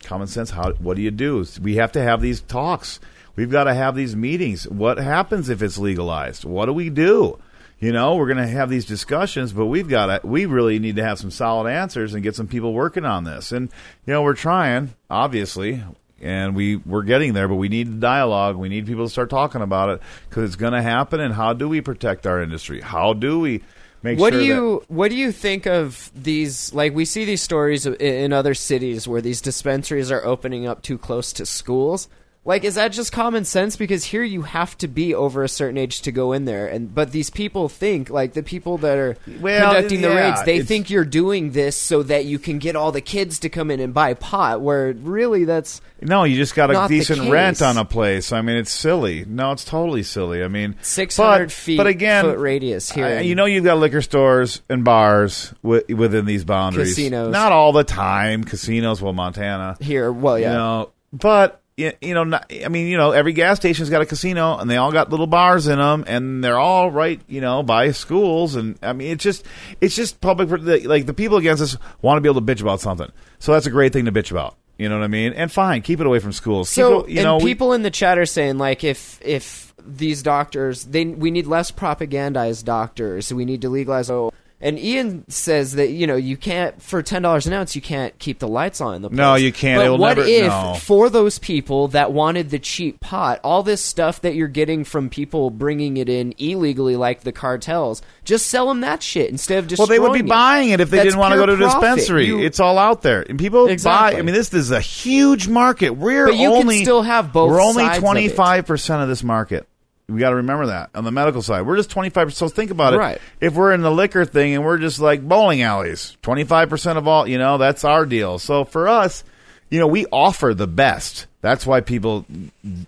Common 0.03 0.27
sense. 0.27 0.51
How? 0.51 0.73
What 0.73 0.97
do 0.97 1.03
you 1.03 1.11
do? 1.11 1.45
We 1.61 1.77
have 1.77 1.93
to 1.93 2.03
have 2.03 2.21
these 2.21 2.41
talks. 2.41 3.01
We've 3.37 3.51
got 3.51 3.65
to 3.65 3.75
have 3.75 3.95
these 3.95 4.15
meetings. 4.15 4.69
What 4.69 4.99
happens 4.99 5.49
if 5.49 5.63
it's 5.63 5.79
legalized? 5.79 6.45
What 6.45 6.67
do 6.67 6.73
we 6.73 6.91
do? 6.91 7.39
You 7.79 7.91
know, 7.91 8.15
we're 8.15 8.27
going 8.27 8.39
to 8.39 8.47
have 8.47 8.71
these 8.71 8.85
discussions, 8.85 9.53
but 9.53 9.67
we've 9.67 9.89
got 9.89 10.07
to. 10.07 10.27
We 10.27 10.47
really 10.47 10.79
need 10.79 10.97
to 10.97 11.05
have 11.05 11.19
some 11.19 11.31
solid 11.31 11.69
answers 11.69 12.15
and 12.15 12.23
get 12.23 12.37
some 12.37 12.47
people 12.47 12.73
working 12.73 13.05
on 13.05 13.25
this. 13.25 13.53
And 13.53 13.71
you 14.07 14.13
know, 14.13 14.23
we're 14.23 14.35
trying, 14.35 14.95
obviously, 15.11 15.83
and 16.21 16.55
we 16.55 16.77
we're 16.77 17.03
getting 17.03 17.33
there. 17.33 17.49
But 17.49 17.57
we 17.57 17.69
need 17.69 18.01
dialogue. 18.01 18.57
We 18.57 18.69
need 18.69 18.87
people 18.87 19.07
to 19.07 19.11
start 19.11 19.31
talking 19.31 19.63
about 19.63 19.89
it 19.89 20.03
because 20.29 20.45
it's 20.45 20.57
going 20.57 20.75
to 20.75 20.83
happen. 20.83 21.21
And 21.21 21.35
how 21.35 21.55
do 21.55 21.69
we 21.69 21.81
protect 21.81 22.27
our 22.27 22.43
industry? 22.43 22.81
How 22.81 23.15
do 23.15 23.41
we 23.41 23.63
make 24.03 24.19
what 24.19 24.33
sure 24.33 24.41
do 24.43 24.49
that- 24.49 24.55
you 24.55 24.85
what 24.89 25.11
do 25.11 25.17
you 25.17 25.33
think 25.33 25.67
of 25.67 26.11
these 26.15 26.73
like 26.75 26.95
we 26.95 27.05
see 27.05 27.25
these 27.25 27.43
stories 27.43 27.87
in 27.87 28.33
other 28.33 28.55
cities 28.55 29.07
where 29.07 29.21
these 29.21 29.41
dispensaries 29.41 30.11
are 30.11 30.25
opening 30.25 30.67
up 30.67 30.83
too 30.83 30.99
close 30.99 31.33
to 31.35 31.47
schools 31.47 32.09
like 32.45 32.65
is 32.65 32.75
that 32.75 32.89
just 32.93 33.13
common 33.13 33.45
sense 33.45 33.77
because 33.77 34.05
here 34.05 34.23
you 34.25 34.43
have 34.43 34.77
to 34.79 34.89
be 34.89 35.15
over 35.15 35.45
a 35.45 35.49
certain 35.49 35.79
age 35.79 36.01
to 36.03 36.11
go 36.11 36.33
in 36.33 36.45
there 36.45 36.67
and 36.67 36.93
but 36.95 37.13
these 37.13 37.31
people 37.31 37.69
think 37.69 38.11
like 38.11 38.33
the 38.33 38.43
people 38.43 38.79
that 38.79 38.99
are 38.99 39.17
Well, 39.41 39.73
conducting 39.75 40.01
the 40.01 40.09
raids 40.11 40.43
they 40.45 40.63
think 40.63 40.91
you're 40.91 41.05
doing 41.05 41.53
this 41.53 41.77
so 41.77 42.03
that 42.05 42.25
you 42.25 42.39
can 42.41 42.59
get 42.59 42.75
all 42.75 42.91
the 42.91 43.01
kids 43.01 43.39
to 43.41 43.49
come 43.49 43.71
in 43.71 43.79
and 43.81 43.95
buy 43.95 44.15
pot 44.15 44.61
where 44.61 44.93
really 44.93 45.45
that's 45.45 45.81
No, 46.01 46.25
you 46.25 46.37
just 46.37 46.55
got 46.57 46.71
a 46.71 46.89
decent 46.89 47.31
rent 47.31 47.63
on 47.63 47.79
a 47.79 47.85
place. 47.85 48.33
I 48.33 48.43
mean, 48.43 48.57
it's 48.57 48.73
silly. 48.73 49.25
No, 49.25 49.53
it's 49.53 49.65
totally 49.65 50.03
silly. 50.03 50.43
I 50.43 50.49
mean, 50.49 50.75
600 50.83 51.45
but, 51.45 51.53
feet 51.53 51.77
but 51.77 51.87
again, 51.87 52.25
foot 52.25 52.39
radius 52.39 52.91
here 52.91 53.07
I- 53.07 53.21
you 53.21 53.37
know, 53.37 53.45
you've 53.45 53.63
got 53.63 53.79
liquor 53.79 54.03
stores 54.03 54.63
and 54.69 54.85
bars 54.85 55.55
wi- 55.63 55.85
within 55.95 56.25
these 56.27 56.45
boundaries. 56.45 56.97
Casinos. 56.97 57.33
not 57.33 57.53
all 57.53 57.73
the 57.73 57.85
time. 57.85 58.43
Casinos, 58.43 59.01
well, 59.01 59.13
Montana. 59.13 59.77
here 59.81 60.11
well 60.11 60.39
yeah 60.41 60.51
You 60.51 60.57
know, 60.59 60.91
but 61.13 61.62
you 61.77 62.15
know, 62.15 62.25
not, 62.25 62.53
I 62.65 62.69
mean, 62.69 62.87
you 62.89 62.97
know, 62.97 63.13
every 63.13 63.33
gas 63.33 63.57
station's 63.57 63.89
got 63.91 64.03
a 64.03 64.07
casino, 64.07 64.59
and 64.59 64.71
they 64.71 64.77
all 64.77 64.93
got 64.93 65.11
little 65.11 65.27
bars 65.27 65.67
in 65.67 65.79
them, 65.79 66.05
and 66.07 66.45
they're 66.45 66.59
all 66.59 66.91
right, 66.91 67.21
you 67.29 67.41
know, 67.41 67.63
by 67.63 67.93
schools, 67.93 68.55
and 68.57 68.79
I 68.83 68.93
mean, 68.93 69.13
it's 69.13 69.25
just, 69.25 69.45
it's 69.81 69.97
just 69.97 70.21
public. 70.21 70.49
Like 70.87 71.07
the 71.07 71.15
people 71.15 71.39
against 71.39 71.63
us 71.63 71.77
want 72.03 72.19
to 72.19 72.21
be 72.21 72.29
able 72.29 72.41
to 72.45 72.55
bitch 72.55 72.61
about 72.61 72.81
something, 72.81 73.11
so 73.39 73.53
that's 73.53 73.67
a 73.67 73.71
great 73.71 73.93
thing 73.93 74.05
to 74.05 74.13
bitch 74.13 74.31
about. 74.31 74.57
You 74.79 74.89
know 74.89 74.99
what 74.99 75.05
I 75.05 75.09
mean? 75.09 75.33
And 75.35 75.51
fine, 75.53 75.83
keep 75.83 76.01
it 76.01 76.07
away 76.07 76.19
from 76.19 76.33
schools. 76.33 76.69
So, 76.69 77.01
it- 77.03 77.11
you 77.11 77.19
and 77.19 77.25
know, 77.25 77.37
we- 77.39 77.45
people 77.53 77.73
in 77.73 77.83
the 77.83 77.91
chat 77.91 78.19
are 78.19 78.27
saying 78.27 78.59
like, 78.59 78.85
if 78.85 79.19
if 79.23 79.73
these 79.85 80.23
doctors, 80.23 80.85
they 80.85 81.05
we 81.07 81.31
need 81.31 81.47
less 81.47 81.71
propagandized 81.71 82.65
doctors. 82.65 83.33
We 83.33 83.45
need 83.45 83.63
to 83.63 83.69
legalize. 83.69 84.11
Oh, 84.11 84.33
and 84.63 84.79
Ian 84.79 85.29
says 85.29 85.73
that 85.73 85.91
you 85.91 86.07
know 86.07 86.17
you 86.17 86.37
can't 86.37 86.81
for 86.81 87.03
ten 87.03 87.23
dollars 87.23 87.47
an 87.47 87.53
ounce 87.53 87.75
you 87.77 87.83
can't 87.83 88.19
keep 88.19 88.39
the 88.39 88.49
lights 88.49 88.81
on 88.81 88.95
in 88.95 89.03
the 89.03 89.09
place. 89.09 89.17
No, 89.19 89.35
you 89.35 89.53
can't. 89.53 89.79
But 89.81 89.85
It'll 89.87 89.99
what 89.99 90.17
never- 90.17 90.29
if 90.29 90.47
no. 90.49 90.75
for 90.81 91.11
those 91.11 91.39
people 91.39 91.89
that 91.89 92.13
wanted 92.13 92.51
the 92.51 92.59
cheap 92.59 93.01
pot, 93.01 93.41
all 93.45 93.63
this 93.63 93.81
stuff 93.83 94.21
that 94.23 94.35
you're 94.35 94.49
getting 94.49 94.85
from 94.85 95.11
people 95.11 95.51
bringing 95.51 95.97
it 95.97 96.09
in 96.09 96.33
illegally, 96.39 96.97
like 96.97 97.23
the 97.23 97.33
cartels, 97.33 98.01
just 98.25 98.47
sell 98.47 98.69
them 98.69 98.81
that 98.83 99.03
shit 99.03 99.31
instead 99.31 99.59
of 99.59 99.67
just 99.67 99.79
Well, 99.81 99.87
they 99.89 99.99
would 99.99 100.13
be 100.13 100.23
buying 100.23 100.71
it 100.71 100.81
if 100.81 100.91
they 100.91 101.03
didn't 101.03 101.19
want 101.19 101.33
to 101.33 101.39
go 101.39 101.47
to 101.47 101.55
a 101.55 101.57
dispensary. 101.57 102.29
it's 102.45 102.61
all 102.61 102.79
out 102.79 103.03
there, 103.03 103.23
and 103.29 103.39
people 103.39 103.67
Exactly. 103.67 104.15
buy. 104.15 104.19
I 104.19 104.23
mean, 104.23 104.35
this 104.35 104.55
is 104.55 104.71
a 104.71 104.81
huge 104.81 105.49
market. 105.49 105.91
We're 105.91 106.27
But 106.27 106.37
you 106.37 106.49
can 106.51 106.59
only 106.63 106.83
still 106.85 107.03
have 107.03 107.33
both 107.33 107.51
We're 107.51 107.61
only 107.61 107.85
it. 107.85 107.99
twenty 107.99 108.29
five 108.29 108.67
percent 108.67 109.03
of 109.03 109.09
this 109.09 109.25
market. 109.25 109.67
We 110.13 110.21
got 110.21 110.31
to 110.31 110.37
remember 110.37 110.67
that 110.67 110.91
on 110.95 111.05
the 111.05 111.11
medical 111.11 111.43
side, 111.43 111.67
we're 111.67 111.77
just 111.77 111.91
twenty 111.91 112.11
five. 112.11 112.33
So 112.35 112.49
think 112.49 112.71
about 112.71 112.95
it. 112.95 112.99
Right. 112.99 113.21
If 113.41 113.55
we're 113.55 113.73
in 113.73 113.81
the 113.81 113.91
liquor 113.91 114.25
thing 114.25 114.55
and 114.55 114.65
we're 114.65 114.79
just 114.79 115.01
like 115.01 115.27
bowling 115.27 115.63
alleys, 115.63 116.17
twenty 116.23 116.45
five 116.45 116.69
percent 116.69 116.99
of 116.99 117.09
all, 117.09 117.27
you 117.27 117.39
know, 117.39 117.59
that's 117.59 117.85
our 117.85 118.07
deal. 118.07 118.39
So 118.39 118.65
for 118.65 118.89
us, 118.89 119.25
you 119.71 119.81
know, 119.81 119.87
we 119.87 120.07
offer 120.07 120.55
the 120.55 120.67
best. 120.67 121.27
That's 121.41 121.67
why 121.67 121.81
people, 121.81 122.25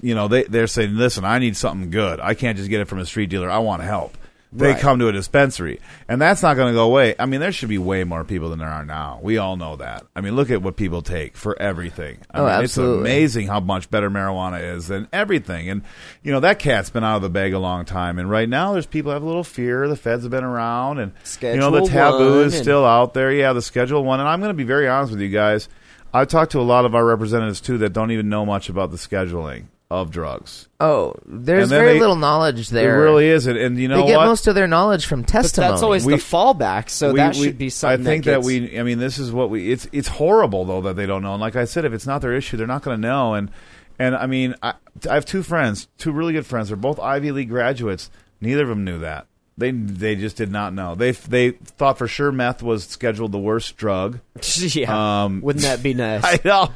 you 0.00 0.14
know, 0.14 0.28
they 0.28 0.44
they're 0.44 0.66
saying, 0.66 0.96
listen, 0.96 1.24
I 1.24 1.38
need 1.38 1.56
something 1.56 1.90
good. 1.90 2.20
I 2.20 2.34
can't 2.34 2.56
just 2.56 2.70
get 2.70 2.80
it 2.80 2.88
from 2.88 2.98
a 2.98 3.06
street 3.06 3.30
dealer. 3.30 3.50
I 3.50 3.58
want 3.58 3.82
to 3.82 3.86
help. 3.86 4.16
They 4.56 4.68
Right. 4.72 4.78
come 4.80 5.00
to 5.00 5.08
a 5.08 5.12
dispensary, 5.12 5.80
and 6.08 6.20
that's 6.22 6.40
not 6.40 6.54
going 6.54 6.68
to 6.68 6.74
go 6.74 6.84
away. 6.84 7.16
I 7.18 7.26
mean, 7.26 7.40
there 7.40 7.50
should 7.50 7.68
be 7.68 7.76
way 7.78 8.04
more 8.04 8.22
people 8.22 8.50
than 8.50 8.60
there 8.60 8.68
are 8.68 8.84
now. 8.84 9.18
We 9.20 9.36
all 9.36 9.56
know 9.56 9.74
that. 9.76 10.04
I 10.14 10.20
mean, 10.20 10.36
look 10.36 10.48
at 10.48 10.62
what 10.62 10.76
people 10.76 11.02
take 11.02 11.36
for 11.36 11.60
everything. 11.60 12.18
I 12.30 12.38
Oh, 12.38 12.42
mean, 12.44 12.52
absolutely. 12.52 13.10
It's 13.10 13.10
amazing 13.10 13.46
how 13.48 13.58
much 13.58 13.90
better 13.90 14.08
marijuana 14.08 14.76
is 14.76 14.86
than 14.86 15.08
everything. 15.12 15.68
And 15.68 15.82
you 16.22 16.30
know 16.30 16.38
that 16.40 16.60
cat's 16.60 16.88
been 16.88 17.02
out 17.02 17.16
of 17.16 17.22
the 17.22 17.30
bag 17.30 17.52
a 17.52 17.58
long 17.58 17.84
time. 17.84 18.18
And 18.18 18.30
right 18.30 18.48
now, 18.48 18.72
there's 18.74 18.86
people 18.86 19.10
have 19.10 19.22
a 19.22 19.26
little 19.26 19.42
fear. 19.42 19.88
The 19.88 19.96
feds 19.96 20.22
have 20.22 20.30
been 20.30 20.44
around, 20.44 21.00
and 21.00 21.12
you 21.40 21.56
know 21.56 21.72
the 21.72 21.86
taboo 21.86 22.42
is 22.42 22.56
still 22.56 22.84
out 22.86 23.12
there. 23.12 23.32
Yeah, 23.32 23.54
the 23.54 23.62
schedule 23.62 24.04
one. 24.04 24.20
And 24.20 24.28
I'm 24.28 24.38
going 24.38 24.50
to 24.50 24.54
be 24.54 24.62
very 24.62 24.86
honest 24.88 25.10
with 25.12 25.20
you 25.20 25.30
guys. 25.30 25.68
I've 26.12 26.28
talked 26.28 26.52
to 26.52 26.60
a 26.60 26.62
lot 26.62 26.84
of 26.84 26.94
our 26.94 27.04
representatives 27.04 27.60
too 27.60 27.78
that 27.78 27.92
don't 27.92 28.12
even 28.12 28.28
know 28.28 28.46
much 28.46 28.68
about 28.68 28.92
the 28.92 28.96
scheduling 28.98 29.64
of 29.90 30.10
drugs. 30.10 30.68
Oh, 30.80 31.14
there's 31.26 31.64
And 31.64 31.72
then 31.72 31.80
very 31.80 31.92
they- 31.94 32.00
little 32.00 32.16
knowledge 32.16 32.70
there. 32.70 32.96
It 32.96 33.02
really 33.04 33.26
isn't. 33.28 33.56
And 33.56 33.78
you 33.78 33.86
know 33.88 33.98
they 34.02 34.06
get 34.08 34.16
what? 34.16 34.26
most 34.26 34.46
of 34.46 34.54
their 34.54 34.66
knowledge 34.66 35.06
from 35.06 35.20
But 35.22 35.28
testimony. 35.28 35.70
that's 35.72 35.82
always 35.82 36.04
We- 36.06 36.14
the 36.14 36.18
fallback. 36.20 36.88
So 36.90 37.12
We- 37.12 37.18
that 37.18 37.36
we- 37.36 37.44
should 37.44 37.58
be 37.58 37.70
something. 37.70 38.00
I 38.00 38.04
think 38.04 38.24
that, 38.24 38.30
that, 38.40 38.42
we. 38.42 38.78
I 38.78 38.82
mean, 38.82 38.98
this 38.98 39.18
is 39.18 39.30
what 39.30 39.50
we. 39.50 39.70
It's 39.70 39.86
it's 39.92 40.08
horrible 40.08 40.64
though 40.64 40.80
that 40.82 40.96
they 40.96 41.06
don't 41.06 41.22
know. 41.22 41.32
And 41.32 41.40
like 41.40 41.54
I 41.56 41.64
said, 41.66 41.84
if 41.84 41.92
it's 41.92 42.06
not 42.06 42.22
their 42.22 42.32
issue, 42.34 42.56
they're 42.56 42.66
not 42.66 42.82
going 42.82 42.96
to 43.00 43.00
know. 43.08 43.34
And 43.34 43.50
and 43.98 44.16
I 44.16 44.26
mean, 44.26 44.54
I, 44.62 44.74
I 45.08 45.14
have 45.14 45.26
two 45.26 45.42
friends, 45.42 45.86
two 45.98 46.10
really 46.12 46.32
good 46.32 46.46
friends. 46.46 46.68
They're 46.68 46.76
both 46.76 46.98
Ivy 46.98 47.30
League 47.30 47.48
graduates. 47.50 48.10
Neither 48.40 48.62
of 48.62 48.68
them 48.70 48.84
knew 48.84 48.98
that. 49.00 49.26
They 49.56 49.70
they 49.70 50.16
just 50.16 50.36
did 50.36 50.50
not 50.50 50.74
know. 50.74 50.96
They 50.96 51.12
they 51.12 51.50
thought 51.50 51.98
for 51.98 52.08
sure 52.08 52.32
meth 52.32 52.60
was 52.62 52.84
scheduled 52.86 53.30
the 53.30 53.38
worst 53.38 53.76
drug. 53.76 54.18
yeah. 54.58 55.24
Um, 55.24 55.40
Wouldn't 55.42 55.62
that 55.64 55.82
be 55.82 55.94
nice? 55.94 56.24
I 56.24 56.40
know. 56.44 56.70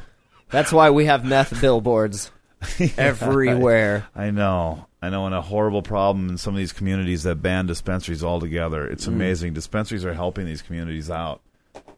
That's 0.51 0.71
why 0.71 0.89
we 0.91 1.05
have 1.05 1.25
meth 1.25 1.59
billboards 1.59 2.31
everywhere. 2.97 4.07
I 4.15 4.31
know. 4.31 4.85
I 5.01 5.09
know, 5.09 5.25
and 5.25 5.33
a 5.33 5.41
horrible 5.41 5.81
problem 5.81 6.29
in 6.29 6.37
some 6.37 6.53
of 6.53 6.57
these 6.57 6.73
communities 6.73 7.23
that 7.23 7.35
ban 7.35 7.67
dispensaries 7.67 8.23
altogether. 8.23 8.85
It's 8.85 9.05
mm. 9.05 9.13
amazing. 9.13 9.53
Dispensaries 9.53 10.03
are 10.03 10.13
helping 10.13 10.45
these 10.45 10.61
communities 10.61 11.09
out 11.09 11.41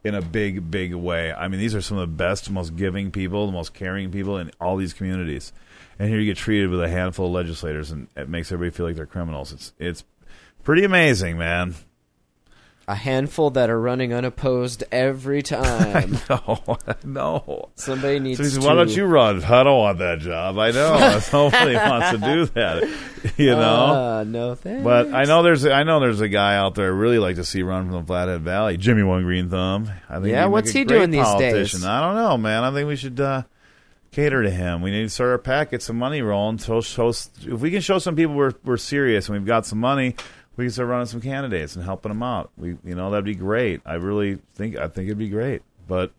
in 0.04 0.14
a 0.14 0.22
big, 0.22 0.70
big 0.70 0.94
way. 0.94 1.34
I 1.34 1.48
mean, 1.48 1.60
these 1.60 1.74
are 1.74 1.82
some 1.82 1.98
of 1.98 2.02
the 2.02 2.16
best, 2.16 2.50
most 2.50 2.76
giving 2.76 3.12
people, 3.12 3.48
the 3.48 3.52
most 3.52 3.74
caring 3.74 4.12
people 4.12 4.38
in 4.38 4.52
all 4.60 4.78
these 4.78 4.94
communities. 4.94 5.52
And 5.98 6.10
here 6.10 6.20
you 6.20 6.26
get 6.26 6.38
treated 6.38 6.70
with 6.70 6.82
a 6.82 6.90
handful 6.90 7.28
of 7.28 7.32
legislators, 7.32 7.92
and 7.92 8.08
it 8.16 8.30
makes 8.30 8.52
everybody 8.52 8.76
feel 8.76 8.86
like 8.86 8.96
they're 8.96 9.06
criminals. 9.06 9.52
It's 9.52 9.74
it's 9.80 10.04
pretty 10.64 10.84
amazing, 10.84 11.38
man. 11.38 11.76
A 12.92 12.96
handful 12.96 13.52
that 13.52 13.70
are 13.70 13.80
running 13.80 14.14
unopposed 14.14 14.84
every 14.92 15.42
time. 15.44 16.18
No, 16.30 16.78
no. 17.06 17.70
Somebody 17.76 18.20
needs 18.20 18.38
So 18.38 18.44
said, 18.44 18.62
to. 18.62 18.68
"Why 18.68 18.76
don't 18.76 18.90
you 18.94 19.06
run?" 19.06 19.42
I 19.46 19.64
don't 19.64 19.78
want 19.80 20.00
that 20.00 20.20
job. 20.20 20.58
I 20.58 20.72
know 20.72 21.20
nobody 21.34 21.76
wants 21.76 22.12
to 22.12 22.18
do 22.18 22.46
that. 22.48 22.90
You 23.38 23.52
know. 23.52 23.86
Uh, 23.86 24.24
no 24.28 24.56
thanks. 24.56 24.84
But 24.84 25.14
I 25.14 25.24
know 25.24 25.42
there's 25.42 25.66
I 25.66 25.84
know 25.84 26.02
there's 26.02 26.20
a 26.20 26.28
guy 26.28 26.58
out 26.58 26.76
there 26.76 26.88
I 26.88 26.90
really 26.90 27.18
like 27.18 27.38
to 27.38 27.46
see 27.46 27.64
run 27.64 27.86
from 27.86 27.94
the 28.02 28.04
Flathead 28.04 28.42
Valley, 28.42 28.76
Jimmy 28.76 29.04
One 29.04 29.24
Green 29.24 29.50
Thumb. 29.50 29.90
I 30.10 30.16
think 30.16 30.28
Yeah, 30.28 30.48
what's 30.48 30.72
he 30.72 30.84
doing 30.84 31.12
these 31.12 31.34
days? 31.36 31.86
I 31.86 32.02
don't 32.02 32.16
know, 32.16 32.38
man. 32.38 32.66
I 32.66 32.74
think 32.74 32.90
we 32.90 32.98
should 32.98 33.22
uh, 33.22 33.44
cater 34.12 34.44
to 34.44 34.50
him. 34.52 34.82
We 34.82 34.92
need 34.92 35.04
to 35.04 35.10
start 35.10 35.30
our 35.30 35.38
PAC, 35.38 35.72
get 35.72 35.82
some 35.82 35.98
money 35.98 36.22
rolling. 36.22 36.58
So 36.60 36.82
show, 36.82 37.08
if 37.10 37.46
we 37.46 37.72
can 37.72 37.80
show 37.80 38.00
some 38.00 38.18
people 38.18 38.36
we're 38.36 38.52
we're 38.66 38.76
serious 38.76 39.30
and 39.30 39.38
we've 39.38 39.48
got 39.48 39.66
some 39.66 39.80
money, 39.80 40.16
we 40.58 40.66
can 40.66 40.72
start 40.72 40.90
running 40.90 41.06
some 41.08 41.22
candidates 41.22 41.76
and 41.76 41.84
helping 41.84 42.12
them 42.12 42.24
out. 42.24 42.52
We 42.58 42.78
you 42.84 42.96
know 42.96 43.12
that'd 43.12 43.26
be 43.26 43.36
great. 43.36 43.82
I 43.86 43.96
really 43.96 44.40
think 44.56 44.78
I 44.78 44.88
think 44.88 45.08
it'd 45.08 45.18
be 45.18 45.30
great, 45.30 45.62
but. 45.88 46.12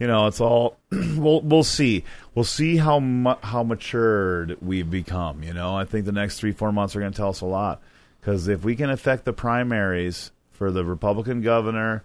You 0.00 0.06
know, 0.06 0.28
it's 0.28 0.40
all 0.40 0.76
we'll 0.92 1.40
we'll 1.40 1.64
see. 1.64 2.04
We'll 2.32 2.44
see 2.44 2.76
how 2.76 3.00
mu- 3.00 3.34
how 3.42 3.64
matured 3.64 4.56
we've 4.62 4.88
become. 4.88 5.42
You 5.42 5.52
know, 5.52 5.74
I 5.74 5.86
think 5.86 6.06
the 6.06 6.12
next 6.12 6.38
three 6.38 6.52
four 6.52 6.70
months 6.70 6.94
are 6.94 7.00
going 7.00 7.10
to 7.10 7.16
tell 7.16 7.30
us 7.30 7.40
a 7.40 7.46
lot. 7.46 7.82
Because 8.20 8.46
if 8.46 8.62
we 8.62 8.76
can 8.76 8.90
affect 8.90 9.24
the 9.24 9.32
primaries 9.32 10.30
for 10.52 10.70
the 10.70 10.84
Republican 10.84 11.40
governor, 11.40 12.04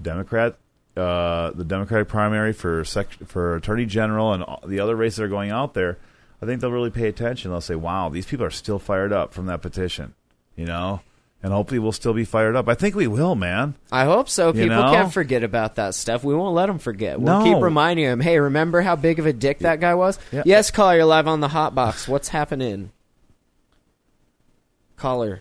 Democrat, 0.00 0.56
uh, 0.96 1.50
the 1.52 1.64
Democratic 1.64 2.08
primary 2.08 2.52
for 2.52 2.84
sec- 2.84 3.26
for 3.26 3.56
Attorney 3.56 3.86
General, 3.86 4.34
and 4.34 4.44
the 4.66 4.80
other 4.80 4.94
races 4.94 5.16
that 5.16 5.24
are 5.24 5.28
going 5.28 5.50
out 5.50 5.74
there, 5.74 5.98
I 6.42 6.46
think 6.46 6.60
they'll 6.60 6.70
really 6.70 6.90
pay 6.90 7.08
attention. 7.08 7.50
They'll 7.50 7.60
say, 7.60 7.76
"Wow, 7.76 8.08
these 8.08 8.26
people 8.26 8.44
are 8.44 8.50
still 8.50 8.78
fired 8.78 9.12
up 9.12 9.32
from 9.32 9.46
that 9.46 9.62
petition," 9.62 10.14
you 10.56 10.66
know, 10.66 11.00
and 11.42 11.52
hopefully 11.52 11.78
we'll 11.78 11.92
still 11.92 12.14
be 12.14 12.24
fired 12.24 12.54
up. 12.56 12.68
I 12.68 12.74
think 12.74 12.94
we 12.94 13.06
will, 13.06 13.34
man. 13.34 13.74
I 13.90 14.04
hope 14.04 14.28
so. 14.28 14.48
You 14.48 14.62
People 14.64 14.76
know? 14.76 14.92
can't 14.92 15.12
forget 15.12 15.42
about 15.42 15.74
that 15.76 15.94
stuff. 15.94 16.22
We 16.24 16.34
won't 16.34 16.54
let 16.54 16.66
them 16.66 16.78
forget. 16.78 17.20
We'll 17.20 17.40
No. 17.40 17.44
keep 17.44 17.62
reminding 17.62 18.04
them. 18.06 18.20
Hey, 18.20 18.38
remember 18.38 18.80
how 18.80 18.96
big 18.96 19.18
of 19.18 19.26
a 19.26 19.32
dick 19.32 19.60
that 19.60 19.80
guy 19.80 19.94
was? 19.94 20.18
Yeah. 20.30 20.42
Yes, 20.46 20.70
caller, 20.70 20.96
you're 20.96 21.04
live 21.04 21.26
on 21.26 21.40
the 21.40 21.48
hot 21.48 21.74
box. 21.74 22.06
What's 22.06 22.28
happening? 22.28 22.90
Caller. 24.96 25.40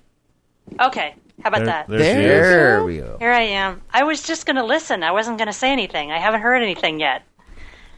Okay, 0.80 1.14
how 1.43 1.49
about 1.49 1.58
There- 1.60 1.66
that? 1.66 1.88
there 1.88 1.99
there 1.99 2.84
we 2.84 2.97
go. 2.97 3.18
Here 3.20 3.32
I 3.32 3.41
am. 3.41 3.82
I 3.93 4.04
was 4.04 4.24
just 4.24 4.45
going 4.45 4.56
to 4.56 4.64
listen. 4.64 5.04
I 5.04 5.12
wasn't 5.12 5.38
going 5.38 5.47
to 5.47 5.54
say 5.54 5.72
anything. 5.72 6.12
I 6.12 6.18
haven't 6.20 6.41
heard 6.41 6.62
anything 6.62 6.99
yet. 6.99 7.24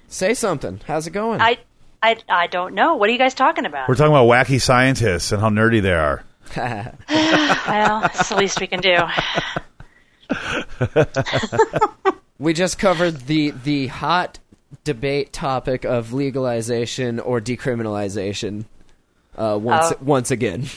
Say 0.07 0.33
something. 0.33 0.81
How's 0.85 1.07
it 1.07 1.11
going? 1.11 1.39
I, 1.41 1.57
I, 2.01 2.17
I 2.27 2.47
don't 2.47 2.73
know. 2.73 2.95
What 2.95 3.09
are 3.09 3.11
you 3.13 3.17
guys 3.17 3.33
talking 3.33 3.65
about? 3.65 3.87
We're 3.87 3.95
talking 3.95 4.11
about 4.13 4.27
wacky 4.27 4.59
scientists 4.61 5.31
and 5.31 5.41
how 5.41 5.49
nerdy 5.49 5.81
they 5.81 5.93
are. 5.93 6.23
well, 7.09 8.03
it's 8.05 8.29
the 8.29 8.35
least 8.37 8.59
we 8.61 8.67
can 8.67 8.79
do. 8.81 8.97
we 12.39 12.53
just 12.53 12.77
covered 12.79 13.21
the 13.27 13.51
the 13.51 13.87
hot 13.87 14.39
debate 14.83 15.31
topic 15.33 15.85
of 15.85 16.13
legalization 16.13 17.19
or 17.19 17.39
decriminalization 17.39 18.65
uh, 19.37 19.57
once 19.61 19.91
Oh. 19.91 19.97
once 20.01 20.31
again. 20.31 20.63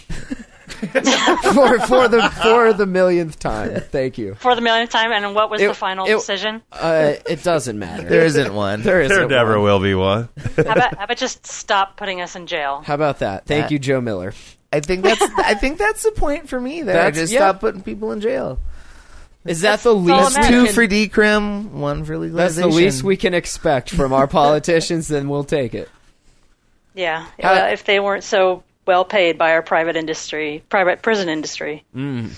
for 0.66 1.79
for 1.81 2.09
the 2.09 2.29
for 2.43 2.72
the 2.72 2.87
millionth 2.87 3.39
time. 3.39 3.81
Thank 3.81 4.18
you. 4.18 4.35
For 4.35 4.55
the 4.55 4.61
millionth 4.61 4.91
time, 4.91 5.12
and 5.12 5.35
what 5.35 5.49
was 5.51 5.61
It- 5.62 5.68
the 5.68 5.74
final 5.74 6.07
it- 6.07 6.11
decision? 6.14 6.62
Uh, 6.72 7.14
it 7.27 7.43
doesn't 7.43 7.79
matter. 7.79 8.09
There 8.09 8.24
isn't 8.24 8.53
one. 8.53 8.83
there 8.83 9.01
is 9.01 9.09
There 9.09 9.27
never 9.29 9.61
will 9.61 9.79
be 9.81 9.95
one. 9.95 10.29
How 10.57 10.62
about, 10.62 10.97
how 10.99 11.05
about 11.05 11.16
just 11.16 11.47
stop 11.47 11.97
putting 11.97 12.20
us 12.20 12.35
in 12.37 12.47
jail? 12.47 12.83
How 12.85 12.95
about 12.95 13.20
that? 13.20 13.47
Thank 13.47 13.66
Uh, 13.66 13.68
you, 13.70 13.79
Joe 13.79 14.01
Miller. 14.01 14.35
I 14.72 14.80
think 14.80 15.02
that's 15.04 15.22
I 15.38 15.54
think 15.54 15.78
that's 15.78 16.02
the 16.02 16.12
point 16.12 16.48
for 16.48 16.60
me 16.60 16.82
there. 16.82 16.94
That's- 16.94 17.16
Just 17.16 17.32
yeah. 17.32 17.38
stop 17.50 17.60
putting 17.60 17.82
people 17.82 18.12
in 18.12 18.20
jail. 18.20 18.58
Is 19.44 19.60
that 19.60 19.80
the 19.80 19.90
all 19.94 20.02
least 20.02 20.34
that 20.34 20.42
we 20.42 20.48
Two 20.48 20.64
can- 20.66 20.74
for 20.74 20.86
decrim, 20.88 21.70
one 21.70 22.04
for 22.04 22.14
That's 22.18 22.56
legalization. 22.56 22.70
the 22.70 22.76
least 22.76 23.02
we 23.04 23.16
can 23.16 23.32
expect 23.32 23.90
from 23.90 24.12
our 24.12 24.26
politicians. 24.26 25.06
then 25.08 25.28
we'll 25.28 25.44
take 25.44 25.72
it. 25.74 25.88
Yeah, 26.94 27.26
How- 27.40 27.52
well, 27.54 27.72
if 27.72 27.84
they 27.84 28.00
weren't 28.00 28.24
so 28.24 28.64
well 28.86 29.04
paid 29.04 29.38
by 29.38 29.52
our 29.52 29.62
private 29.62 29.96
industry, 29.96 30.64
private 30.68 31.02
prison 31.02 31.28
industry. 31.28 31.84
Mm. 31.94 32.30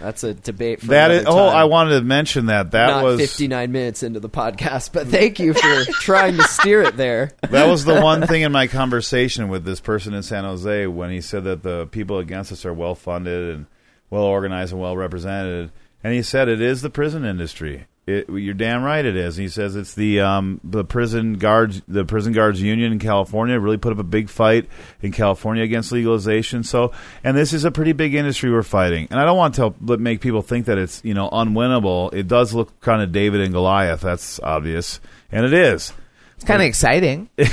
That's 0.00 0.22
a 0.24 0.34
debate. 0.34 0.80
For 0.80 0.88
That 0.88 1.10
is. 1.10 1.22
another 1.22 1.40
Oh. 1.40 1.46
I 1.46 1.64
wanted 1.64 1.98
to 1.98 2.02
mention 2.02 2.46
that. 2.46 2.72
That 2.72 2.88
Not 2.88 3.04
was 3.04 3.20
59 3.20 3.72
minutes 3.72 4.02
into 4.02 4.20
the 4.20 4.28
podcast, 4.28 4.92
but 4.92 5.06
thank 5.06 5.38
you 5.38 5.54
for 5.54 5.84
trying 5.92 6.36
to 6.36 6.42
steer 6.44 6.82
it 6.82 6.96
there. 6.96 7.32
that 7.50 7.66
was 7.66 7.84
the 7.84 8.00
one 8.00 8.26
thing 8.26 8.42
in 8.42 8.52
my 8.52 8.66
conversation 8.66 9.48
with 9.48 9.64
this 9.64 9.80
person 9.80 10.12
in 10.14 10.22
San 10.22 10.44
Jose 10.44 10.86
when 10.86 11.10
he 11.10 11.20
said 11.20 11.44
that 11.44 11.62
the 11.62 11.86
people 11.86 12.18
against 12.18 12.52
us 12.52 12.64
are 12.66 12.74
well 12.74 12.94
funded 12.94 13.54
and 13.54 13.66
well 14.10 14.22
organized 14.24 14.72
and 14.72 14.80
well 14.80 14.96
represented. 14.96 15.72
And 16.04 16.12
he 16.12 16.22
said 16.22 16.48
it 16.48 16.60
is 16.60 16.82
the 16.82 16.90
prison 16.90 17.24
industry. 17.24 17.86
It, 18.06 18.28
you're 18.28 18.54
damn 18.54 18.84
right 18.84 19.04
it 19.04 19.16
is. 19.16 19.36
And 19.36 19.42
he 19.42 19.48
says 19.48 19.74
it's 19.74 19.94
the 19.94 20.20
um, 20.20 20.60
the 20.62 20.84
prison 20.84 21.34
guards 21.34 21.82
the 21.88 22.04
prison 22.04 22.32
guards 22.32 22.62
union 22.62 22.92
in 22.92 22.98
California 23.00 23.58
really 23.58 23.78
put 23.78 23.92
up 23.92 23.98
a 23.98 24.04
big 24.04 24.28
fight 24.28 24.68
in 25.02 25.10
California 25.10 25.64
against 25.64 25.90
legalization. 25.90 26.62
So 26.62 26.92
and 27.24 27.36
this 27.36 27.52
is 27.52 27.64
a 27.64 27.72
pretty 27.72 27.92
big 27.92 28.14
industry 28.14 28.52
we're 28.52 28.62
fighting. 28.62 29.08
And 29.10 29.18
I 29.18 29.24
don't 29.24 29.36
want 29.36 29.56
to 29.56 29.74
make 29.80 30.20
people 30.20 30.42
think 30.42 30.66
that 30.66 30.78
it's 30.78 31.04
you 31.04 31.14
know 31.14 31.28
unwinnable. 31.30 32.14
It 32.14 32.28
does 32.28 32.54
look 32.54 32.80
kind 32.80 33.02
of 33.02 33.10
David 33.10 33.40
and 33.40 33.52
Goliath. 33.52 34.02
That's 34.02 34.38
obvious, 34.38 35.00
and 35.32 35.44
it 35.44 35.52
is. 35.52 35.92
It's 36.36 36.44
kind 36.44 36.60
of 36.60 36.68
exciting. 36.68 37.30
yeah, 37.38 37.46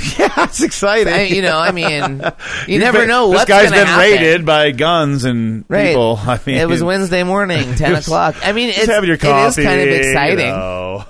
it's 0.44 0.62
exciting. 0.62 1.12
I, 1.12 1.22
you 1.24 1.40
know, 1.42 1.58
I 1.58 1.72
mean, 1.72 2.20
you 2.20 2.30
He's 2.66 2.80
never 2.80 2.98
been- 3.00 3.08
know 3.08 3.28
This 3.30 3.38
what's 3.38 3.48
guy's 3.48 3.70
gonna 3.70 3.84
happen. 3.86 4.00
This 4.00 4.10
guy's 4.10 4.18
been 4.18 4.22
raided 4.22 4.46
by 4.46 4.70
guns 4.72 5.24
and 5.24 5.64
Right. 5.68 5.88
people. 5.88 6.18
I 6.22 6.38
mean, 6.46 6.56
it 6.56 6.68
was 6.68 6.82
Wednesday 6.82 7.22
morning, 7.22 7.62
ten 7.76 7.94
Just- 7.94 8.06
o'clock. 8.08 8.36
I 8.42 8.52
mean, 8.52 8.68
it's 8.68 8.86
have 8.86 9.04
your 9.06 9.16
coffee. 9.16 9.62
is 9.62 9.66
kind 9.66 9.80
of 9.80 9.88
exciting. 9.88 10.38
you 10.46 10.52
know. 10.52 11.04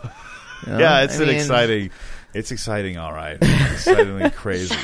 you 0.67 0.73
know? 0.73 0.79
Yeah, 0.79 1.03
it's 1.03 1.19
I 1.19 1.23
an 1.23 1.29
mean, 1.29 1.37
exciting. 1.37 1.91
It's 2.33 2.51
exciting, 2.53 2.97
all 2.99 3.13
right. 3.13 3.39
It's 3.41 3.73
excitingly 3.87 4.31
crazy. 4.31 4.75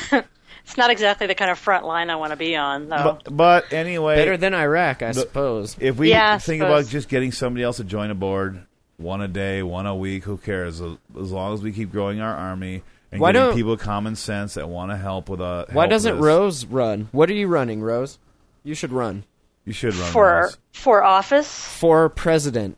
It's 0.63 0.77
not 0.77 0.89
exactly 0.89 1.27
the 1.27 1.35
kind 1.35 1.49
of 1.51 1.57
front 1.59 1.85
line 1.85 2.09
I 2.09 2.15
want 2.17 2.31
to 2.31 2.37
be 2.37 2.55
on, 2.55 2.87
though. 2.87 3.19
But, 3.25 3.35
but 3.35 3.73
anyway, 3.73 4.15
Better 4.17 4.37
than 4.37 4.53
Iraq, 4.53 5.01
I 5.01 5.11
suppose. 5.11 5.75
if 5.79 5.97
we 5.97 6.09
Yeah, 6.11 6.37
think 6.37 6.61
suppose. 6.61 6.83
about 6.85 6.91
just 6.91 7.09
getting 7.09 7.31
somebody 7.31 7.63
else 7.63 7.77
to 7.77 7.83
join 7.83 8.09
a 8.11 8.15
board, 8.15 8.63
one 9.01 9.21
a 9.21 9.27
day, 9.27 9.63
one 9.63 9.85
a 9.85 9.95
week, 9.95 10.23
who 10.23 10.37
cares? 10.37 10.79
As 10.81 10.97
as 11.19 11.31
long 11.31 11.53
as 11.53 11.61
we 11.61 11.71
keep 11.71 11.91
growing 11.91 12.21
our 12.21 12.35
army 12.35 12.83
and 13.11 13.19
Why 13.21 13.31
getting 13.31 13.47
don't- 13.47 13.55
people 13.55 13.71
with 13.71 13.81
common 13.81 14.15
sense 14.15 14.53
that 14.55 14.69
want 14.69 14.91
to 14.91 14.97
help 14.97 15.29
with 15.29 15.41
a. 15.41 15.67
Why 15.71 15.87
doesn't 15.87 16.15
this. 16.15 16.23
Rose 16.23 16.65
run? 16.65 17.09
What 17.11 17.29
are 17.29 17.33
you 17.33 17.47
running, 17.47 17.81
Rose? 17.81 18.17
You 18.63 18.75
should 18.75 18.91
run 18.91 19.23
You 19.65 19.73
should 19.73 19.95
run 19.95 20.11
for 20.11 20.41
Rose. 20.43 20.57
for 20.73 21.03
office 21.03 21.51
for 21.65 22.07
president. 22.09 22.77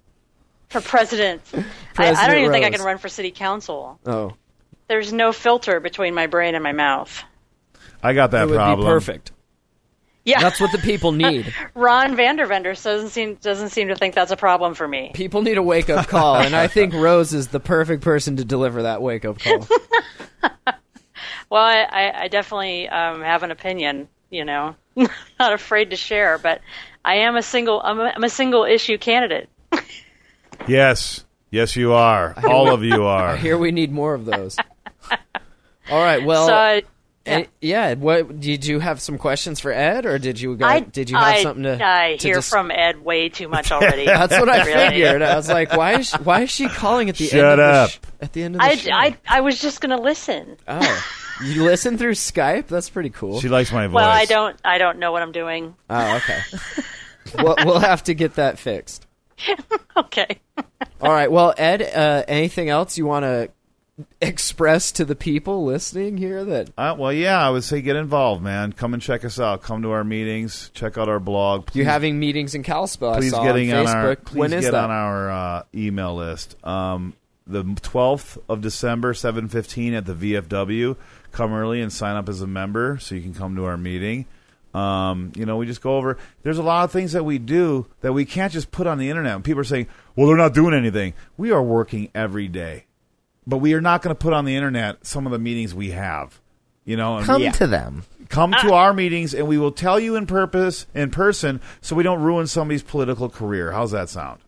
for 0.70 0.80
president. 0.82 1.42
I, 1.98 2.10
I 2.12 2.28
don't 2.28 2.40
even 2.40 2.52
think 2.52 2.66
I 2.66 2.70
can 2.72 2.82
run 2.82 2.98
for 2.98 3.10
city 3.10 3.32
council. 3.32 4.00
Oh, 4.06 4.34
There's 4.88 5.12
no 5.14 5.32
filter 5.34 5.80
between 5.80 6.14
my 6.16 6.28
brain 6.28 6.56
and 6.56 6.64
my 6.64 6.72
mouth. 6.72 7.24
I 8.02 8.14
got 8.14 8.32
that 8.32 8.44
it 8.44 8.50
would 8.50 8.56
problem. 8.56 8.88
be 8.88 8.92
perfect. 8.92 9.32
Yeah, 10.26 10.40
That's 10.40 10.60
what 10.62 10.72
the 10.72 10.78
people 10.78 11.12
need. 11.14 11.54
Ron 11.76 12.16
Vandevender 12.16 12.82
doesn't 12.82 13.10
seem 13.10 13.36
doesn't 13.36 13.70
seem 13.70 13.90
to 13.90 13.96
think 13.96 14.16
that's 14.16 14.32
a 14.32 14.38
problem 14.38 14.74
for 14.74 14.88
me. 14.88 15.12
People 15.14 15.42
need 15.42 15.58
a 15.58 15.64
wake 15.64 15.90
up 15.90 16.08
call, 16.08 16.38
and 16.38 16.56
I 16.56 16.68
think 16.68 16.94
Rose 16.96 17.34
is 17.34 17.50
the 17.50 17.60
perfect 17.60 18.04
person 18.04 18.38
to 18.38 18.46
deliver 18.46 18.84
that 18.84 19.02
wake 19.02 19.26
up 19.26 19.40
call. 19.40 19.68
Well, 21.50 21.62
I, 21.62 21.84
I, 21.84 22.22
I 22.24 22.28
definitely 22.30 22.90
um, 22.90 23.22
have 23.22 23.44
an 23.44 23.52
opinion. 23.52 24.08
You 24.32 24.44
know, 24.44 24.76
not 24.96 25.54
afraid 25.54 25.92
to 25.92 25.96
share, 25.96 26.40
but 26.40 26.62
I 27.06 27.18
am 27.18 27.36
a 27.36 27.44
single. 27.44 27.80
I'm 27.80 28.00
a, 28.00 28.12
I'm 28.16 28.24
a 28.24 28.30
single 28.30 28.64
issue 28.64 28.98
candidate. 28.98 29.50
Yes, 30.68 31.26
yes, 31.52 31.76
you 31.76 31.94
are. 31.94 32.34
All 32.44 32.74
of 32.74 32.84
you 32.84 33.04
are. 33.04 33.38
Here 33.38 33.56
we 33.56 33.72
need 33.72 33.92
more 33.92 34.16
of 34.16 34.26
those. 34.26 34.58
All 35.92 36.02
right. 36.04 36.26
Well, 36.26 36.48
so 36.48 36.56
I, 36.56 36.84
eh, 37.26 37.46
yeah. 37.62 37.94
What 37.96 38.40
did 38.40 38.66
you 38.66 38.80
have 38.80 39.02
some 39.02 39.18
questions 39.18 39.60
for 39.60 39.72
Ed, 39.72 40.06
or 40.06 40.18
did 40.20 40.40
you 40.40 40.56
go, 40.56 40.66
I 40.66 40.80
did 40.82 41.10
you 41.10 41.16
have 41.18 41.36
I, 41.36 41.44
something 41.44 41.64
to? 41.64 41.80
I 41.82 42.18
to 42.18 42.28
hear 42.28 42.36
dis- 42.36 42.50
from 42.50 42.72
Ed 42.72 43.04
way 43.04 43.30
too 43.30 43.48
much 43.48 43.72
already. 43.74 44.06
That's 44.06 44.38
what 44.38 44.50
I 44.50 44.66
Really. 44.66 44.90
figured. 44.90 45.22
I 45.22 45.36
was 45.36 45.50
like, 45.50 45.76
why 45.76 46.00
is 46.00 46.10
she, 46.10 46.18
why 46.18 46.42
is 46.42 46.50
she 46.52 46.68
calling 46.68 47.10
at 47.10 47.16
the 47.18 47.26
end 47.26 47.32
Shut 47.32 47.60
of 47.60 47.66
up. 47.66 47.90
the 47.90 47.94
sh- 47.94 48.00
at 48.22 48.34
the 48.34 48.44
end 48.44 48.56
of 48.56 48.62
the 48.62 48.68
I, 48.68 48.76
show? 48.76 48.92
I, 48.92 49.18
I 49.28 49.42
was 49.42 49.60
just 49.62 49.82
going 49.82 49.96
to 49.96 50.02
listen. 50.04 50.58
oh, 50.68 51.06
you 51.44 51.64
listen 51.64 51.98
through 51.98 52.14
Skype? 52.14 52.68
That's 52.68 52.90
pretty 52.90 53.10
cool. 53.10 53.40
She 53.42 53.50
likes 53.50 53.72
my 53.72 53.88
voice. 53.88 53.96
Well, 53.96 54.10
I 54.10 54.26
don't 54.26 54.56
I 54.64 54.78
don't 54.78 55.00
know 55.00 55.12
what 55.12 55.22
I'm 55.22 55.32
doing. 55.32 55.76
Oh, 55.90 56.16
okay. 56.18 56.40
we'll, 57.44 57.56
we'll 57.66 57.80
have 57.80 58.04
to 58.06 58.14
get 58.14 58.36
that 58.36 58.60
fixed. 58.60 59.06
Okay. 59.96 60.40
All 61.02 61.12
right. 61.12 61.32
Well, 61.32 61.54
Ed, 61.56 61.84
uh, 61.84 62.24
anything 62.28 62.70
else 62.70 62.98
you 62.98 63.06
want 63.06 63.24
to 63.26 63.52
express 64.22 64.92
to 64.94 65.06
the 65.06 65.16
people 65.16 65.66
listening 65.66 66.18
here? 66.18 66.44
That 66.44 66.70
Uh, 66.78 66.96
well, 66.98 67.14
yeah, 67.14 67.46
I 67.46 67.50
would 67.50 67.64
say 67.64 67.82
get 67.82 67.96
involved, 67.96 68.42
man. 68.44 68.74
Come 68.74 68.94
and 68.94 69.02
check 69.02 69.24
us 69.24 69.40
out. 69.40 69.62
Come 69.62 69.82
to 69.84 69.92
our 69.92 70.04
meetings. 70.04 70.72
Check 70.74 70.98
out 70.98 71.10
our 71.10 71.20
blog. 71.20 71.68
Please, 71.68 71.78
you're 71.80 71.86
having 71.86 72.20
meetings 72.20 72.56
in 72.56 72.64
Kalispell. 72.64 73.12
I 73.14 73.18
please 73.20 73.32
saw 73.32 73.44
getting 73.44 73.72
on 73.74 73.88
on 73.88 73.96
our 73.96 74.16
please 74.16 74.38
when 74.40 74.54
is 74.54 74.66
get 74.66 74.72
that? 74.72 74.84
on 74.84 74.92
our 74.92 75.32
uh, 75.32 75.64
email 75.76 76.16
list. 76.16 76.56
Um, 76.66 77.14
the 77.46 77.64
12th 77.64 78.38
of 78.48 78.62
December, 78.62 79.14
7:15 79.14 79.94
at 79.94 80.06
the 80.06 80.14
VFW. 80.14 80.96
Come 81.32 81.54
early 81.54 81.82
and 81.82 81.92
sign 81.92 82.16
up 82.16 82.30
as 82.30 82.42
a 82.42 82.48
member 82.48 82.98
so 83.00 83.16
you 83.16 83.22
can 83.22 83.34
come 83.34 83.56
to 83.56 83.66
our 83.66 83.78
meeting. 83.78 84.26
Um, 84.74 85.32
you 85.36 85.46
know, 85.46 85.58
we 85.58 85.68
just 85.68 85.82
go 85.82 85.98
over. 85.98 86.18
There's 86.42 86.58
a 86.58 86.64
lot 86.64 86.84
of 86.84 86.92
things 86.92 87.12
that 87.12 87.24
we 87.24 87.38
do 87.38 87.86
that 88.02 88.14
we 88.14 88.26
can't 88.26 88.52
just 88.52 88.72
put 88.72 88.88
on 88.88 88.98
the 88.98 89.10
internet. 89.10 89.36
And 89.36 89.44
people 89.44 89.62
are 89.62 89.66
saying, 89.66 89.88
"Well, 90.16 90.28
they're 90.28 90.38
not 90.38 90.54
doing 90.54 90.74
anything." 90.74 91.14
We 91.38 91.52
are 91.52 91.62
working 91.62 92.10
every 92.16 92.48
day, 92.48 92.86
but 93.48 93.58
we 93.58 93.74
are 93.74 93.82
not 93.82 94.02
going 94.02 94.16
to 94.16 94.20
put 94.20 94.34
on 94.34 94.46
the 94.46 94.56
internet 94.56 95.06
some 95.06 95.26
of 95.26 95.32
the 95.32 95.40
meetings 95.40 95.74
we 95.74 95.92
have. 95.92 96.40
You 96.86 96.98
know, 96.98 97.22
Come 97.24 97.42
we- 97.42 97.52
to 97.52 97.68
them. 97.68 98.04
come 98.30 98.52
to 98.52 98.70
uh, 98.74 98.76
our 98.76 98.94
meetings 98.94 99.34
and 99.34 99.48
we 99.48 99.58
will 99.58 99.72
tell 99.72 100.00
you 100.00 100.16
in 100.16 100.26
purpose 100.26 100.86
in 100.94 101.12
person 101.12 101.62
so 101.82 101.96
we 101.96 102.04
don't 102.04 102.22
ruin 102.22 102.46
somebody's 102.48 102.84
political 102.84 103.30
career. 103.30 103.72
How's 103.72 103.92
that 103.92 104.10
sound? 104.10 104.42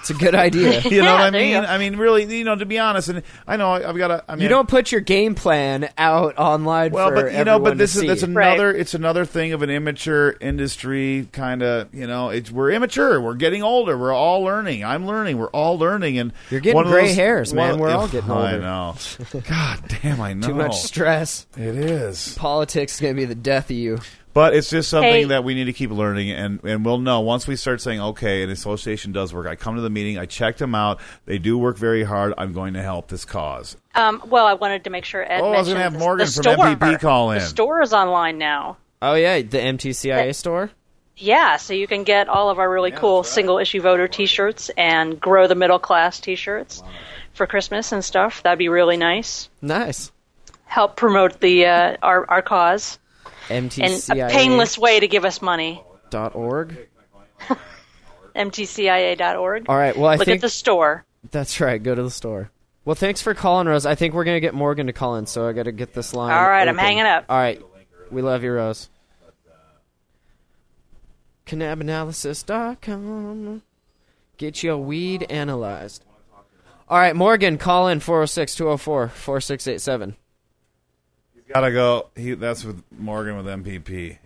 It's 0.00 0.10
a 0.10 0.14
good 0.14 0.34
idea. 0.34 0.80
You 0.90 1.02
know 1.02 1.04
Yeah, 1.04 1.12
what 1.14 1.20
I 1.22 1.30
mean? 1.30 1.56
I 1.64 1.78
mean, 1.78 1.96
really, 1.96 2.24
you 2.38 2.44
know, 2.44 2.56
to 2.56 2.64
be 2.66 2.78
honest, 2.78 3.08
and 3.08 3.22
I 3.46 3.56
know 3.56 3.70
I- 3.72 3.88
I've 3.88 3.96
got 3.96 4.08
to. 4.08 4.24
I 4.28 4.34
mean, 4.34 4.42
you 4.42 4.48
don't 4.48 4.68
put 4.68 4.90
your 4.92 5.00
game 5.02 5.34
plan 5.34 5.88
out 5.98 6.38
online 6.38 6.90
well, 6.92 7.08
for 7.10 7.14
but 7.16 7.32
you 7.34 7.44
know, 7.44 7.58
but 7.58 7.76
this 7.78 7.94
is 7.94 8.00
see. 8.02 8.06
that's 8.08 8.22
Right. 8.22 8.46
another. 8.48 8.74
It's 8.74 8.94
another 8.94 9.24
thing 9.24 9.52
of 9.52 9.62
an 9.62 9.70
immature 9.70 10.36
industry 10.40 11.28
kind 11.32 11.62
of. 11.62 11.94
You 11.94 12.06
know, 12.06 12.30
it's 12.30 12.50
we're 12.50 12.70
immature. 12.72 13.20
We're 13.20 13.34
getting 13.34 13.62
older. 13.62 13.96
We're 13.96 14.12
all 14.14 14.42
learning. 14.42 14.84
I'm 14.84 15.06
learning. 15.06 15.38
We're 15.38 15.48
all 15.50 15.78
learning. 15.78 16.18
And 16.18 16.32
You're 16.50 16.60
getting 16.60 16.82
gray 16.84 17.08
those- 17.08 17.16
hairs, 17.16 17.54
man. 17.54 17.72
one- 17.72 17.80
We're 17.80 17.90
all 17.90 18.08
getting 18.08 18.30
older. 18.30 18.42
I 18.44 18.56
know. 18.58 18.94
God 19.48 19.80
damn, 20.02 20.20
I 20.20 20.32
know. 20.32 20.46
Too 20.48 20.54
much 20.54 20.76
stress. 20.80 21.46
It 21.56 21.76
is. 21.76 22.34
Politics 22.36 22.94
is 22.94 23.00
gonna 23.00 23.14
be 23.14 23.26
the 23.26 23.34
death 23.34 23.66
of 23.70 23.76
you. 23.76 23.98
But 24.32 24.54
it's 24.54 24.70
just 24.70 24.88
something 24.88 25.10
Hey. 25.12 25.24
that 25.24 25.42
we 25.42 25.54
need 25.54 25.64
to 25.64 25.72
keep 25.72 25.90
learning, 25.90 26.30
and, 26.30 26.62
and 26.64 26.84
we'll 26.84 26.98
know 26.98 27.20
once 27.20 27.48
we 27.48 27.56
start 27.56 27.80
saying, 27.80 28.00
okay, 28.00 28.44
an 28.44 28.50
association 28.50 29.10
does 29.10 29.34
work. 29.34 29.46
I 29.48 29.56
come 29.56 29.74
to 29.74 29.80
the 29.80 29.90
meeting, 29.90 30.18
I 30.18 30.26
check 30.26 30.56
them 30.56 30.74
out. 30.74 31.00
They 31.26 31.38
do 31.38 31.58
work 31.58 31.76
very 31.76 32.04
hard. 32.04 32.34
I'm 32.38 32.52
going 32.52 32.74
to 32.74 32.82
help 32.82 33.08
this 33.08 33.24
cause. 33.24 33.76
Um, 33.96 34.22
well, 34.26 34.46
I 34.46 34.54
wanted 34.54 34.84
to 34.84 34.90
make 34.90 35.04
sure 35.04 35.22
Ed 35.24 35.40
Oh, 35.40 35.52
I 35.52 35.58
was 35.58 35.66
gonna 35.68 35.80
have 35.80 35.98
Morgan 35.98 36.26
from 36.26 36.42
store. 36.44 36.54
MPP 36.54 37.00
call 37.00 37.32
in. 37.32 37.40
The 37.40 37.44
store 37.44 37.82
is 37.82 37.92
online 37.92 38.38
now. 38.38 38.76
Oh 39.02 39.14
yeah, 39.14 39.38
the 39.42 39.58
MTCIA 39.58 40.32
store. 40.34 40.70
Yeah, 41.16 41.56
so 41.56 41.74
you 41.74 41.86
can 41.88 42.04
get 42.04 42.28
all 42.28 42.50
of 42.50 42.58
our 42.60 42.70
really 42.70 42.92
cool 42.92 43.24
single 43.24 43.58
issue 43.58 43.80
voter 43.82 44.06
T-shirts 44.08 44.70
and 44.78 45.20
grow 45.20 45.48
the 45.48 45.54
middle 45.56 45.78
class 45.80 46.18
T-shirts 46.20 46.82
for 47.34 47.46
Christmas 47.46 47.90
and 47.92 48.02
stuff. 48.04 48.42
That'd 48.44 48.58
be 48.60 48.68
really 48.68 48.96
nice. 48.96 49.50
Nice. 49.60 50.12
Help 50.66 50.94
promote 50.96 51.40
the 51.40 51.66
uh, 51.66 51.96
our 52.02 52.24
our 52.30 52.42
cause 52.42 52.98
and 53.50 53.70
MTCIA. 53.70 54.28
a 54.28 54.30
painless 54.30 54.78
way 54.78 55.00
to 55.00 55.08
give 55.08 55.24
us 55.24 55.42
money. 55.42 55.82
dot 56.10 56.34
org. 56.34 56.88
MTCIA.org. 58.36 59.66
All 59.68 59.76
right. 59.76 59.96
Well, 59.96 60.06
I 60.06 60.16
Look 60.16 60.26
think 60.26 60.36
at 60.36 60.40
the 60.42 60.48
store. 60.48 61.04
that's 61.30 61.60
right. 61.60 61.82
Go 61.82 61.94
to 61.94 62.02
the 62.02 62.10
store. 62.10 62.50
Well, 62.84 62.94
thanks 62.94 63.20
for 63.20 63.34
calling, 63.34 63.66
Rose. 63.66 63.84
I 63.86 63.94
think 63.94 64.14
we're 64.14 64.24
gonna 64.24 64.40
get 64.40 64.54
Morgan 64.54 64.86
to 64.86 64.92
call 64.92 65.16
in, 65.16 65.26
so 65.26 65.48
I 65.48 65.52
got 65.52 65.64
to 65.64 65.72
get 65.72 65.92
this 65.92 66.14
line. 66.14 66.32
All 66.32 66.48
right, 66.48 66.66
I'm 66.66 66.78
hanging 66.78 67.04
up. 67.04 67.26
All 67.28 67.36
right, 67.36 67.60
we 68.10 68.22
love 68.22 68.42
you, 68.42 68.52
Rose. 68.52 68.88
Cannabanalysis.com. 71.46 73.62
Get 74.36 74.62
your 74.62 74.78
weed 74.78 75.26
analyzed. 75.30 76.04
All 76.88 76.98
right, 76.98 77.14
Morgan, 77.14 77.58
call 77.58 77.88
in 77.88 78.00
406 78.00 78.54
204 78.54 79.08
4687. 79.08 80.16
Gotta 81.52 81.72
go. 81.72 82.08
He, 82.16 82.34
that's 82.34 82.64
with 82.64 82.82
Morgan 82.96 83.36
with 83.36 83.46
MPP. 83.46 84.18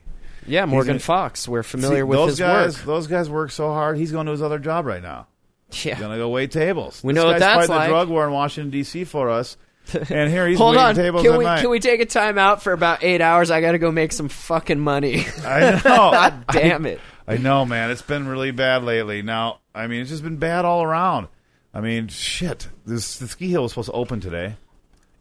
Yeah, 0.47 0.67
Morgan 0.67 0.95
in- 0.95 0.99
Fox. 1.01 1.49
We're 1.49 1.63
familiar 1.63 1.99
See, 1.99 2.03
with 2.03 2.19
those 2.19 2.29
his 2.31 2.39
guys, 2.39 2.77
work. 2.79 2.87
Those 2.87 3.07
guys 3.07 3.31
work 3.31 3.51
so 3.51 3.69
hard. 3.69 3.97
He's 3.97 4.13
going 4.13 4.27
to 4.27 4.33
his 4.33 4.43
other 4.43 4.59
job 4.59 4.85
right 4.85 5.03
now. 5.03 5.27
He's 5.71 5.87
Yeah. 5.87 5.99
going 5.99 6.13
to 6.13 6.19
go 6.19 6.29
wait 6.29 6.51
tables. 6.51 7.01
We 7.03 7.15
This 7.15 7.23
know 7.23 7.31
what 7.31 7.39
that's 7.39 7.69
like. 7.69 7.89
the 7.89 7.93
drug 7.93 8.09
war 8.11 8.27
in 8.27 8.33
Washington 8.33 8.71
D.C. 8.71 9.05
for 9.05 9.31
us, 9.31 9.57
and 9.95 10.31
here 10.31 10.47
he's 10.47 10.59
Hold 10.59 10.77
waiting 10.77 10.87
on. 10.89 10.95
tables 10.95 11.23
Can 11.23 11.39
we 11.39 11.45
night. 11.45 11.61
can 11.63 11.71
we 11.71 11.81
take 11.81 12.01
a 12.01 12.07
time 12.07 12.37
out 12.37 12.63
for 12.63 12.73
about 12.75 13.03
eight 13.03 13.21
hours? 13.23 13.51
I 13.51 13.61
got 13.63 13.73
to 13.73 13.79
go 13.79 13.91
make 13.91 14.13
some 14.13 14.29
fucking 14.29 14.79
money. 14.81 15.25
I 15.45 15.61
know. 15.85 16.11
God 16.11 16.45
damn 16.53 16.85
it. 16.87 17.01
I 17.27 17.39
know, 17.39 17.65
man. 17.65 17.91
It's 17.91 18.03
been 18.03 18.29
really 18.29 18.51
bad 18.51 18.83
lately. 18.85 19.23
Now, 19.23 19.61
I 19.75 19.87
mean, 19.87 20.03
it's 20.03 20.11
just 20.11 20.23
been 20.23 20.37
bad 20.37 20.67
all 20.67 20.83
around. 20.83 21.29
I 21.73 21.81
mean, 21.81 22.09
shit. 22.09 22.69
This 22.85 23.19
the 23.19 23.27
ski 23.29 23.49
hill 23.49 23.63
was 23.63 23.73
supposed 23.73 23.87
to 23.89 23.93
open 23.95 24.21
today, 24.21 24.57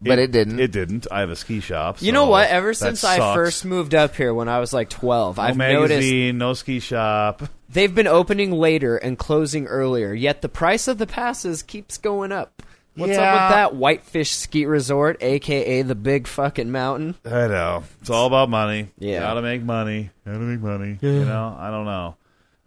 But 0.10 0.20
it 0.20 0.32
didn't. 0.32 0.60
It 0.60 0.72
didn't. 0.72 1.08
I 1.12 1.22
have 1.22 1.30
a 1.30 1.36
ski 1.36 1.60
shop. 1.60 2.02
You 2.02 2.12
know 2.12 2.26
what? 2.28 2.50
Ever 2.50 2.70
that 2.70 2.76
since 2.76 3.04
I 3.04 3.18
sucks. 3.18 3.36
first 3.36 3.66
moved 3.66 3.96
up 3.96 4.16
here 4.16 4.34
when 4.34 4.50
I 4.50 4.60
was 4.60 4.74
like 4.74 4.90
12, 4.90 5.38
no 5.38 5.44
I've 5.44 5.58
noticed 5.58 5.90
magazine, 5.90 6.38
no 6.38 6.54
ski 6.54 6.80
shop. 6.80 7.44
they've 7.70 7.94
been 7.94 8.08
opening 8.08 8.52
later 8.52 8.98
and 8.98 9.18
closing 9.18 9.68
earlier, 9.68 10.14
yet 10.14 10.42
the 10.42 10.50
price 10.50 10.88
of 10.88 10.98
the 10.98 11.08
passes 11.08 11.64
keeps 11.64 11.98
going 11.98 12.32
up. 12.32 12.62
What's 12.96 13.18
up 13.18 13.34
with 13.34 13.56
that 13.56 13.76
Whitefish 13.76 14.32
Ski 14.32 14.68
Resort, 14.68 15.18
aka 15.24 15.82
the 15.82 15.96
big 15.96 16.28
fucking 16.28 16.72
mountain? 16.72 17.16
I 17.26 17.48
know. 17.48 17.84
It's 18.02 18.12
all 18.12 18.28
about 18.28 18.50
money. 18.50 18.90
Yeah. 19.00 19.22
Gotta 19.22 19.42
make 19.42 19.64
money. 19.64 20.12
Gotta 20.26 20.38
make 20.38 20.60
money. 20.60 21.00
You 21.02 21.26
know, 21.26 21.56
I 21.58 21.72
don't 21.72 21.86
know. 21.86 22.16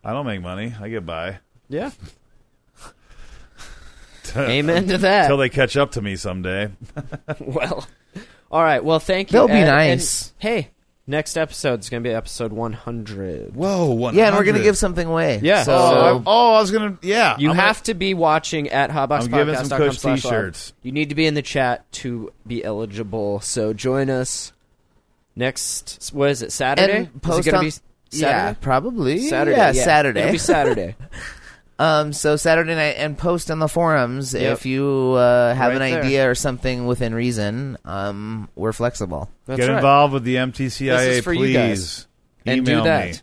I 0.03 0.13
don't 0.13 0.27
make 0.27 0.43
money. 0.43 0.75
I 0.81 0.89
get 0.89 1.07
by. 1.07 1.39
Yeah. 1.69 1.93
Amen 4.37 4.87
to 4.89 4.99
that. 4.99 5.25
Until 5.25 5.37
they 5.39 5.49
catch 5.49 5.77
up 5.77 5.93
to 5.93 6.03
me 6.03 6.17
someday. 6.17 6.71
well, 7.41 7.87
all 8.51 8.63
right. 8.63 8.83
Well, 8.85 8.99
thank 9.01 9.31
you. 9.31 9.39
They'll 9.39 9.49
be 9.49 9.55
Ed. 9.55 9.67
nice. 9.67 10.29
And, 10.29 10.43
hey, 10.43 10.71
next 11.07 11.37
episode 11.37 11.81
is 11.81 11.89
going 11.91 12.03
to 12.03 12.09
be 12.09 12.15
episode 12.15 12.53
100. 12.53 13.55
Whoa, 13.55 13.87
one. 13.93 14.15
yeah, 14.15 14.29
and 14.29 14.37
we're 14.37 14.45
gonna 14.45 14.63
give 14.63 14.77
something 14.79 15.07
away. 15.07 15.41
Yeah. 15.43 15.63
So, 15.65 15.73
Oh, 15.75 15.91
So- 15.91 16.19
I, 16.19 16.23
oh, 16.27 16.55
I 16.55 16.61
was 16.61 16.71
gonna. 16.71 16.99
Yeah, 17.03 17.37
You 17.39 17.51
I'm 17.51 17.57
have 17.57 17.83
to 17.85 17.95
be 17.95 18.15
watching 18.15 18.69
at 18.71 18.91
hotboxpodcast.com. 18.91 19.35
I'm 19.35 19.47
giving 19.47 19.55
some 19.65 19.79
Kush 19.79 19.99
slash 19.99 20.25
live. 20.25 20.31
t-shirts. 20.33 20.73
You 20.83 20.93
need 20.93 21.09
to 21.11 21.15
be 21.15 21.27
in 21.27 21.35
the 21.35 21.43
chat 21.43 21.91
to 21.93 22.33
be 22.47 22.65
eligible. 22.65 23.41
So 23.41 23.73
join 23.73 24.11
us 24.11 24.53
next. 25.35 26.11
What 26.13 26.31
is 26.31 26.43
it? 26.43 26.53
Saturday? 26.53 26.93
and 26.97 27.07
Is 27.07 27.13
it 27.15 27.23
post 27.23 27.45
gonna 27.47 27.59
on. 27.59 27.65
be 27.65 27.73
Yeah, 28.13 28.55
probably. 28.55 29.19
Saturday. 29.29 29.57
Yeah, 29.57 29.73
yeah. 29.73 29.85
Saturday. 29.85 30.21
It'll 30.21 30.33
be 30.33 30.39
Saturday. 30.39 30.97
Um, 31.79 32.13
so 32.15 32.37
Saturday 32.37 32.75
night 32.75 32.95
and 32.97 33.19
post 33.19 33.51
on 33.51 33.59
the 33.59 33.69
forums 33.69 34.33
Yep. 34.33 34.53
if 34.55 34.65
you 34.67 35.13
uh, 35.13 35.55
have 35.55 35.73
Right 35.73 35.83
an 35.83 35.91
there. 35.91 36.03
idea 36.03 36.31
or 36.31 36.35
something 36.35 36.87
within 36.87 37.15
reason. 37.15 37.77
Um, 37.85 38.49
we're 38.57 38.73
flexible. 38.73 39.29
That's 39.45 39.61
Get 39.61 39.69
right. 39.69 39.77
involved 39.77 40.15
with 40.15 40.25
the 40.25 40.37
MTCIA, 40.37 40.97
This 40.99 41.17
is 41.19 41.25
for 41.25 41.33
you 41.35 41.41
please. 41.41 41.55
guys. 41.55 42.07
And 42.47 42.65
do 42.65 42.73
Email 42.73 42.85
that. 42.85 43.07
me. 43.09 43.15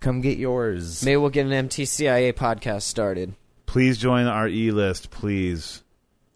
Come 0.00 0.20
get 0.20 0.38
yours. 0.38 1.02
Maybe 1.04 1.16
we'll 1.16 1.30
get 1.30 1.46
an 1.46 1.68
MTCIA 1.68 2.32
podcast 2.34 2.82
started. 2.82 3.34
Please 3.66 3.98
join 3.98 4.26
our 4.26 4.46
e 4.46 4.70
list, 4.70 5.10
please. 5.10 5.82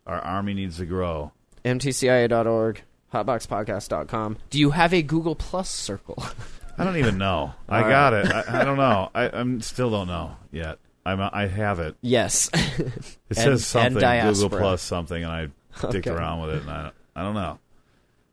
Our 0.07 0.19
army 0.19 0.55
needs 0.55 0.79
to 0.79 0.85
grow. 0.87 1.31
MTCIA.org. 1.65 2.83
hotboxpodcast.com. 3.15 4.39
Do 4.51 4.59
you 4.59 4.71
have 4.71 4.93
a 4.93 5.03
Google 5.03 5.35
Plus 5.37 5.71
circle? 5.71 6.23
I 6.79 6.85
don't 6.85 6.97
even 6.97 7.19
know. 7.19 7.53
I 7.69 7.83
All 7.83 7.89
got 7.89 8.15
it. 8.15 8.27
I, 8.27 8.61
I 8.61 8.65
don't 8.65 8.79
know. 8.79 9.11
I 9.15 9.29
I'm 9.29 9.61
still 9.61 9.91
don't 9.91 10.09
know 10.09 10.37
yet. 10.51 10.79
I'm 11.05 11.21
I 11.21 11.47
have 11.47 11.81
it. 11.81 11.97
yes. 12.01 12.49
It 12.79 13.39
And- 13.39 13.61
says 13.61 13.67
something. 13.67 13.95
Google 14.01 14.51
Plus 14.51 14.83
something, 14.83 15.23
and 15.23 15.33
I 15.33 15.43
dicked 15.91 16.07
Okay. 16.07 16.11
around 16.11 16.43
with 16.43 16.57
it, 16.57 16.63
and 16.63 16.71
I 16.71 16.91
I 17.17 17.23
don't 17.23 17.35
know. 17.35 17.59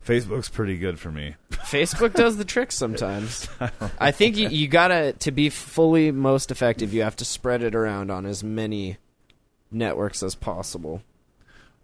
Facebook's 0.06 0.50
pretty 0.50 0.78
good 0.78 1.00
for 1.00 1.12
me. 1.12 1.36
Facebook 1.52 2.14
does 2.14 2.38
the 2.38 2.46
trick 2.46 2.72
sometimes. 2.74 3.48
I 4.00 4.12
think 4.12 4.38
you, 4.38 4.50
you 4.50 4.68
gotta 4.68 5.14
to 5.20 5.32
be 5.32 5.50
fully 5.50 6.12
most 6.12 6.52
effective. 6.52 6.94
You 6.94 7.02
have 7.04 7.16
to 7.18 7.26
spread 7.26 7.64
it 7.64 7.76
around 7.76 8.10
on 8.12 8.26
as 8.26 8.44
many 8.44 8.98
networks 9.72 10.24
as 10.24 10.36
possible. 10.36 11.02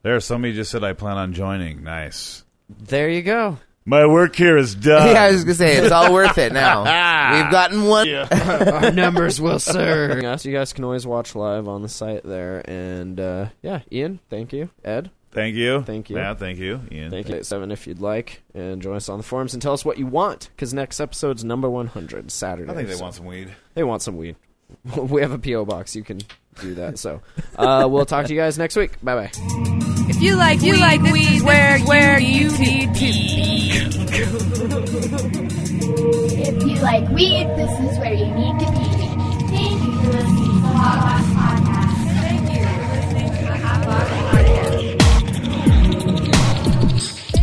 There, 0.01 0.19
somebody 0.19 0.53
just 0.53 0.71
said 0.71 0.83
I 0.83 0.93
plan 0.93 1.17
on 1.17 1.33
joining. 1.33 1.83
Nice. 1.83 2.43
There 2.69 3.09
you 3.09 3.21
go. 3.21 3.59
My 3.85 4.05
work 4.07 4.35
here 4.35 4.57
is 4.57 4.73
done. 4.75 5.09
yeah, 5.13 5.23
I 5.23 5.31
was 5.31 5.43
gonna 5.43 5.53
say 5.55 5.77
it's 5.77 5.91
all 5.91 6.11
worth 6.11 6.37
it 6.39 6.51
now. 6.53 6.79
We've 7.43 7.51
gotten 7.51 7.83
one. 7.85 8.09
Our 8.31 8.91
numbers 8.91 9.39
will 9.39 9.59
serve. 9.59 10.21
Yes, 10.23 10.43
you 10.45 10.51
guys 10.53 10.73
can 10.73 10.83
always 10.83 11.05
watch 11.05 11.35
live 11.35 11.67
on 11.67 11.81
the 11.83 11.89
site 11.89 12.23
there. 12.23 12.67
And 12.69 13.19
uh, 13.19 13.49
yeah, 13.61 13.81
Ian, 13.91 14.19
thank 14.29 14.53
you. 14.53 14.69
Ed, 14.83 15.11
Thank 15.31 15.55
you. 15.55 15.81
Thank 15.83 16.09
you. 16.09 16.15
Yeah, 16.17 16.33
thank 16.33 16.57
you, 16.59 16.79
Ian. 16.91 17.11
thank 17.11 17.27
you. 17.29 17.43
Seven 17.43 17.69
if 17.69 17.85
you'd 17.87 17.99
like, 17.99 18.41
and 18.53 18.81
join 18.81 18.95
us 18.95 19.09
on 19.09 19.17
the 19.17 19.23
forums 19.23 19.53
and 19.53 19.61
tell 19.61 19.73
us 19.73 19.83
what 19.85 19.97
you 19.99 20.07
want. 20.07 20.49
Because 20.55 20.73
next 20.73 20.99
episode's 21.01 21.43
number 21.43 21.69
one 21.69 21.87
hundred 21.87 22.31
Saturday. 22.31 22.71
I 22.71 22.75
think 22.75 22.87
they 22.87 22.95
so- 22.95 23.03
want 23.03 23.15
some 23.15 23.25
weed. 23.25 23.53
They 23.75 23.83
want 23.83 24.01
some 24.01 24.15
weed. 24.17 24.35
we 24.95 25.21
have 25.21 25.31
a 25.31 25.37
PO 25.37 25.65
box. 25.65 25.95
You 25.95 26.03
can 26.03 26.21
do 26.61 26.75
that. 26.75 26.97
So 26.99 27.21
uh, 27.57 27.87
we'll 27.89 28.05
talk 28.05 28.25
to 28.27 28.33
you 28.33 28.39
guys 28.39 28.57
next 28.57 28.75
week. 28.75 29.01
Bye 29.03 29.15
bye. 29.15 29.31
If 30.07 30.21
you 30.21 30.35
like, 30.35 30.61
you 30.61 30.73
weed, 30.73 30.79
like 30.81 31.01
this 31.01 31.11
weed, 31.13 31.35
is 31.37 31.43
where, 31.43 31.75
is 31.77 31.83
where 31.83 32.19
you, 32.19 32.49
you 32.51 32.57
need 32.57 32.93
to 32.93 32.99
be. 32.99 33.71
if 36.47 36.63
you 36.63 36.75
like 36.81 37.09
weed, 37.09 37.47
this 37.55 37.71
is 37.79 37.97
where 37.99 38.13
you 38.13 38.25
need 38.25 38.59
to 38.59 38.65
be. 38.71 38.85
Thank 39.51 39.83
you 39.83 39.91
for 39.97 40.07
listening 40.11 40.45
to 40.45 40.61
the 40.61 40.67
podcast. 40.75 41.91
Thank 42.21 42.43
you 42.51 42.59
for 42.65 42.85
listening 42.95 43.31
to 43.31 43.43
the 43.45 43.57
Hot 43.57 43.81
Box 43.85 44.09
Podcast. 44.11 44.85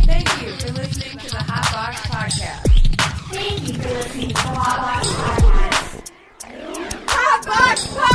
Thank 0.05 0.27
you 0.41 0.49
for 0.57 0.71
listening 0.71 1.17
to 1.19 1.29
the 1.29 1.43
Hot 1.43 1.65
Box 1.73 1.95
Podcast. 2.07 2.63
Thank 3.33 3.59
you 3.67 3.73
for 3.73 3.89
listening 3.89 4.29
to 4.29 4.33
the 4.33 4.39
Hot 4.39 4.79
Box 4.79 5.07
Podcast. 5.13 6.11
Hot 7.07 7.45
Box 7.45 7.87
Podcast. 7.87 8.12